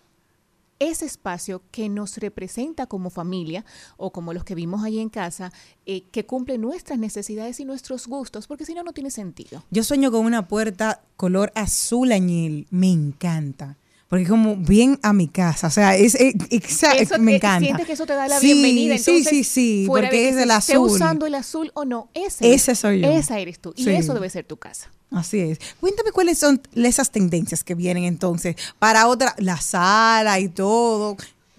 ese 0.79 1.07
espacio 1.07 1.63
que 1.71 1.89
nos 1.89 2.17
representa 2.19 2.87
como 2.87 3.11
familia 3.11 3.65
o 3.97 4.11
como 4.11 4.33
los 4.33 4.45
que 4.45 4.55
vimos 4.55 4.85
allí 4.85 5.01
en 5.01 5.09
casa, 5.09 5.53
eh, 5.87 6.03
que 6.13 6.25
cumple 6.25 6.59
nuestras 6.59 6.99
necesidades 6.99 7.59
y 7.61 7.65
nuestros 7.65 8.07
gustos, 8.07 8.47
porque 8.47 8.65
si 8.65 8.75
no, 8.75 8.83
no 8.83 8.93
tiene 8.93 9.11
sentido. 9.11 9.65
Yo 9.71 9.83
sueño 9.83 10.11
con 10.11 10.25
una 10.25 10.47
puerta 10.47 11.03
color 11.17 11.53
azul 11.55 12.13
añil, 12.13 12.67
me 12.71 12.91
encanta. 12.91 13.77
Porque 14.09 14.23
es 14.25 14.31
como 14.31 14.57
bien 14.57 14.99
a 15.03 15.13
mi 15.13 15.29
casa, 15.29 15.67
o 15.67 15.71
sea, 15.71 15.95
es, 15.95 16.15
es- 16.15 16.35
exa- 16.51 16.95
Eso 16.99 17.19
me 17.19 17.37
encanta. 17.37 17.61
Sientes 17.67 17.87
que 17.87 17.93
eso 17.93 18.07
te 18.07 18.15
da 18.15 18.27
la 18.27 18.41
Sí, 18.41 18.47
bienvenida. 18.55 18.97
Sí, 18.97 19.11
Entonces, 19.19 19.31
sí, 19.31 19.45
sí, 19.45 19.85
fuera 19.87 20.09
porque 20.09 20.17
de 20.17 20.23
que 20.23 20.29
es 20.31 20.35
se 20.37 20.43
el 20.45 20.51
esté 20.51 20.73
azul. 20.73 20.91
usando 20.91 21.27
el 21.27 21.35
azul 21.35 21.71
o 21.75 21.85
no, 21.85 22.09
ese, 22.15 22.55
Ese 22.55 22.75
soy 22.75 23.01
yo. 23.03 23.11
Esa 23.11 23.39
eres 23.39 23.59
tú. 23.59 23.75
Y 23.77 23.85
Sí. 23.85 23.91
eso 23.91 24.15
debe 24.15 24.31
ser 24.31 24.47
tu 24.47 24.57
casa. 24.57 24.91
Así 25.11 25.39
es. 25.41 25.59
Cuéntame 25.81 26.13
cuáles 26.13 26.39
son 26.39 26.61
esas 26.75 27.11
tendencias 27.11 27.63
que 27.65 27.75
vienen 27.75 28.05
entonces 28.05 28.57
para 28.79 29.07
otra, 29.09 29.35
la 29.39 29.59
sala 29.61 30.39
y 30.41 30.49
todo. 30.49 31.17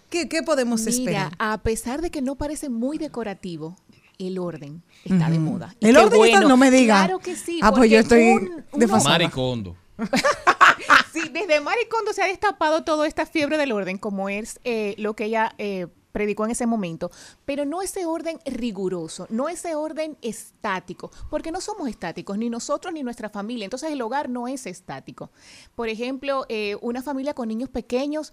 ¿Qué, 0.09 0.27
qué 0.27 0.41
podemos 0.41 0.81
Mira, 0.81 0.91
esperar? 0.91 1.31
a 1.37 1.57
pesar 1.59 2.01
de 2.01 2.09
que 2.09 2.21
no 2.23 2.33
parece 2.35 2.69
muy 2.69 2.97
decorativo, 2.97 3.75
el 4.17 4.39
orden 4.39 4.81
está 5.05 5.29
de 5.29 5.37
moda. 5.37 5.75
Y 5.79 5.87
El 5.87 5.97
orden 5.97 6.19
está- 6.25 6.41
no 6.41 6.57
me 6.57 6.71
diga. 6.71 6.95
Claro 7.05 7.19
que 7.19 7.35
sí. 7.35 7.59
Ah, 7.61 7.71
pues 7.71 7.91
yo 7.91 7.99
porque 8.03 8.23
estoy 8.23 8.23
un- 8.47 8.53
uno- 8.53 8.63
desfasada. 8.73 9.09
Maricondo. 9.19 9.75
Sí, 11.11 11.21
desde 11.29 11.59
Maricondo 11.59 12.13
se 12.13 12.21
ha 12.21 12.27
destapado 12.27 12.83
toda 12.83 13.07
esta 13.07 13.25
fiebre 13.25 13.57
del 13.57 13.71
orden, 13.71 13.97
como 13.97 14.29
es 14.29 14.59
eh, 14.63 14.95
lo 14.97 15.15
que 15.15 15.25
ella 15.25 15.53
eh, 15.57 15.87
predicó 16.11 16.45
en 16.45 16.51
ese 16.51 16.65
momento, 16.67 17.11
pero 17.45 17.65
no 17.65 17.81
ese 17.81 18.05
orden 18.05 18.39
riguroso, 18.45 19.27
no 19.29 19.49
ese 19.49 19.75
orden 19.75 20.17
estático, 20.21 21.11
porque 21.29 21.51
no 21.51 21.61
somos 21.61 21.89
estáticos, 21.89 22.37
ni 22.37 22.49
nosotros 22.49 22.93
ni 22.93 23.03
nuestra 23.03 23.29
familia, 23.29 23.65
entonces 23.65 23.91
el 23.91 24.01
hogar 24.01 24.29
no 24.29 24.47
es 24.47 24.65
estático. 24.65 25.31
Por 25.75 25.89
ejemplo, 25.89 26.45
eh, 26.49 26.77
una 26.81 27.01
familia 27.01 27.33
con 27.33 27.47
niños 27.47 27.69
pequeños 27.69 28.31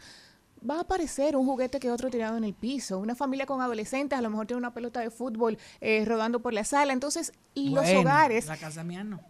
va 0.68 0.76
a 0.76 0.80
aparecer 0.80 1.36
un 1.36 1.46
juguete 1.46 1.78
que 1.78 1.90
otro 1.90 2.10
tirado 2.10 2.36
en 2.36 2.44
el 2.44 2.54
piso, 2.54 2.98
una 2.98 3.14
familia 3.14 3.46
con 3.46 3.60
adolescentes 3.60 4.18
a 4.18 4.22
lo 4.22 4.30
mejor 4.30 4.46
tiene 4.46 4.58
una 4.58 4.74
pelota 4.74 5.00
de 5.00 5.10
fútbol 5.10 5.58
eh, 5.80 6.04
rodando 6.04 6.40
por 6.40 6.52
la 6.52 6.64
sala, 6.64 6.92
entonces 6.92 7.32
los 7.54 7.84
Bueno, 7.84 8.00
hogares 8.00 8.46
La 8.46 8.56
casa 8.56 8.82
mía 8.84 9.04
no. 9.04 9.20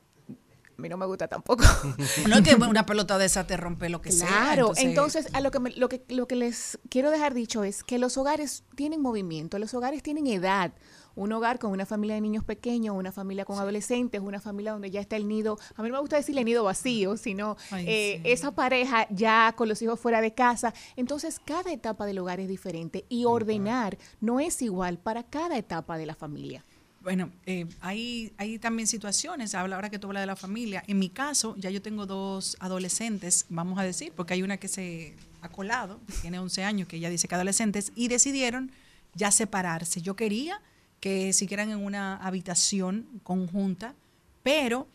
A 0.78 0.82
mí 0.82 0.88
no 0.88 0.96
me 0.96 1.06
gusta 1.06 1.28
tampoco. 1.28 1.64
No 2.28 2.36
es 2.36 2.42
que 2.42 2.54
una 2.54 2.84
pelota 2.86 3.18
de 3.18 3.24
esa 3.26 3.46
te 3.46 3.56
rompe 3.56 3.88
lo 3.88 4.00
que 4.02 4.12
sea. 4.12 4.26
Claro, 4.28 4.72
entonces, 4.76 5.28
a 5.32 5.40
lo 5.40 5.50
que, 5.50 5.60
me- 5.60 5.70
lo, 5.70 5.88
que, 5.88 6.04
lo 6.08 6.26
que 6.28 6.36
les 6.36 6.78
quiero 6.90 7.10
dejar 7.10 7.32
dicho 7.34 7.64
es 7.64 7.82
que 7.84 7.98
los 7.98 8.16
hogares 8.18 8.64
tienen 8.74 9.00
movimiento, 9.00 9.58
los 9.58 9.72
hogares 9.74 10.02
tienen 10.02 10.26
edad. 10.26 10.72
Un 11.14 11.32
hogar 11.32 11.58
con 11.58 11.70
una 11.70 11.86
familia 11.86 12.14
de 12.16 12.20
niños 12.20 12.44
pequeños, 12.44 12.94
una 12.94 13.10
familia 13.10 13.46
con 13.46 13.58
adolescentes, 13.58 14.20
una 14.20 14.38
familia 14.38 14.72
donde 14.72 14.90
ya 14.90 15.00
está 15.00 15.16
el 15.16 15.26
nido, 15.26 15.58
a 15.74 15.82
mí 15.82 15.88
no 15.88 15.94
me 15.94 16.00
gusta 16.00 16.16
decirle 16.16 16.44
nido 16.44 16.62
vacío, 16.62 17.16
sino 17.16 17.56
Ay, 17.70 17.86
eh, 17.88 18.20
sí. 18.22 18.30
esa 18.32 18.50
pareja 18.50 19.06
ya 19.08 19.54
con 19.56 19.66
los 19.70 19.80
hijos 19.80 19.98
fuera 19.98 20.20
de 20.20 20.34
casa. 20.34 20.74
Entonces, 20.94 21.40
cada 21.42 21.72
etapa 21.72 22.04
del 22.04 22.18
hogar 22.18 22.38
es 22.38 22.48
diferente 22.48 23.06
y 23.08 23.24
ordenar 23.24 23.96
no 24.20 24.40
es 24.40 24.60
igual 24.60 24.98
para 24.98 25.22
cada 25.22 25.56
etapa 25.56 25.96
de 25.96 26.04
la 26.04 26.14
familia. 26.14 26.66
Bueno, 27.06 27.30
eh, 27.46 27.66
hay, 27.82 28.32
hay 28.36 28.58
también 28.58 28.88
situaciones, 28.88 29.54
habla 29.54 29.76
ahora 29.76 29.90
que 29.90 29.98
tú 30.00 30.08
hablas 30.08 30.22
de 30.24 30.26
la 30.26 30.34
familia. 30.34 30.82
En 30.88 30.98
mi 30.98 31.08
caso, 31.08 31.54
ya 31.56 31.70
yo 31.70 31.80
tengo 31.80 32.04
dos 32.04 32.56
adolescentes, 32.58 33.46
vamos 33.48 33.78
a 33.78 33.84
decir, 33.84 34.12
porque 34.16 34.34
hay 34.34 34.42
una 34.42 34.56
que 34.56 34.66
se 34.66 35.14
ha 35.40 35.48
colado, 35.48 36.00
que 36.08 36.14
tiene 36.22 36.40
11 36.40 36.64
años, 36.64 36.88
que 36.88 36.96
ella 36.96 37.08
dice 37.08 37.28
que 37.28 37.36
adolescentes, 37.36 37.92
y 37.94 38.08
decidieron 38.08 38.72
ya 39.14 39.30
separarse. 39.30 40.02
Yo 40.02 40.16
quería 40.16 40.60
que 40.98 41.32
siguieran 41.32 41.70
en 41.70 41.78
una 41.78 42.16
habitación 42.16 43.06
conjunta, 43.22 43.94
pero 44.42 44.88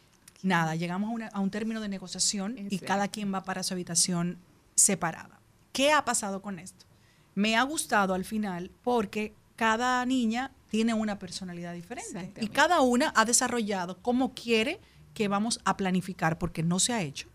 nada, 0.43 0.75
llegamos 0.75 1.07
a, 1.11 1.13
una- 1.13 1.27
a 1.29 1.39
un 1.39 1.49
término 1.49 1.79
de 1.79 1.87
negociación 1.87 2.57
y 2.57 2.77
cada 2.87 3.07
quien 3.07 3.33
va 3.33 3.45
para 3.45 3.63
su 3.63 3.73
habitación 3.73 4.37
separada. 4.75 5.39
¿Qué 5.71 5.93
ha 5.93 6.03
pasado 6.03 6.41
con 6.41 6.59
esto? 6.59 6.85
Me 7.35 7.55
ha 7.55 7.63
gustado 7.63 8.13
al 8.15 8.25
final 8.25 8.69
porque 8.83 9.33
cada 9.55 10.05
niña 10.05 10.51
tiene 10.71 10.93
una 10.93 11.19
personalidad 11.19 11.73
diferente 11.73 12.31
y 12.39 12.47
cada 12.47 12.79
una 12.79 13.11
ha 13.17 13.25
desarrollado 13.25 14.01
cómo 14.01 14.33
quiere 14.33 14.79
que 15.13 15.27
vamos 15.27 15.59
a 15.65 15.75
planificar, 15.75 16.37
porque 16.37 16.63
no 16.63 16.79
se 16.79 16.93
ha 16.93 17.01
hecho, 17.01 17.27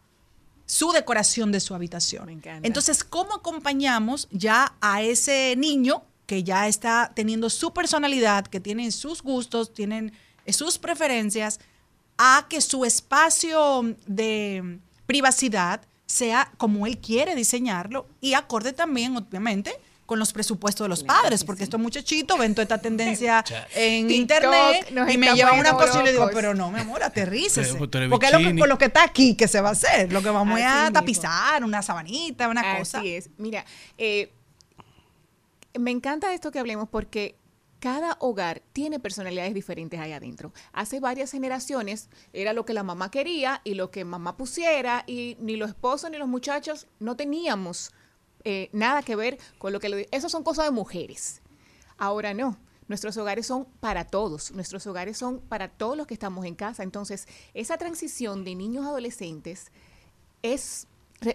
su 0.64 0.90
decoración 0.90 1.52
de 1.52 1.60
su 1.60 1.74
habitación. 1.74 2.24
Me 2.24 2.32
encanta. 2.32 2.66
Entonces, 2.66 3.04
¿cómo 3.04 3.34
acompañamos 3.34 4.26
ya 4.30 4.74
a 4.80 5.02
ese 5.02 5.54
niño 5.58 6.02
que 6.24 6.44
ya 6.44 6.66
está 6.66 7.12
teniendo 7.14 7.50
su 7.50 7.74
personalidad, 7.74 8.46
que 8.46 8.58
tiene 8.58 8.90
sus 8.90 9.22
gustos, 9.22 9.74
tienen 9.74 10.14
sus 10.48 10.78
preferencias, 10.78 11.60
a 12.16 12.46
que 12.48 12.62
su 12.62 12.86
espacio 12.86 13.94
de 14.06 14.80
privacidad 15.04 15.82
sea 16.06 16.50
como 16.56 16.86
él 16.86 16.96
quiere 16.96 17.34
diseñarlo 17.34 18.08
y 18.22 18.32
acorde 18.32 18.72
también, 18.72 19.14
obviamente, 19.14 19.78
con 20.06 20.18
los 20.18 20.32
presupuestos 20.32 20.84
de 20.84 20.88
los 20.88 21.02
padres, 21.02 21.44
porque 21.44 21.64
estos 21.64 21.80
muchachitos 21.80 22.38
ven 22.38 22.54
toda 22.54 22.62
esta 22.62 22.78
tendencia 22.78 23.44
en 23.74 24.08
TikTok 24.08 24.20
internet 24.20 25.12
y 25.12 25.18
me 25.18 25.34
llevan 25.34 25.58
una 25.58 25.72
cosa 25.72 26.00
y 26.00 26.04
le 26.04 26.12
digo, 26.12 26.30
pero 26.32 26.54
no, 26.54 26.70
mi 26.70 26.80
amor, 26.80 27.02
aterrícese. 27.02 27.74
Porque 27.74 28.26
es 28.26 28.32
lo 28.32 28.38
que, 28.38 28.58
con 28.58 28.68
lo 28.68 28.78
que 28.78 28.86
está 28.86 29.04
aquí 29.04 29.34
que 29.34 29.48
se 29.48 29.60
va 29.60 29.70
a 29.70 29.72
hacer. 29.72 30.12
Lo 30.12 30.22
que 30.22 30.30
vamos 30.30 30.54
Así 30.54 30.62
a 30.64 30.82
mismo. 30.84 30.92
tapizar, 30.92 31.64
una 31.64 31.82
sabanita, 31.82 32.48
una 32.48 32.60
Así 32.60 32.78
cosa. 32.78 33.02
es. 33.04 33.30
Mira, 33.36 33.64
eh, 33.98 34.32
me 35.78 35.90
encanta 35.90 36.32
esto 36.32 36.50
que 36.50 36.58
hablemos 36.58 36.88
porque 36.88 37.36
cada 37.78 38.16
hogar 38.20 38.62
tiene 38.72 38.98
personalidades 38.98 39.54
diferentes 39.54 40.00
ahí 40.00 40.12
adentro. 40.12 40.52
Hace 40.72 41.00
varias 41.00 41.30
generaciones 41.30 42.08
era 42.32 42.52
lo 42.52 42.64
que 42.64 42.72
la 42.72 42.82
mamá 42.82 43.10
quería 43.10 43.60
y 43.64 43.74
lo 43.74 43.90
que 43.90 44.04
mamá 44.04 44.36
pusiera 44.36 45.04
y 45.06 45.36
ni 45.40 45.56
los 45.56 45.68
esposos 45.70 46.10
ni 46.10 46.16
los 46.16 46.28
muchachos 46.28 46.86
no 47.00 47.16
teníamos 47.16 47.92
eh, 48.48 48.70
nada 48.72 49.02
que 49.02 49.16
ver 49.16 49.38
con 49.58 49.72
lo 49.72 49.80
que... 49.80 49.88
Lo, 49.88 49.96
eso 50.12 50.28
son 50.28 50.44
cosas 50.44 50.66
de 50.66 50.70
mujeres. 50.70 51.42
Ahora 51.98 52.32
no. 52.32 52.56
Nuestros 52.86 53.16
hogares 53.16 53.46
son 53.46 53.66
para 53.80 54.04
todos, 54.04 54.52
nuestros 54.52 54.86
hogares 54.86 55.18
son 55.18 55.40
para 55.40 55.66
todos 55.66 55.96
los 55.96 56.06
que 56.06 56.14
estamos 56.14 56.46
en 56.46 56.54
casa. 56.54 56.84
Entonces, 56.84 57.26
esa 57.52 57.76
transición 57.76 58.44
de 58.44 58.54
niños 58.54 58.84
a 58.84 58.90
adolescentes 58.90 59.72
es 60.42 60.86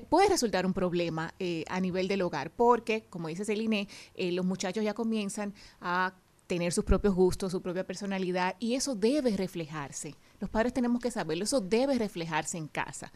puede 0.10 0.30
resultar 0.30 0.66
un 0.66 0.74
problema 0.74 1.34
eh, 1.40 1.66
a 1.68 1.82
nivel 1.82 2.08
del 2.08 2.22
hogar, 2.22 2.52
porque, 2.52 3.06
como 3.10 3.28
dice 3.28 3.44
Celine, 3.44 3.90
eh, 4.14 4.32
los 4.32 4.46
muchachos 4.46 4.84
ya 4.84 4.94
comienzan 4.94 5.54
a 5.82 6.14
tener 6.48 6.72
sus 6.72 6.86
propios 6.86 7.16
gustos, 7.16 7.52
su 7.52 7.62
propia 7.62 7.86
personalidad, 7.86 8.56
y 8.60 8.76
eso 8.76 8.96
debe 8.96 9.36
reflejarse. 9.36 10.16
Los 10.40 10.50
padres 10.50 10.74
tenemos 10.74 11.02
que 11.02 11.12
saberlo, 11.12 11.44
eso 11.44 11.60
debe 11.60 11.98
reflejarse 11.98 12.58
en 12.58 12.68
casa. 12.68 13.12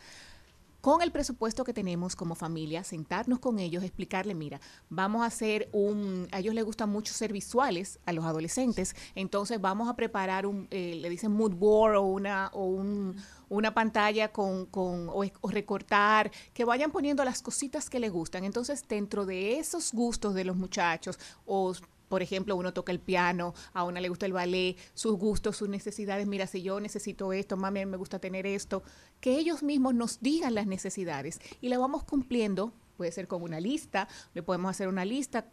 Con 0.86 1.02
el 1.02 1.12
presupuesto 1.12 1.64
que 1.64 1.74
tenemos 1.74 2.16
como 2.16 2.36
familia, 2.36 2.84
sentarnos 2.84 3.40
con 3.40 3.58
ellos, 3.58 3.84
explicarle, 3.84 4.36
mira, 4.36 4.62
vamos 4.88 5.24
a 5.24 5.26
hacer 5.26 5.68
un, 5.72 6.28
a 6.32 6.38
ellos 6.38 6.54
les 6.54 6.64
gusta 6.64 6.86
mucho 6.86 7.12
ser 7.12 7.34
visuales, 7.34 7.98
a 8.06 8.14
los 8.14 8.24
adolescentes, 8.24 8.96
entonces 9.16 9.60
vamos 9.60 9.90
a 9.90 9.96
preparar 9.96 10.46
un, 10.46 10.68
eh, 10.70 11.00
le 11.02 11.10
dicen 11.10 11.32
mood 11.32 11.56
board 11.56 11.96
o 11.96 12.04
una, 12.04 12.52
o 12.54 12.66
un, 12.66 13.16
una 13.50 13.74
pantalla 13.74 14.32
con, 14.32 14.68
con 14.68 15.10
o, 15.10 15.24
o 15.42 15.50
recortar, 15.50 16.30
que 16.54 16.66
vayan 16.66 16.92
poniendo 16.92 17.26
las 17.26 17.42
cositas 17.42 17.90
que 17.90 18.00
les 18.00 18.12
gustan. 18.12 18.44
Entonces, 18.44 18.88
dentro 18.88 19.26
de 19.26 19.58
esos 19.58 19.92
gustos 19.92 20.36
de 20.36 20.46
los 20.46 20.56
muchachos, 20.56 21.18
o 21.48 21.74
por 22.08 22.22
ejemplo, 22.22 22.56
uno 22.56 22.74
toca 22.74 22.92
el 22.92 23.00
piano, 23.00 23.54
a 23.74 23.84
una 23.84 24.00
le 24.00 24.10
gusta 24.10 24.26
el 24.26 24.34
ballet, 24.34 24.78
sus 24.94 25.18
gustos, 25.18 25.58
sus 25.58 25.70
necesidades, 25.70 26.28
mira, 26.28 26.48
si 26.48 26.62
yo 26.62 26.80
necesito 26.80 27.34
esto, 27.34 27.58
mami, 27.58 27.86
me 27.86 27.98
gusta 27.98 28.20
tener 28.20 28.46
esto, 28.46 28.84
que 29.26 29.40
ellos 29.40 29.64
mismos 29.64 29.96
nos 29.96 30.20
digan 30.22 30.54
las 30.54 30.68
necesidades 30.68 31.40
y 31.60 31.70
la 31.70 31.80
vamos 31.80 32.04
cumpliendo, 32.04 32.72
puede 32.96 33.12
ser 33.12 33.28
con 33.28 33.42
una 33.42 33.60
lista, 33.60 34.08
le 34.36 34.44
podemos 34.44 34.70
hacer 34.70 34.88
una 34.88 35.04
lista, 35.04 35.48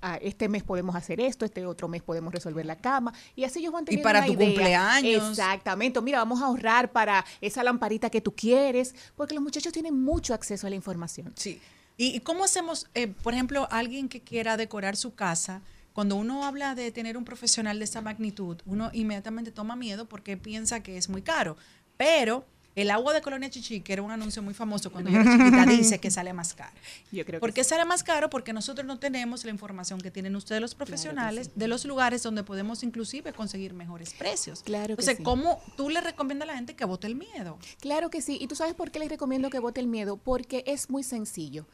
ah, 0.00 0.16
este 0.22 0.48
mes 0.48 0.62
podemos 0.62 0.94
hacer 0.94 1.18
esto, 1.20 1.44
este 1.44 1.66
otro 1.66 1.88
mes 1.88 2.02
podemos 2.02 2.32
resolver 2.32 2.64
la 2.64 2.76
cama 2.76 3.12
y 3.34 3.42
así 3.42 3.58
ellos 3.58 3.72
van 3.72 3.82
Y 3.82 3.86
teniendo 3.86 4.04
para 4.04 4.18
una 4.20 4.26
tu 4.28 4.32
idea. 4.34 4.46
cumpleaños. 4.46 5.30
Exactamente, 5.30 6.00
mira, 6.02 6.18
vamos 6.18 6.40
a 6.40 6.46
ahorrar 6.46 6.92
para 6.92 7.24
esa 7.40 7.64
lamparita 7.64 8.10
que 8.10 8.20
tú 8.20 8.32
quieres, 8.32 8.94
porque 9.16 9.34
los 9.34 9.42
muchachos 9.42 9.72
tienen 9.72 10.00
mucho 10.00 10.32
acceso 10.32 10.68
a 10.68 10.70
la 10.70 10.76
información. 10.76 11.32
Sí. 11.34 11.60
¿Y, 11.96 12.14
y 12.14 12.20
cómo 12.20 12.44
hacemos, 12.44 12.86
eh, 12.94 13.08
por 13.08 13.34
ejemplo, 13.34 13.66
alguien 13.72 14.08
que 14.08 14.20
quiera 14.20 14.56
decorar 14.56 14.94
su 14.94 15.16
casa? 15.16 15.62
Cuando 15.94 16.14
uno 16.14 16.44
habla 16.44 16.76
de 16.76 16.92
tener 16.92 17.16
un 17.16 17.24
profesional 17.24 17.80
de 17.80 17.86
esa 17.86 18.02
magnitud, 18.02 18.58
uno 18.66 18.90
inmediatamente 18.92 19.50
toma 19.50 19.74
miedo 19.74 20.08
porque 20.08 20.36
piensa 20.36 20.80
que 20.80 20.96
es 20.96 21.08
muy 21.08 21.22
caro. 21.22 21.56
Pero 21.96 22.44
el 22.76 22.90
agua 22.90 23.14
de 23.14 23.22
Colonia 23.22 23.48
Chichi, 23.48 23.80
que 23.80 23.94
era 23.94 24.02
un 24.02 24.10
anuncio 24.10 24.42
muy 24.42 24.52
famoso 24.52 24.92
cuando 24.92 25.10
yo 25.10 25.18
era 25.18 25.32
chiquita, 25.32 25.64
dice 25.66 25.98
que 25.98 26.10
sale 26.10 26.34
más 26.34 26.52
caro. 26.52 26.76
Yo 27.10 27.24
creo 27.24 27.38
que 27.38 27.40
¿Por 27.40 27.54
qué 27.54 27.64
sale 27.64 27.86
más 27.86 28.04
caro? 28.04 28.28
Porque 28.28 28.52
nosotros 28.52 28.86
no 28.86 28.98
tenemos 28.98 29.44
la 29.46 29.50
información 29.50 29.98
que 29.98 30.10
tienen 30.10 30.36
ustedes 30.36 30.60
los 30.60 30.74
profesionales 30.74 31.50
de 31.54 31.68
los 31.68 31.86
lugares 31.86 32.22
donde 32.22 32.44
podemos 32.44 32.82
inclusive 32.82 33.32
conseguir 33.32 33.72
mejores 33.72 34.12
precios. 34.12 34.62
Claro 34.62 34.88
que 34.88 34.92
Entonces, 34.92 35.16
sí. 35.16 35.22
¿cómo 35.22 35.62
tú 35.76 35.88
le 35.88 36.02
recomiendas 36.02 36.48
a 36.50 36.52
la 36.52 36.56
gente 36.58 36.76
que 36.76 36.84
vote 36.84 37.06
el 37.06 37.16
miedo? 37.16 37.58
Claro 37.80 38.10
que 38.10 38.20
sí. 38.20 38.36
¿Y 38.38 38.46
tú 38.46 38.54
sabes 38.54 38.74
por 38.74 38.90
qué 38.90 38.98
les 38.98 39.08
recomiendo 39.08 39.48
que 39.48 39.58
vote 39.58 39.80
el 39.80 39.86
miedo? 39.86 40.18
Porque 40.18 40.62
es 40.66 40.90
muy 40.90 41.02
sencillo. 41.02 41.66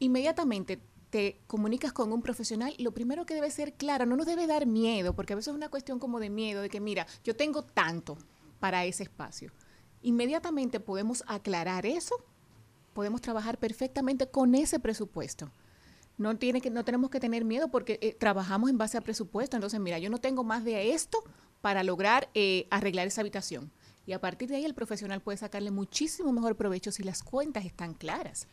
Inmediatamente 0.00 0.80
te 1.10 1.40
comunicas 1.46 1.92
con 1.92 2.12
un 2.12 2.20
profesional, 2.20 2.74
lo 2.78 2.92
primero 2.92 3.24
que 3.24 3.34
debe 3.34 3.50
ser 3.50 3.74
claro, 3.74 4.06
no 4.06 4.16
nos 4.16 4.26
debe 4.26 4.46
dar 4.46 4.66
miedo, 4.66 5.14
porque 5.14 5.32
a 5.32 5.36
veces 5.36 5.48
es 5.48 5.54
una 5.54 5.68
cuestión 5.68 5.98
como 5.98 6.20
de 6.20 6.30
miedo, 6.30 6.60
de 6.62 6.68
que 6.68 6.80
mira, 6.80 7.06
yo 7.24 7.34
tengo 7.34 7.62
tanto 7.62 8.18
para 8.60 8.84
ese 8.84 9.04
espacio. 9.04 9.52
Inmediatamente 10.02 10.80
podemos 10.80 11.24
aclarar 11.26 11.86
eso, 11.86 12.14
podemos 12.92 13.20
trabajar 13.20 13.58
perfectamente 13.58 14.28
con 14.28 14.54
ese 14.54 14.78
presupuesto. 14.78 15.50
No, 16.16 16.36
tiene 16.36 16.60
que, 16.60 16.70
no 16.70 16.84
tenemos 16.84 17.10
que 17.10 17.20
tener 17.20 17.44
miedo 17.44 17.68
porque 17.68 17.98
eh, 18.02 18.12
trabajamos 18.12 18.70
en 18.70 18.78
base 18.78 18.98
a 18.98 19.00
presupuesto. 19.00 19.56
Entonces, 19.56 19.78
mira, 19.78 19.98
yo 19.98 20.10
no 20.10 20.18
tengo 20.18 20.42
más 20.42 20.64
de 20.64 20.92
esto 20.92 21.22
para 21.60 21.84
lograr 21.84 22.28
eh, 22.34 22.66
arreglar 22.70 23.06
esa 23.06 23.20
habitación. 23.20 23.70
Y 24.04 24.12
a 24.12 24.20
partir 24.20 24.48
de 24.48 24.56
ahí 24.56 24.64
el 24.64 24.74
profesional 24.74 25.20
puede 25.20 25.38
sacarle 25.38 25.70
muchísimo 25.70 26.32
mejor 26.32 26.56
provecho 26.56 26.90
si 26.90 27.02
las 27.02 27.22
cuentas 27.22 27.64
están 27.64 27.94
claras. 27.94 28.48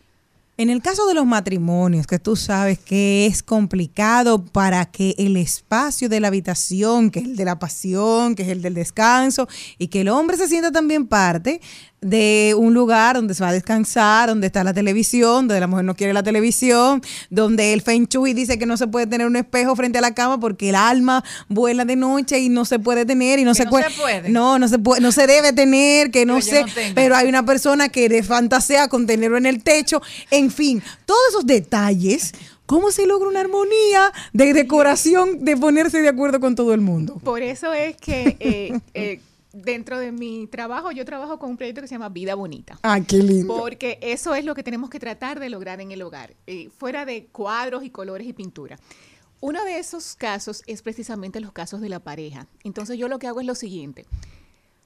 En 0.58 0.70
el 0.70 0.82
caso 0.82 1.06
de 1.06 1.14
los 1.14 1.26
matrimonios, 1.26 2.08
que 2.08 2.18
tú 2.18 2.38
sabes 2.38 2.80
que 2.80 3.26
es 3.26 3.44
complicado 3.44 4.46
para 4.46 4.86
que 4.86 5.14
el 5.18 5.36
espacio 5.36 6.08
de 6.08 6.22
la 6.22 6.30
habitación, 6.30 7.12
que 7.12 7.20
es 7.20 7.26
el 7.26 7.36
de 7.36 7.44
la 7.44 7.60
pasión, 7.60 8.36
que 8.36 8.44
es 8.44 8.50
el 8.50 8.62
del 8.62 8.74
descanso, 8.74 9.50
y 9.78 9.90
que 9.90 10.02
el 10.02 10.08
hombre 10.08 10.38
se 10.38 10.48
sienta 10.48 10.72
también 10.72 11.08
parte 11.08 11.60
de 12.06 12.54
un 12.56 12.76
lugar 12.76 13.16
donde 13.16 13.34
se 13.34 13.44
va 13.44 13.50
a 13.50 13.54
descansar, 13.54 14.30
donde 14.30 14.46
está 14.46 14.64
la 14.64 14.76
televisión, 14.76 15.48
donde 15.48 15.60
la 15.60 15.66
mujer 15.66 15.86
no 15.86 15.96
quiere 15.96 16.14
la 16.14 16.22
televisión, 16.22 17.02
donde 17.32 17.74
el 17.74 17.82
Feng 17.82 18.06
Shui 18.08 18.34
dice 18.34 18.60
que 18.60 18.68
no 18.68 18.78
se 18.78 18.86
puede 18.86 19.08
tener 19.08 19.26
un 19.26 19.36
espejo 19.36 19.76
frente 19.76 19.98
a 19.98 20.02
la 20.02 20.14
cama 20.14 20.40
porque 20.40 20.70
el 20.70 20.76
alma 20.76 21.24
vuela 21.50 21.84
de 21.84 21.96
noche 21.96 22.38
y 22.38 22.50
no 22.50 22.64
se 22.64 22.78
puede 22.78 23.08
tener 23.08 23.40
y 23.40 23.44
no, 23.44 23.54
Que 23.54 23.58
se, 23.58 23.66
no 23.66 23.72
puede, 23.72 23.90
se 23.90 24.00
puede. 24.00 24.30
No, 24.30 24.60
no 24.60 24.68
se 24.68 24.78
puede, 24.78 25.02
no 25.02 25.12
se 25.12 25.26
debe 25.26 25.52
tener, 25.52 26.12
que 26.12 26.28
no 26.28 26.36
Pero 26.36 26.46
yo 26.46 26.52
sé, 26.52 26.62
no 26.62 26.74
tengo. 26.76 26.94
pero 26.94 27.16
hay 27.16 27.28
una 27.28 27.44
persona 27.44 27.90
que 27.90 28.08
de 28.08 28.22
fantasea 28.22 28.88
con 28.88 29.08
tenerlo 29.08 29.38
en 29.38 29.48
el 29.48 29.64
techo, 29.64 30.00
en 30.30 30.52
fin, 30.52 30.84
todos 31.08 31.20
esos 31.30 31.48
detalles, 31.48 32.34
¿cómo 32.68 32.92
se 32.92 33.08
logra 33.08 33.30
una 33.30 33.40
armonía 33.40 34.14
de 34.32 34.54
decoración, 34.54 35.44
de 35.44 35.58
ponerse 35.58 36.04
de 36.04 36.10
acuerdo 36.10 36.40
con 36.40 36.54
todo 36.54 36.72
el 36.76 36.82
mundo? 36.82 37.20
Por 37.24 37.42
eso 37.42 37.74
es 37.74 37.98
que 37.98 38.38
eh, 38.40 38.80
eh, 38.94 39.20
dentro 39.56 39.98
de 39.98 40.12
mi 40.12 40.48
trabajo, 40.48 40.92
yo 40.92 41.06
trabajo 41.06 41.40
con 41.40 41.52
un 41.52 41.58
proyecto 41.58 41.82
que 41.82 41.88
se 41.88 41.96
llama 41.96 42.10
Vida 42.10 42.36
Bonita. 42.36 42.78
Ah, 42.84 43.00
qué 43.02 43.18
lindo. 43.18 43.56
Porque 43.56 43.98
eso 44.02 44.36
es 44.36 44.44
lo 44.44 44.54
que 44.54 44.64
tenemos 44.64 44.90
que 44.90 45.00
tratar 45.00 45.40
de 45.40 45.50
lograr 45.50 45.80
en 45.82 45.92
el 45.92 46.02
hogar, 46.02 46.36
eh, 46.46 46.70
fuera 46.70 47.06
de 47.06 47.28
cuadros 47.28 47.84
y 47.84 47.90
colores 47.90 48.28
y 48.28 48.34
pintura. 48.34 48.78
Uno 49.40 49.64
de 49.64 49.80
esos 49.80 50.16
casos 50.16 50.64
es 50.68 50.82
precisamente 50.82 51.40
los 51.40 51.52
casos 51.52 51.82
de 51.82 51.90
la 51.90 52.00
pareja. 52.00 52.48
Entonces 52.64 52.98
yo 52.98 53.08
lo 53.08 53.20
que 53.20 53.28
hago 53.28 53.40
es 53.40 53.48
lo 53.48 53.56
siguiente. 53.56 54.06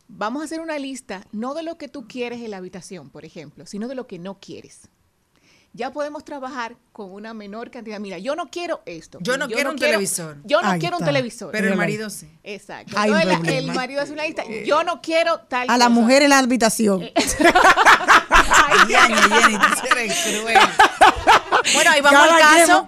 Vamos 0.08 0.42
a 0.42 0.46
hacer 0.46 0.60
una 0.60 0.80
lista, 0.80 1.26
no 1.32 1.54
de 1.54 1.64
lo 1.64 1.78
que 1.78 1.88
tú 1.88 2.08
quieres 2.08 2.42
en 2.42 2.52
la 2.52 2.58
habitación, 2.58 3.10
por 3.10 3.26
ejemplo, 3.26 3.66
sino 3.66 3.88
de 3.88 3.96
lo 3.96 4.08
que 4.08 4.20
no 4.20 4.40
quieres. 4.40 4.90
Ya 5.74 5.92
podemos 5.92 6.26
trabajar 6.26 6.76
con 6.92 7.12
una 7.12 7.34
menor 7.34 7.70
cantidad. 7.70 8.00
Mira, 8.00 8.18
yo 8.18 8.36
no 8.36 8.50
quiero 8.50 8.82
esto. 8.86 9.20
Yo 9.22 9.38
no 9.38 9.48
quiero 9.48 9.70
un 9.70 9.78
televisor. 9.78 10.38
Yo 10.44 10.62
no 10.62 10.70
Ahí 10.70 10.80
quiero 10.80 10.98
un 10.98 11.06
televisor. 11.06 11.52
Pero 11.52 11.68
el 11.70 11.76
marido 11.76 12.10
sí. 12.10 12.28
Exacto. 12.44 12.98
Entonces, 13.00 13.26
la- 13.28 13.34
el 13.34 13.40
problema. 13.42 13.74
marido 13.76 14.02
hace 14.02 14.12
una 14.14 14.26
lista. 14.26 14.44
Yo 14.66 14.84
no 14.84 15.00
quiero 15.02 15.40
tal 15.42 15.70
A 15.70 15.78
la 15.78 15.90
mujer 15.90 16.24
en 16.24 16.30
la 16.30 16.40
habitación. 16.40 17.02
Diaño, 18.88 19.16
Jenny, 19.16 19.58
tú 19.58 19.66
sí 19.82 19.88
eres 19.92 20.20
cruel. 20.42 20.58
Bueno, 21.74 21.92
ahí 21.92 22.02
vamos 22.02 22.20
Cada 22.20 22.36
al 22.36 22.42
caso. 22.68 22.88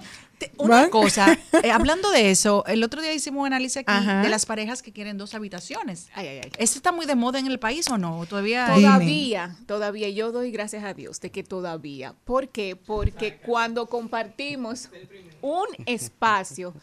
Una 0.57 0.89
cosa, 0.89 1.37
eh, 1.63 1.71
hablando 1.71 2.09
de 2.11 2.31
eso, 2.31 2.63
el 2.67 2.83
otro 2.83 3.01
día 3.01 3.13
hicimos 3.13 3.41
un 3.41 3.47
análisis 3.47 3.77
aquí 3.77 3.85
Ajá. 3.91 4.21
de 4.21 4.29
las 4.29 4.45
parejas 4.45 4.81
que 4.81 4.91
quieren 4.91 5.17
dos 5.17 5.33
habitaciones. 5.33 6.09
Ay, 6.13 6.27
ay, 6.27 6.41
ay. 6.43 6.51
¿Eso 6.57 6.77
está 6.77 6.91
muy 6.91 7.05
de 7.05 7.15
moda 7.15 7.39
en 7.39 7.47
el 7.47 7.59
país 7.59 7.87
o 7.89 7.97
no? 7.97 8.25
Todavía 8.25 8.71
Todavía, 8.73 9.55
todavía, 9.67 10.09
yo 10.09 10.31
doy 10.31 10.51
gracias 10.51 10.83
a 10.83 10.93
Dios 10.93 11.19
de 11.19 11.31
que 11.31 11.43
todavía. 11.43 12.13
¿Por 12.25 12.49
qué? 12.49 12.75
Porque 12.75 13.37
cuando 13.37 13.87
compartimos 13.87 14.89
un 15.41 15.65
espacio, 15.85 16.73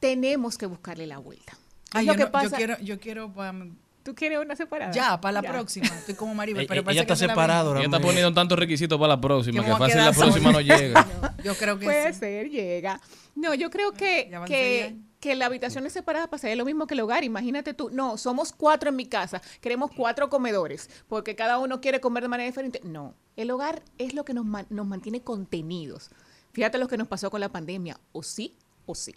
tenemos 0.00 0.58
que 0.58 0.66
buscarle 0.66 1.06
la 1.06 1.18
vuelta. 1.18 1.56
Ay, 1.92 2.06
lo 2.06 2.12
yo, 2.12 2.16
que 2.16 2.24
no- 2.24 2.26
yo 2.26 2.32
pasa. 2.32 2.56
quiero, 2.56 2.78
yo 2.80 2.98
quiero 3.00 3.32
pa- 3.32 3.54
¿Tú 4.04 4.14
quieres 4.14 4.38
una 4.38 4.54
separada? 4.54 4.92
ya, 4.92 5.20
para 5.20 5.32
la 5.32 5.42
Ya. 5.42 5.50
próxima. 5.50 5.86
Estoy 5.86 6.14
como 6.14 6.34
Maribel, 6.34 6.60
Ella- 6.62 6.68
pero 6.68 6.80
ella 6.82 6.84
parece 6.84 7.00
está 7.00 7.14
que 7.14 7.18
separada 7.30 7.60
ahora 7.60 7.80
Ella 7.80 7.86
está 7.88 8.00
poniendo 8.00 8.32
tantos 8.32 8.56
requisitos 8.58 8.96
para 9.00 9.14
la 9.14 9.20
próxima, 9.20 9.64
Que 9.64 9.70
fácil 9.72 9.96
la 9.96 10.12
próxima 10.12 10.52
no 10.52 10.60
llega. 10.60 11.04
Yo 11.42 11.54
creo 11.56 11.78
que 11.78 11.86
Puede 11.86 12.12
sí. 12.12 12.18
ser, 12.20 12.48
llega. 12.50 13.00
No, 13.34 13.52
yo 13.52 13.68
creo 13.68 13.90
que, 13.92 14.30
que, 14.46 14.96
que 15.18 15.34
la 15.34 15.46
habitación 15.46 15.84
es 15.86 15.92
separada 15.92 16.28
pasaría 16.28 16.54
lo 16.54 16.64
mismo 16.64 16.86
que 16.86 16.94
el 16.94 17.00
hogar. 17.00 17.24
Imagínate 17.24 17.74
tú, 17.74 17.90
no, 17.90 18.16
somos 18.16 18.52
cuatro 18.52 18.90
en 18.90 18.96
mi 18.96 19.06
casa, 19.06 19.42
queremos 19.60 19.90
cuatro 19.96 20.28
comedores, 20.30 20.88
porque 21.08 21.34
cada 21.34 21.58
uno 21.58 21.80
quiere 21.80 22.00
comer 22.00 22.22
de 22.22 22.28
manera 22.28 22.46
diferente. 22.46 22.80
No, 22.84 23.14
el 23.36 23.50
hogar 23.50 23.82
es 23.98 24.14
lo 24.14 24.24
que 24.24 24.34
nos, 24.34 24.44
man- 24.44 24.66
nos 24.70 24.86
mantiene 24.86 25.20
contenidos. 25.22 26.10
Fíjate 26.52 26.78
lo 26.78 26.86
que 26.88 26.96
nos 26.96 27.08
pasó 27.08 27.28
con 27.30 27.40
la 27.40 27.48
pandemia, 27.48 27.98
o 28.12 28.22
sí 28.22 28.56
o 28.86 28.94
sí. 28.94 29.14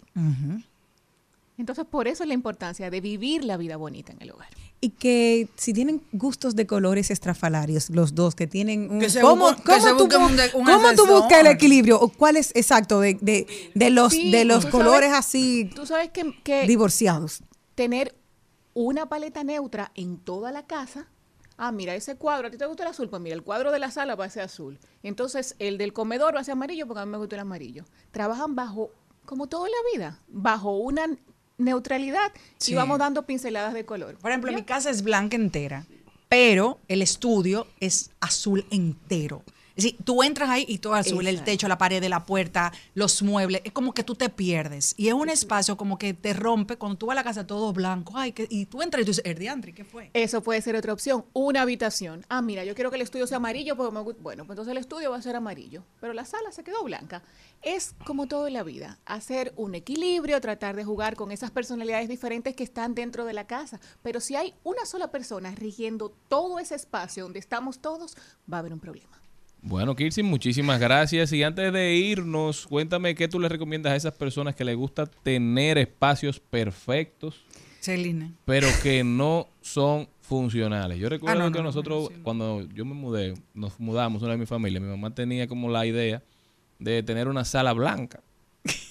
Entonces, 1.58 1.84
por 1.84 2.08
eso 2.08 2.22
es 2.22 2.28
la 2.28 2.34
importancia 2.34 2.88
de 2.88 3.00
vivir 3.00 3.44
la 3.44 3.56
vida 3.56 3.76
bonita 3.76 4.12
en 4.12 4.22
el 4.22 4.30
hogar. 4.30 4.48
Y 4.80 4.90
que 4.90 5.48
si 5.56 5.72
tienen 5.72 6.02
gustos 6.12 6.54
de 6.54 6.66
colores 6.68 7.10
estrafalarios, 7.10 7.90
los 7.90 8.14
dos, 8.14 8.36
que 8.36 8.46
tienen 8.46 8.90
un... 8.92 9.00
Que 9.00 9.10
se 9.10 9.20
¿Cómo, 9.20 9.54
que 9.56 9.62
cómo 9.64 9.80
se 9.80 9.90
tú, 9.90 9.98
busquen 10.04 10.20
bu- 10.20 10.26
un 10.30 10.36
de- 10.36 10.50
un 10.54 10.64
cómo 10.64 10.80
tú 10.80 10.86
asesor. 11.02 11.08
buscas 11.22 11.40
el 11.40 11.46
equilibrio? 11.48 12.00
¿O 12.00 12.08
cuál 12.10 12.36
es 12.36 12.52
exacto 12.54 13.00
de, 13.00 13.18
de, 13.20 13.46
de 13.74 13.90
los, 13.90 14.12
Sí, 14.12 14.30
de 14.30 14.44
los 14.44 14.66
tú 14.66 14.70
colores 14.70 15.10
sabes- 15.10 15.18
así 15.26 15.70
Tú 15.74 15.84
sabes 15.84 16.10
que, 16.10 16.32
que 16.44 16.64
divorciados? 16.66 17.42
tener 17.74 18.14
una 18.74 19.08
paleta 19.08 19.42
neutra 19.42 19.90
en 19.96 20.18
toda 20.18 20.52
la 20.52 20.64
casa. 20.66 21.08
Ah, 21.56 21.72
mira, 21.72 21.96
ese 21.96 22.14
cuadro, 22.14 22.46
¿a 22.46 22.50
ti 22.52 22.56
te 22.56 22.66
gusta 22.66 22.84
el 22.84 22.90
azul? 22.90 23.08
Pues 23.08 23.20
mira, 23.20 23.34
el 23.34 23.42
cuadro 23.42 23.72
de 23.72 23.80
la 23.80 23.90
sala 23.90 24.14
va 24.14 24.26
a 24.26 24.30
ser 24.30 24.44
azul. 24.44 24.78
Entonces, 25.02 25.56
el 25.58 25.76
del 25.76 25.92
comedor 25.92 26.36
va 26.36 26.40
a 26.40 26.44
ser 26.44 26.52
amarillo 26.52 26.86
porque 26.86 27.00
a 27.00 27.04
mí 27.04 27.10
me 27.10 27.18
gusta 27.18 27.34
el 27.34 27.40
amarillo. 27.40 27.84
Trabajan 28.12 28.54
bajo, 28.54 28.90
como 29.24 29.48
todo 29.48 29.66
en 29.66 29.72
la 29.72 29.78
vida, 29.98 30.20
bajo 30.28 30.76
una 30.76 31.08
neutralidad 31.58 32.32
Sí. 32.58 32.72
y 32.72 32.74
vamos 32.74 32.98
dando 32.98 33.24
pinceladas 33.26 33.74
de 33.74 33.84
color. 33.84 34.16
Por 34.18 34.30
ejemplo, 34.30 34.50
¿Ya? 34.50 34.56
mi 34.56 34.62
casa 34.64 34.90
es 34.90 35.02
blanca 35.02 35.36
entera, 35.36 35.84
pero 36.28 36.78
el 36.88 37.02
estudio 37.02 37.66
es 37.80 38.10
azul 38.20 38.64
entero. 38.70 39.42
Es 39.78 39.84
decir, 39.84 39.98
tú 40.02 40.24
entras 40.24 40.50
ahí 40.50 40.64
y 40.66 40.78
todo 40.78 40.94
azul, 40.94 41.24
el 41.24 41.44
techo, 41.44 41.68
la 41.68 41.78
pared 41.78 42.00
de 42.00 42.08
la 42.08 42.26
puerta, 42.26 42.72
los 42.94 43.22
muebles, 43.22 43.60
es 43.62 43.70
como 43.70 43.94
que 43.94 44.02
tú 44.02 44.16
te 44.16 44.28
pierdes. 44.28 44.92
Y 44.96 45.06
es 45.06 45.14
un 45.14 45.28
espacio 45.28 45.76
como 45.76 45.98
que 45.98 46.14
te 46.14 46.32
rompe 46.32 46.76
cuando 46.76 46.98
tú 46.98 47.06
vas 47.06 47.14
a 47.14 47.20
la 47.20 47.22
casa 47.22 47.46
todo 47.46 47.72
blanco, 47.72 48.14
ay, 48.16 48.32
que, 48.32 48.48
y 48.50 48.66
tú 48.66 48.82
entras 48.82 49.02
y 49.02 49.04
tú 49.04 49.12
dices, 49.12 49.24
Erdiandri, 49.24 49.72
¿qué 49.72 49.84
fue? 49.84 50.10
Eso 50.14 50.42
puede 50.42 50.62
ser 50.62 50.74
otra 50.74 50.92
opción. 50.92 51.26
Una 51.32 51.62
habitación. 51.62 52.26
Ah, 52.28 52.42
mira, 52.42 52.64
yo 52.64 52.74
quiero 52.74 52.90
que 52.90 52.96
el 52.96 53.02
estudio 53.02 53.28
sea 53.28 53.36
amarillo 53.36 53.76
porque 53.76 53.94
me 53.94 54.00
gusta. 54.00 54.20
Bueno, 54.20 54.46
pues 54.46 54.56
entonces 54.56 54.72
el 54.72 54.78
estudio 54.78 55.12
va 55.12 55.18
a 55.18 55.22
ser 55.22 55.36
amarillo. 55.36 55.84
Pero 56.00 56.12
la 56.12 56.24
sala 56.24 56.50
se 56.50 56.64
quedó 56.64 56.82
blanca. 56.82 57.22
Es 57.62 57.94
como 58.04 58.26
todo 58.26 58.48
en 58.48 58.54
la 58.54 58.64
vida. 58.64 58.98
Hacer 59.06 59.52
un 59.54 59.76
equilibrio, 59.76 60.40
tratar 60.40 60.74
de 60.74 60.84
jugar 60.84 61.14
con 61.14 61.30
esas 61.30 61.52
personalidades 61.52 62.08
diferentes 62.08 62.56
que 62.56 62.64
están 62.64 62.96
dentro 62.96 63.24
de 63.24 63.32
la 63.32 63.46
casa. 63.46 63.78
Pero 64.02 64.18
si 64.18 64.34
hay 64.34 64.54
una 64.64 64.84
sola 64.86 65.12
persona 65.12 65.54
rigiendo 65.54 66.12
todo 66.26 66.58
ese 66.58 66.74
espacio 66.74 67.22
donde 67.22 67.38
estamos 67.38 67.78
todos, 67.78 68.16
va 68.52 68.56
a 68.56 68.60
haber 68.60 68.72
un 68.72 68.80
problema. 68.80 69.17
Bueno, 69.60 69.94
Kirsi, 69.96 70.22
muchísimas 70.22 70.78
gracias. 70.80 71.32
Y 71.32 71.42
antes 71.42 71.72
de 71.72 71.94
irnos, 71.96 72.66
cuéntame 72.66 73.14
qué 73.14 73.28
tú 73.28 73.40
le 73.40 73.48
recomiendas 73.48 73.92
a 73.92 73.96
esas 73.96 74.14
personas 74.14 74.54
que 74.54 74.64
les 74.64 74.76
gusta 74.76 75.06
tener 75.06 75.78
espacios 75.78 76.38
perfectos, 76.40 77.44
Celine. 77.80 78.32
pero 78.44 78.68
que 78.82 79.02
no 79.04 79.48
son 79.60 80.08
funcionales. 80.20 80.98
Yo 80.98 81.08
recuerdo 81.08 81.40
Ah, 81.40 81.44
no, 81.44 81.50
que 81.50 81.58
no, 81.58 81.64
no, 81.64 81.68
nosotros, 81.70 82.10
no. 82.16 82.22
cuando 82.22 82.66
yo 82.74 82.84
me 82.84 82.94
mudé, 82.94 83.34
nos 83.54 83.78
mudamos, 83.80 84.22
una 84.22 84.32
de 84.32 84.38
mi 84.38 84.46
familia, 84.46 84.78
mi 84.80 84.86
mamá 84.88 85.14
tenía 85.14 85.46
como 85.48 85.68
la 85.70 85.84
idea 85.86 86.22
de 86.78 87.02
tener 87.02 87.28
una 87.28 87.44
sala 87.44 87.72
blanca. 87.72 88.20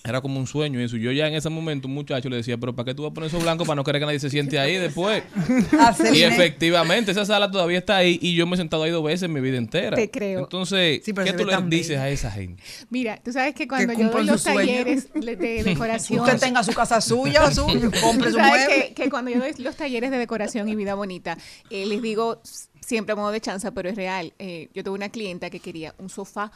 Era 0.03 0.21
como 0.21 0.39
un 0.39 0.47
sueño 0.47 0.79
eso. 0.79 0.97
Yo 0.97 1.11
ya 1.11 1.27
en 1.27 1.33
ese 1.35 1.49
momento, 1.49 1.87
un 1.87 1.93
muchacho 1.93 2.29
le 2.29 2.37
decía, 2.37 2.57
pero 2.57 2.75
¿para 2.75 2.85
qué 2.85 2.93
tú 2.95 3.03
vas 3.03 3.11
a 3.11 3.13
poner 3.13 3.29
eso 3.29 3.39
blanco 3.39 3.65
para 3.65 3.75
no 3.75 3.83
querer 3.83 4.01
que 4.01 4.05
nadie 4.05 4.19
se 4.19 4.29
siente 4.29 4.57
ahí 4.59 4.75
después? 4.77 5.23
Y 6.13 6.23
efectivamente, 6.23 7.11
esa 7.11 7.25
sala 7.25 7.49
todavía 7.51 7.77
está 7.79 7.97
ahí 7.97 8.17
y 8.21 8.35
yo 8.35 8.47
me 8.47 8.55
he 8.55 8.57
sentado 8.57 8.83
ahí 8.83 8.91
dos 8.91 9.03
veces 9.03 9.23
en 9.23 9.33
mi 9.33 9.41
vida 9.41 9.57
entera. 9.57 9.95
Te 9.95 10.09
creo. 10.09 10.41
Entonces, 10.41 11.01
Sí, 11.03 11.13
¿qué 11.13 11.33
tú 11.33 11.45
le 11.45 11.57
dices 11.63 11.97
a 11.97 12.09
esa 12.09 12.31
gente? 12.31 12.61
Mira, 12.89 13.17
tú 13.23 13.31
sabes 13.31 13.53
que 13.53 13.67
cuando 13.67 13.93
yo 13.93 14.09
doy 14.09 14.25
los 14.25 14.41
sueño. 14.41 14.59
talleres 14.59 15.13
de, 15.13 15.35
de 15.35 15.63
decoración. 15.65 16.21
Usted 16.21 16.39
tenga 16.39 16.63
su 16.63 16.73
casa 16.73 17.01
suya, 17.01 17.51
su, 17.51 17.65
compre 18.01 18.31
su 18.31 18.37
¿Sabes 18.37 18.67
mueble. 18.67 18.93
que, 18.95 19.03
que 19.03 19.09
cuando 19.09 19.31
yo 19.31 19.39
doy 19.39 19.53
los 19.57 19.75
talleres 19.75 20.11
de 20.11 20.17
decoración 20.17 20.69
y 20.69 20.75
vida 20.75 20.93
bonita, 20.95 21.37
eh, 21.69 21.85
les 21.85 22.01
digo 22.01 22.41
siempre 22.81 23.13
a 23.13 23.15
modo 23.15 23.31
de 23.31 23.41
chanza, 23.41 23.71
pero 23.71 23.89
es 23.89 23.95
real. 23.95 24.33
Eh, 24.39 24.69
yo 24.73 24.83
tuve 24.83 24.95
una 24.95 25.09
clienta 25.09 25.49
que 25.49 25.59
quería 25.59 25.93
un 25.97 26.09
sofá 26.09 26.51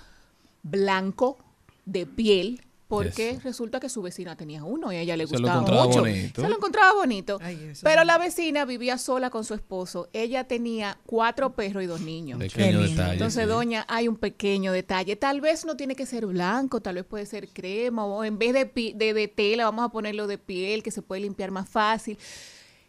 blanco 0.64 1.38
de 1.86 2.06
piel. 2.06 2.62
Porque 2.92 3.40
resulta 3.44 3.80
que 3.80 3.90
su 3.90 4.02
vecina 4.02 4.36
tenía 4.36 4.64
uno 4.64 4.92
y 4.92 4.98
a 4.98 5.02
ella 5.02 5.18
le 5.18 5.26
Se 5.28 5.34
lo 5.34 5.40
gustaba 5.40 5.60
encontraba 5.62 5.86
mucho. 5.88 6.00
bonito. 6.02 6.42
Se 6.42 6.50
lo 6.50 6.56
encontraba 6.56 6.94
bonito. 6.94 7.40
Ay, 7.42 7.74
pero 7.82 8.04
la 8.04 8.18
vecina 8.18 8.66
vivía 8.66 8.98
sola 8.98 9.30
con 9.30 9.46
su 9.46 9.54
esposo. 9.54 10.10
Ella 10.14 10.44
tenía 10.46 10.98
cuatro 11.06 11.54
perros 11.54 11.84
y 11.84 11.88
dos 11.88 12.02
niños. 12.02 12.40
Pequeño 12.40 12.82
detalle. 12.82 13.14
Entonces, 13.14 13.44
sí. 13.44 13.50
doña, 13.50 13.86
hay 13.88 14.08
un 14.08 14.18
pequeño 14.18 14.72
detalle. 14.72 15.16
Tal 15.16 15.42
vez 15.42 15.66
no 15.66 15.76
tiene 15.76 15.96
que 15.96 16.06
ser 16.06 16.26
blanco, 16.26 16.82
tal 16.82 16.96
vez 16.96 17.06
puede 17.06 17.26
ser 17.26 17.48
crema, 17.50 18.06
o 18.06 18.24
en 18.24 18.38
vez 18.38 18.54
de, 18.54 18.66
pi- 18.66 18.94
de, 18.94 19.14
de 19.14 19.28
tela, 19.28 19.66
vamos 19.66 19.86
a 19.86 19.90
ponerlo 19.90 20.28
de 20.28 20.38
piel, 20.38 20.84
que 20.84 20.92
se 20.92 21.02
puede 21.02 21.22
limpiar 21.22 21.52
más 21.52 21.70
fácil. 21.70 22.18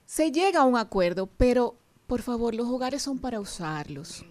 Se 0.06 0.30
llega 0.32 0.60
a 0.60 0.64
un 0.64 0.76
acuerdo, 0.76 1.28
pero 1.36 1.76
por 2.06 2.22
favor, 2.22 2.54
los 2.54 2.66
hogares 2.68 3.02
son 3.02 3.18
para 3.18 3.40
usarlos. 3.40 4.24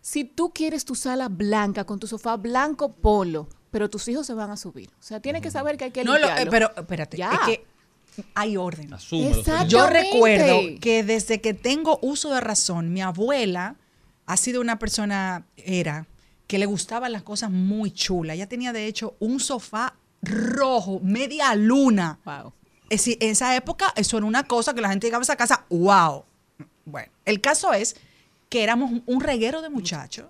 Si 0.00 0.24
tú 0.24 0.50
quieres 0.52 0.84
tu 0.84 0.94
sala 0.94 1.28
blanca, 1.30 1.84
con 1.84 1.98
tu 1.98 2.06
sofá 2.06 2.36
blanco, 2.36 2.92
polo, 2.92 3.48
pero 3.74 3.90
tus 3.90 4.06
hijos 4.06 4.24
se 4.24 4.34
van 4.34 4.52
a 4.52 4.56
subir. 4.56 4.88
O 5.00 5.02
sea, 5.02 5.18
tienes 5.18 5.42
que 5.42 5.50
saber 5.50 5.76
que 5.76 5.86
hay 5.86 5.90
que 5.90 6.04
No, 6.04 6.16
lo- 6.16 6.28
eh, 6.28 6.46
pero 6.48 6.70
espérate, 6.76 7.16
Ya. 7.16 7.32
es 7.32 7.38
que 7.40 7.64
hay 8.36 8.56
orden. 8.56 8.88
Yo 9.66 9.88
recuerdo 9.88 10.60
que 10.80 11.02
desde 11.02 11.40
que 11.40 11.54
tengo 11.54 11.98
uso 12.00 12.32
de 12.32 12.40
razón, 12.40 12.92
mi 12.92 13.02
abuela 13.02 13.74
ha 14.26 14.36
sido 14.36 14.60
una 14.60 14.78
persona, 14.78 15.44
era, 15.56 16.06
que 16.46 16.58
le 16.58 16.66
gustaban 16.66 17.10
las 17.10 17.24
cosas 17.24 17.50
muy 17.50 17.90
chulas. 17.90 18.36
Ella 18.36 18.48
tenía, 18.48 18.72
de 18.72 18.86
hecho, 18.86 19.16
un 19.18 19.40
sofá 19.40 19.94
rojo, 20.22 21.00
media 21.02 21.52
luna. 21.56 22.20
Wow. 22.24 22.52
Es 22.88 23.00
decir, 23.00 23.18
en 23.20 23.30
esa 23.30 23.56
época 23.56 23.92
eso 23.96 24.18
era 24.18 24.26
una 24.26 24.44
cosa 24.44 24.72
que 24.72 24.82
la 24.82 24.88
gente 24.90 25.08
llegaba 25.08 25.22
a 25.22 25.24
esa 25.24 25.34
casa, 25.34 25.64
wow. 25.68 26.22
Bueno, 26.84 27.10
el 27.24 27.40
caso 27.40 27.72
es 27.72 27.96
que 28.48 28.62
éramos 28.62 28.92
un 29.04 29.20
reguero 29.20 29.62
de 29.62 29.68
muchachos 29.68 30.26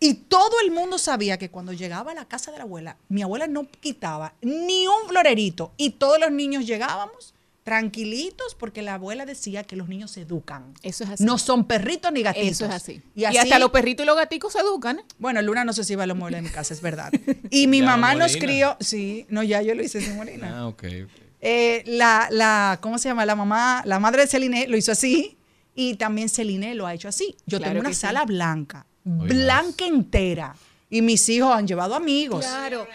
y 0.00 0.14
todo 0.14 0.60
el 0.64 0.70
mundo 0.70 0.98
sabía 0.98 1.38
que 1.38 1.50
cuando 1.50 1.72
llegaba 1.72 2.12
a 2.12 2.14
la 2.14 2.26
casa 2.26 2.50
de 2.52 2.58
la 2.58 2.64
abuela, 2.64 2.96
mi 3.08 3.22
abuela 3.22 3.46
no 3.46 3.66
quitaba 3.80 4.34
ni 4.42 4.86
un 4.86 5.08
florerito 5.08 5.72
y 5.76 5.90
todos 5.90 6.18
los 6.20 6.30
niños 6.30 6.66
llegábamos 6.66 7.34
tranquilitos 7.64 8.54
porque 8.54 8.80
la 8.80 8.94
abuela 8.94 9.26
decía 9.26 9.64
que 9.64 9.74
los 9.74 9.88
niños 9.88 10.12
se 10.12 10.20
educan. 10.22 10.72
Eso 10.82 11.02
es 11.02 11.10
así. 11.10 11.24
No 11.24 11.36
son 11.36 11.64
perritos 11.64 12.12
ni 12.12 12.22
gatitos. 12.22 12.48
Eso 12.52 12.64
es 12.66 12.70
así. 12.70 13.02
Y, 13.16 13.24
hasta 13.24 13.58
los 13.58 13.70
perritos 13.70 14.04
y 14.04 14.06
los 14.06 14.14
gaticos 14.16 14.52
se 14.52 14.60
educan. 14.60 15.00
¿eh? 15.00 15.04
bueno, 15.18 15.42
Luna 15.42 15.64
no 15.64 15.72
se 15.72 15.82
si 15.82 15.94
iba 15.94 16.04
a 16.04 16.06
los 16.06 16.16
muebles 16.16 16.42
de 16.42 16.48
mi 16.48 16.54
casa, 16.54 16.72
es 16.72 16.80
verdad. 16.80 17.12
Y 17.50 17.66
mi 17.66 17.80
Ya, 17.80 17.86
mamá 17.86 18.14
nos 18.14 18.36
crió, 18.36 18.76
sí, 18.80 19.26
no, 19.30 19.42
ya 19.42 19.62
yo 19.62 19.74
lo 19.74 19.82
hice 19.82 20.00
sin 20.00 20.16
Molina. 20.16 20.58
Ah, 20.60 20.66
ok. 20.68 20.84
ok. 21.04 21.10
Eh, 21.40 21.82
la, 21.86 22.28
la, 22.30 22.78
¿cómo 22.80 22.98
se 22.98 23.08
llama? 23.08 23.26
La 23.26 23.34
mamá, 23.34 23.82
la 23.84 23.98
madre 23.98 24.22
de 24.22 24.28
Celine 24.28 24.68
lo 24.68 24.76
hizo 24.76 24.92
así 24.92 25.36
y 25.74 25.94
también 25.96 26.28
Celine 26.28 26.74
lo 26.76 26.86
ha 26.86 26.94
hecho 26.94 27.08
así. 27.08 27.36
Yo 27.46 27.58
Claro 27.58 27.72
tengo 27.72 27.80
una 27.80 27.90
sí. 27.94 28.00
sala 28.00 28.24
blanca, 28.24 28.86
blanca 29.06 29.86
entera. 29.86 30.54
Y 30.90 31.02
mis 31.02 31.28
hijos 31.28 31.52
han 31.54 31.66
llevado 31.66 31.94
amigos. 31.94 32.44
Claro. 32.44 32.86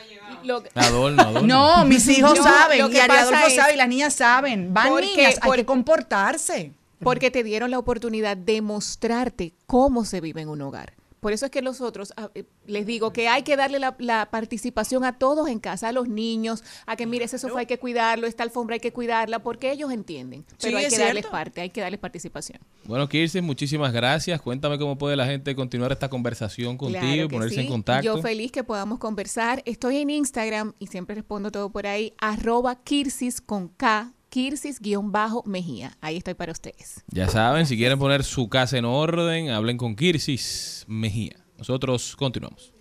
Lo- 0.43 0.63
Adorno, 0.75 1.21
adorno. 1.21 1.47
No, 1.47 1.85
mis 1.85 2.07
hijos 2.17 2.37
No, 2.37 2.43
saben, 2.43 2.79
lo 2.79 2.89
y 2.89 2.97
es- 2.97 3.55
sabe, 3.55 3.73
y 3.73 3.77
las 3.77 3.87
niñas 3.89 4.13
saben. 4.13 4.73
Van 4.73 4.89
Porque- 4.89 5.07
niñas, 5.07 5.35
hay 5.41 5.47
por- 5.47 5.55
que 5.57 5.65
comportarse. 5.65 6.71
Porque 7.03 7.31
te 7.31 7.43
dieron 7.43 7.71
la 7.71 7.79
oportunidad 7.79 8.37
de 8.37 8.61
mostrarte 8.61 9.53
cómo 9.65 10.05
se 10.05 10.21
vive 10.21 10.41
en 10.41 10.49
un 10.49 10.61
hogar. 10.61 10.93
Por 11.21 11.33
eso 11.33 11.45
es 11.45 11.51
que 11.51 11.61
nosotros 11.61 12.13
ah, 12.17 12.31
eh, 12.33 12.45
les 12.65 12.87
digo 12.87 13.13
que 13.13 13.27
hay 13.27 13.43
que 13.43 13.55
darle 13.55 13.77
la, 13.77 13.95
la 13.99 14.29
participación 14.31 15.05
a 15.05 15.19
todos 15.19 15.47
en 15.47 15.59
casa, 15.59 15.89
a 15.89 15.91
los 15.91 16.07
niños, 16.09 16.63
a 16.87 16.95
que 16.95 17.05
mire, 17.05 17.25
ese 17.25 17.37
sofá 17.37 17.59
hay 17.59 17.67
que 17.67 17.77
cuidarlo, 17.77 18.25
esta 18.25 18.41
alfombra 18.41 18.73
hay 18.73 18.79
que 18.79 18.91
cuidarla, 18.91 19.37
porque 19.39 19.71
ellos 19.71 19.91
entienden. 19.91 20.45
Pero 20.59 20.79
Sí, 20.79 20.83
hay 20.83 20.85
es 20.85 20.95
que 20.95 20.99
darles 20.99 21.27
parte, 21.27 21.61
hay 21.61 21.69
que 21.69 21.79
darles 21.79 21.99
participación. 21.99 22.59
Bueno, 22.85 23.07
Kirsten, 23.07 23.45
muchísimas 23.45 23.93
gracias. 23.93 24.41
Cuéntame 24.41 24.79
cómo 24.79 24.97
puede 24.97 25.15
la 25.15 25.27
gente 25.27 25.55
continuar 25.55 25.91
esta 25.91 26.09
conversación 26.09 26.75
contigo, 26.75 27.01
Claro 27.01 27.27
que 27.27 27.35
ponerse 27.35 27.61
en 27.61 27.67
contacto. 27.67 28.03
Yo 28.03 28.21
feliz 28.21 28.51
que 28.51 28.63
podamos 28.63 28.97
conversar. 28.97 29.61
Estoy 29.65 29.97
en 29.97 30.09
Instagram 30.09 30.73
y 30.79 30.87
siempre 30.87 31.13
respondo 31.13 31.51
todo 31.51 31.69
por 31.69 31.85
ahí, 31.85 32.13
arroba 32.17 32.81
Kirsis 32.83 33.41
con 33.41 33.67
K, 33.67 34.11
Kirsis-Mejía. 34.31 35.97
Ahí 36.01 36.17
estoy 36.17 36.33
para 36.33 36.51
ustedes. 36.51 37.03
Ya 37.07 37.27
saben, 37.27 37.65
si 37.65 37.77
quieren 37.77 37.99
poner 37.99 38.23
su 38.23 38.49
casa 38.49 38.77
en 38.77 38.85
orden, 38.85 39.49
hablen 39.49 39.77
con 39.77 39.95
Kirsis 39.95 40.85
Mejía. 40.87 41.35
Nosotros 41.57 42.15
continuamos. 42.15 42.73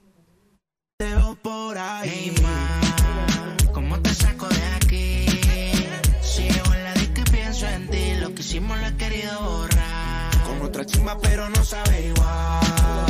por 1.42 1.76
ahí 1.76 2.32
más. 2.42 3.66
¿Cómo 3.72 4.00
te 4.00 4.14
saco 4.14 4.48
de 4.48 4.64
aquí? 4.76 5.26
Si 6.22 6.42
llevo 6.42 6.74
en 6.74 6.84
la 6.84 6.94
disco 6.94 7.20
y 7.26 7.30
pienso 7.30 7.66
en 7.66 7.88
ti, 7.90 8.14
lo 8.20 8.34
que 8.34 8.40
hicimos 8.42 8.78
lo 8.80 8.86
he 8.86 8.96
querido 8.96 9.40
borrar. 9.42 10.42
Con 10.44 10.62
otra 10.62 10.86
chimba, 10.86 11.18
pero 11.20 11.48
no 11.50 11.64
sabe 11.64 12.08
igual. 12.08 13.09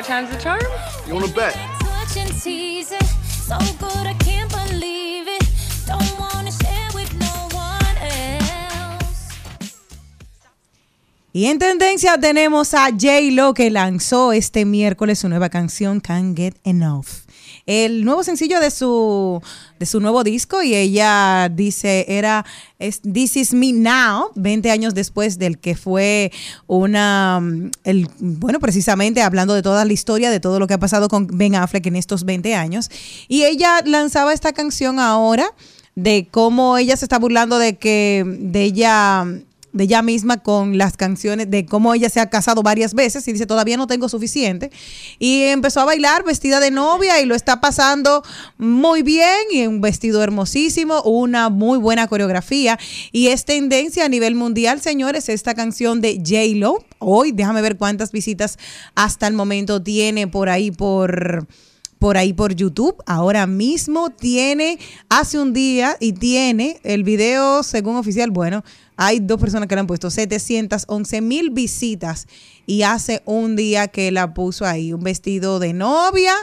Third 0.00 0.06
time's 0.06 0.30
the 0.30 0.38
charm? 0.38 0.60
You 1.06 1.14
want 1.14 1.26
to 1.26 1.34
bet? 1.34 1.54
So 3.52 3.58
good, 3.78 4.06
I 4.06 4.14
can't 4.14 4.50
believe 4.50 5.28
it. 5.28 5.44
Don't 5.86 6.18
wanna 6.18 6.50
share 6.50 6.88
with 6.94 7.12
no 7.18 7.48
one 7.52 7.96
else. 8.00 9.34
Y 11.34 11.46
en 11.46 11.58
tendencia 11.58 12.18
tenemos 12.18 12.72
a 12.72 12.88
J-Lo 12.90 13.52
que 13.52 13.70
lanzó 13.70 14.32
este 14.32 14.64
miércoles 14.64 15.18
su 15.18 15.28
nueva 15.28 15.50
canción 15.50 16.00
Can't 16.00 16.34
Get 16.34 16.56
Enough. 16.64 17.19
El 17.70 18.04
nuevo 18.04 18.24
sencillo 18.24 18.58
de 18.58 18.68
su, 18.72 19.40
de 19.78 19.86
su 19.86 20.00
nuevo 20.00 20.24
disco 20.24 20.60
y 20.60 20.74
ella 20.74 21.48
dice 21.48 22.04
era 22.08 22.44
This 22.80 23.36
Is 23.36 23.54
Me 23.54 23.72
Now, 23.72 24.32
20 24.34 24.72
años 24.72 24.92
después 24.92 25.38
del 25.38 25.56
que 25.56 25.76
fue 25.76 26.32
una, 26.66 27.38
mm, 27.40 27.70
el, 27.84 28.08
bueno, 28.18 28.58
precisamente 28.58 29.22
hablando 29.22 29.54
de 29.54 29.62
toda 29.62 29.84
la 29.84 29.92
historia, 29.92 30.30
de 30.30 30.40
todo 30.40 30.58
lo 30.58 30.66
que 30.66 30.74
ha 30.74 30.78
pasado 30.78 31.06
con 31.06 31.28
Ben 31.28 31.54
Affleck 31.54 31.86
en 31.86 31.94
estos 31.94 32.24
20 32.24 32.56
años. 32.56 32.90
Y 33.28 33.44
ella 33.44 33.82
lanzaba 33.84 34.32
esta 34.32 34.52
canción 34.52 34.98
ahora 34.98 35.46
de 35.94 36.26
cómo 36.28 36.76
ella 36.76 36.96
se 36.96 37.04
está 37.04 37.20
burlando 37.20 37.60
de 37.60 37.76
que, 37.76 38.24
de 38.26 38.64
ella 38.64 39.24
de 39.72 39.84
ella 39.84 40.02
misma 40.02 40.38
con 40.38 40.78
las 40.78 40.96
canciones 40.96 41.50
de 41.50 41.66
cómo 41.66 41.94
ella 41.94 42.08
se 42.08 42.20
ha 42.20 42.28
casado 42.28 42.62
varias 42.62 42.94
veces 42.94 43.26
y 43.28 43.32
dice 43.32 43.46
todavía 43.46 43.76
no 43.76 43.86
tengo 43.86 44.08
suficiente 44.08 44.70
y 45.18 45.42
empezó 45.42 45.80
a 45.80 45.84
bailar 45.84 46.24
vestida 46.24 46.60
de 46.60 46.70
novia 46.70 47.20
y 47.20 47.26
lo 47.26 47.34
está 47.34 47.60
pasando 47.60 48.22
muy 48.58 49.02
bien 49.02 49.38
y 49.50 49.66
un 49.66 49.80
vestido 49.80 50.22
hermosísimo 50.22 51.02
una 51.02 51.48
muy 51.48 51.78
buena 51.78 52.06
coreografía. 52.08 52.78
Y 53.12 53.28
es 53.28 53.44
tendencia 53.44 54.04
a 54.04 54.08
nivel 54.08 54.34
mundial 54.34 54.80
señores 54.80 55.28
esta 55.28 55.54
canción 55.54 56.00
de 56.00 56.16
J 56.16 56.56
Lo 56.56 56.84
hoy 56.98 57.32
déjame 57.32 57.62
ver 57.62 57.76
cuántas 57.76 58.12
visitas 58.12 58.58
hasta 58.94 59.26
el 59.26 59.34
momento 59.34 59.82
tiene 59.82 60.26
por 60.26 60.48
ahí 60.48 60.70
por 60.70 61.46
por 62.00 62.16
ahí 62.16 62.32
por 62.32 62.54
YouTube. 62.54 62.96
Ahora 63.06 63.46
mismo 63.46 64.10
tiene, 64.10 64.80
hace 65.08 65.38
un 65.38 65.52
día 65.52 65.96
y 66.00 66.14
tiene 66.14 66.80
el 66.82 67.04
video, 67.04 67.62
según 67.62 67.94
oficial, 67.96 68.32
bueno, 68.32 68.64
hay 68.96 69.20
dos 69.20 69.38
personas 69.38 69.68
que 69.68 69.76
le 69.76 69.82
han 69.82 69.86
puesto 69.86 70.10
711 70.10 71.20
mil 71.20 71.50
visitas 71.50 72.26
y 72.66 72.82
hace 72.82 73.22
un 73.26 73.54
día 73.54 73.86
que 73.88 74.10
la 74.10 74.34
puso 74.34 74.66
ahí, 74.66 74.92
un 74.92 75.04
vestido 75.04 75.58
de 75.58 75.74
novia, 75.74 76.34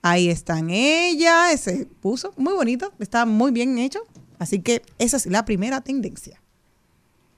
ahí 0.00 0.28
están 0.28 0.70
ella, 0.70 1.56
se 1.58 1.86
puso 2.00 2.32
muy 2.36 2.54
bonito, 2.54 2.92
está 2.98 3.26
muy 3.26 3.52
bien 3.52 3.78
hecho. 3.78 4.00
Así 4.38 4.60
que 4.60 4.82
esa 4.98 5.18
es 5.18 5.26
la 5.26 5.44
primera 5.44 5.82
tendencia. 5.82 6.41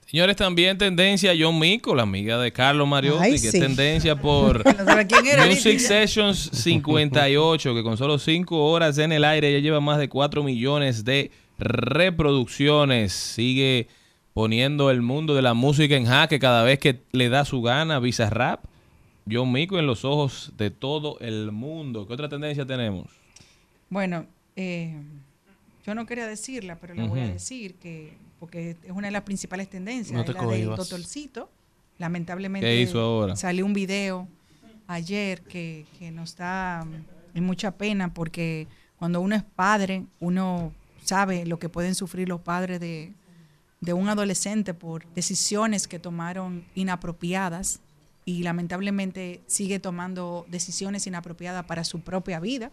Señores, 0.05 0.35
también 0.35 0.77
tendencia 0.77 1.33
John 1.37 1.57
Mico, 1.59 1.95
la 1.95 2.03
amiga 2.03 2.37
de 2.37 2.51
Carlos 2.51 2.87
Mariotti, 2.87 3.23
Ay, 3.23 3.31
que 3.31 3.37
sí. 3.39 3.57
es 3.57 3.59
tendencia 3.59 4.15
por 4.21 4.63
No 4.77 4.85
sabe 4.85 5.07
quién 5.07 5.25
era, 5.25 5.45
Music. 5.47 5.79
Sessions 5.79 6.51
58, 6.53 7.73
que 7.73 7.83
con 7.83 7.97
solo 7.97 8.19
5 8.19 8.65
horas 8.69 8.97
en 8.99 9.11
el 9.11 9.23
aire 9.25 9.51
ya 9.51 9.59
lleva 9.59 9.79
más 9.79 9.97
de 9.97 10.07
4 10.07 10.43
millones 10.43 11.05
de 11.05 11.31
reproducciones. 11.57 13.13
Sigue 13.13 13.87
poniendo 14.33 14.91
el 14.91 15.01
mundo 15.01 15.33
de 15.33 15.41
la 15.41 15.53
música 15.53 15.95
en 15.95 16.05
jaque 16.05 16.39
cada 16.39 16.63
vez 16.63 16.77
que 16.79 17.01
le 17.11 17.29
da 17.29 17.43
su 17.45 17.61
gana, 17.61 17.99
Visa 17.99 18.29
Rap. 18.29 18.65
John 19.29 19.51
Mico 19.51 19.79
en 19.79 19.87
los 19.87 20.05
ojos 20.05 20.53
de 20.55 20.69
todo 20.69 21.17
el 21.19 21.51
mundo. 21.51 22.05
¿Qué 22.05 22.13
otra 22.13 22.29
tendencia 22.29 22.63
tenemos? 22.63 23.07
Bueno, 23.89 24.27
eh, 24.55 24.93
yo 25.85 25.95
no 25.95 26.05
quería 26.05 26.27
decirla, 26.27 26.77
pero 26.79 26.93
la 26.93 27.05
voy 27.05 27.21
a 27.21 27.27
decir 27.27 27.73
que 27.75 28.13
porque 28.39 28.77
es 28.83 28.91
una 28.91 29.07
de 29.07 29.11
las 29.11 29.23
principales 29.23 29.69
tendencias, 29.69 30.15
No 30.15 30.25
te 30.25 30.31
es 30.31 30.37
la 30.37 30.45
del. 30.45 30.75
Totorcito. 30.75 31.49
Lamentablemente 31.97 32.67
¿Qué 32.67 32.81
hizo 32.81 32.99
ahora? 32.99 33.35
salió 33.35 33.65
un 33.65 33.73
video 33.73 34.27
ayer 34.87 35.41
que, 35.41 35.85
que 35.97 36.11
nos 36.11 36.35
da 36.35 36.85
mm, 36.85 37.41
mucha 37.41 37.71
pena 37.71 38.13
porque 38.13 38.67
cuando 38.97 39.21
uno 39.21 39.35
es 39.35 39.43
padre, 39.43 40.05
uno 40.19 40.73
sabe 41.03 41.45
lo 41.45 41.59
que 41.59 41.69
pueden 41.69 41.95
sufrir 41.95 42.27
los 42.27 42.41
padres 42.41 42.79
de, 42.79 43.13
de 43.81 43.93
un 43.93 44.09
adolescente 44.09 44.73
por 44.73 45.05
decisiones 45.13 45.87
que 45.87 45.99
tomaron 45.99 46.65
inapropiadas 46.75 47.79
y 48.25 48.43
lamentablemente 48.43 49.41
sigue 49.45 49.79
tomando 49.79 50.45
decisiones 50.49 51.05
inapropiadas 51.07 51.65
para 51.65 51.83
su 51.83 52.01
propia 52.01 52.39
vida. 52.39 52.71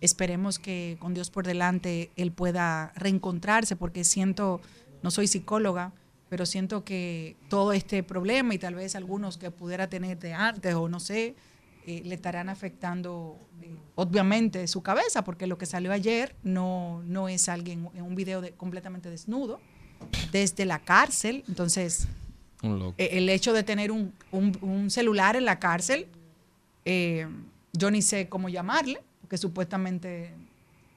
Esperemos 0.00 0.58
que 0.58 0.96
con 1.00 1.12
Dios 1.14 1.30
por 1.30 1.46
delante 1.46 2.10
él 2.16 2.30
pueda 2.32 2.92
reencontrarse 2.94 3.74
porque 3.76 4.04
siento, 4.04 4.60
no 5.02 5.10
soy 5.10 5.26
psicóloga, 5.26 5.92
pero 6.28 6.46
siento 6.46 6.84
que 6.84 7.36
todo 7.48 7.72
este 7.72 8.02
problema 8.02 8.54
y 8.54 8.58
tal 8.58 8.74
vez 8.74 8.94
algunos 8.94 9.38
que 9.38 9.50
pudiera 9.50 9.88
tener 9.88 10.18
de 10.18 10.34
antes 10.34 10.74
o 10.74 10.88
no 10.88 11.00
sé, 11.00 11.34
eh, 11.86 12.02
le 12.04 12.14
estarán 12.14 12.48
afectando 12.50 13.38
eh, 13.62 13.74
obviamente 13.94 14.66
su 14.68 14.82
cabeza 14.82 15.24
porque 15.24 15.46
lo 15.46 15.56
que 15.58 15.64
salió 15.66 15.90
ayer 15.90 16.36
no, 16.42 17.02
no 17.06 17.28
es 17.28 17.48
alguien 17.48 17.88
en 17.94 18.02
un 18.02 18.14
video 18.14 18.40
de, 18.42 18.52
completamente 18.52 19.08
desnudo 19.10 19.58
desde 20.30 20.64
la 20.66 20.78
cárcel, 20.80 21.42
entonces 21.48 22.06
Un 22.62 22.94
eh, 22.98 23.08
el 23.12 23.28
hecho 23.30 23.52
de 23.52 23.62
tener 23.64 23.90
un, 23.90 24.12
un- 24.30 24.56
un 24.60 24.90
celular 24.90 25.34
en 25.34 25.44
la 25.46 25.58
cárcel, 25.58 26.06
eh, 26.84 27.26
yo 27.72 27.90
ni 27.90 28.02
sé 28.02 28.28
cómo 28.28 28.48
llamarle, 28.48 29.00
porque 29.28 29.36
supuestamente 29.36 30.30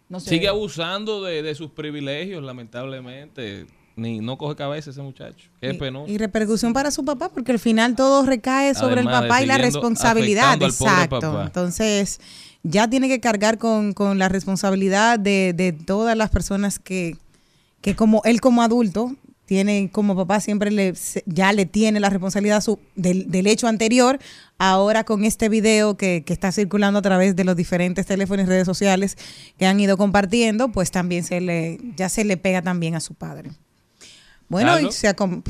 no 0.08 0.22
sé. 0.22 0.30
Sigue 0.30 0.48
abusando 0.48 1.22
de, 1.22 1.44
de 1.44 1.54
sus 1.54 1.70
privilegios, 1.70 2.42
lamentablemente. 2.42 3.66
Ni, 3.98 4.22
no 4.22 4.38
coge 4.38 4.56
cabeza 4.56 4.90
ese 4.90 5.02
muchacho. 5.02 5.50
Qué 5.60 5.74
penoso. 5.74 6.10
Y 6.10 6.18
repercusión 6.18 6.72
para 6.72 6.92
su 6.92 7.04
papá, 7.04 7.28
porque 7.28 7.52
al 7.52 7.60
final 7.60 7.94
todo 7.94 8.26
recae 8.26 8.74
sobre 8.74 9.02
Además 9.02 9.24
el 9.24 9.28
papá 9.28 9.44
y 9.44 9.46
la 9.48 9.58
responsabilidad. 9.58 10.54
afectando 10.54 10.66
al 10.66 10.74
pobre 10.74 10.92
Exacto. 10.94 11.20
papá. 11.20 11.44
Entonces, 11.44 12.22
ya 12.64 12.90
tiene 12.90 13.10
que 13.10 13.20
cargar 13.20 13.58
con, 13.58 13.92
con 13.92 14.18
la 14.18 14.30
responsabilidad 14.30 15.20
de, 15.20 15.52
de 15.54 15.74
todas 15.74 16.16
las 16.16 16.30
personas 16.30 16.80
que, 16.80 17.18
que 17.82 17.98
como 17.98 18.22
él 18.24 18.40
como 18.40 18.64
adulto 18.64 19.14
tiene 19.52 19.90
como 19.92 20.16
papá 20.16 20.40
siempre 20.40 20.72
le 20.72 20.96
se- 20.96 21.24
ya 21.26 21.52
le 21.52 21.66
tiene 21.66 22.00
la 22.00 22.10
responsabilidad 22.10 22.62
su- 22.62 22.80
del, 22.96 23.30
del 23.30 23.48
hecho 23.48 23.68
anterior 23.68 24.18
ahora 24.58 25.04
con 25.04 25.26
este 25.26 25.50
video 25.50 25.98
que, 25.98 26.24
que 26.26 26.32
está 26.32 26.54
circulando 26.54 27.00
a 27.00 27.02
través 27.02 27.36
de 27.36 27.44
los 27.44 27.58
diferentes 27.58 28.06
teléfonos 28.06 28.46
y 28.46 28.48
redes 28.48 28.66
sociales 28.66 29.18
que 29.58 29.66
han 29.66 29.78
ido 29.82 29.98
compartiendo 29.98 30.70
pues 30.70 30.90
también 30.90 31.26
se 31.26 31.42
le 31.42 31.80
ya 31.98 32.08
se 32.08 32.24
le 32.24 32.38
pega 32.38 32.62
también 32.62 32.96
a 32.96 33.02
su 33.02 33.14
padre 33.14 33.52
bueno, 34.48 34.72
y 34.80 34.88
Carlos. 34.90 34.96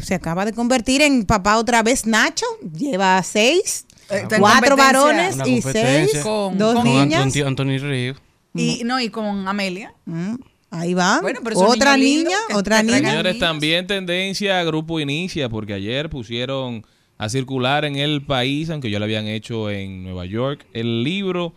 se, 0.02 0.16
acaba 0.16 0.46
de 0.46 0.54
convertir 0.54 1.04
en 1.04 1.24
papá 1.26 1.58
otra 1.58 1.82
vez 1.84 2.06
Nacho. 2.08 2.46
Lleva 2.74 3.22
seis. 3.24 3.86
En 4.10 4.28
Cuatro 4.40 4.76
varones 4.78 5.36
y 5.46 5.62
seis, 5.62 6.18
Con- 6.24 6.58
dos 6.58 6.76
con 6.76 6.84
niñas. 6.84 7.24
Anthony, 7.24 7.48
Anthony 7.48 7.78
Ríos. 7.80 8.18
Y, 8.54 8.84
no, 8.84 9.00
y 9.00 9.10
con 9.10 9.48
Amelia. 9.48 9.94
Mm, 10.06 10.36
Ahí 10.72 10.94
va. 10.94 11.20
Bueno, 11.22 11.42
pero 11.44 11.60
otra 11.60 11.98
niña, 11.98 12.38
que- 12.48 12.56
otra 12.56 12.78
que 12.82 12.88
niña. 12.88 13.10
Señores, 13.12 13.38
también 13.40 13.86
tendencia 13.88 14.64
Grupo 14.64 15.00
Inicia, 15.00 15.50
porque 15.50 15.74
ayer 15.74 16.10
pusieron 16.10 16.86
a 17.18 17.30
circular 17.30 17.86
en 17.86 17.98
el 17.98 18.26
país, 18.26 18.70
aunque 18.70 18.90
ya 18.90 18.98
lo 18.98 19.06
habían 19.06 19.28
hecho 19.28 19.70
en 19.70 20.04
Nueva 20.04 20.26
York, 20.26 20.66
el 20.74 21.04
libro 21.04 21.54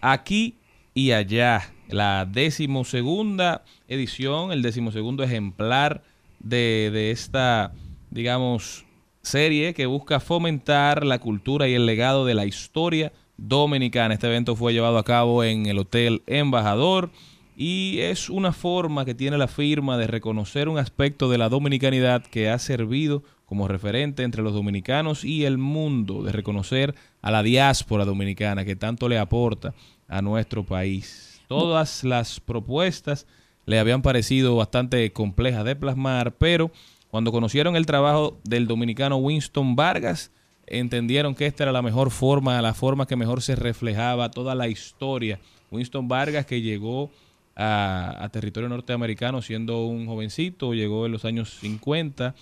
Aquí 0.00 0.54
y 0.94 1.10
Allá, 1.12 1.72
la 1.88 2.24
decimosegunda 2.30 3.64
edición, 3.88 4.52
el 4.52 4.62
decimosegundo 4.62 5.22
ejemplar 5.24 6.02
de, 6.38 6.90
de 6.92 7.10
esta, 7.10 7.72
digamos, 8.10 8.84
serie 9.22 9.74
que 9.74 9.86
busca 9.86 10.20
fomentar 10.20 11.04
la 11.04 11.18
cultura 11.18 11.66
y 11.68 11.74
el 11.74 11.86
legado 11.86 12.24
de 12.24 12.34
la 12.34 12.46
historia 12.46 13.12
dominicana. 13.36 14.14
Este 14.14 14.26
evento 14.26 14.54
fue 14.56 14.72
llevado 14.72 14.98
a 14.98 15.04
cabo 15.04 15.42
en 15.42 15.66
el 15.66 15.78
Hotel 15.78 16.22
Embajador 16.26 17.10
y 17.60 17.98
es 18.02 18.30
una 18.30 18.52
forma 18.52 19.04
que 19.04 19.16
tiene 19.16 19.36
la 19.36 19.48
firma 19.48 19.98
de 19.98 20.06
reconocer 20.06 20.68
un 20.68 20.78
aspecto 20.78 21.28
de 21.28 21.38
la 21.38 21.48
dominicanidad 21.48 22.22
que 22.22 22.48
ha 22.48 22.58
servido 22.60 23.24
como 23.46 23.66
referente 23.66 24.22
entre 24.22 24.44
los 24.44 24.54
dominicanos 24.54 25.24
y 25.24 25.44
el 25.44 25.58
mundo, 25.58 26.22
de 26.22 26.30
reconocer 26.30 26.94
a 27.20 27.32
la 27.32 27.42
diáspora 27.42 28.04
dominicana 28.04 28.64
que 28.64 28.76
tanto 28.76 29.08
le 29.08 29.18
aporta 29.18 29.74
a 30.06 30.22
nuestro 30.22 30.62
país. 30.62 31.42
Todas 31.48 32.04
las 32.04 32.38
propuestas 32.38 33.26
le 33.66 33.80
habían 33.80 34.02
parecido 34.02 34.54
bastante 34.54 35.12
complejas 35.12 35.64
de 35.64 35.74
plasmar, 35.74 36.36
pero 36.36 36.70
cuando 37.10 37.32
conocieron 37.32 37.74
el 37.74 37.86
trabajo 37.86 38.38
del 38.44 38.68
dominicano 38.68 39.16
Winston 39.16 39.74
Vargas, 39.74 40.30
entendieron 40.68 41.34
que 41.34 41.46
esta 41.46 41.64
era 41.64 41.72
la 41.72 41.82
mejor 41.82 42.12
forma, 42.12 42.62
la 42.62 42.74
forma 42.74 43.08
que 43.08 43.16
mejor 43.16 43.42
se 43.42 43.56
reflejaba 43.56 44.30
toda 44.30 44.54
la 44.54 44.68
historia. 44.68 45.40
Winston 45.72 46.06
Vargas 46.06 46.46
que 46.46 46.62
llegó 46.62 47.10
a, 47.58 48.28
territorio 48.32 48.68
norteamericano 48.68 49.42
siendo 49.42 49.84
un 49.84 50.06
jovencito, 50.06 50.74
llegó 50.74 51.06
en 51.06 51.12
los 51.12 51.24
años 51.24 51.58
50 51.60 52.34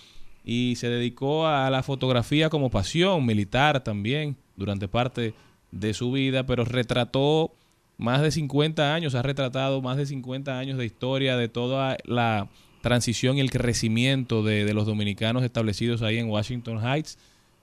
y 0.45 0.75
se 0.75 0.89
dedicó 0.89 1.47
a 1.47 1.69
la 1.71 1.81
fotografía 1.81 2.49
como 2.49 2.69
pasión 2.69 3.25
militar 3.25 3.83
también 3.83 4.37
durante 4.55 4.87
parte 4.87 5.33
de 5.71 5.93
su 5.93 6.11
vida, 6.11 6.45
pero 6.45 6.65
retrató 6.65 7.51
más 7.97 8.21
de 8.21 8.31
50 8.31 8.93
años, 8.93 9.15
ha 9.15 9.23
retratado 9.23 9.81
más 9.81 9.97
de 9.97 10.05
50 10.05 10.59
años 10.59 10.77
de 10.77 10.85
historia 10.85 11.35
de 11.35 11.49
toda 11.49 11.97
la 12.05 12.47
transición 12.81 13.37
y 13.37 13.41
el 13.41 13.49
crecimiento 13.49 14.43
de, 14.43 14.65
de 14.65 14.73
los 14.75 14.85
dominicanos 14.85 15.43
establecidos 15.43 16.03
ahí 16.03 16.19
en 16.19 16.29
Washington 16.29 16.79
Heights. 16.79 17.17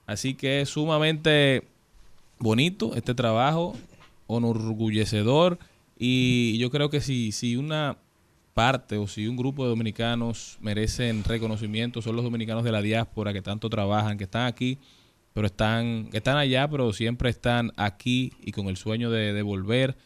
Así 0.07 0.35
que 0.35 0.61
es 0.61 0.71
sumamente 0.71 1.63
bonito 2.41 2.97
este 2.97 3.15
trabajo, 3.15 3.77
enorgullecedor 4.29 5.59
y 5.99 6.59
yo 6.59 6.71
creo 6.71 6.91
que 6.91 7.01
si, 7.01 7.33
si 7.33 7.57
una 7.57 7.99
parte 8.55 8.97
o 8.97 9.07
si 9.07 9.27
un 9.27 9.37
grupo 9.37 9.65
de 9.65 9.71
dominicanos 9.71 10.59
merecen 10.61 11.25
reconocimiento 11.25 12.01
son 12.01 12.17
los 12.17 12.25
dominicanos 12.25 12.65
de 12.65 12.73
la 12.73 12.83
diáspora 12.83 13.33
que 13.33 13.43
tanto 13.43 13.69
trabajan, 13.69 14.17
que 14.17 14.25
están 14.25 14.47
aquí, 14.47 14.79
pero 15.33 15.47
están, 15.49 16.09
están 16.13 16.37
allá, 16.37 16.69
pero 16.69 16.93
siempre 16.93 17.31
están 17.31 17.73
aquí 17.77 18.33
y 18.41 18.53
con 18.53 18.69
el 18.69 18.77
sueño 18.77 19.11
de, 19.11 19.33
de 19.33 19.43
volver. 19.43 19.97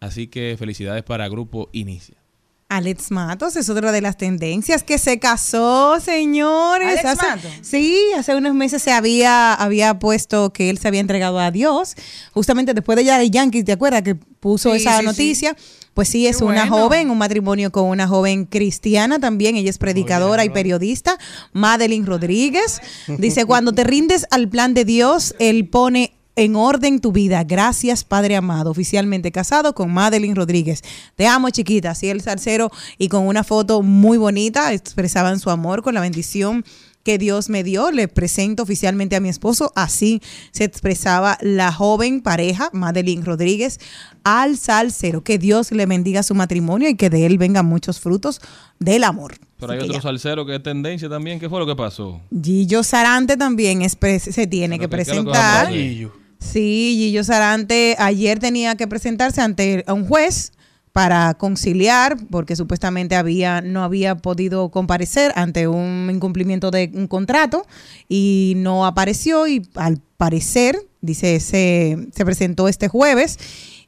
Así 0.00 0.28
que 0.28 0.56
felicidades 0.58 1.02
para 1.02 1.28
Grupo 1.28 1.70
Inicia. 1.72 2.25
Alex 2.68 3.12
Matos 3.12 3.54
es 3.54 3.68
otra 3.68 3.92
de 3.92 4.00
las 4.00 4.16
tendencias 4.16 4.82
que 4.82 4.98
se 4.98 5.20
casó, 5.20 6.00
señores. 6.00 6.88
¿Alex 6.88 7.04
Hace- 7.04 7.26
Matos? 7.26 7.50
Sí, 7.62 7.96
hace 8.18 8.34
unos 8.34 8.54
meses 8.54 8.82
se 8.82 8.90
había, 8.90 9.54
había 9.54 10.00
puesto 10.00 10.52
que 10.52 10.68
él 10.68 10.78
se 10.78 10.88
había 10.88 10.98
entregado 11.00 11.38
a 11.38 11.52
Dios. 11.52 11.94
Justamente 12.32 12.74
después 12.74 12.96
de 12.96 13.04
ya 13.04 13.18
de 13.18 13.30
Yankees, 13.30 13.64
¿te 13.64 13.72
acuerdas? 13.72 14.02
Que 14.02 14.16
puso 14.16 14.72
Sí, 14.72 14.78
esa 14.78 14.98
sí, 14.98 15.04
noticia. 15.04 15.56
Pues 15.94 16.08
sí, 16.08 16.26
es 16.26 16.38
Qué 16.38 16.44
una 16.44 16.66
bueno. 16.66 16.76
joven, 16.88 17.10
un 17.10 17.18
matrimonio 17.18 17.70
con 17.72 17.84
una 17.84 18.08
joven 18.08 18.44
cristiana 18.46 19.18
también. 19.20 19.56
Ella 19.56 19.70
es 19.70 19.78
predicadora 19.78 20.44
y 20.44 20.50
periodista, 20.50 21.16
Madeline 21.52 22.04
Rodríguez. 22.04 22.80
Dice, 23.06 23.44
cuando 23.46 23.72
te 23.72 23.84
rindes 23.84 24.26
al 24.30 24.48
plan 24.48 24.74
de 24.74 24.84
Dios, 24.84 25.34
Él 25.38 25.68
pone 25.68 26.15
en 26.36 26.54
orden 26.54 27.00
tu 27.00 27.12
vida. 27.12 27.42
Gracias, 27.44 28.04
Padre 28.04 28.36
amado. 28.36 28.70
Oficialmente 28.70 29.32
casado 29.32 29.74
con 29.74 29.92
Madeline 29.92 30.36
Rodríguez. 30.36 30.82
Te 31.16 31.26
amo, 31.26 31.50
chiquita. 31.50 31.90
Así 31.90 32.08
el 32.08 32.20
salsero 32.20 32.70
y 32.98 33.08
con 33.08 33.26
una 33.26 33.42
foto 33.42 33.82
muy 33.82 34.18
bonita 34.18 34.72
expresaban 34.72 35.40
su 35.40 35.50
amor 35.50 35.82
con 35.82 35.94
la 35.94 36.00
bendición 36.00 36.64
que 37.02 37.18
Dios 37.18 37.48
me 37.48 37.62
dio. 37.62 37.90
Le 37.92 38.08
presento 38.08 38.64
oficialmente 38.64 39.14
a 39.16 39.20
mi 39.20 39.28
esposo. 39.28 39.72
Así 39.76 40.20
se 40.50 40.64
expresaba 40.64 41.38
la 41.40 41.72
joven 41.72 42.20
pareja, 42.20 42.68
Madeline 42.72 43.24
Rodríguez, 43.24 43.78
al 44.24 44.58
salsero. 44.58 45.22
Que 45.22 45.38
Dios 45.38 45.70
le 45.72 45.86
bendiga 45.86 46.22
su 46.24 46.34
matrimonio 46.34 46.88
y 46.88 46.96
que 46.96 47.08
de 47.08 47.24
él 47.24 47.38
vengan 47.38 47.64
muchos 47.64 48.00
frutos 48.00 48.40
del 48.80 49.04
amor. 49.04 49.36
Pero 49.58 49.72
hay 49.72 49.78
otro 49.78 49.94
ya. 49.94 50.02
salsero 50.02 50.44
que 50.44 50.56
es 50.56 50.62
tendencia 50.62 51.08
también. 51.08 51.38
¿Qué 51.40 51.48
fue 51.48 51.60
lo 51.60 51.66
que 51.66 51.76
pasó? 51.76 52.20
Gillo 52.42 52.82
Sarante 52.82 53.36
también 53.36 53.80
es 53.82 53.96
se 54.20 54.46
tiene 54.48 54.78
que 54.78 54.88
Pero 54.88 55.02
¿qué- 55.02 55.10
qué 55.10 55.16
es 55.18 55.24
lo 55.24 55.32
que 55.32 55.38
va 55.38 55.60
a 55.60 55.64
presentar. 55.68 56.25
Sí, 56.38 56.94
Gillo 56.98 57.24
Sarante 57.24 57.96
ayer 57.98 58.38
tenía 58.38 58.76
que 58.76 58.86
presentarse 58.86 59.40
ante 59.40 59.84
un 59.88 60.06
juez 60.06 60.52
para 60.92 61.34
conciliar, 61.34 62.16
porque 62.30 62.56
supuestamente 62.56 63.16
había, 63.16 63.60
no 63.60 63.84
había 63.84 64.14
podido 64.14 64.70
comparecer 64.70 65.30
ante 65.34 65.68
un 65.68 66.08
incumplimiento 66.10 66.70
de 66.70 66.90
un 66.94 67.06
contrato 67.06 67.66
y 68.08 68.54
no 68.56 68.86
apareció 68.86 69.46
y 69.46 69.68
al 69.74 70.00
parecer, 70.16 70.78
dice, 71.02 71.38
se, 71.40 71.98
se 72.14 72.24
presentó 72.24 72.66
este 72.66 72.88
jueves 72.88 73.38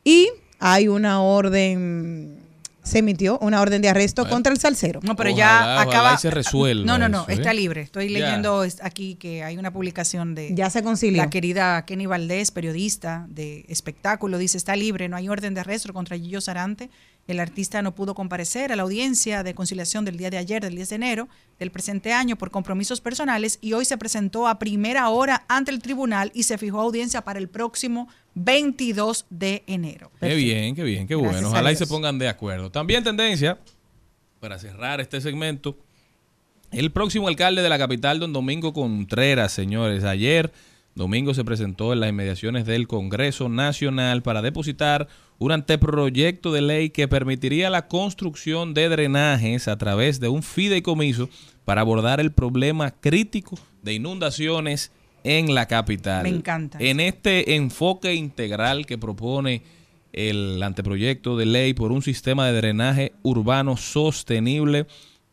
y 0.04 0.28
hay 0.58 0.88
una 0.88 1.22
orden, 1.22 2.37
se 2.88 2.98
emitió 2.98 3.38
una 3.40 3.60
orden 3.60 3.82
de 3.82 3.88
arresto 3.88 4.22
Bueno. 4.22 4.34
contra 4.36 4.52
el 4.52 4.58
salsero. 4.58 5.00
No, 5.02 5.14
pero 5.14 5.30
Ojalá, 5.30 5.46
ya 5.46 5.60
ojalá 5.60 5.80
acaba. 5.82 6.14
y 6.14 6.18
se 6.18 6.30
resuelva 6.30 6.84
No, 6.86 6.98
no, 6.98 7.08
no, 7.08 7.22
eso, 7.22 7.30
¿eh? 7.30 7.34
está 7.34 7.52
libre. 7.52 7.82
Estoy 7.82 8.08
Ya. 8.10 8.18
leyendo 8.18 8.64
aquí 8.82 9.14
que 9.16 9.44
hay 9.44 9.56
una 9.58 9.72
publicación 9.72 10.34
de 10.34 10.54
Ya 10.54 10.70
se 10.70 10.82
concilió. 10.82 11.22
la 11.22 11.30
querida 11.30 11.84
Kenny 11.84 12.06
Valdés, 12.06 12.50
periodista 12.50 13.26
de 13.28 13.64
espectáculo, 13.68 14.38
dice 14.38 14.56
está 14.58 14.74
libre, 14.76 15.08
no 15.08 15.16
hay 15.16 15.28
orden 15.28 15.54
de 15.54 15.60
arresto 15.60 15.92
contra 15.92 16.16
Gillo 16.16 16.40
Sarante. 16.40 16.90
El 17.26 17.40
artista 17.40 17.82
no 17.82 17.94
pudo 17.94 18.14
comparecer 18.14 18.72
a 18.72 18.76
la 18.76 18.84
audiencia 18.84 19.42
de 19.42 19.54
conciliación 19.54 20.06
del 20.06 20.16
día 20.16 20.30
de 20.30 20.38
ayer, 20.38 20.62
del 20.62 20.74
10 20.76 20.88
de 20.88 20.94
enero 20.96 21.28
del 21.58 21.70
presente 21.70 22.14
año, 22.14 22.36
por 22.36 22.50
compromisos 22.50 23.02
personales 23.02 23.58
y 23.60 23.74
hoy 23.74 23.84
se 23.84 23.98
presentó 23.98 24.48
a 24.48 24.58
primera 24.58 25.10
hora 25.10 25.44
ante 25.46 25.70
el 25.70 25.80
tribunal 25.82 26.30
y 26.34 26.44
se 26.44 26.56
fijó 26.56 26.80
audiencia 26.80 27.20
para 27.22 27.38
el 27.38 27.48
próximo 27.50 28.08
22 28.38 29.26
de 29.30 29.62
enero. 29.66 30.10
Qué 30.20 30.34
bien, 30.34 30.74
qué 30.74 30.84
bien, 30.84 31.06
qué 31.06 31.14
Gracias 31.16 31.34
bueno. 31.34 31.48
a 31.48 31.50
Ojalá 31.50 31.72
y 31.72 31.76
se 31.76 31.86
pongan 31.86 32.18
de 32.18 32.28
acuerdo. 32.28 32.70
También 32.70 33.04
tendencia, 33.04 33.58
para 34.40 34.58
cerrar 34.58 35.00
este 35.00 35.20
segmento, 35.20 35.76
el 36.70 36.90
próximo 36.92 37.28
alcalde 37.28 37.62
de 37.62 37.68
la 37.68 37.78
capital, 37.78 38.20
don 38.20 38.32
Domingo 38.32 38.72
Contreras, 38.72 39.52
señores. 39.52 40.04
Ayer, 40.04 40.52
Domingo 40.94 41.32
se 41.32 41.44
presentó 41.44 41.92
en 41.92 42.00
las 42.00 42.10
inmediaciones 42.10 42.66
del 42.66 42.86
Congreso 42.86 43.48
Nacional 43.48 44.22
para 44.22 44.42
depositar 44.42 45.08
un 45.38 45.52
anteproyecto 45.52 46.52
de 46.52 46.60
ley 46.60 46.90
que 46.90 47.08
permitiría 47.08 47.70
la 47.70 47.86
construcción 47.86 48.74
de 48.74 48.88
drenajes 48.88 49.68
a 49.68 49.78
través 49.78 50.20
de 50.20 50.28
un 50.28 50.42
fideicomiso 50.42 51.28
para 51.64 51.80
abordar 51.80 52.20
el 52.20 52.32
problema 52.32 52.90
crítico 52.90 53.58
de 53.82 53.94
inundaciones 53.94 54.90
en 55.24 55.54
la 55.54 55.66
capital. 55.66 56.22
Me 56.22 56.30
encanta. 56.30 56.78
En 56.80 57.00
este 57.00 57.54
enfoque 57.54 58.14
integral 58.14 58.86
que 58.86 58.98
propone 58.98 59.62
el 60.12 60.62
anteproyecto 60.62 61.36
de 61.36 61.46
ley 61.46 61.74
por 61.74 61.92
un 61.92 62.02
sistema 62.02 62.46
de 62.46 62.52
drenaje 62.54 63.12
urbano 63.22 63.76
sostenible, 63.76 64.86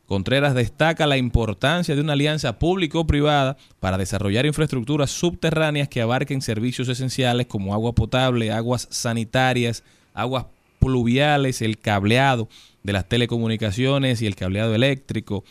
Contreras 0.06 0.54
destaca 0.54 1.04
la 1.06 1.16
importancia 1.16 1.96
de 1.96 2.00
una 2.00 2.12
alianza 2.12 2.60
público-privada 2.60 3.56
para 3.80 3.98
desarrollar 3.98 4.46
infraestructuras 4.46 5.10
subterráneas 5.10 5.88
que 5.88 6.00
abarquen 6.00 6.42
servicios 6.42 6.88
esenciales 6.88 7.48
como 7.48 7.74
agua 7.74 7.92
potable, 7.92 8.52
aguas 8.52 8.86
sanitarias, 8.92 9.82
aguas 10.14 10.46
pluviales, 10.78 11.60
el 11.60 11.78
cableado 11.78 12.48
de 12.84 12.92
las 12.92 13.08
telecomunicaciones 13.08 14.22
y 14.22 14.26
el 14.26 14.36
cableado 14.36 14.76
eléctrico, 14.76 15.42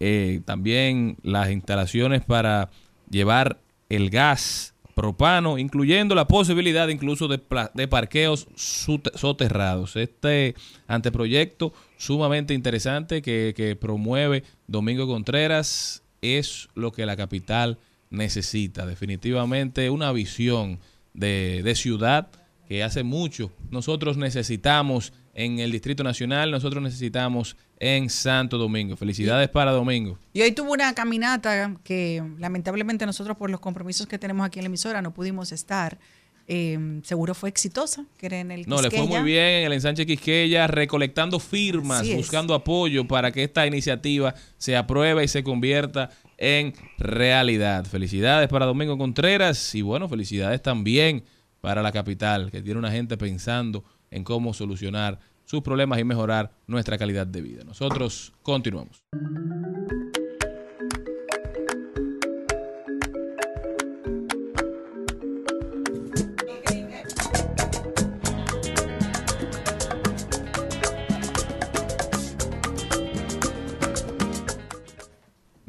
eh, 0.00 0.40
también 0.44 1.16
las 1.22 1.52
instalaciones 1.52 2.24
para 2.24 2.70
llevar 3.10 3.60
el 3.88 4.08
gas 4.08 4.74
propano, 4.94 5.58
incluyendo 5.58 6.14
la 6.14 6.26
posibilidad 6.26 6.88
incluso 6.88 7.28
de, 7.28 7.40
de 7.74 7.88
parqueos 7.88 8.46
soterrados. 8.56 9.96
Este 9.96 10.54
anteproyecto 10.86 11.72
sumamente 11.96 12.54
interesante 12.54 13.22
que, 13.22 13.76
promueve 13.80 14.44
Domingo 14.66 15.06
Contreras 15.06 16.02
es 16.22 16.68
lo 16.74 16.92
que 16.92 17.06
la 17.06 17.16
capital 17.16 17.78
necesita. 18.10 18.86
Definitivamente 18.86 19.90
una 19.90 20.12
visión 20.12 20.78
de 21.14 21.72
ciudad 21.76 22.28
que 22.70 22.84
hace 22.84 23.02
mucho 23.02 23.50
nosotros 23.70 24.16
necesitamos 24.16 25.12
en 25.44 25.58
el 25.58 25.72
Distrito 25.72 26.04
Nacional, 26.04 26.50
nosotros 26.50 26.82
necesitamos 26.82 27.56
en 27.78 28.10
Santo 28.10 28.58
Domingo. 28.58 28.94
Felicidades 28.94 29.48
para 29.48 29.70
Domingo. 29.72 30.18
Y 30.34 30.42
hoy 30.42 30.52
tuvo 30.52 30.72
una 30.72 30.94
caminata 30.94 31.76
que 31.82 32.22
lamentablemente 32.38 33.06
nosotros 33.06 33.38
por 33.38 33.48
los 33.48 33.58
compromisos 33.58 34.06
que 34.06 34.18
tenemos 34.18 34.46
aquí 34.46 34.58
en 34.58 34.64
la 34.64 34.66
emisora 34.66 35.00
no 35.00 35.14
pudimos 35.14 35.50
estar. 35.52 35.98
Eh, 36.46 37.00
seguro 37.04 37.34
fue 37.34 37.48
exitosa, 37.48 38.04
que 38.18 38.26
era 38.26 38.40
en 38.40 38.50
el 38.50 38.68
No, 38.68 38.82
le 38.82 38.90
fue 38.90 39.06
muy 39.06 39.22
bien 39.22 39.44
en 39.44 39.66
el 39.66 39.72
ensanche 39.72 40.04
Quisqueya, 40.04 40.66
recolectando 40.66 41.38
firmas, 41.38 42.06
buscando 42.14 42.54
apoyo 42.54 43.06
para 43.06 43.32
que 43.32 43.44
esta 43.44 43.66
iniciativa 43.66 44.34
se 44.58 44.76
apruebe 44.76 45.24
y 45.24 45.28
se 45.28 45.42
convierta 45.42 46.10
en 46.36 46.74
realidad. 46.98 47.86
Felicidades 47.86 48.48
para 48.48 48.66
Domingo 48.66 48.98
Contreras 48.98 49.74
y 49.74 49.80
bueno, 49.80 50.06
felicidades 50.08 50.60
también 50.60 51.24
para 51.62 51.82
la 51.82 51.92
capital, 51.92 52.50
que 52.50 52.60
tiene 52.60 52.78
una 52.78 52.90
gente 52.90 53.16
pensando 53.16 53.84
en 54.10 54.24
cómo 54.24 54.52
solucionar 54.52 55.20
sus 55.50 55.62
problemas 55.62 55.98
y 55.98 56.04
mejorar 56.04 56.52
nuestra 56.68 56.96
calidad 56.96 57.26
de 57.26 57.42
vida. 57.42 57.64
Nosotros 57.64 58.32
continuamos. 58.40 59.02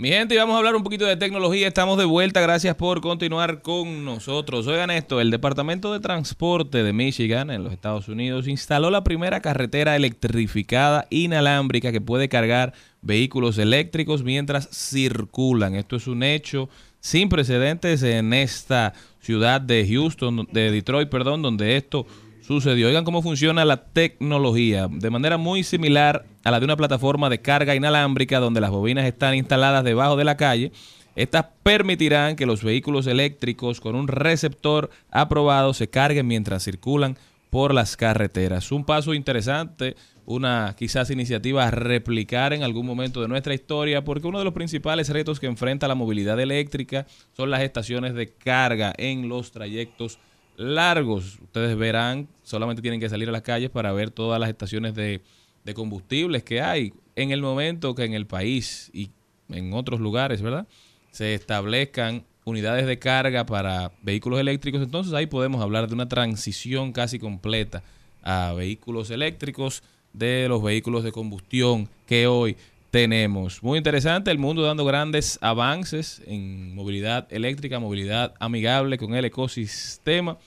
Mi 0.01 0.09
gente, 0.09 0.33
y 0.33 0.37
vamos 0.39 0.55
a 0.55 0.57
hablar 0.57 0.75
un 0.75 0.81
poquito 0.81 1.05
de 1.05 1.15
tecnología. 1.15 1.67
Estamos 1.67 1.95
de 1.95 2.05
vuelta. 2.05 2.41
Gracias 2.41 2.73
por 2.73 3.01
continuar 3.01 3.61
con 3.61 4.03
nosotros. 4.03 4.65
Oigan 4.65 4.89
esto, 4.89 5.21
el 5.21 5.29
Departamento 5.29 5.93
de 5.93 5.99
Transporte 5.99 6.81
de 6.81 6.91
Michigan 6.91 7.51
en 7.51 7.63
los 7.63 7.71
Estados 7.71 8.07
Unidos 8.07 8.47
instaló 8.47 8.89
la 8.89 9.03
primera 9.03 9.41
carretera 9.41 9.95
electrificada 9.95 11.05
inalámbrica 11.11 11.91
que 11.91 12.01
puede 12.01 12.29
cargar 12.29 12.73
vehículos 13.03 13.59
eléctricos 13.59 14.23
mientras 14.23 14.69
circulan. 14.71 15.75
Esto 15.75 15.97
es 15.97 16.07
un 16.07 16.23
hecho 16.23 16.67
sin 16.99 17.29
precedentes 17.29 18.01
en 18.01 18.33
esta 18.33 18.93
ciudad 19.19 19.61
de 19.61 19.87
Houston, 19.87 20.47
de 20.51 20.71
Detroit, 20.71 21.09
perdón, 21.09 21.43
donde 21.43 21.77
esto 21.77 22.07
sucedió. 22.51 22.87
Oigan 22.87 23.05
cómo 23.05 23.21
funciona 23.21 23.65
la 23.65 23.85
tecnología. 23.85 24.87
De 24.89 25.09
manera 25.09 25.37
muy 25.37 25.63
similar 25.63 26.25
a 26.43 26.51
la 26.51 26.59
de 26.59 26.65
una 26.65 26.77
plataforma 26.77 27.29
de 27.29 27.41
carga 27.41 27.75
inalámbrica 27.75 28.39
donde 28.39 28.61
las 28.61 28.71
bobinas 28.71 29.05
están 29.05 29.35
instaladas 29.35 29.83
debajo 29.83 30.15
de 30.15 30.23
la 30.23 30.37
calle. 30.37 30.71
Estas 31.15 31.45
permitirán 31.63 32.35
que 32.35 32.45
los 32.45 32.63
vehículos 32.63 33.07
eléctricos 33.07 33.81
con 33.81 33.95
un 33.95 34.07
receptor 34.07 34.89
aprobado 35.11 35.73
se 35.73 35.89
carguen 35.89 36.27
mientras 36.27 36.63
circulan 36.63 37.17
por 37.49 37.73
las 37.73 37.97
carreteras. 37.97 38.71
Un 38.71 38.85
paso 38.85 39.13
interesante, 39.13 39.95
una 40.25 40.73
quizás 40.77 41.09
iniciativa 41.11 41.67
a 41.67 41.71
replicar 41.71 42.53
en 42.53 42.63
algún 42.63 42.85
momento 42.85 43.21
de 43.21 43.27
nuestra 43.27 43.53
historia, 43.53 44.05
porque 44.05 44.27
uno 44.27 44.39
de 44.39 44.45
los 44.45 44.53
principales 44.53 45.09
retos 45.09 45.39
que 45.39 45.47
enfrenta 45.47 45.89
la 45.89 45.95
movilidad 45.95 46.39
eléctrica 46.39 47.05
son 47.35 47.49
las 47.51 47.61
estaciones 47.61 48.13
de 48.13 48.33
carga 48.33 48.93
en 48.97 49.27
los 49.27 49.51
trayectos 49.51 50.17
largos. 50.55 51.39
Ustedes 51.41 51.77
verán, 51.77 52.27
solamente 52.43 52.81
tienen 52.81 52.99
que 52.99 53.09
salir 53.09 53.29
a 53.29 53.31
las 53.31 53.41
calles 53.41 53.69
para 53.69 53.91
ver 53.91 54.11
todas 54.11 54.39
las 54.39 54.49
estaciones 54.49 54.95
de, 54.95 55.21
de 55.63 55.73
combustibles 55.73 56.43
que 56.43 56.61
hay. 56.61 56.93
En 57.15 57.31
el 57.31 57.41
momento 57.41 57.95
que 57.95 58.05
en 58.05 58.13
el 58.13 58.25
país 58.25 58.89
y 58.93 59.09
en 59.49 59.73
otros 59.73 59.99
lugares, 59.99 60.41
¿verdad? 60.41 60.67
Se 61.11 61.33
establezcan 61.33 62.23
unidades 62.45 62.87
de 62.87 62.97
carga 62.97 63.45
para 63.45 63.91
vehículos 64.01 64.39
eléctricos, 64.39 64.81
entonces 64.81 65.13
ahí 65.13 65.27
podemos 65.27 65.61
hablar 65.61 65.87
de 65.87 65.93
una 65.93 66.07
transición 66.07 66.91
casi 66.91 67.19
completa 67.19 67.83
a 68.23 68.53
vehículos 68.53 69.11
eléctricos 69.11 69.83
de 70.13 70.47
los 70.47 70.61
vehículos 70.61 71.03
de 71.03 71.11
combustión 71.11 71.87
que 72.05 72.27
hoy 72.27 72.57
tenemos. 72.91 73.63
Muy 73.63 73.77
interesante, 73.77 74.29
el 74.29 74.37
mundo 74.37 74.61
dando 74.61 74.85
grandes 74.85 75.39
avances 75.41 76.21
en 76.27 76.75
movilidad 76.75 77.27
eléctrica, 77.31 77.79
movilidad 77.79 78.33
amigable 78.39 78.97
con 78.97 79.15
el 79.15 79.25
ecosistema. 79.25 80.37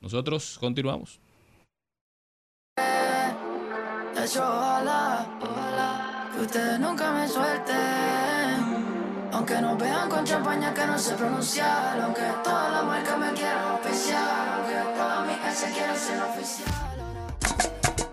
Nosotros 0.00 0.58
continuamos. 0.60 1.20
De 4.14 4.24
hecho, 4.24 4.42
ojalá, 4.42 5.26
ojalá 5.40 6.30
que 6.34 6.42
ustedes 6.42 6.80
nunca 6.80 7.12
me 7.12 7.28
suelten. 7.28 8.84
Aunque 9.32 9.60
nos 9.60 9.78
vean 9.78 10.08
con 10.08 10.24
champaña 10.24 10.72
que 10.74 10.86
no 10.86 10.98
sé 10.98 11.14
pronunciar. 11.14 12.00
Aunque 12.00 12.22
todas 12.42 12.72
las 12.72 12.84
marcas 12.84 13.18
me 13.18 13.32
quieran 13.32 13.64
auspiciar. 13.72 14.48
Aunque 14.58 14.74
todas 14.96 15.26
mis 15.26 15.36
ex 15.36 15.74
quieran 15.74 15.96
ser 15.96 16.22
oficial. 16.22 16.94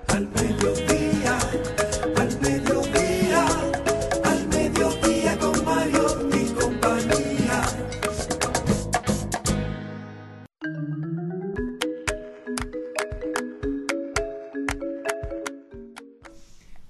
Al 0.07 0.27
mediodía, 0.27 1.00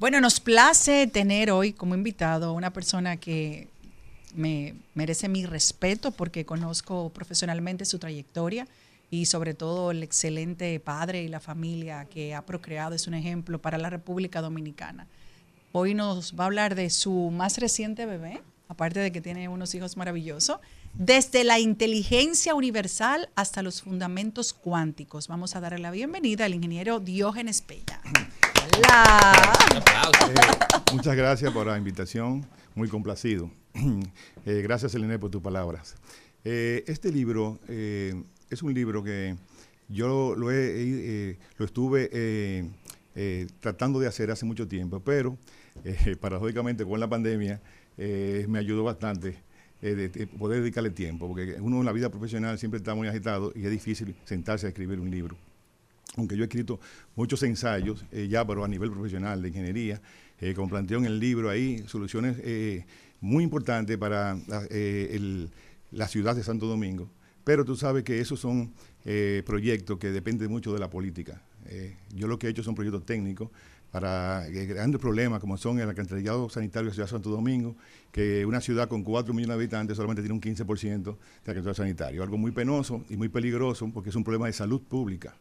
Bueno, 0.02 0.20
nos 0.20 0.40
place 0.40 1.06
tener 1.06 1.52
hoy 1.52 1.74
como 1.74 1.94
invitado 1.94 2.54
una 2.54 2.74
persona 2.74 3.18
que 3.18 3.68
me 4.34 4.74
merece 4.96 5.30
mi 5.30 5.46
respeto 5.46 6.10
porque 6.10 6.44
conozco 6.44 7.12
profesionalmente 7.12 7.86
su 7.86 8.00
trayectoria 8.00 8.68
y 9.12 9.28
sobre 9.28 9.54
todo 9.54 9.92
el 9.92 10.02
excelente 10.02 10.80
padre 10.80 11.22
y 11.22 11.28
la 11.28 11.40
familia 11.40 12.06
que 12.06 12.34
ha 12.34 12.44
procreado 12.44 12.96
es 12.96 13.06
un 13.06 13.14
ejemplo 13.14 13.62
para 13.62 13.78
la 13.78 13.92
República 13.92 14.42
Dominicana. 14.42 15.06
Hoy 15.72 15.94
nos 15.94 16.34
va 16.34 16.46
a 16.46 16.48
hablar 16.48 16.74
de 16.74 16.90
su 16.90 17.30
más 17.30 17.60
reciente 17.60 18.08
bebé, 18.08 18.42
aparte 18.70 19.02
de 19.02 19.12
que 19.12 19.22
tiene 19.22 19.50
unos 19.50 19.76
hijos 19.76 19.98
maravillosos, 19.98 20.62
desde 20.96 21.44
la 21.44 21.60
inteligencia 21.60 22.56
universal 22.56 23.30
hasta 23.36 23.62
los 23.62 23.84
fundamentos 23.84 24.52
cuánticos. 24.52 25.28
Vamos 25.28 25.56
a 25.56 25.60
darle 25.60 25.78
la 25.78 25.92
bienvenida 25.92 26.46
al 26.46 26.56
ingeniero 26.56 27.00
Diógenes 27.00 27.62
Peña. 27.62 28.02
Hola. 28.66 29.54
Eh, 30.32 30.94
muchas 30.94 31.16
gracias 31.16 31.52
por 31.52 31.68
la 31.68 31.78
invitación, 31.78 32.46
muy 32.76 32.88
complacido. 32.88 33.50
Eh, 34.46 34.62
gracias, 34.64 34.96
Eline, 34.96 35.20
por 35.20 35.30
tus 35.30 35.42
palabras. 35.42 35.96
Eh, 36.44 36.84
este 36.88 37.12
libro 37.12 37.60
eh, 37.68 38.24
es 38.50 38.64
un 38.64 38.74
libro 38.74 39.04
que 39.04 39.36
yo 39.88 40.36
lo, 40.36 40.52
he- 40.52 40.56
eh, 41.32 41.38
lo 41.58 41.66
estuve 41.66 42.10
eh, 42.12 42.68
eh, 43.16 43.48
tratando 43.60 44.00
de 44.00 44.08
hacer 44.08 44.32
hace 44.32 44.46
mucho 44.46 44.68
tiempo, 44.68 45.00
pero 45.00 45.38
eh, 45.84 46.16
paradójicamente 46.20 46.86
con 46.86 47.00
la 47.00 47.08
pandemia 47.08 47.62
eh, 47.98 48.46
me 48.50 48.58
ayudó 48.60 48.84
bastante 48.84 49.38
eh, 49.84 49.94
de, 49.96 50.10
de 50.10 50.28
poder 50.28 50.62
dedicarle 50.62 50.90
tiempo, 50.90 51.28
porque 51.28 51.58
uno 51.62 51.80
en 51.80 51.86
la 51.86 51.92
vida 51.92 52.10
profesional 52.10 52.58
siempre 52.58 52.80
está 52.80 52.96
muy 52.96 53.08
agitado 53.08 53.52
y 53.56 53.64
es 53.66 53.72
difícil 53.72 54.16
sentarse 54.26 54.66
a 54.66 54.70
escribir 54.70 55.00
un 55.00 55.12
libro 55.12 55.38
aunque 56.18 56.36
yo 56.36 56.44
he 56.44 56.48
escrito 56.48 56.80
muchos 57.16 57.42
ensayos 57.44 58.06
eh, 58.12 58.28
ya, 58.28 58.46
pero 58.46 58.64
a 58.64 58.68
nivel 58.68 58.92
profesional 58.92 59.42
de 59.42 59.48
ingeniería, 59.50 60.02
eh, 60.40 60.54
como 60.54 60.70
planteo 60.70 60.98
en 60.98 61.06
el 61.06 61.20
libro 61.20 61.50
ahí, 61.50 61.84
soluciones 61.88 62.38
eh, 62.44 62.86
muy 63.22 63.44
importantes 63.44 63.98
para 63.98 64.38
la, 65.92 66.08
ciudad 66.08 66.36
de 66.36 66.44
Santo 66.44 66.66
Domingo. 66.66 67.10
Pero 67.44 67.66
tú 67.66 67.76
sabes 67.76 68.04
que 68.04 68.20
esos 68.20 68.40
son 68.40 68.74
proyectos 69.46 69.98
que 69.98 70.12
dependen 70.12 70.50
mucho 70.52 70.74
de 70.74 70.80
la 70.80 70.90
política. 70.90 71.42
Yo 72.14 72.28
lo 72.28 72.38
que 72.38 72.48
he 72.48 72.50
hecho 72.52 72.64
son 72.64 72.76
proyectos 72.76 73.06
técnicos 73.06 73.50
para 73.92 74.48
grandes 74.48 75.02
problemas 75.02 75.40
como 75.40 75.58
son 75.58 75.80
el 75.80 75.90
alcantarillado 75.90 76.50
sanitario 76.50 76.86
de 76.86 76.90
la 76.90 76.94
ciudad 76.94 77.08
de 77.08 77.12
Santo 77.12 77.30
Domingo, 77.30 77.76
que 78.12 78.46
una 78.46 78.62
ciudad 78.62 78.88
con 78.88 79.04
4 79.04 79.34
millones 79.34 79.50
de 79.58 79.64
habitantes 79.64 79.98
solamente 79.98 80.22
tiene 80.22 80.34
un 80.34 80.42
15% 80.42 81.04
de 81.04 81.12
alcantarillado 81.48 81.74
sanitario. 81.74 82.24
Algo 82.24 82.38
muy 82.38 82.52
penoso 82.52 83.04
y 83.10 83.18
muy 83.18 83.30
peligroso 83.30 83.90
porque 83.94 84.10
es 84.10 84.16
un 84.16 84.24
problema 84.24 84.48
de 84.48 84.54
salud 84.54 84.82
pública. 84.82 85.36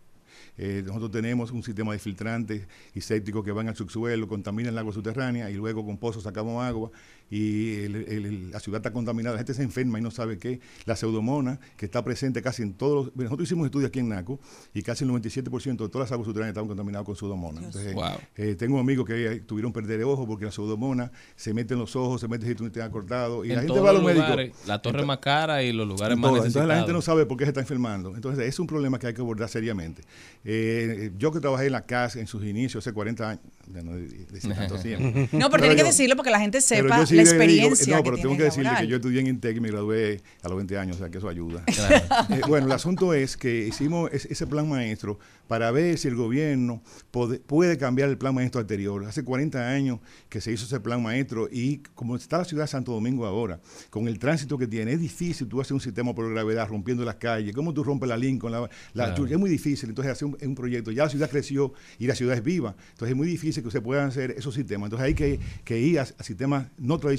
Eh, 0.56 0.82
nosotros 0.84 1.10
tenemos 1.10 1.50
un 1.50 1.62
sistema 1.62 1.92
de 1.92 1.98
filtrantes 1.98 2.66
y 2.94 3.00
sépticos 3.00 3.44
que 3.44 3.52
van 3.52 3.68
al 3.68 3.76
subsuelo, 3.76 4.28
contaminan 4.28 4.72
el 4.72 4.78
agua 4.78 4.92
subterránea 4.92 5.50
y 5.50 5.54
luego 5.54 5.84
con 5.84 5.98
pozos 5.98 6.22
sacamos 6.22 6.62
agua 6.62 6.90
y 7.30 7.76
el- 7.84 7.96
el- 7.96 8.26
el- 8.26 8.50
la 8.50 8.60
ciudad 8.60 8.78
está 8.80 8.92
contaminada. 8.92 9.34
La 9.34 9.38
gente 9.38 9.54
se 9.54 9.62
enferma 9.62 9.98
y 9.98 10.02
no 10.02 10.10
sabe 10.10 10.36
qué. 10.38 10.60
La 10.84 10.96
pseudomona, 10.96 11.60
que 11.76 11.86
está 11.86 12.02
presente 12.04 12.42
casi 12.42 12.62
en 12.62 12.74
todos 12.74 13.06
los... 13.06 13.16
Nosotros 13.16 13.46
hicimos 13.48 13.66
estudios 13.66 13.88
aquí 13.88 14.00
en 14.00 14.08
NACO 14.08 14.40
y 14.74 14.82
casi 14.82 15.04
el 15.04 15.10
97% 15.10 15.84
de 15.84 15.88
todas 15.88 16.06
las 16.10 16.12
aguas 16.12 16.26
subterráneas 16.26 16.52
estaban 16.52 16.68
contaminadas 16.68 17.06
con 17.06 17.14
pseudomona. 17.16 17.60
Entonces, 17.64 17.94
Wow. 17.94 18.04
eh, 18.36 18.56
tengo 18.58 18.78
amigos 18.80 19.06
que 19.06 19.26
eh, 19.26 19.40
tuvieron 19.40 19.72
que 19.72 19.80
perder 19.80 20.02
ojo 20.04 20.26
porque 20.26 20.44
la 20.46 20.50
pseudomona 20.52 21.12
se 21.36 21.54
mete 21.54 21.74
en 21.74 21.80
los 21.80 21.94
ojos, 21.94 22.20
se 22.20 22.26
mete 22.28 22.46
si 22.46 22.54
tú 22.54 22.64
no 22.64 22.72
te 22.72 22.82
has 22.82 22.90
cortado 22.90 23.44
y 23.44 23.48
la 23.48 23.54
en 23.54 23.60
gente 23.68 23.80
va 23.80 23.90
a 23.90 23.92
los 23.92 24.02
médicos. 24.02 24.66
la 24.66 24.82
torre 24.82 25.04
más 25.06 25.18
cara 25.18 25.62
y 25.62 25.72
los 25.72 25.86
lugares 25.86 26.14
en 26.16 26.20
más 26.20 26.32
necesitados. 26.32 26.46
Entonces 26.64 26.68
la 26.68 26.76
gente 26.78 26.92
no 26.92 27.02
sabe 27.02 27.26
por 27.26 27.36
qué 27.38 27.44
se 27.44 27.50
está 27.50 27.60
enfermando. 27.60 28.14
Entonces 28.16 28.44
es 28.46 28.58
un 28.58 28.66
problema 28.66 28.98
que 28.98 29.06
hay 29.06 29.14
que 29.14 29.20
abordar 29.20 29.48
seriamente. 29.48 30.02
Eh, 30.44 31.12
yo 31.18 31.30
que 31.30 31.38
trabajé 31.40 31.66
en 31.66 31.72
la 31.72 31.86
casa 31.86 32.18
en 32.18 32.26
sus 32.26 32.42
inicios 32.44 32.84
hace 32.84 32.92
40 32.94 33.30
años, 33.30 33.42
ya 33.72 33.82
no 33.82 33.92
de- 33.94 34.08
decir 34.32 34.54
tanto 34.54 34.76
tiempo. 34.82 35.28
No, 35.36 35.50
pero 35.50 35.62
tiene 35.62 35.76
que 35.76 35.84
decirlo 35.84 36.16
porque 36.16 36.30
la 36.30 36.40
gente 36.40 36.58
pero 36.68 36.82
sepa 36.82 36.98
yo 37.00 37.06
sí 37.06 37.16
la 37.24 37.30
digo- 37.46 37.68
no, 37.96 38.02
pero 38.04 38.16
tengo 38.22 38.36
que 38.36 38.42
decirle 38.44 38.64
laboral. 38.64 38.84
que 38.84 38.90
yo 38.90 38.96
estudié 38.96 39.20
en 39.20 39.26
Intec 39.28 39.56
y 39.56 39.60
me 39.60 39.68
gradué 39.70 40.20
a 40.42 40.48
los 40.48 40.56
20 40.56 40.78
años, 40.78 40.96
o 40.96 40.98
sea 40.98 41.10
que 41.10 41.18
eso 41.18 41.28
ayuda. 41.28 41.64
Eh, 42.30 42.40
bueno, 42.46 42.66
el 42.66 42.72
asunto 42.72 43.14
es 43.14 43.36
que 43.36 43.66
hicimos 43.66 44.10
es- 44.12 44.26
ese 44.26 44.46
plan 44.46 44.68
maestro 44.68 45.18
para 45.48 45.70
ver 45.72 45.98
si 45.98 46.06
el 46.08 46.14
gobierno 46.14 46.82
pode- 47.12 47.40
puede 47.40 47.76
cambiar 47.76 48.08
el 48.08 48.16
plan 48.18 48.34
maestro 48.34 48.60
anterior. 48.60 49.04
Hace 49.04 49.24
40 49.24 49.68
años 49.68 49.98
que 50.28 50.40
se 50.40 50.52
hizo 50.52 50.64
ese 50.64 50.78
plan 50.80 51.02
maestro 51.02 51.48
y 51.50 51.78
como 51.94 52.14
está 52.16 52.38
la 52.38 52.44
ciudad 52.44 52.64
de 52.64 52.68
Santo 52.68 52.92
Domingo 52.92 53.26
ahora, 53.26 53.60
con 53.90 54.06
el 54.06 54.18
tránsito 54.18 54.56
que 54.58 54.66
tiene, 54.68 54.92
es 54.92 55.00
difícil 55.00 55.48
tú 55.48 55.60
hacer 55.60 55.74
un 55.74 55.80
sistema 55.80 56.14
por 56.14 56.30
gravedad 56.30 56.68
rompiendo 56.68 57.04
las 57.04 57.16
calles. 57.16 57.54
¿Cómo 57.54 57.74
tú 57.74 57.82
rompes 57.82 58.08
la 58.08 58.16
Lincoln? 58.16 58.52
La, 58.52 58.60
la- 58.94 59.06
Claro. 59.10 59.26
Es 59.26 59.38
muy 59.38 59.50
difícil. 59.50 59.88
Entonces, 59.88 60.12
hacer 60.12 60.28
un, 60.28 60.36
un 60.40 60.54
proyecto. 60.54 60.90
Ya 60.92 61.04
la 61.04 61.10
ciudad 61.10 61.28
creció 61.28 61.72
y 61.98 62.06
la 62.06 62.14
ciudad 62.14 62.36
es 62.36 62.44
viva. 62.44 62.76
Entonces, 62.92 63.10
es 63.10 63.16
muy 63.16 63.26
difícil 63.28 63.62
que 63.64 63.70
se 63.70 63.80
puedan 63.80 64.08
hacer 64.08 64.30
esos 64.36 64.54
sistemas. 64.54 64.86
Entonces, 64.86 65.06
hay 65.06 65.14
que, 65.14 65.40
que 65.64 65.78
ir 65.80 65.98
a, 65.98 66.02
a 66.02 66.22
sistemas 66.22 66.68
no 66.78 66.98
tradicionales. 66.98 67.09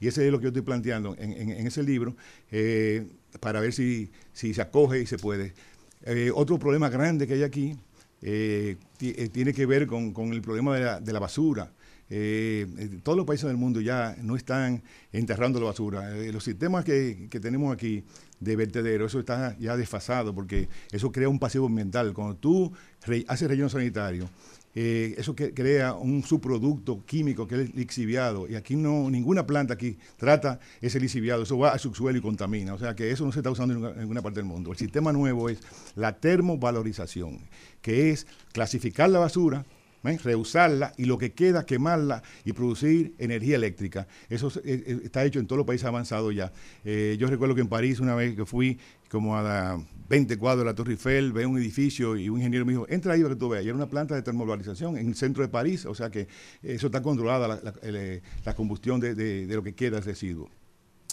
Y 0.00 0.08
ese 0.08 0.26
es 0.26 0.32
lo 0.32 0.38
que 0.38 0.44
yo 0.44 0.48
estoy 0.48 0.62
planteando 0.62 1.14
en, 1.18 1.66
ese 1.66 1.82
libro 1.82 2.16
eh, 2.50 3.06
para 3.40 3.60
ver 3.60 3.72
si, 3.72 4.10
se 4.32 4.60
acoge 4.60 5.00
y 5.00 5.06
se 5.06 5.18
puede. 5.18 5.54
Eh, 6.04 6.30
otro 6.34 6.58
problema 6.58 6.88
grande 6.88 7.26
que 7.26 7.34
hay 7.34 7.42
aquí 7.42 7.76
eh, 8.20 8.76
ti- 8.96 9.12
tiene 9.28 9.52
que 9.52 9.66
ver 9.66 9.86
con, 9.86 10.14
el 10.32 10.42
problema 10.42 11.00
de 11.00 11.12
la, 11.12 11.18
basura. 11.20 11.72
Todos 13.02 13.16
los 13.16 13.26
países 13.26 13.46
del 13.46 13.56
mundo 13.56 13.80
ya 13.80 14.16
no 14.20 14.36
están 14.36 14.82
enterrando 15.12 15.58
la 15.60 15.66
basura. 15.66 16.10
Los 16.10 16.44
sistemas 16.44 16.84
que, 16.84 17.28
tenemos 17.40 17.72
aquí 17.72 18.04
de 18.38 18.56
vertedero, 18.56 19.06
eso 19.06 19.20
está 19.20 19.56
ya 19.58 19.76
desfasado 19.76 20.34
porque 20.34 20.68
eso 20.90 21.10
crea 21.10 21.28
un 21.28 21.38
pasivo 21.38 21.66
ambiental. 21.66 22.12
Cuando 22.12 22.36
tú 22.36 22.72
haces 23.28 23.48
relleno 23.48 23.68
sanitario, 23.68 24.28
eh, 24.74 25.14
eso 25.18 25.34
que 25.34 25.52
crea 25.52 25.94
un 25.94 26.22
subproducto 26.22 27.04
químico 27.04 27.46
que 27.46 27.56
es 27.56 27.60
el 27.62 27.72
lixiviado 27.74 28.48
y 28.48 28.54
aquí 28.54 28.74
no 28.76 29.10
ninguna 29.10 29.46
planta 29.46 29.74
aquí 29.74 29.98
trata 30.16 30.60
ese 30.80 30.98
lixiviado, 30.98 31.42
eso 31.42 31.58
va 31.58 31.72
al 31.72 31.80
subsuelo 31.80 32.18
y 32.18 32.22
contamina, 32.22 32.74
o 32.74 32.78
sea 32.78 32.94
que 32.94 33.10
eso 33.10 33.24
no 33.24 33.32
se 33.32 33.40
está 33.40 33.50
usando 33.50 33.74
en 33.90 33.98
ninguna, 33.98 34.22
parte 34.22 34.40
del 34.40 34.46
mundo. 34.46 34.70
El 34.70 34.78
sistema 34.78 35.12
nuevo 35.12 35.48
es 35.48 35.58
la 35.94 36.16
termovalorización, 36.16 37.40
que 37.80 38.10
es 38.10 38.26
clasificar 38.52 39.10
la 39.10 39.18
basura, 39.18 39.66
¿ven? 40.02 40.18
reusarla 40.18 40.92
y 40.96 41.04
lo 41.04 41.18
que 41.18 41.32
queda 41.32 41.66
quemarla 41.66 42.22
y 42.44 42.52
producir 42.52 43.14
energía 43.18 43.56
eléctrica. 43.56 44.06
Eso 44.28 44.48
eh, 44.64 44.82
eh, 44.86 45.00
está 45.04 45.24
hecho 45.24 45.38
en 45.38 45.46
todos 45.46 45.58
los 45.58 45.66
países 45.66 45.86
avanzados 45.86 46.34
ya. 46.34 46.52
Eh, 46.84 47.16
yo 47.18 47.28
recuerdo 47.28 47.54
que 47.54 47.60
en 47.60 47.68
París 47.68 48.00
una 48.00 48.14
vez 48.14 48.34
que 48.34 48.46
fui 48.46 48.78
como 49.10 49.36
a 49.36 49.42
la 49.42 49.84
20 50.08 50.38
cuadros 50.38 50.64
de 50.64 50.70
la 50.70 50.74
Torre 50.74 50.92
Eiffel, 50.92 51.32
veo 51.32 51.48
un 51.48 51.58
edificio 51.58 52.16
y 52.16 52.28
un 52.28 52.38
ingeniero 52.38 52.66
me 52.66 52.72
dijo, 52.72 52.86
entra 52.88 53.14
ahí 53.14 53.22
para 53.22 53.34
que 53.34 53.40
tú 53.40 53.48
veas. 53.48 53.64
Y 53.64 53.68
era 53.68 53.76
una 53.76 53.88
planta 53.88 54.14
de 54.14 54.22
termovalorización 54.22 54.96
en 54.96 55.08
el 55.08 55.14
centro 55.14 55.42
de 55.42 55.48
París, 55.48 55.86
o 55.86 55.94
sea 55.94 56.10
que 56.10 56.28
eso 56.62 56.86
está 56.86 57.02
controlada 57.02 57.60
la, 57.62 57.74
eh, 57.82 58.22
combustión 58.56 59.00
de, 59.00 59.46
lo 59.48 59.62
que 59.62 59.74
queda, 59.74 59.98
el 59.98 60.04
residuo. 60.04 60.50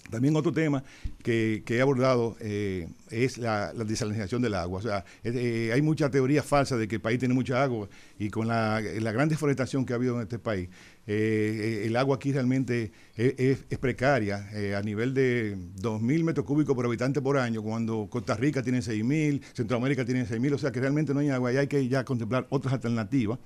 También 0.09 0.35
otro 0.35 0.51
tema 0.51 0.83
que, 1.21 1.63
he 1.67 1.81
abordado 1.81 2.35
eh, 2.39 2.87
es 3.11 3.37
la, 3.37 3.71
la 3.73 3.83
desalinización 3.83 4.41
del 4.41 4.55
agua. 4.55 4.79
O 4.79 4.81
sea, 4.81 5.05
eh, 5.23 5.69
hay 5.71 5.81
mucha 5.83 6.09
teoría 6.09 6.41
falsa 6.41 6.77
de 6.77 6.87
que 6.87 6.95
el 6.95 7.01
país 7.01 7.19
tiene 7.19 7.35
mucha 7.35 7.61
agua 7.61 7.87
y 8.17 8.29
con 8.29 8.47
la 8.47 8.81
gran 8.81 9.29
deforestación 9.29 9.85
que 9.85 9.93
ha 9.93 9.97
habido 9.97 10.15
en 10.15 10.23
este 10.23 10.39
país, 10.39 10.69
eh, 11.11 11.87
el 11.87 11.95
agua 11.95 12.17
aquí 12.17 12.31
realmente 12.31 12.91
es, 13.15 13.57
precaria 13.79 14.47
eh, 14.53 14.75
a 14.75 14.81
nivel 14.83 15.15
de 15.15 15.57
2.000 15.57 16.23
metros 16.23 16.45
cúbicos 16.45 16.75
por 16.75 16.85
habitante 16.85 17.19
por 17.19 17.39
año, 17.39 17.63
cuando 17.63 18.07
Costa 18.11 18.35
Rica 18.35 18.61
tiene 18.61 18.77
6.000, 18.79 19.41
Centroamérica 19.53 20.05
tiene 20.05 20.27
6.000, 20.27 20.53
o 20.53 20.57
sea 20.59 20.71
que 20.71 20.79
realmente 20.79 21.15
no 21.15 21.21
hay 21.21 21.29
agua 21.29 21.51
y 21.51 21.57
hay 21.57 21.65
que 21.65 21.87
ya 21.87 22.05
contemplar 22.05 22.45
otras 22.51 22.75
alternativas 22.75 23.39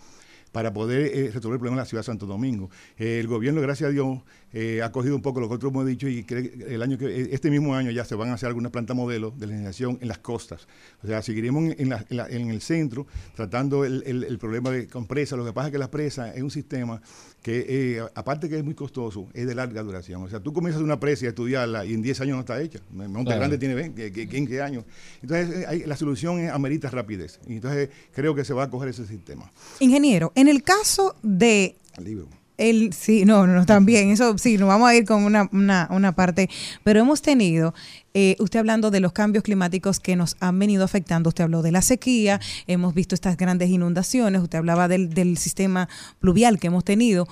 para 0.52 0.74
poder 0.74 1.08
eh, 1.08 1.32
resolver 1.34 1.56
el 1.56 1.60
problema 1.60 1.78
de 1.78 1.82
la 1.84 1.86
ciudad 1.86 2.02
de 2.02 2.06
Santo 2.06 2.26
Domingo. 2.26 2.70
El 2.98 3.28
gobierno, 3.28 3.62
gracias 3.62 3.90
a 3.90 3.92
Dios, 3.94 4.20
eh, 4.54 4.82
ha 4.84 4.92
cogido 4.92 5.16
un 5.16 5.22
poco 5.22 5.40
lo 5.40 5.50
que 5.50 5.56
otros 5.56 5.72
hemos 5.72 5.86
dicho 5.86 6.08
y 6.08 6.24
cree 6.24 6.52
que 6.52 6.76
el 6.76 6.82
año 6.82 6.98
que 6.98 7.06
eh, 7.08 7.30
este 7.32 7.50
mismo 7.50 7.74
año 7.76 7.90
ya 7.92 8.06
se 8.06 8.14
van 8.16 8.30
a 8.30 8.34
hacer 8.36 8.48
algunas 8.48 8.72
plantas 8.72 8.96
modelo 8.96 9.32
de 9.32 9.48
generación 9.48 9.98
en 10.02 10.08
las 10.08 10.20
costas. 10.20 10.68
O 11.04 11.08
sea, 11.08 11.22
seguiremos 11.22 11.64
en, 11.64 11.76
en 11.80 11.90
la- 11.90 12.06
en 12.10 12.18
la- 12.18 12.28
en 12.30 12.50
el 12.50 12.62
centro 12.62 13.08
tratando 13.36 13.84
el, 13.84 14.04
el- 14.06 14.24
el 14.24 14.38
problema 14.38 14.70
de 14.70 14.88
con 14.88 15.08
presas. 15.08 15.38
Lo 15.40 15.46
que 15.46 15.54
pasa 15.54 15.68
es 15.68 15.72
que 15.72 15.78
la 15.80 15.90
presa 15.92 16.34
es 16.34 16.42
un 16.44 16.52
sistema 16.52 17.02
que, 17.42 17.66
eh, 17.68 18.02
aparte 18.16 18.48
que 18.48 18.58
es 18.58 18.64
muy 18.64 18.76
costoso, 18.76 19.28
es 19.34 19.46
de 19.48 19.56
larga 19.56 19.82
duración. 19.84 20.24
O 20.24 20.30
sea, 20.30 20.40
tú 20.40 20.54
comienzas 20.54 20.82
una 20.82 21.00
presa 21.00 21.26
y 21.26 21.28
a 21.28 21.30
estudiarla 21.30 21.84
y 21.86 21.94
en 21.94 22.02
10 22.02 22.22
años 22.22 22.36
no 22.36 22.42
está 22.42 22.62
hecha. 22.62 22.80
Monte 22.92 23.24
Claro. 23.26 23.40
Grande 23.40 23.58
tiene 23.58 23.76
20, 23.76 24.12
que- 24.12 24.30
15 24.30 24.62
años. 24.62 24.86
Entonces, 25.22 25.50
eh, 25.64 25.66
hay- 25.68 25.84
la 25.86 25.98
solución 25.98 26.40
es 26.40 26.52
amerita 26.52 26.90
rapidez. 26.90 27.40
Y 27.48 27.54
entonces, 27.56 27.90
creo 28.14 28.36
que 28.36 28.46
se 28.46 28.54
va 28.54 28.64
a 28.64 28.70
coger 28.70 28.90
ese 28.90 29.06
sistema. 29.08 29.52
Ingeniero, 29.80 30.32
en 30.36 30.48
el 30.48 30.62
caso 30.64 31.16
de 31.24 31.76
Al 31.98 32.04
libro. 32.06 32.28
El, 32.70 32.94
sí, 32.94 33.26
no, 33.26 33.46
no, 33.46 33.66
también, 33.66 34.10
eso 34.10 34.38
sí, 34.38 34.58
nos 34.58 34.70
vamos 34.70 34.90
a 34.90 34.96
ir 34.96 35.06
con 35.06 35.24
una, 35.24 35.50
una, 35.52 35.88
una 35.92 36.14
parte, 36.14 36.50
pero 36.84 37.02
hemos 37.02 37.22
tenido, 37.22 37.74
eh, 38.14 38.38
usted 38.40 38.60
hablando 38.60 38.90
de 38.90 39.02
los 39.02 39.12
cambios 39.12 39.44
climáticos 39.44 40.00
que 40.00 40.16
nos 40.16 40.38
han 40.40 40.58
venido 40.60 40.86
afectando, 40.86 41.30
usted 41.30 41.44
habló 41.44 41.62
de 41.62 41.72
la 41.74 41.82
sequía, 41.82 42.40
hemos 42.68 42.94
visto 42.94 43.16
estas 43.16 43.36
grandes 43.36 43.70
inundaciones, 43.70 44.42
usted 44.42 44.60
hablaba 44.60 44.88
del, 44.88 45.10
del 45.14 45.38
sistema 45.38 45.90
pluvial 46.20 46.60
que 46.60 46.68
hemos 46.68 46.86
tenido. 46.86 47.28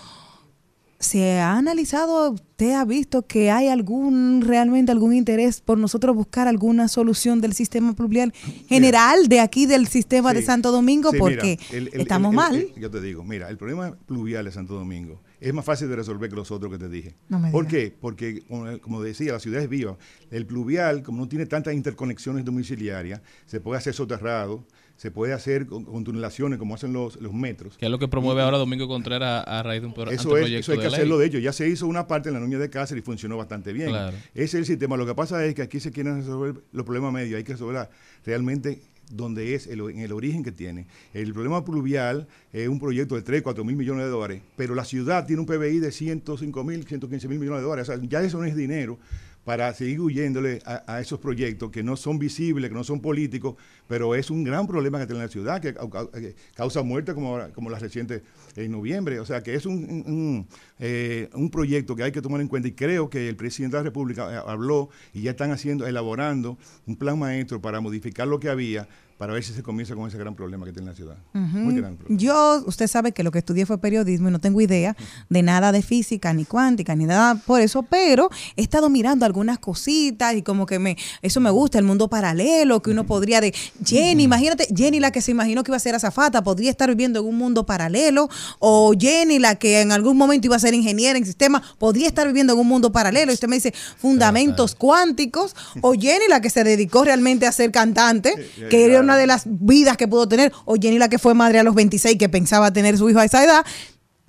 ¿Se 1.02 1.40
ha 1.40 1.58
analizado, 1.58 2.32
usted 2.32 2.74
ha 2.74 2.86
visto 2.86 3.24
que 3.26 3.50
hay 3.50 3.68
algún, 3.70 4.42
realmente 4.42 4.92
algún 4.92 5.14
interés 5.14 5.60
por 5.60 5.78
nosotros 5.80 6.16
buscar 6.16 6.48
alguna 6.48 6.88
solución 6.88 7.42
del 7.42 7.54
sistema 7.54 7.94
pluvial 7.94 8.34
general 8.68 9.28
de 9.28 9.40
aquí 9.40 9.66
del 9.66 9.88
sistema 9.88 10.34
de. 10.34 10.44
Santo 10.44 10.72
Domingo? 10.72 11.10
Sí, 11.12 11.18
mira, 11.18 11.24
porque 11.26 11.60
el- 11.72 11.90
el- 11.94 12.02
estamos 12.02 12.30
el- 12.32 12.36
mal. 12.36 12.68
yo 12.78 12.92
te 12.92 13.02
digo, 13.02 13.24
mira, 13.24 13.50
el 13.50 13.58
problema 13.58 13.98
pluvial 14.06 14.46
de 14.46 14.52
Santo 14.52 14.76
Domingo 14.76 15.20
es 15.42 15.54
más 15.54 15.66
fácil 15.66 15.90
de 15.90 15.96
resolver 15.98 16.30
que 16.30 16.36
los 16.38 16.52
otros 16.52 16.72
que 16.72 16.78
te 16.78 16.88
dije. 16.88 17.16
No 17.28 17.40
me 17.40 17.52
¿Por 17.52 17.68
qué? 17.68 17.94
Porque, 18.00 18.44
como, 18.82 19.02
decía, 19.02 19.34
la 19.34 19.40
ciudad 19.40 19.62
es 19.62 19.68
viva. 19.68 19.98
El 20.30 20.46
pluvial, 20.46 21.02
como 21.04 21.18
no 21.24 21.28
tiene 21.28 21.46
tantas 21.48 21.74
interconexiones 21.74 22.46
domiciliarias, 22.46 23.22
se 23.48 23.60
puede 23.60 23.80
hacer 23.80 23.94
soterrado, 23.94 24.64
se 24.98 25.10
puede 25.10 25.34
hacer 25.34 25.66
con, 25.66 25.84
con 25.84 26.04
tunelaciones 26.04 26.60
como 26.60 26.76
hacen 26.76 26.94
los, 26.94 27.20
los 27.20 27.34
metros. 27.34 27.76
Que 27.76 27.86
es 27.88 27.92
lo 27.92 27.98
que 27.98 28.08
promueve 28.08 28.44
ahora 28.44 28.60
Domingo 28.60 28.88
Contreras 28.88 29.44
a, 29.48 29.60
a 29.60 29.64
raíz 29.64 29.82
de 29.82 29.88
un 29.88 29.96
pro- 29.96 30.12
Eso, 30.12 30.38
es, 30.38 30.48
eso 30.52 30.74
hay 30.74 30.78
que 30.78 30.84
de 30.84 30.90
ley. 30.92 30.96
hacerlo 31.00 31.18
de 31.18 31.26
ellos. 31.26 31.42
Ya 31.42 31.54
se 31.54 31.68
hizo 31.68 31.88
una 31.88 32.06
parte 32.06 32.30
en 32.30 32.36
la 32.36 32.40
Nuña 32.40 32.60
de 32.60 32.70
Cáceres 32.70 33.02
y 33.02 33.06
funcionó 33.06 33.36
bastante 33.36 33.74
bien. 33.74 33.90
Claro. 33.90 34.16
Ese 34.36 34.44
es 34.44 34.54
el 34.54 34.66
sistema. 34.68 34.96
Lo 34.98 35.08
que 35.08 35.16
pasa 35.16 35.44
es 35.44 35.56
que 35.56 35.64
aquí 35.64 35.80
se 35.80 35.92
quieren 35.92 36.18
resolver 36.18 36.62
los 36.72 36.86
problemas 36.86 37.12
medios. 37.14 37.36
Hay 37.36 37.44
que 37.44 37.54
resolver 37.54 37.90
realmente 38.24 38.80
donde 39.16 39.56
es, 39.56 39.68
el- 39.68 39.82
en 39.82 40.00
el 40.00 40.12
origen 40.12 40.44
que 40.44 40.52
tiene. 40.52 40.86
El 41.14 41.34
problema 41.34 41.64
pluvial 41.66 42.28
es 42.54 42.68
un 42.68 42.80
proyecto 42.80 43.16
de 43.16 43.22
3, 43.22 43.42
4 43.42 43.64
mil 43.64 43.76
millones 43.76 44.06
de 44.06 44.10
dólares, 44.12 44.42
pero 44.56 44.76
la 44.76 44.86
ciudad 44.86 45.26
tiene 45.26 45.40
un 45.42 45.46
PBI 45.46 45.80
de 45.80 45.92
105 45.92 46.64
mil, 46.64 46.86
115 46.86 47.28
mil 47.28 47.40
millones 47.40 47.62
de 47.62 47.68
dólares. 47.68 47.90
O 47.90 47.94
sea, 47.98 48.02
ya 48.10 48.22
eso 48.22 48.38
no 48.40 48.46
es 48.46 48.56
dinero 48.56 48.98
para 49.44 49.74
seguir 49.74 50.00
huyéndole 50.00 50.60
a, 50.66 51.02
esos 51.02 51.20
proyectos 51.20 51.72
que 51.72 51.82
no 51.82 51.96
son 51.96 52.20
visibles, 52.20 52.70
que 52.70 52.76
no 52.76 52.84
son 52.84 53.02
políticos, 53.02 53.56
pero 53.88 54.14
es 54.14 54.30
un 54.30 54.44
gran 54.44 54.68
problema 54.68 55.00
que 55.00 55.08
tiene 55.08 55.22
la 55.22 55.28
ciudad, 55.28 55.60
que, 55.60 55.74
que 55.74 56.36
causa 56.54 56.84
muerte 56.84 57.14
como, 57.14 57.40
como 57.54 57.70
la 57.70 57.80
reciente 57.80 58.22
en 58.56 58.72
noviembre. 58.72 59.20
O 59.20 59.26
sea, 59.26 59.42
que 59.42 59.56
es 59.56 59.66
un, 59.66 60.48
eh, 60.80 61.30
un 61.34 61.50
proyecto 61.50 61.96
que 61.96 62.04
hay 62.04 62.12
que 62.12 62.22
tomar 62.22 62.42
en 62.42 62.48
cuenta 62.48 62.68
y 62.68 62.74
creo 62.74 63.10
que 63.10 63.30
el 63.30 63.36
presidente 63.36 63.78
de 63.78 63.84
la 63.84 63.86
República 63.86 64.32
eh, 64.32 64.42
habló 64.46 64.90
y 65.14 65.24
ya 65.24 65.32
están 65.32 65.52
haciendo, 65.52 65.88
elaborando 65.88 66.58
un 66.86 66.96
plan 66.96 67.18
maestro 67.18 67.62
para 67.62 67.82
modificar 67.82 68.28
lo 68.28 68.40
que 68.40 68.50
había 68.50 68.88
para 69.22 69.34
ver 69.34 69.44
si 69.44 69.54
se 69.54 69.62
comienza 69.62 69.94
con 69.94 70.08
ese 70.08 70.18
gran 70.18 70.34
problema 70.34 70.66
que 70.66 70.74
tiene 70.74 70.90
la 70.90 70.96
ciudad. 70.96 71.16
Muy 71.34 71.76
gran 71.76 71.96
problema. 71.96 72.20
Yo, 72.20 72.64
usted 72.66 72.88
sabe 72.88 73.12
que 73.12 73.22
lo 73.22 73.30
que 73.30 73.38
estudié 73.38 73.68
fue 73.68 73.78
periodismo 73.78 74.30
y 74.30 74.32
no 74.32 74.40
tengo 74.40 74.60
idea 74.62 74.98
de 75.30 75.44
nada 75.44 75.72
de 75.72 75.84
física, 75.84 76.34
ni 76.34 76.44
cuántica, 76.44 76.96
ni 76.96 77.06
nada 77.06 77.36
por 77.36 77.62
eso, 77.62 77.84
pero 77.84 78.32
he 78.56 78.64
estado 78.64 78.90
mirando 78.90 79.24
algunas 79.24 79.60
cositas 79.60 80.34
y 80.34 80.42
como 80.42 80.66
que 80.66 80.80
me, 80.80 80.98
eso 81.22 81.40
me 81.40 81.52
gusta, 81.52 81.78
el 81.78 81.84
mundo 81.84 82.10
paralelo, 82.10 82.82
que 82.82 82.90
uno 82.90 83.06
podría 83.06 83.42
de, 83.42 83.54
Jenny, 83.86 84.24
imagínate, 84.24 84.68
Jenny 84.76 85.00
la 85.00 85.12
que 85.12 85.22
se 85.22 85.30
imaginó 85.30 85.64
que 85.64 85.70
iba 85.70 85.78
a 85.78 85.82
ser 85.82 85.94
azafata, 85.94 86.44
podría 86.44 86.72
estar 86.72 86.90
viviendo 86.90 87.20
en 87.20 87.28
un 87.28 87.38
mundo 87.38 87.64
paralelo, 87.64 88.28
o 88.58 88.96
Jenny 89.00 89.38
la 89.38 89.54
que 89.54 89.82
en 89.82 89.92
algún 89.92 90.18
momento 90.18 90.48
iba 90.48 90.56
a 90.56 90.60
ser 90.60 90.74
ingeniera 90.74 91.16
en 91.20 91.28
sistemas, 91.28 91.62
podría 91.78 92.08
estar 92.08 92.26
viviendo 92.26 92.54
en 92.54 92.60
un 92.60 92.68
mundo 92.68 92.92
paralelo, 92.92 93.32
y 93.32 93.36
usted 93.36 93.48
me 93.48 93.58
dice 93.58 93.72
fundamentos 93.98 94.74
cuánticos, 94.74 95.56
o 95.82 95.94
Jenny 95.94 96.26
la 96.28 96.42
que 96.42 96.50
se 96.50 96.64
dedicó 96.64 97.04
realmente 97.04 97.46
a 97.46 97.52
ser 97.52 97.70
cantante, 97.72 98.34
que 98.72 98.86
era 98.86 99.02
claro. 99.02 99.11
Una 99.12 99.18
de 99.20 99.28
las 99.28 99.44
vidas 99.46 99.98
que 99.98 100.08
pudo 100.08 100.28
tener, 100.28 100.52
o 100.66 100.76
Jenny 100.76 100.98
la 100.98 101.10
que 101.10 101.20
fue 101.20 101.34
madre 101.34 101.60
a 101.60 101.64
los 101.64 101.76
26 101.76 102.18
que 102.18 102.30
pensaba 102.30 102.72
tener 102.74 102.98
su 102.98 103.10
hijo 103.10 103.20
a 103.20 103.26
esa 103.26 103.44
edad, 103.44 103.66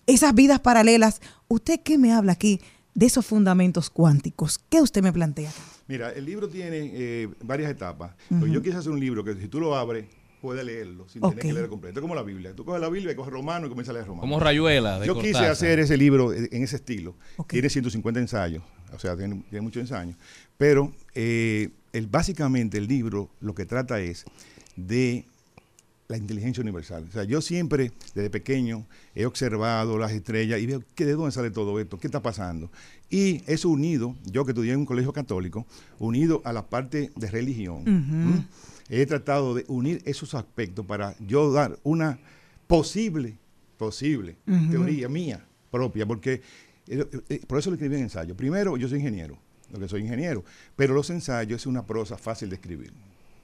esas 0.06 0.34
vidas 0.34 0.60
paralelas, 0.60 1.20
¿usted 1.48 1.80
qué 1.84 1.98
me 1.98 2.12
habla 2.12 2.32
aquí 2.32 2.60
de 2.94 3.06
esos 3.06 3.24
fundamentos 3.24 3.88
cuánticos? 3.90 4.58
¿Qué 4.68 4.80
usted 4.80 5.02
me 5.02 5.12
plantea? 5.12 5.50
Mira, 5.88 6.10
el 6.12 6.24
libro 6.24 6.48
tiene 6.48 6.90
eh, 6.94 7.28
varias 7.42 7.70
etapas. 7.70 8.12
Pero 8.28 8.42
Ujú. 8.44 8.52
yo 8.52 8.62
quise 8.62 8.76
hacer 8.76 8.92
un 8.92 9.00
libro 9.00 9.24
que 9.24 9.34
si 9.34 9.48
tú 9.48 9.60
lo 9.60 9.76
abres, 9.76 10.06
puedes 10.40 10.64
leerlo 10.64 11.08
sin 11.08 11.22
tener 11.22 11.38
que 11.38 11.52
leer 11.52 11.68
completo. 11.68 12.00
Es 12.00 12.02
como 12.02 12.14
la 12.14 12.22
Biblia. 12.22 12.54
Tú 12.54 12.64
coges 12.64 12.80
la 12.80 12.88
Biblia, 12.88 13.14
coges 13.14 13.32
romano 13.32 13.66
y 13.66 13.68
comienzas 13.68 13.90
a 13.90 13.94
leer 13.94 14.06
romano. 14.06 14.22
Como 14.22 14.40
Rayuela 14.40 14.98
de 14.98 15.06
Yo 15.06 15.14
quise 15.14 15.32
Cortázar. 15.32 15.50
hacer 15.52 15.78
ese 15.78 15.96
libro 15.96 16.32
en 16.32 16.62
ese 16.62 16.76
estilo. 16.76 17.14
Tiene 17.48 17.70
150 17.70 18.18
ensayos, 18.20 18.62
o 18.92 18.98
sea, 18.98 19.16
tiene, 19.16 19.42
tiene 19.48 19.60
muchos 19.60 19.80
ensayos. 19.80 20.16
Pero 20.58 20.92
eh, 21.14 21.70
el, 21.92 22.06
básicamente 22.08 22.78
el 22.78 22.88
libro 22.88 23.30
lo 23.40 23.54
que 23.54 23.66
trata 23.66 24.00
es 24.00 24.24
de 24.76 25.24
la 26.12 26.18
inteligencia 26.18 26.62
universal. 26.62 27.06
O 27.08 27.12
sea, 27.12 27.24
yo 27.24 27.40
siempre, 27.40 27.92
desde 28.14 28.28
pequeño, 28.30 28.86
he 29.14 29.24
observado 29.24 29.98
las 29.98 30.12
estrellas 30.12 30.60
y 30.60 30.66
veo 30.66 30.82
que 30.94 31.06
de 31.06 31.14
dónde 31.14 31.32
sale 31.32 31.50
todo 31.50 31.80
esto, 31.80 31.98
qué 31.98 32.06
está 32.06 32.22
pasando. 32.22 32.70
Y 33.10 33.42
eso 33.46 33.70
unido, 33.70 34.14
yo 34.24 34.44
que 34.44 34.52
estudié 34.52 34.72
en 34.72 34.80
un 34.80 34.86
colegio 34.86 35.12
católico, 35.12 35.66
unido 35.98 36.42
a 36.44 36.52
la 36.52 36.66
parte 36.66 37.10
de 37.16 37.30
religión, 37.30 38.46
he 38.88 39.06
tratado 39.06 39.54
de 39.54 39.64
unir 39.68 40.02
esos 40.04 40.34
aspectos 40.34 40.84
para 40.84 41.16
yo 41.18 41.50
dar 41.50 41.78
una 41.82 42.18
posible, 42.66 43.38
posible 43.78 44.36
teoría 44.70 45.08
mía 45.08 45.44
propia, 45.70 46.04
porque 46.04 46.42
eh, 46.88 47.06
eh, 47.28 47.40
por 47.46 47.58
eso 47.58 47.70
lo 47.70 47.76
escribí 47.76 47.96
en 47.96 48.02
ensayo. 48.02 48.36
Primero, 48.36 48.76
yo 48.76 48.86
soy 48.86 48.98
ingeniero, 48.98 49.38
lo 49.72 49.78
que 49.78 49.88
soy 49.88 50.02
ingeniero, 50.02 50.44
pero 50.76 50.92
los 50.92 51.08
ensayos 51.08 51.62
es 51.62 51.66
una 51.66 51.86
prosa 51.86 52.18
fácil 52.18 52.50
de 52.50 52.56
escribir. 52.56 52.92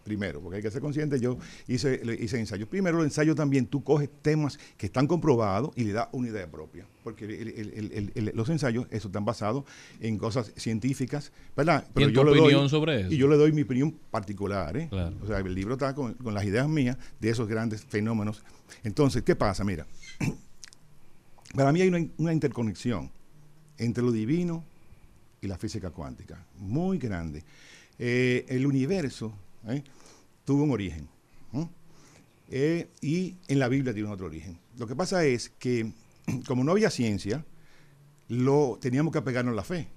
Primero, 0.09 0.41
porque 0.41 0.57
hay 0.57 0.63
que 0.63 0.71
ser 0.71 0.81
consciente, 0.81 1.21
yo 1.21 1.37
hice, 1.67 2.01
hice 2.19 2.39
ensayos. 2.41 2.67
Primero, 2.67 2.97
los 2.97 3.05
ensayos 3.05 3.37
también, 3.37 3.67
tú 3.67 3.85
coges 3.85 4.09
temas 4.23 4.59
que 4.79 4.87
están 4.87 5.07
comprobados 5.07 5.71
y 5.77 5.85
le 5.85 5.93
das 5.93 6.09
una 6.13 6.29
idea 6.29 6.51
propia. 6.51 6.87
Porque 7.05 7.27
el- 7.27 7.33
el- 7.33 7.49
el- 7.75 7.93
el- 7.93 8.13
el- 8.29 8.33
los 8.35 8.49
ensayos, 8.49 8.87
eso 8.91 9.09
están 9.09 9.27
basados 9.27 9.65
en 10.01 10.17
cosas 10.17 10.51
científicas, 10.57 11.31
¿verdad? 11.55 11.87
¿Y 11.95 12.03
en 12.05 12.09
tu 12.09 12.15
yo 12.15 12.25
le 12.25 12.31
doy- 12.31 12.41
opinión 12.41 12.69
sobre 12.71 13.03
eso? 13.03 13.13
Y 13.13 13.19
yo 13.19 13.29
le 13.29 13.37
doy 13.37 13.53
mi 13.53 13.63
opinión 13.63 13.93
particular, 14.11 14.75
¿eh? 14.79 14.89
Claro. 14.89 15.15
O 15.23 15.27
sea, 15.27 15.39
el 15.41 15.55
libro 15.55 15.75
está 15.75 15.95
con, 15.95 16.15
con 16.15 16.33
las 16.33 16.45
ideas 16.45 16.67
mías 16.69 16.97
de 17.21 17.29
esos 17.29 17.47
grandes 17.47 17.85
fenómenos. 17.85 18.43
Entonces, 18.83 19.23
¿qué 19.25 19.37
pasa? 19.37 19.63
Mira, 19.63 19.87
para 21.55 21.73
mí 21.73 21.81
hay 21.81 21.89
una, 21.89 22.07
una 22.19 22.33
interconexión 22.33 23.11
entre 23.79 24.03
lo 24.03 24.13
divino 24.13 24.65
y 25.41 25.47
la 25.47 25.57
física 25.59 25.91
cuántica, 25.91 26.45
muy 26.59 26.99
grande. 26.99 27.45
Eh, 27.99 28.45
el 28.49 28.65
universo 28.67 29.33
¿eh? 29.69 29.83
Tuvo 30.49 30.63
un 30.63 30.71
origen. 30.71 31.07
Eh, 32.51 32.89
y 33.03 33.37
en 33.49 33.59
la 33.59 33.69
Biblia 33.69 33.93
tiene 33.93 34.09
otro 34.09 34.25
origen. 34.25 34.59
Lo 34.79 34.87
que 34.87 34.97
pasa 34.97 35.23
es 35.27 35.51
que 35.51 35.93
como 36.47 36.65
no 36.65 36.73
había 36.73 36.89
ciencia, 36.89 37.45
lo 38.29 38.79
teníamos 38.81 39.13
que 39.13 39.19
apegarnos 39.19 39.53
a 39.53 39.57
la 39.57 39.63
fe, 39.63 39.89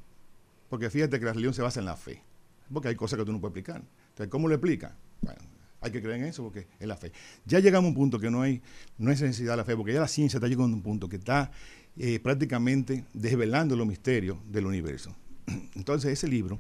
porque 0.70 0.90
fíjate 0.90 1.20
que 1.20 1.26
la 1.26 1.32
religión 1.32 1.54
se 1.54 1.62
basa 1.62 1.80
en 1.80 1.86
la 1.86 1.96
fe, 1.96 2.22
porque 2.70 2.90
hay 2.90 2.96
cosas 2.96 3.18
que 3.18 3.24
tú 3.24 3.32
no 3.32 3.40
puedes 3.40 3.56
explicar. 3.56 3.82
Entonces, 4.10 4.30
¿cómo 4.30 4.50
lo 4.50 4.56
explica? 4.56 4.94
Bueno, 5.22 5.40
hay 5.80 5.92
que 5.92 6.02
creer 6.02 6.20
en 6.20 6.26
eso 6.26 6.44
porque 6.44 6.68
es 6.78 6.86
la 6.86 6.98
fe. 6.98 7.14
Ya 7.46 7.60
llegamos 7.60 7.86
a 7.86 7.90
un 7.92 7.96
punto 7.96 8.20
que 8.20 8.30
no 8.30 8.42
hay, 8.42 8.62
no 8.98 9.10
es 9.10 9.22
necesidad 9.22 9.54
de 9.54 9.58
la 9.58 9.64
fe, 9.64 9.78
porque 9.78 9.94
ya 9.94 10.02
la 10.02 10.10
ciencia 10.10 10.36
está 10.36 10.50
llegando 10.50 10.74
a 10.74 10.76
un 10.76 10.84
punto 10.84 11.08
que 11.08 11.16
está 11.16 11.50
eh, 11.98 12.20
prácticamente 12.20 13.06
desvelando 13.14 13.78
los 13.78 13.88
misterios 13.88 14.38
del 14.52 14.66
universo. 14.66 15.16
Entonces, 15.76 16.12
ese 16.12 16.28
libro, 16.28 16.60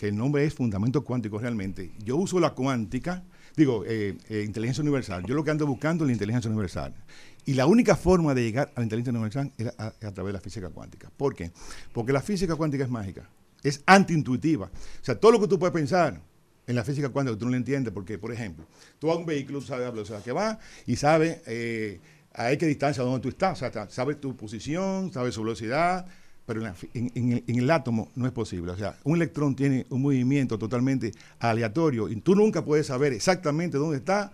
que 0.00 0.08
el 0.08 0.16
nombre 0.16 0.46
es 0.46 0.54
Fundamentos 0.54 1.04
Cuánticos 1.04 1.42
realmente, 1.42 1.92
yo 2.02 2.16
uso 2.16 2.40
la 2.40 2.54
cuántica, 2.54 3.22
digo, 3.54 3.84
eh, 3.86 4.16
eh, 4.30 4.44
inteligencia 4.46 4.80
universal, 4.80 5.26
yo 5.26 5.34
lo 5.34 5.44
que 5.44 5.50
ando 5.50 5.66
buscando 5.66 6.04
es 6.04 6.06
la 6.06 6.14
inteligencia 6.14 6.50
universal. 6.50 6.94
Y 7.44 7.52
la 7.52 7.66
única 7.66 7.94
forma 7.94 8.32
de 8.32 8.42
llegar 8.42 8.72
a 8.74 8.80
la 8.80 8.84
inteligencia 8.84 9.10
universal 9.12 9.52
es 9.58 9.66
a, 9.76 9.88
a 9.88 10.12
través 10.14 10.28
de 10.28 10.32
la 10.32 10.40
física 10.40 10.70
cuántica. 10.70 11.10
¿Por 11.14 11.34
qué? 11.34 11.52
Porque 11.92 12.14
la 12.14 12.22
física 12.22 12.56
cuántica 12.56 12.84
es 12.84 12.88
mágica, 12.88 13.28
es 13.62 13.82
antiintuitiva. 13.84 14.68
O 14.68 15.04
sea, 15.04 15.20
todo 15.20 15.32
lo 15.32 15.40
que 15.42 15.48
tú 15.48 15.58
puedes 15.58 15.74
pensar 15.74 16.18
en 16.66 16.74
la 16.74 16.82
física 16.82 17.10
cuántica 17.10 17.36
tú 17.36 17.44
no 17.44 17.50
lo 17.50 17.58
entiendes, 17.58 17.92
porque, 17.92 18.16
por 18.16 18.32
ejemplo, 18.32 18.64
tú 18.98 19.10
a 19.10 19.18
un 19.18 19.26
vehículo, 19.26 19.60
tú 19.60 19.66
sabes 19.66 19.84
la 19.84 19.90
velocidad 19.90 20.22
que 20.22 20.32
va 20.32 20.58
y 20.86 20.96
sabes 20.96 21.42
eh, 21.44 22.00
a 22.32 22.56
qué 22.56 22.64
distancia 22.64 23.02
donde 23.02 23.20
tú 23.20 23.28
estás, 23.28 23.60
o 23.60 23.70
sea, 23.70 23.90
sabes 23.90 24.18
tu 24.18 24.34
posición, 24.34 25.12
sabes 25.12 25.34
su 25.34 25.42
velocidad, 25.42 26.06
pero 26.50 26.62
en, 26.62 26.66
la 26.66 26.74
fi- 26.74 26.90
en- 26.94 27.12
en 27.14 27.32
el, 27.32 27.44
en 27.46 27.58
el 27.60 27.70
átomo 27.70 28.10
no 28.16 28.26
es 28.26 28.32
posible. 28.32 28.72
O 28.72 28.76
sea, 28.76 28.96
un 29.04 29.14
electrón 29.14 29.54
tiene 29.54 29.86
un 29.88 30.02
movimiento 30.02 30.58
totalmente 30.58 31.12
aleatorio 31.38 32.08
y 32.08 32.16
tú 32.16 32.34
nunca 32.34 32.64
puedes 32.64 32.88
saber 32.88 33.12
exactamente 33.12 33.78
dónde 33.78 33.98
está 33.98 34.32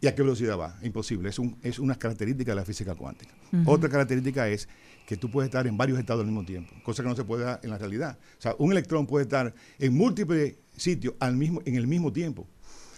y 0.00 0.08
a 0.08 0.14
qué 0.16 0.22
velocidad 0.22 0.58
va. 0.58 0.76
Imposible. 0.82 1.28
Es, 1.28 1.38
un, 1.38 1.56
es 1.62 1.78
una 1.78 1.94
característica 1.94 2.50
de 2.50 2.56
la 2.56 2.64
física 2.64 2.96
cuántica. 2.96 3.32
Otra 3.64 3.88
característica 3.88 4.48
es 4.48 4.68
que 5.06 5.16
tú 5.16 5.30
puedes 5.30 5.46
estar 5.46 5.68
en 5.68 5.76
varios 5.76 6.00
estados 6.00 6.22
al 6.22 6.26
mismo 6.26 6.44
tiempo, 6.44 6.74
cosa 6.82 7.04
que 7.04 7.08
no 7.08 7.14
se 7.14 7.22
puede 7.22 7.44
dar 7.44 7.60
en 7.62 7.70
la 7.70 7.78
realidad. 7.78 8.18
O 8.38 8.42
sea, 8.42 8.56
un 8.58 8.72
electrón 8.72 9.06
puede 9.06 9.22
estar 9.22 9.54
en 9.78 9.94
múltiples 9.94 10.56
sitios 10.76 11.14
al 11.20 11.36
mismo, 11.36 11.62
en 11.64 11.76
el 11.76 11.86
mismo 11.86 12.12
tiempo, 12.12 12.48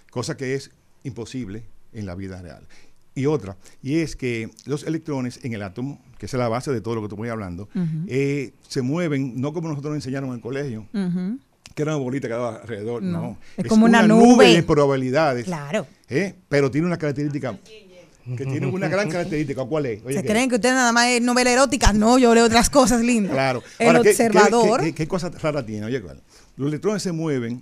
cosa 0.09 0.35
que 0.35 0.55
es 0.55 0.71
imposible 1.03 1.65
en 1.93 2.07
la 2.07 2.15
vida 2.15 2.41
real. 2.41 2.67
Y 3.19 3.25
otra, 3.25 3.57
y 3.83 3.97
es 3.97 4.15
que 4.15 4.49
los 4.65 4.83
electrones 4.83 5.39
en 5.43 5.53
el 5.53 5.61
átomo, 5.61 6.01
que 6.17 6.25
es 6.25 6.33
la 6.33 6.47
base 6.47 6.71
de 6.71 6.79
todo 6.81 6.95
lo 6.95 7.01
que 7.01 7.09
te 7.09 7.15
voy 7.15 7.29
hablando, 7.29 7.67
eh, 8.07 8.53
se 8.67 8.81
mueven 8.81 9.39
no 9.41 9.51
como 9.53 9.67
nosotros 9.69 9.91
nos 9.91 9.97
enseñaron 10.05 10.29
en 10.29 10.35
el 10.35 10.41
colegio, 10.41 10.85
que 11.75 11.81
era 11.83 11.95
una 11.95 12.03
bolita 12.03 12.27
que 12.27 12.33
daba 12.33 12.55
alrededor, 12.57 13.03
no. 13.03 13.21
No, 13.21 13.37
es 13.57 13.67
como 13.67 13.85
una 13.85 14.01
nube. 14.03 14.53
de 14.55 14.63
probabilidades. 14.63 15.45
Claro. 15.45 15.85
¿eh? 16.09 16.35
Pero 16.49 16.71
tiene 16.71 16.87
una 16.87 16.97
característica, 16.97 17.57
que 18.37 18.45
tiene 18.45 18.67
una 18.67 18.87
gran 18.87 19.09
característica. 19.09 19.63
¿Cuál 19.65 19.85
es? 19.87 20.01
Oye, 20.05 20.15
¿Se 20.21 20.23
creen 20.25 20.49
que 20.49 20.55
usted 20.55 20.69
nada 20.71 20.91
más 20.91 21.07
es 21.07 21.21
novela 21.21 21.51
erótica? 21.51 21.91
No, 21.93 22.17
yo 22.19 22.33
leo 22.35 22.45
otras 22.45 22.69
cosas 22.69 23.01
lindas. 23.01 23.33
Claro. 23.33 23.63
El 23.79 23.87
Ahora, 23.87 23.99
¿qué- 23.99 24.15
qué- 24.15 24.27
observador. 24.27 24.79
¿qué, 24.81 24.85
qué, 24.87 24.93
qué 24.93 25.07
cosa 25.07 25.29
rara 25.29 25.65
tiene? 25.65 25.85
Oye, 25.87 26.01
¿cuál? 26.01 26.21
Los 26.57 26.67
electrones 26.69 27.01
se 27.03 27.11
mueven 27.11 27.61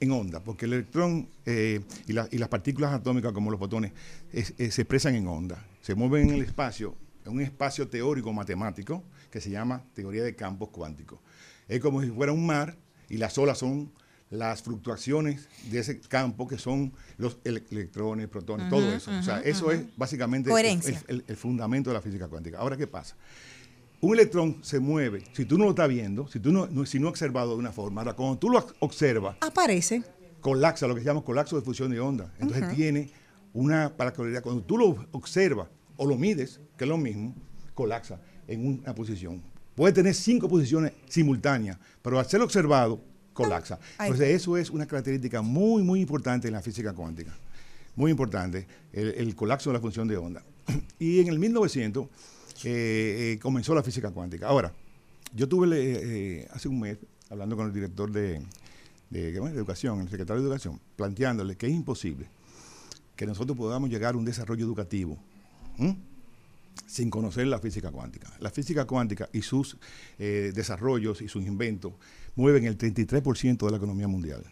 en 0.00 0.10
onda, 0.10 0.40
porque 0.42 0.66
el 0.66 0.74
electrón 0.74 1.28
eh, 1.46 1.80
y, 2.06 2.12
la- 2.12 2.28
y 2.30 2.38
las 2.38 2.48
partículas 2.48 2.92
atómicas, 2.92 3.32
como 3.32 3.50
los 3.50 3.58
fotones, 3.60 3.92
es- 4.32 4.54
eh, 4.58 4.70
se 4.70 4.82
expresan 4.82 5.14
en 5.14 5.26
onda. 5.28 5.64
Se 5.82 5.94
mueven 5.94 6.28
en 6.28 6.34
el 6.36 6.42
espacio, 6.42 6.94
en 7.24 7.32
un 7.32 7.40
espacio 7.40 7.88
teórico 7.88 8.32
matemático 8.32 9.02
que 9.30 9.40
se 9.40 9.50
llama 9.50 9.82
teoría 9.94 10.22
de 10.22 10.34
campos 10.34 10.68
cuánticos. 10.70 11.18
Es 11.68 11.80
como 11.80 12.02
si 12.02 12.10
fuera 12.10 12.32
un 12.32 12.44
mar 12.46 12.76
y 13.08 13.16
las 13.18 13.36
olas 13.38 13.58
son 13.58 13.90
las 14.30 14.62
fluctuaciones 14.62 15.48
de 15.70 15.78
ese 15.78 16.00
campo 16.00 16.48
que 16.48 16.58
son 16.58 16.92
los 17.18 17.38
ele- 17.44 17.62
electrones, 17.70 18.26
protones, 18.28 18.68
todo 18.68 18.92
eso. 18.92 19.10
o 19.10 19.22
sea, 19.22 19.40
eso 19.40 19.70
es 19.70 19.82
básicamente 19.96 20.50
el 21.28 21.36
fundamento 21.36 21.90
de 21.90 21.94
la 21.94 22.00
física 22.02 22.26
cuántica. 22.26 22.58
Ahora, 22.58 22.76
¿qué 22.76 22.86
pasa? 22.86 23.14
Un 24.00 24.14
electrón 24.14 24.58
se 24.62 24.80
mueve, 24.80 25.24
si 25.32 25.44
tú 25.46 25.56
no 25.56 25.64
lo 25.64 25.70
estás 25.70 25.88
viendo, 25.88 26.28
si 26.28 26.38
tú 26.38 26.52
no, 26.52 26.66
no- 26.66 26.84
si 26.84 26.98
no 26.98 27.08
observado 27.08 27.52
de 27.52 27.56
una 27.56 27.72
forma, 27.72 28.02
ahora 28.02 28.12
cuando 28.14 28.36
tú 28.38 28.50
lo 28.50 28.66
observas, 28.80 29.36
Aparece. 29.40 30.02
colapsa, 30.40 30.86
lo 30.86 30.94
que 30.94 31.00
se 31.00 31.06
llama 31.06 31.22
colapso 31.22 31.56
de 31.56 31.62
fusión 31.62 31.90
de 31.90 32.00
onda. 32.00 32.32
Entonces 32.38 32.74
tiene 32.76 33.10
una 33.54 33.96
particularidad. 33.96 34.42
Cuando 34.42 34.62
tú 34.62 34.76
lo 34.76 35.06
observas 35.12 35.68
o 35.96 36.06
lo 36.06 36.16
mides, 36.18 36.60
que 36.76 36.84
es 36.84 36.88
lo 36.88 36.98
mismo, 36.98 37.34
colapsa 37.72 38.20
en 38.46 38.66
una 38.66 38.94
posición. 38.94 39.42
Puede 39.74 39.92
tener 39.94 40.14
cinco 40.14 40.48
posiciones 40.48 40.92
simultáneas, 41.08 41.78
pero 42.02 42.18
al 42.18 42.26
ser 42.26 42.42
observado, 42.42 43.00
colapsa. 43.32 43.80
Ahí 43.98 44.10
Entonces 44.10 44.34
eso 44.34 44.56
es 44.58 44.70
una 44.70 44.86
característica 44.86 45.40
muy, 45.40 45.82
muy 45.82 46.00
importante 46.00 46.46
en 46.46 46.54
la 46.54 46.60
física 46.62 46.92
cuántica. 46.92 47.34
Muy 47.96 48.10
importante, 48.10 48.66
el, 48.92 49.08
el 49.16 49.34
colapso 49.34 49.70
de 49.70 49.74
la 49.74 49.80
función 49.80 50.06
de 50.08 50.16
onda. 50.18 50.44
Y 50.98 51.20
en 51.20 51.28
el 51.28 51.38
1900 51.38 52.06
eh, 52.64 53.32
eh, 53.34 53.38
comenzó 53.40 53.74
la 53.74 53.82
física 53.82 54.10
cuántica. 54.10 54.48
Ahora, 54.48 54.72
yo 55.34 55.48
tuve 55.48 55.68
eh, 55.72 56.48
hace 56.52 56.68
un 56.68 56.80
mes 56.80 56.98
hablando 57.30 57.56
con 57.56 57.66
el 57.66 57.72
director 57.72 58.10
de, 58.10 58.42
Educación, 59.12 60.00
el 60.00 60.08
secretario 60.08 60.42
de 60.42 60.48
Educación, 60.48 60.80
planteándole 60.96 61.56
que 61.56 61.66
es 61.66 61.72
imposible 61.72 62.26
que 63.14 63.26
nosotros 63.26 63.56
podamos 63.56 63.88
llegar 63.88 64.14
a 64.14 64.18
un 64.18 64.24
desarrollo 64.24 64.64
educativo 64.64 65.16
sin 66.86 67.10
conocer 67.10 67.46
la 67.46 67.58
física 67.58 67.90
cuántica. 67.90 68.32
La 68.40 68.50
física 68.50 68.86
cuántica 68.86 69.28
y 69.32 69.42
sus 69.42 69.76
eh, 70.18 70.52
desarrollos 70.54 71.22
y 71.22 71.28
sus 71.28 71.44
inventos 71.44 71.92
mueven 72.34 72.64
el 72.64 72.76
33% 72.76 73.64
de 73.64 73.70
la 73.70 73.76
economía 73.76 74.08
mundial. 74.08 74.44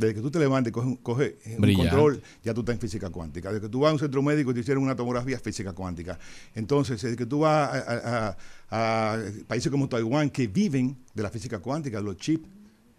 Desde 0.00 0.14
que 0.14 0.20
tú 0.20 0.30
te 0.30 0.38
levantes, 0.38 0.72
coge, 0.72 0.86
un- 0.86 0.96
coge 0.96 1.36
eh, 1.44 1.54
un 1.56 1.60
Brillante. 1.62 1.90
control, 1.90 2.22
ya 2.42 2.54
tú 2.54 2.60
estás 2.60 2.74
en 2.74 2.80
física 2.80 3.10
cuántica. 3.10 3.50
Desde 3.52 3.60
que 3.66 3.68
tú 3.68 3.80
vas 3.80 3.90
a 3.90 3.92
un 3.92 3.98
centro 3.98 4.22
médico 4.22 4.50
y 4.50 4.54
te 4.54 4.60
hicieron 4.60 4.82
una 4.82 4.96
tomografía, 4.96 5.38
física 5.38 5.72
cuántica. 5.72 6.18
Entonces, 6.54 7.00
desde 7.02 7.16
que 7.16 7.26
tú 7.26 7.40
vas 7.40 7.70
a, 7.72 7.78
a- 7.78 8.36
a- 8.70 9.14
a 9.14 9.18
países 9.46 9.70
como 9.70 9.88
Taiwán 9.88 10.30
que 10.30 10.46
viven 10.46 10.96
de 11.14 11.22
la 11.22 11.30
física 11.30 11.58
cuántica, 11.58 12.00
los 12.00 12.16
chips, 12.16 12.48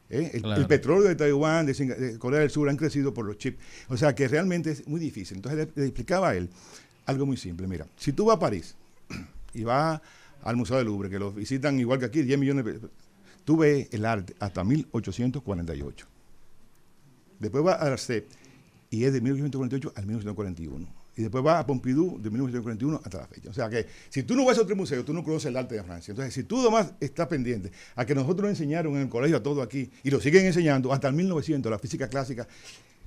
¿eh? 0.09 0.31
el, 0.33 0.41
Claro. 0.41 0.61
el 0.61 0.67
petróleo 0.67 1.07
de 1.09 1.15
Taiwán, 1.15 1.65
de, 1.65 2.17
Corea 2.19 2.41
del 2.41 2.49
Sur 2.49 2.69
han 2.69 2.77
crecido 2.77 3.13
por 3.13 3.25
los 3.25 3.37
chips. 3.37 3.57
O 3.89 3.97
sea 3.97 4.13
que 4.13 4.27
realmente 4.27 4.71
es 4.71 4.87
muy 4.87 4.99
difícil. 4.99 5.37
Entonces 5.37 5.67
le, 5.75 5.81
le 5.81 5.87
explicaba 5.87 6.29
a 6.29 6.35
él 6.35 6.49
algo 7.07 7.25
muy 7.25 7.37
simple. 7.37 7.67
Mira, 7.67 7.87
si 7.97 8.13
tú 8.13 8.25
vas 8.25 8.37
a 8.37 8.39
París 8.39 8.75
y 9.53 9.63
vas 9.63 9.99
al 10.43 10.55
Museo 10.55 10.77
del 10.77 10.85
Louvre, 10.87 11.09
que 11.09 11.17
lo 11.19 11.31
visitan 11.31 11.79
igual 11.79 11.99
que 11.99 12.05
aquí, 12.05 12.21
10 12.21 12.37
millones 12.39 12.65
de 12.65 12.79
tú 13.43 13.57
ves 13.57 13.87
el 13.91 14.05
arte 14.05 14.35
hasta 14.39 14.63
1848. 14.63 16.05
Después 17.41 17.63
vas 17.63 17.81
a 17.81 17.87
Arcet 17.87 18.27
y 18.91 19.03
es 19.03 19.13
de 19.13 19.19
1848 19.19 19.93
al 19.95 20.05
1941. 20.05 21.01
Y 21.17 21.23
después 21.23 21.43
vas 21.43 21.59
a 21.59 21.65
Pompidou 21.65 22.21
de 22.21 22.29
1941 22.29 23.01
hasta 23.03 23.17
la 23.17 23.27
fecha. 23.27 23.49
O 23.49 23.53
sea 23.53 23.69
que 23.69 23.85
si 24.09 24.23
tú 24.23 24.35
no 24.35 24.45
vas 24.45 24.57
a 24.57 24.61
otro 24.61 24.75
museo, 24.75 25.03
tú 25.03 25.13
no 25.13 25.23
conoces 25.23 25.47
el 25.47 25.57
arte 25.57 25.75
de 25.75 25.83
Francia. 25.83 26.11
Entonces, 26.11 26.33
si 26.33 26.43
tú 26.43 26.61
además 26.61 26.93
estás 26.99 27.27
pendiente 27.27 27.71
a 27.95 28.05
que 28.05 28.15
nosotros 28.15 28.49
nos 28.49 28.51
enseñaron 28.51 28.95
en 28.95 29.01
el 29.01 29.09
colegio 29.09 29.37
a 29.37 29.43
todo 29.43 29.61
aquí 29.61 29.89
y 30.03 30.09
lo 30.09 30.21
siguen 30.21 30.45
enseñando 30.45 30.93
hasta 30.93 31.09
el 31.09 31.15
1900, 31.15 31.69
la 31.69 31.79
física 31.79 32.07
clásica, 32.07 32.47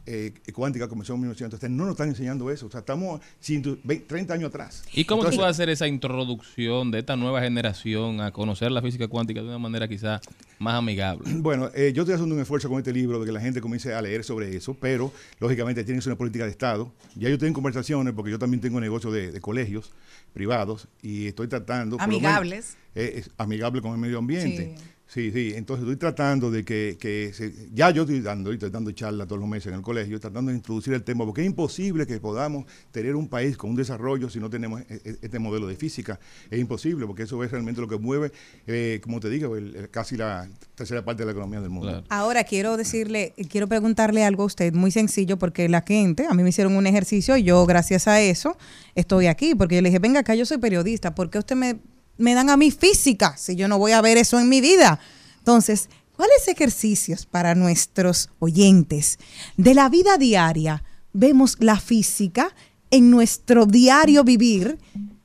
eh, 0.06 0.32
cuántica 0.52 0.88
comenzó 0.88 1.14
en 1.14 1.20
1900. 1.20 1.62
No 1.70 1.84
nos 1.84 1.92
están 1.92 2.08
enseñando 2.08 2.50
eso. 2.50 2.66
O 2.66 2.70
sea, 2.70 2.80
estamos 2.80 3.20
100 3.40 3.80
ve- 3.84 4.04
30 4.06 4.34
años 4.34 4.48
atrás. 4.48 4.84
¿Y 4.92 5.04
cómo 5.04 5.22
Entonces, 5.22 5.36
se 5.36 5.38
puede 5.40 5.50
hacer 5.50 5.68
esa 5.70 5.86
introducción 5.88 6.90
de 6.90 6.98
esta 7.00 7.16
nueva 7.16 7.40
generación 7.40 8.20
a 8.20 8.30
conocer 8.30 8.70
la 8.70 8.82
física 8.82 9.08
cuántica 9.08 9.40
de 9.40 9.48
una 9.48 9.58
manera 9.58 9.88
quizá 9.88 10.20
más 10.58 10.74
amigable? 10.74 11.24
Bueno, 11.44 11.70
eh, 11.74 11.92
yo 11.94 12.02
estoy 12.02 12.14
haciendo 12.14 12.34
un 12.34 12.40
esfuerzo 12.40 12.68
con 12.68 12.78
este 12.78 12.92
libro 12.92 13.18
de 13.20 13.26
que 13.26 13.32
la 13.32 13.40
gente 13.40 13.60
comience 13.60 13.92
a 13.94 14.00
leer 14.02 14.24
sobre 14.24 14.54
eso, 14.56 14.74
pero 14.80 15.12
lógicamente 15.40 15.84
tiene 15.84 15.98
que 15.98 16.02
ser 16.02 16.12
una 16.12 16.18
política 16.18 16.44
de 16.44 16.50
Estado. 16.50 16.92
Ya 17.16 17.28
yo 17.28 17.38
tengo 17.38 17.52
conversaciones, 17.54 18.14
porque 18.14 18.30
yo 18.30 18.38
también 18.38 18.60
tengo 18.60 18.80
negocios 18.80 19.12
de, 19.12 19.30
de 19.32 19.40
colegios 19.40 19.92
privados 20.32 20.88
y 21.02 21.26
estoy 21.26 21.48
tratando... 21.48 21.96
por 21.96 22.06
lo 22.06 22.12
menos, 22.12 22.24
Amigables. 22.30 22.76
eh, 22.94 23.14
es 23.16 23.30
amigable 23.38 23.80
con 23.82 23.92
el 23.92 23.98
medio 23.98 24.18
ambiente. 24.18 24.74
Sí, 24.76 24.84
sí, 25.14 25.52
entonces 25.54 25.82
estoy 25.84 25.96
tratando 25.96 26.50
de 26.50 26.64
que, 26.64 26.96
que 26.98 27.30
se- 27.32 27.52
ya 27.72 27.90
yo 27.90 28.02
estoy 28.02 28.20
dando, 28.20 28.52
estoy 28.52 28.70
dando 28.70 28.90
charlas 28.92 29.28
todos 29.28 29.40
los 29.40 29.48
meses 29.48 29.68
en 29.68 29.74
el 29.74 29.82
colegio, 29.82 30.18
tratando 30.18 30.50
de 30.50 30.56
introducir 30.56 30.92
el 30.94 31.02
tema, 31.04 31.24
porque 31.24 31.42
es 31.42 31.46
imposible 31.46 32.06
que 32.06 32.18
podamos 32.18 32.64
tener 32.90 33.14
un 33.14 33.28
país 33.28 33.56
con 33.56 33.70
un 33.70 33.76
desarrollo 33.76 34.28
si 34.28 34.40
no 34.40 34.50
tenemos 34.50 34.80
e- 34.82 35.00
e- 35.04 35.16
este 35.22 35.38
modelo 35.38 35.66
de 35.66 35.76
física. 35.76 36.18
Es 36.50 36.58
imposible, 36.58 37.06
porque 37.06 37.22
eso 37.24 37.42
es 37.44 37.50
realmente 37.50 37.80
lo 37.80 37.86
que 37.88 37.96
mueve, 37.98 38.32
eh, 38.66 39.00
como 39.02 39.20
te 39.20 39.30
digo, 39.30 39.56
el- 39.56 39.76
el- 39.76 39.90
casi 39.90 40.16
la 40.16 40.48
tercera 40.74 41.04
parte 41.04 41.22
de 41.22 41.26
la 41.26 41.32
economía 41.32 41.60
del 41.60 41.70
mundo. 41.70 42.02
Ahora 42.08 42.42
quiero 42.44 42.76
decirle, 42.76 43.34
quiero 43.48 43.68
preguntarle 43.68 44.24
algo 44.24 44.42
a 44.42 44.46
usted 44.46 44.72
muy 44.74 44.90
sencillo 44.90 45.38
porque 45.38 45.68
la 45.68 45.82
gente, 45.86 46.26
a 46.28 46.34
mí 46.34 46.42
me 46.42 46.48
hicieron 46.48 46.74
un 46.76 46.86
ejercicio 46.86 47.36
y 47.36 47.44
yo 47.44 47.64
gracias 47.66 48.08
a 48.08 48.20
eso 48.20 48.56
estoy 48.94 49.26
aquí 49.26 49.54
porque 49.54 49.76
yo 49.76 49.82
le 49.82 49.90
dije, 49.90 49.98
venga 50.00 50.20
acá, 50.20 50.34
yo 50.34 50.44
soy 50.46 50.58
periodista, 50.58 51.14
¿por 51.14 51.30
qué 51.30 51.38
usted 51.38 51.54
me, 51.56 51.76
me 52.18 52.34
dan 52.34 52.50
a 52.50 52.56
mí 52.56 52.70
física 52.70 53.36
si 53.36 53.56
yo 53.56 53.68
no 53.68 53.78
voy 53.78 53.92
a 53.92 54.00
ver 54.00 54.18
eso 54.18 54.38
en 54.38 54.48
mi 54.48 54.60
vida? 54.60 55.00
Entonces, 55.38 55.88
¿cuáles 56.16 56.48
ejercicios 56.48 57.26
para 57.26 57.54
nuestros 57.54 58.30
oyentes 58.38 59.18
de 59.56 59.74
la 59.74 59.88
vida 59.88 60.16
diaria 60.16 60.84
vemos 61.12 61.56
la 61.60 61.78
física 61.78 62.54
en 62.90 63.10
nuestro 63.10 63.66
diario 63.66 64.24
vivir? 64.24 64.78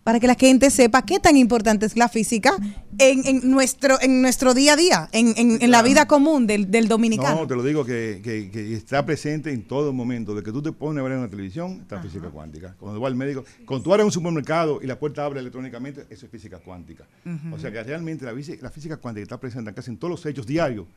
Para 0.03 0.19
que 0.19 0.27
la 0.27 0.35
gente 0.35 0.71
sepa 0.71 1.03
qué 1.05 1.19
tan 1.19 1.35
importante 1.37 1.85
es 1.85 1.95
la 1.95 2.07
física 2.09 2.53
en, 2.97 3.25
en 3.27 3.51
nuestro, 3.51 4.01
en 4.01 4.21
nuestro 4.21 4.53
día 4.53 4.73
a 4.73 4.75
día, 4.75 5.09
en, 5.11 5.33
en- 5.37 5.61
en 5.61 5.71
la 5.71 5.81
vida 5.83 6.07
común 6.07 6.47
del, 6.47 6.71
del 6.71 6.87
dominicano. 6.87 7.41
No, 7.41 7.47
te 7.47 7.55
lo 7.55 7.63
digo 7.63 7.85
que, 7.85 8.21
que- 8.23 8.49
que 8.49 8.73
está 8.73 9.05
presente 9.05 9.51
en 9.51 9.63
todo 9.67 9.93
momento. 9.93 10.33
De 10.33 10.41
que 10.41 10.51
tú 10.51 10.61
te 10.63 10.71
pones 10.71 11.01
a 11.01 11.03
ver 11.03 11.11
en 11.11 11.21
la 11.21 11.27
televisión, 11.27 11.79
está 11.81 12.01
física 12.01 12.29
cuántica. 12.29 12.75
Cuando 12.79 12.99
va 12.99 13.07
al 13.07 13.15
médico, 13.15 13.43
cuando 13.65 13.83
tú 13.83 13.93
abres 13.93 14.05
un 14.05 14.11
supermercado 14.11 14.79
y 14.81 14.87
la 14.87 14.97
puerta 14.97 15.25
abre 15.25 15.41
electrónicamente, 15.41 16.05
eso 16.09 16.25
es 16.25 16.31
física 16.31 16.57
cuántica. 16.59 17.05
O 17.53 17.59
sea 17.59 17.71
que 17.71 17.83
realmente 17.83 18.25
la, 18.25 18.33
física- 18.33 18.63
la 18.63 18.71
física 18.71 18.97
cuántica 18.97 19.23
está 19.23 19.39
presente 19.39 19.73
casi 19.73 19.91
en 19.91 19.97
todos 19.97 20.11
los 20.11 20.25
hechos 20.25 20.47
diarios 20.47 20.87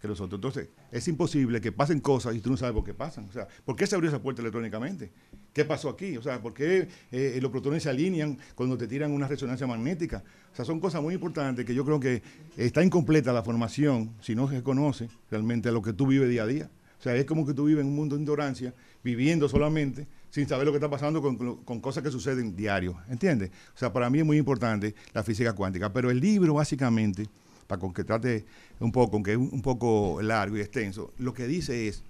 que 0.00 0.08
nosotros. 0.08 0.38
Entonces, 0.38 0.68
es 0.92 1.08
imposible 1.08 1.60
que 1.60 1.72
pasen 1.72 2.00
cosas 2.00 2.34
y 2.36 2.40
tú 2.40 2.50
no 2.50 2.56
sabes 2.56 2.74
por 2.74 2.84
qué 2.84 2.94
pasan. 2.94 3.26
O 3.28 3.32
sea, 3.32 3.48
¿por 3.64 3.74
qué 3.76 3.86
se 3.86 3.94
abrió 3.94 4.08
esa 4.10 4.20
puerta 4.22 4.40
electrónicamente? 4.42 5.10
¿Qué 5.52 5.64
pasó 5.64 5.88
aquí? 5.88 6.16
O 6.16 6.22
sea, 6.22 6.40
¿por 6.40 6.54
qué 6.54 6.88
eh, 7.10 7.38
los 7.42 7.50
protones 7.50 7.82
se 7.82 7.90
alinean 7.90 8.38
cuando 8.54 8.78
te 8.78 8.86
tiran 8.86 9.10
una 9.12 9.26
resonancia 9.26 9.66
magnética? 9.66 10.22
O 10.52 10.56
sea, 10.56 10.64
son 10.64 10.78
cosas 10.80 11.02
muy 11.02 11.14
importantes 11.14 11.64
que 11.64 11.74
yo 11.74 11.84
creo 11.84 11.98
que 11.98 12.22
está 12.56 12.82
incompleta 12.84 13.32
la 13.32 13.42
formación 13.42 14.12
si 14.20 14.34
no 14.34 14.48
se 14.48 14.62
conoce 14.62 15.08
realmente 15.30 15.72
lo 15.72 15.82
que 15.82 15.92
tú 15.92 16.06
vives 16.06 16.28
día 16.28 16.44
a 16.44 16.46
día. 16.46 16.70
O 16.98 17.02
sea, 17.02 17.14
es 17.14 17.24
como 17.26 17.46
que 17.46 17.54
tú 17.54 17.64
vives 17.66 17.82
en 17.82 17.88
un 17.88 17.94
mundo 17.96 18.16
de 18.16 18.22
ignorancia, 18.22 18.74
viviendo 19.04 19.48
solamente, 19.48 20.06
sin 20.30 20.48
saber 20.48 20.66
lo 20.66 20.72
que 20.72 20.78
está 20.78 20.90
pasando 20.90 21.22
con, 21.22 21.36
con- 21.36 21.56
con 21.64 21.80
cosas 21.80 22.02
que 22.02 22.10
suceden 22.10 22.56
diario. 22.56 22.96
¿Entiendes? 23.08 23.50
O 23.74 23.78
sea, 23.78 23.92
para 23.92 24.10
mí 24.10 24.18
es 24.18 24.24
muy 24.24 24.36
importante 24.36 24.94
la 25.12 25.22
física 25.22 25.52
cuántica. 25.52 25.92
Pero 25.92 26.10
el 26.10 26.18
libro, 26.20 26.54
básicamente, 26.54 27.26
para 27.68 27.78
con 27.78 27.92
que 27.92 28.02
trate 28.02 28.46
un 28.80 28.90
poco, 28.90 29.16
aunque 29.16 29.32
es 29.32 29.36
un 29.36 29.62
poco 29.62 30.20
largo 30.22 30.56
y 30.56 30.60
extenso, 30.60 31.12
lo 31.18 31.34
que 31.34 31.46
dice 31.46 31.86
es 31.86 32.02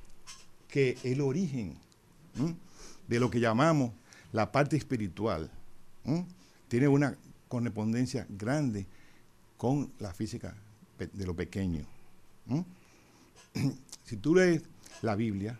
que 0.68 0.96
el 1.02 1.20
origen 1.20 1.76
¿m? 2.38 2.54
de 3.08 3.20
lo 3.20 3.28
que 3.28 3.40
llamamos 3.40 3.92
la 4.32 4.52
parte 4.52 4.76
espiritual 4.76 5.50
¿m? 6.04 6.24
tiene 6.68 6.86
una 6.88 7.16
correspondencia 7.48 8.24
grande 8.30 8.86
con 9.56 9.92
la 9.98 10.14
física 10.14 10.54
de 11.12 11.26
lo 11.26 11.34
pequeño. 11.34 11.84
¿m? 12.48 12.64
si 14.04 14.16
tú 14.16 14.36
lees 14.36 14.62
la 15.02 15.16
Biblia, 15.16 15.58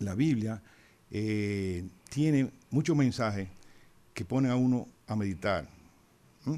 la 0.00 0.14
Biblia 0.16 0.60
eh, 1.12 1.86
tiene 2.10 2.50
muchos 2.70 2.96
mensajes 2.96 3.48
que 4.12 4.24
ponen 4.24 4.50
a 4.50 4.56
uno 4.56 4.88
a 5.06 5.14
meditar 5.14 5.68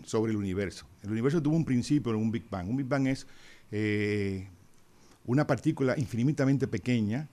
sobre 0.04 0.32
el 0.32 0.38
universo. 0.38 0.87
El 1.02 1.10
universo 1.12 1.42
tuvo 1.42 1.56
un 1.56 1.64
principio, 1.64 2.16
un 2.16 2.30
Big 2.30 2.44
Bang. 2.50 2.68
Un 2.68 2.76
Big 2.76 2.86
Bang 2.86 3.06
es 3.06 3.26
eh, 3.70 4.46
una 5.26 5.46
partícula 5.46 5.94
infinitamente 5.98 6.66
pequeña, 6.66 7.28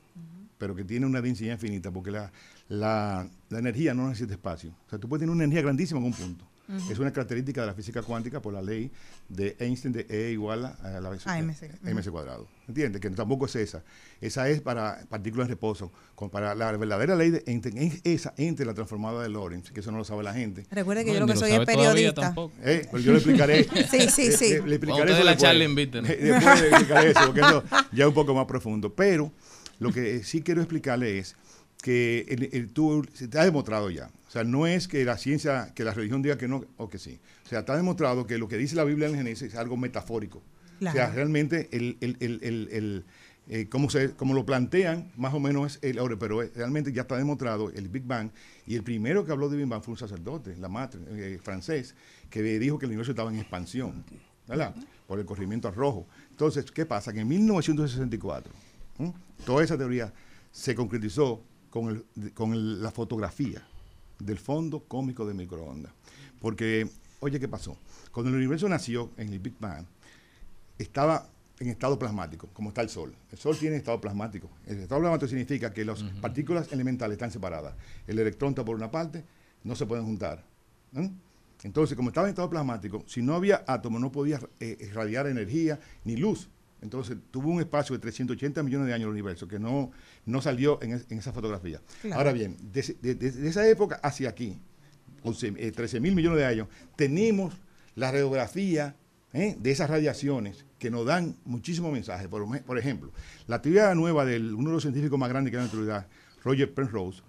pero 0.57 0.75
que 0.75 0.83
tiene 0.83 1.05
una 1.05 1.21
densidad 1.21 1.53
infinita, 1.53 1.91
porque 1.91 2.11
la, 2.11 2.31
la- 2.69 3.27
la 3.49 3.59
energía 3.59 3.93
no 3.93 4.07
necesita 4.07 4.33
espacio. 4.33 4.71
O 4.87 4.89
sea, 4.89 4.99
tú 4.99 5.07
puedes 5.09 5.21
tener 5.21 5.33
una 5.33 5.43
energía 5.43 5.61
grandísima 5.63 5.99
en 5.99 6.05
un 6.07 6.13
punto. 6.13 6.45
Es 6.89 6.97
una 6.97 7.11
característica 7.13 7.61
de 7.61 7.67
la 7.67 7.73
física 7.75 8.01
cuántica 8.01 8.41
por 8.41 8.51
la 8.53 8.61
ley 8.61 8.89
de 9.29 9.55
Einstein 9.59 9.93
de 9.93 10.07
E 10.09 10.31
igual 10.31 10.65
a 10.65 10.99
la 10.99 11.09
vez 11.09 11.25
A 11.27 11.37
MC. 11.39 11.69
MC 11.83 12.09
cuadrado. 12.09 12.47
¿Entiendes? 12.67 12.99
Que 13.01 13.09
tampoco 13.11 13.45
es 13.45 13.55
esa. 13.55 13.83
Esa 14.19 14.49
es 14.49 14.61
para 14.61 15.05
partículas 15.07 15.45
en 15.45 15.49
reposo. 15.51 15.91
Con- 16.15 16.31
para 16.31 16.55
la 16.55 16.71
verdadera 16.75 17.15
ley 17.15 17.29
de 17.29 17.43
Einstein 17.45 17.77
es 17.77 18.01
esa 18.03 18.33
entre 18.37 18.65
la 18.65 18.73
transformada 18.73 19.21
de 19.21 19.29
Lorentz, 19.29 19.69
que 19.71 19.81
eso 19.81 19.91
no 19.91 19.99
lo 19.99 20.03
sabe 20.05 20.23
la 20.23 20.33
gente. 20.33 20.65
Recuerde 20.71 21.05
que 21.05 21.13
yo 21.13 21.19
lo 21.19 21.27
que 21.27 21.35
soy 21.35 21.51
es 21.51 21.59
periodista. 21.65 22.33
Eh, 22.63 22.87
pues 22.89 23.03
yo 23.03 23.11
le 23.11 23.17
explicaré. 23.19 23.63
Sí, 23.91 24.09
sí, 24.09 24.31
sí. 24.31 24.53
Le, 24.53 24.61
le 24.67 24.75
explicaré 24.77 25.11
eso 25.11 25.21
ustedes 25.21 25.25
la 25.25 25.31
después. 25.31 25.37
charla 25.37 25.63
inviten. 25.63 26.03
Después 26.05 26.61
le 26.61 26.67
explicaré 26.69 27.11
eso, 27.11 27.19
porque 27.27 27.41
eso 27.41 27.63
ya 27.91 28.03
es 28.05 28.07
un 28.07 28.13
poco 28.15 28.33
más 28.33 28.45
profundo. 28.45 28.91
Pero 28.93 29.31
lo 29.79 29.91
que 29.91 30.23
sí 30.23 30.41
quiero 30.41 30.61
explicarle 30.61 31.19
es 31.19 31.35
que 31.83 32.25
el, 32.27 32.49
el- 32.51 32.69
tú- 32.69 33.05
se 33.13 33.27
te 33.27 33.37
ha 33.37 33.43
demostrado 33.45 33.91
ya. 33.91 34.09
O 34.35 34.37
sea, 34.37 34.43
no 34.43 34.67
es 34.67 34.89
que 34.89 35.05
la 35.05 35.17
ciencia, 35.17 35.71
que 35.73 35.85
la 35.85 35.93
religión 35.93 36.21
diga 36.21 36.37
que 36.37 36.49
no 36.49 36.65
o 36.75 36.89
que 36.89 36.97
sí. 36.99 37.21
O 37.45 37.47
sea, 37.47 37.59
está 37.59 37.77
demostrado 37.77 38.27
que 38.27 38.37
lo 38.37 38.49
que 38.49 38.57
dice 38.57 38.75
la 38.75 38.83
Biblia 38.83 39.07
en 39.07 39.15
Génesis 39.15 39.53
es 39.53 39.55
algo 39.55 39.77
metafórico. 39.77 40.41
O 40.89 40.91
sea, 40.91 41.09
realmente 41.15 41.69
el, 41.71 41.95
el, 42.01 42.17
el, 42.19 42.39
el- 42.43 43.05
eh, 43.47 43.69
como, 43.69 43.89
se, 43.89 44.11
como 44.11 44.33
lo 44.33 44.45
plantean, 44.45 45.09
más 45.15 45.33
o 45.33 45.39
menos 45.39 45.75
es 45.77 45.79
el 45.89 45.99
ahora, 45.99 46.17
pero 46.19 46.41
realmente 46.53 46.91
ya 46.91 47.03
está 47.03 47.15
demostrado 47.15 47.69
el 47.69 47.87
Big 47.87 48.03
Bang. 48.03 48.29
Y 48.67 48.75
el 48.75 48.83
primero 48.83 49.23
que 49.23 49.31
habló 49.31 49.47
de 49.47 49.55
Big 49.55 49.67
Bang 49.67 49.81
fue 49.83 49.93
un 49.93 49.97
sacerdote, 49.99 50.57
la 50.57 50.67
madre, 50.67 50.99
eh, 51.11 51.39
francés, 51.41 51.95
que 52.29 52.41
dijo 52.41 52.77
que 52.77 52.87
el 52.87 52.89
universo 52.89 53.11
estaba 53.13 53.29
en 53.31 53.37
expansión, 53.39 54.03
¿verdad? 54.49 54.75
Por 55.07 55.19
el 55.19 55.25
corrimiento 55.25 55.69
al 55.69 55.75
rojo. 55.75 56.07
Entonces, 56.31 56.69
¿qué 56.71 56.85
pasa? 56.85 57.13
Que 57.13 57.19
en 57.21 57.27
1964, 57.29 58.51
¿m? 58.99 59.13
toda 59.45 59.63
esa 59.63 59.77
teoría 59.77 60.11
se 60.51 60.75
concretizó 60.75 61.41
con, 61.69 62.03
el- 62.17 62.33
con 62.33 62.51
el- 62.51 62.81
la 62.81 62.91
fotografía 62.91 63.65
del 64.19 64.37
fondo 64.37 64.83
cósmico 64.83 65.25
de 65.25 65.33
microondas. 65.33 65.91
Porque, 66.39 66.89
oye, 67.19 67.39
¿qué 67.39 67.47
pasó? 67.47 67.77
Cuando 68.11 68.29
el 68.29 68.35
universo 68.37 68.69
nació 68.69 69.11
en 69.17 69.33
el 69.33 69.39
Big 69.39 69.55
Bang, 69.59 69.85
estaba 70.77 71.27
en 71.59 71.69
estado 71.69 71.97
plasmático, 71.97 72.49
como 72.53 72.69
está 72.69 72.81
el 72.81 72.89
Sol. 72.89 73.15
El 73.31 73.37
Sol 73.37 73.57
tiene 73.57 73.77
estado 73.77 73.99
plasmático. 74.01 74.49
El 74.65 74.79
estado 74.79 75.01
plasmático 75.01 75.29
significa 75.29 75.73
que 75.73 75.85
las 75.85 76.03
partículas 76.21 76.71
elementales 76.71 77.15
están 77.15 77.31
separadas. 77.31 77.75
El 78.07 78.19
electrón 78.19 78.49
está 78.49 78.65
por 78.65 78.75
una 78.75 78.91
parte, 78.91 79.23
no 79.63 79.75
se 79.75 79.85
pueden 79.85 80.05
juntar. 80.05 80.43
¿eh? 80.95 81.09
Entonces, 81.63 81.95
como 81.95 82.09
estaba 82.09 82.27
en 82.27 82.31
estado 82.31 82.49
plasmático, 82.49 83.03
si 83.07 83.21
no 83.21 83.35
había 83.35 83.63
átomo, 83.67 83.99
no 83.99 84.11
podía 84.11 84.39
eh, 84.59 84.77
irradiar 84.81 85.27
energía 85.27 85.79
ni 86.03 86.17
luz. 86.17 86.49
Entonces, 86.85 87.17
tuvo 87.31 87.49
un 87.49 87.59
espacio 87.59 87.93
de 87.95 87.99
380 87.99 88.63
millones 88.63 88.87
de 88.87 88.93
años 88.93 89.05
el 89.07 89.11
universo 89.11 89.47
que 89.47 89.59
no, 89.59 89.91
no 90.25 90.41
salió 90.41 90.81
en, 90.81 90.93
es- 90.93 91.05
en 91.09 91.17
esa 91.19 91.33
fotografía. 91.33 91.81
Claro. 92.01 92.15
Ahora 92.17 92.31
bien, 92.31 92.55
desde 92.71 92.93
de, 93.15 93.47
esa 93.49 93.67
época 93.67 93.99
hacia 94.01 94.29
aquí, 94.29 94.57
11, 95.23 95.53
eh, 95.57 95.71
13 95.71 95.99
mil 95.99 96.15
millones 96.15 96.39
de 96.39 96.45
años, 96.45 96.67
tenemos 96.95 97.53
la 97.95 98.11
radiografía 98.11 98.95
¿eh? 99.33 99.55
de 99.59 99.71
esas 99.71 99.89
radiaciones 99.89 100.65
que 100.79 100.89
nos 100.91 101.05
dan 101.05 101.35
muchísimos 101.45 101.91
mensajes. 101.91 102.27
Por, 102.27 102.43
ej- 102.43 102.63
por 102.63 102.77
ejemplo, 102.77 103.11
la 103.47 103.61
teoría 103.61 103.93
nueva 103.95 104.23
de 104.25 104.37
uno 104.39 104.69
de 104.69 104.73
los 104.75 104.83
científicos 104.83 105.17
más 105.19 105.29
grandes 105.29 105.51
que 105.51 105.57
hay 105.57 105.63
en 105.63 105.67
la 105.67 105.71
actualidad, 105.71 106.07
Roger 106.43 106.73
Penrose, 106.73 107.21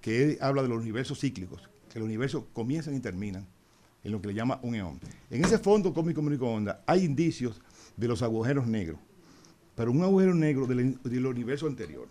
que 0.00 0.22
él 0.24 0.38
habla 0.40 0.62
de 0.62 0.68
los 0.68 0.78
universos 0.78 1.20
cíclicos, 1.20 1.68
que 1.92 1.98
los 1.98 2.06
universos 2.06 2.44
comienzan 2.52 2.94
y 2.96 3.00
terminan 3.00 3.46
en 4.02 4.10
lo 4.12 4.20
que 4.20 4.28
le 4.28 4.34
llama 4.34 4.58
un 4.62 4.74
eón. 4.74 4.98
En 5.30 5.44
ese 5.44 5.58
fondo 5.58 5.92
cósmico 5.92 6.22
microondas 6.22 6.78
hay 6.86 7.04
indicios 7.04 7.60
de 7.96 8.08
los 8.08 8.22
agujeros 8.22 8.66
negros, 8.66 8.98
pero 9.74 9.90
un 9.92 10.02
agujero 10.02 10.34
negro 10.34 10.66
del, 10.66 10.98
del 11.02 11.26
universo 11.26 11.66
anterior. 11.66 12.08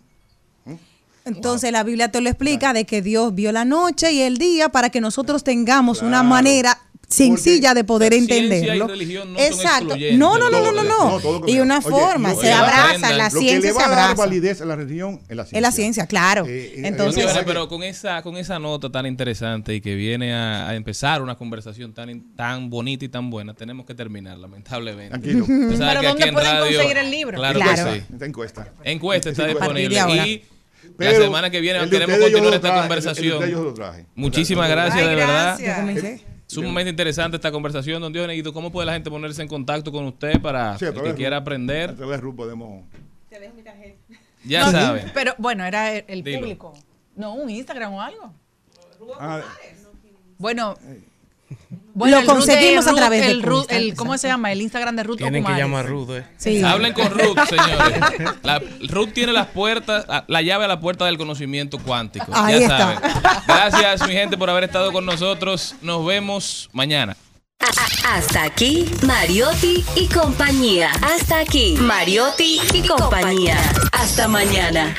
¿eh? 0.66 0.78
Entonces 1.24 1.70
la 1.70 1.84
Biblia 1.84 2.10
te 2.10 2.20
lo 2.20 2.28
explica 2.28 2.72
de 2.72 2.84
que 2.84 3.00
Dios 3.00 3.34
vio 3.34 3.52
la 3.52 3.64
noche 3.64 4.12
y 4.12 4.22
el 4.22 4.38
día 4.38 4.70
para 4.70 4.90
que 4.90 5.00
nosotros 5.00 5.44
tengamos 5.44 6.02
una 6.02 6.22
manera 6.22 6.78
sencilla 7.12 7.74
de 7.74 7.84
poder 7.84 8.12
entenderlo. 8.14 8.88
religión 8.88 9.32
no 9.32 9.38
Exacto. 9.38 9.94
No, 10.14 10.38
no, 10.38 10.50
no, 10.50 10.72
no, 10.72 10.82
no, 10.82 11.46
Y 11.46 11.60
una 11.60 11.80
forma, 11.80 12.32
lo 12.32 12.40
se 12.40 12.52
abraza, 12.52 13.12
la 13.12 13.24
Lo 13.28 13.30
que 13.30 13.38
ciencia 13.38 13.60
le 13.60 13.66
se 13.68 13.72
va 13.72 13.84
a 13.86 13.88
dar 13.88 13.98
abraza. 14.00 14.14
validez 14.22 14.60
a 14.60 14.64
la 14.64 14.76
religión 14.76 15.20
es 15.28 15.36
la 15.36 15.44
ciencia. 15.44 15.58
Es 15.58 15.62
la 15.62 15.72
ciencia, 15.72 16.06
claro. 16.06 16.46
Eh, 16.46 16.74
eh, 16.76 16.82
Entonces, 16.84 17.22
Señores, 17.24 17.44
pero 17.46 17.68
con 17.68 17.82
esa, 17.82 18.22
con 18.22 18.36
esa 18.36 18.58
nota 18.58 18.90
tan 18.90 19.06
interesante 19.06 19.74
y 19.74 19.80
que 19.80 19.94
viene 19.94 20.32
a, 20.34 20.68
a 20.68 20.74
empezar 20.74 21.22
una 21.22 21.36
conversación 21.36 21.92
tan, 21.92 22.34
tan 22.34 22.70
bonita 22.70 23.04
y 23.04 23.08
tan 23.08 23.30
buena, 23.30 23.54
tenemos 23.54 23.86
que 23.86 23.94
terminar, 23.94 24.38
lamentablemente. 24.38 25.10
Tranquilo. 25.10 25.44
Pero 25.46 26.02
¿dónde 26.02 26.32
pueden 26.32 26.34
radio- 26.34 26.76
conseguir 26.78 26.96
el 26.98 27.10
libro? 27.10 27.38
Claro, 27.38 27.60
Claro. 27.60 27.92
que 27.92 28.00
sí. 28.00 28.06
Esta 28.12 28.26
encuesta. 28.26 28.72
Encuesta 28.84 29.30
está 29.30 29.46
disponible. 29.46 29.96
Y 30.24 30.42
la 30.98 31.12
semana 31.12 31.50
que 31.50 31.60
viene 31.60 31.88
queremos 31.88 32.18
continuar 32.18 32.54
esta 32.54 32.68
traje, 32.68 32.80
conversación. 32.80 34.06
Muchísimas 34.14 34.66
Ay, 34.66 34.72
gracias, 34.72 35.08
de 35.08 35.14
verdad. 35.14 35.58
Sumamente 36.54 36.90
interesante 36.90 37.36
esta 37.36 37.50
conversación, 37.50 38.00
don 38.02 38.12
Dionis. 38.12 38.38
¿Y 38.38 38.42
tú 38.42 38.52
cómo 38.52 38.70
puede 38.70 38.86
la 38.86 38.92
gente 38.92 39.10
ponerse 39.10 39.42
en 39.42 39.48
contacto 39.48 39.90
con 39.92 40.04
usted 40.06 40.40
para 40.40 40.78
Sí, 40.78 40.84
el 40.84 40.94
que 40.94 41.14
quiera 41.14 41.36
Ru- 41.36 41.38
A 41.38 41.42
aprender? 41.42 41.96
través 41.96 42.16
de 42.18 42.22
RU 42.22 42.36
podemos. 42.36 42.84
Ya 44.44 44.64
No, 44.66 44.70
saben. 44.72 45.10
Pero 45.14 45.34
bueno, 45.38 45.64
era 45.64 45.96
el, 45.96 46.22
público. 46.24 46.74
No, 47.16 47.34
un 47.34 47.48
Instagram 47.48 47.92
o 47.94 48.00
algo. 48.02 48.34
Ah, 49.18 49.40
Bueno. 50.38 50.76
Lo 51.70 51.81
el 52.06 52.12
Ruth 52.14 52.24
conseguimos 52.26 52.84
de 52.84 52.90
a 52.90 52.94
través 52.94 53.20
de 53.20 53.30
el 53.30 53.42
Ruth- 53.42 53.58
Insta, 53.60 53.76
el- 53.76 53.94
¿Cómo 53.94 54.16
se 54.18 54.28
llama? 54.28 54.50
El 54.52 54.62
Instagram 54.62 54.96
de 54.96 55.02
Ruth 55.02 55.18
Tienen 55.18 55.44
que 55.44 55.52
llamar 55.52 55.84
a 55.84 55.88
Ruth, 55.88 56.10
eh. 56.10 56.24
sí. 56.38 56.62
Hablen 56.62 56.92
con 56.92 57.10
Ruth, 57.10 57.38
señores. 57.48 58.00
La- 58.42 58.60
Ruth 58.88 59.10
tiene 59.12 59.32
las 59.32 59.48
puertas, 59.48 60.06
la 60.26 60.42
llave 60.42 60.64
a 60.64 60.68
la 60.68 60.80
puerta 60.80 61.04
del 61.04 61.18
conocimiento 61.18 61.78
cuántico. 61.78 62.26
Ahí 62.34 62.60
ya 62.60 62.66
está. 62.66 62.78
saben. 62.78 62.98
Gracias, 63.46 64.08
mi 64.08 64.14
gente, 64.14 64.36
por 64.38 64.48
haber 64.50 64.64
estado 64.64 64.92
con 64.92 65.04
nosotros. 65.04 65.74
Nos 65.82 66.04
vemos 66.06 66.68
mañana. 66.72 67.16
Hasta 68.08 68.42
aquí, 68.42 68.86
Mariotti 69.06 69.84
y 69.94 70.06
compañía. 70.08 70.90
Hasta 71.02 71.38
aquí, 71.38 71.76
Mariotti 71.80 72.60
y 72.74 72.82
compañía. 72.88 73.56
Hasta 73.92 74.26
mañana. 74.26 74.94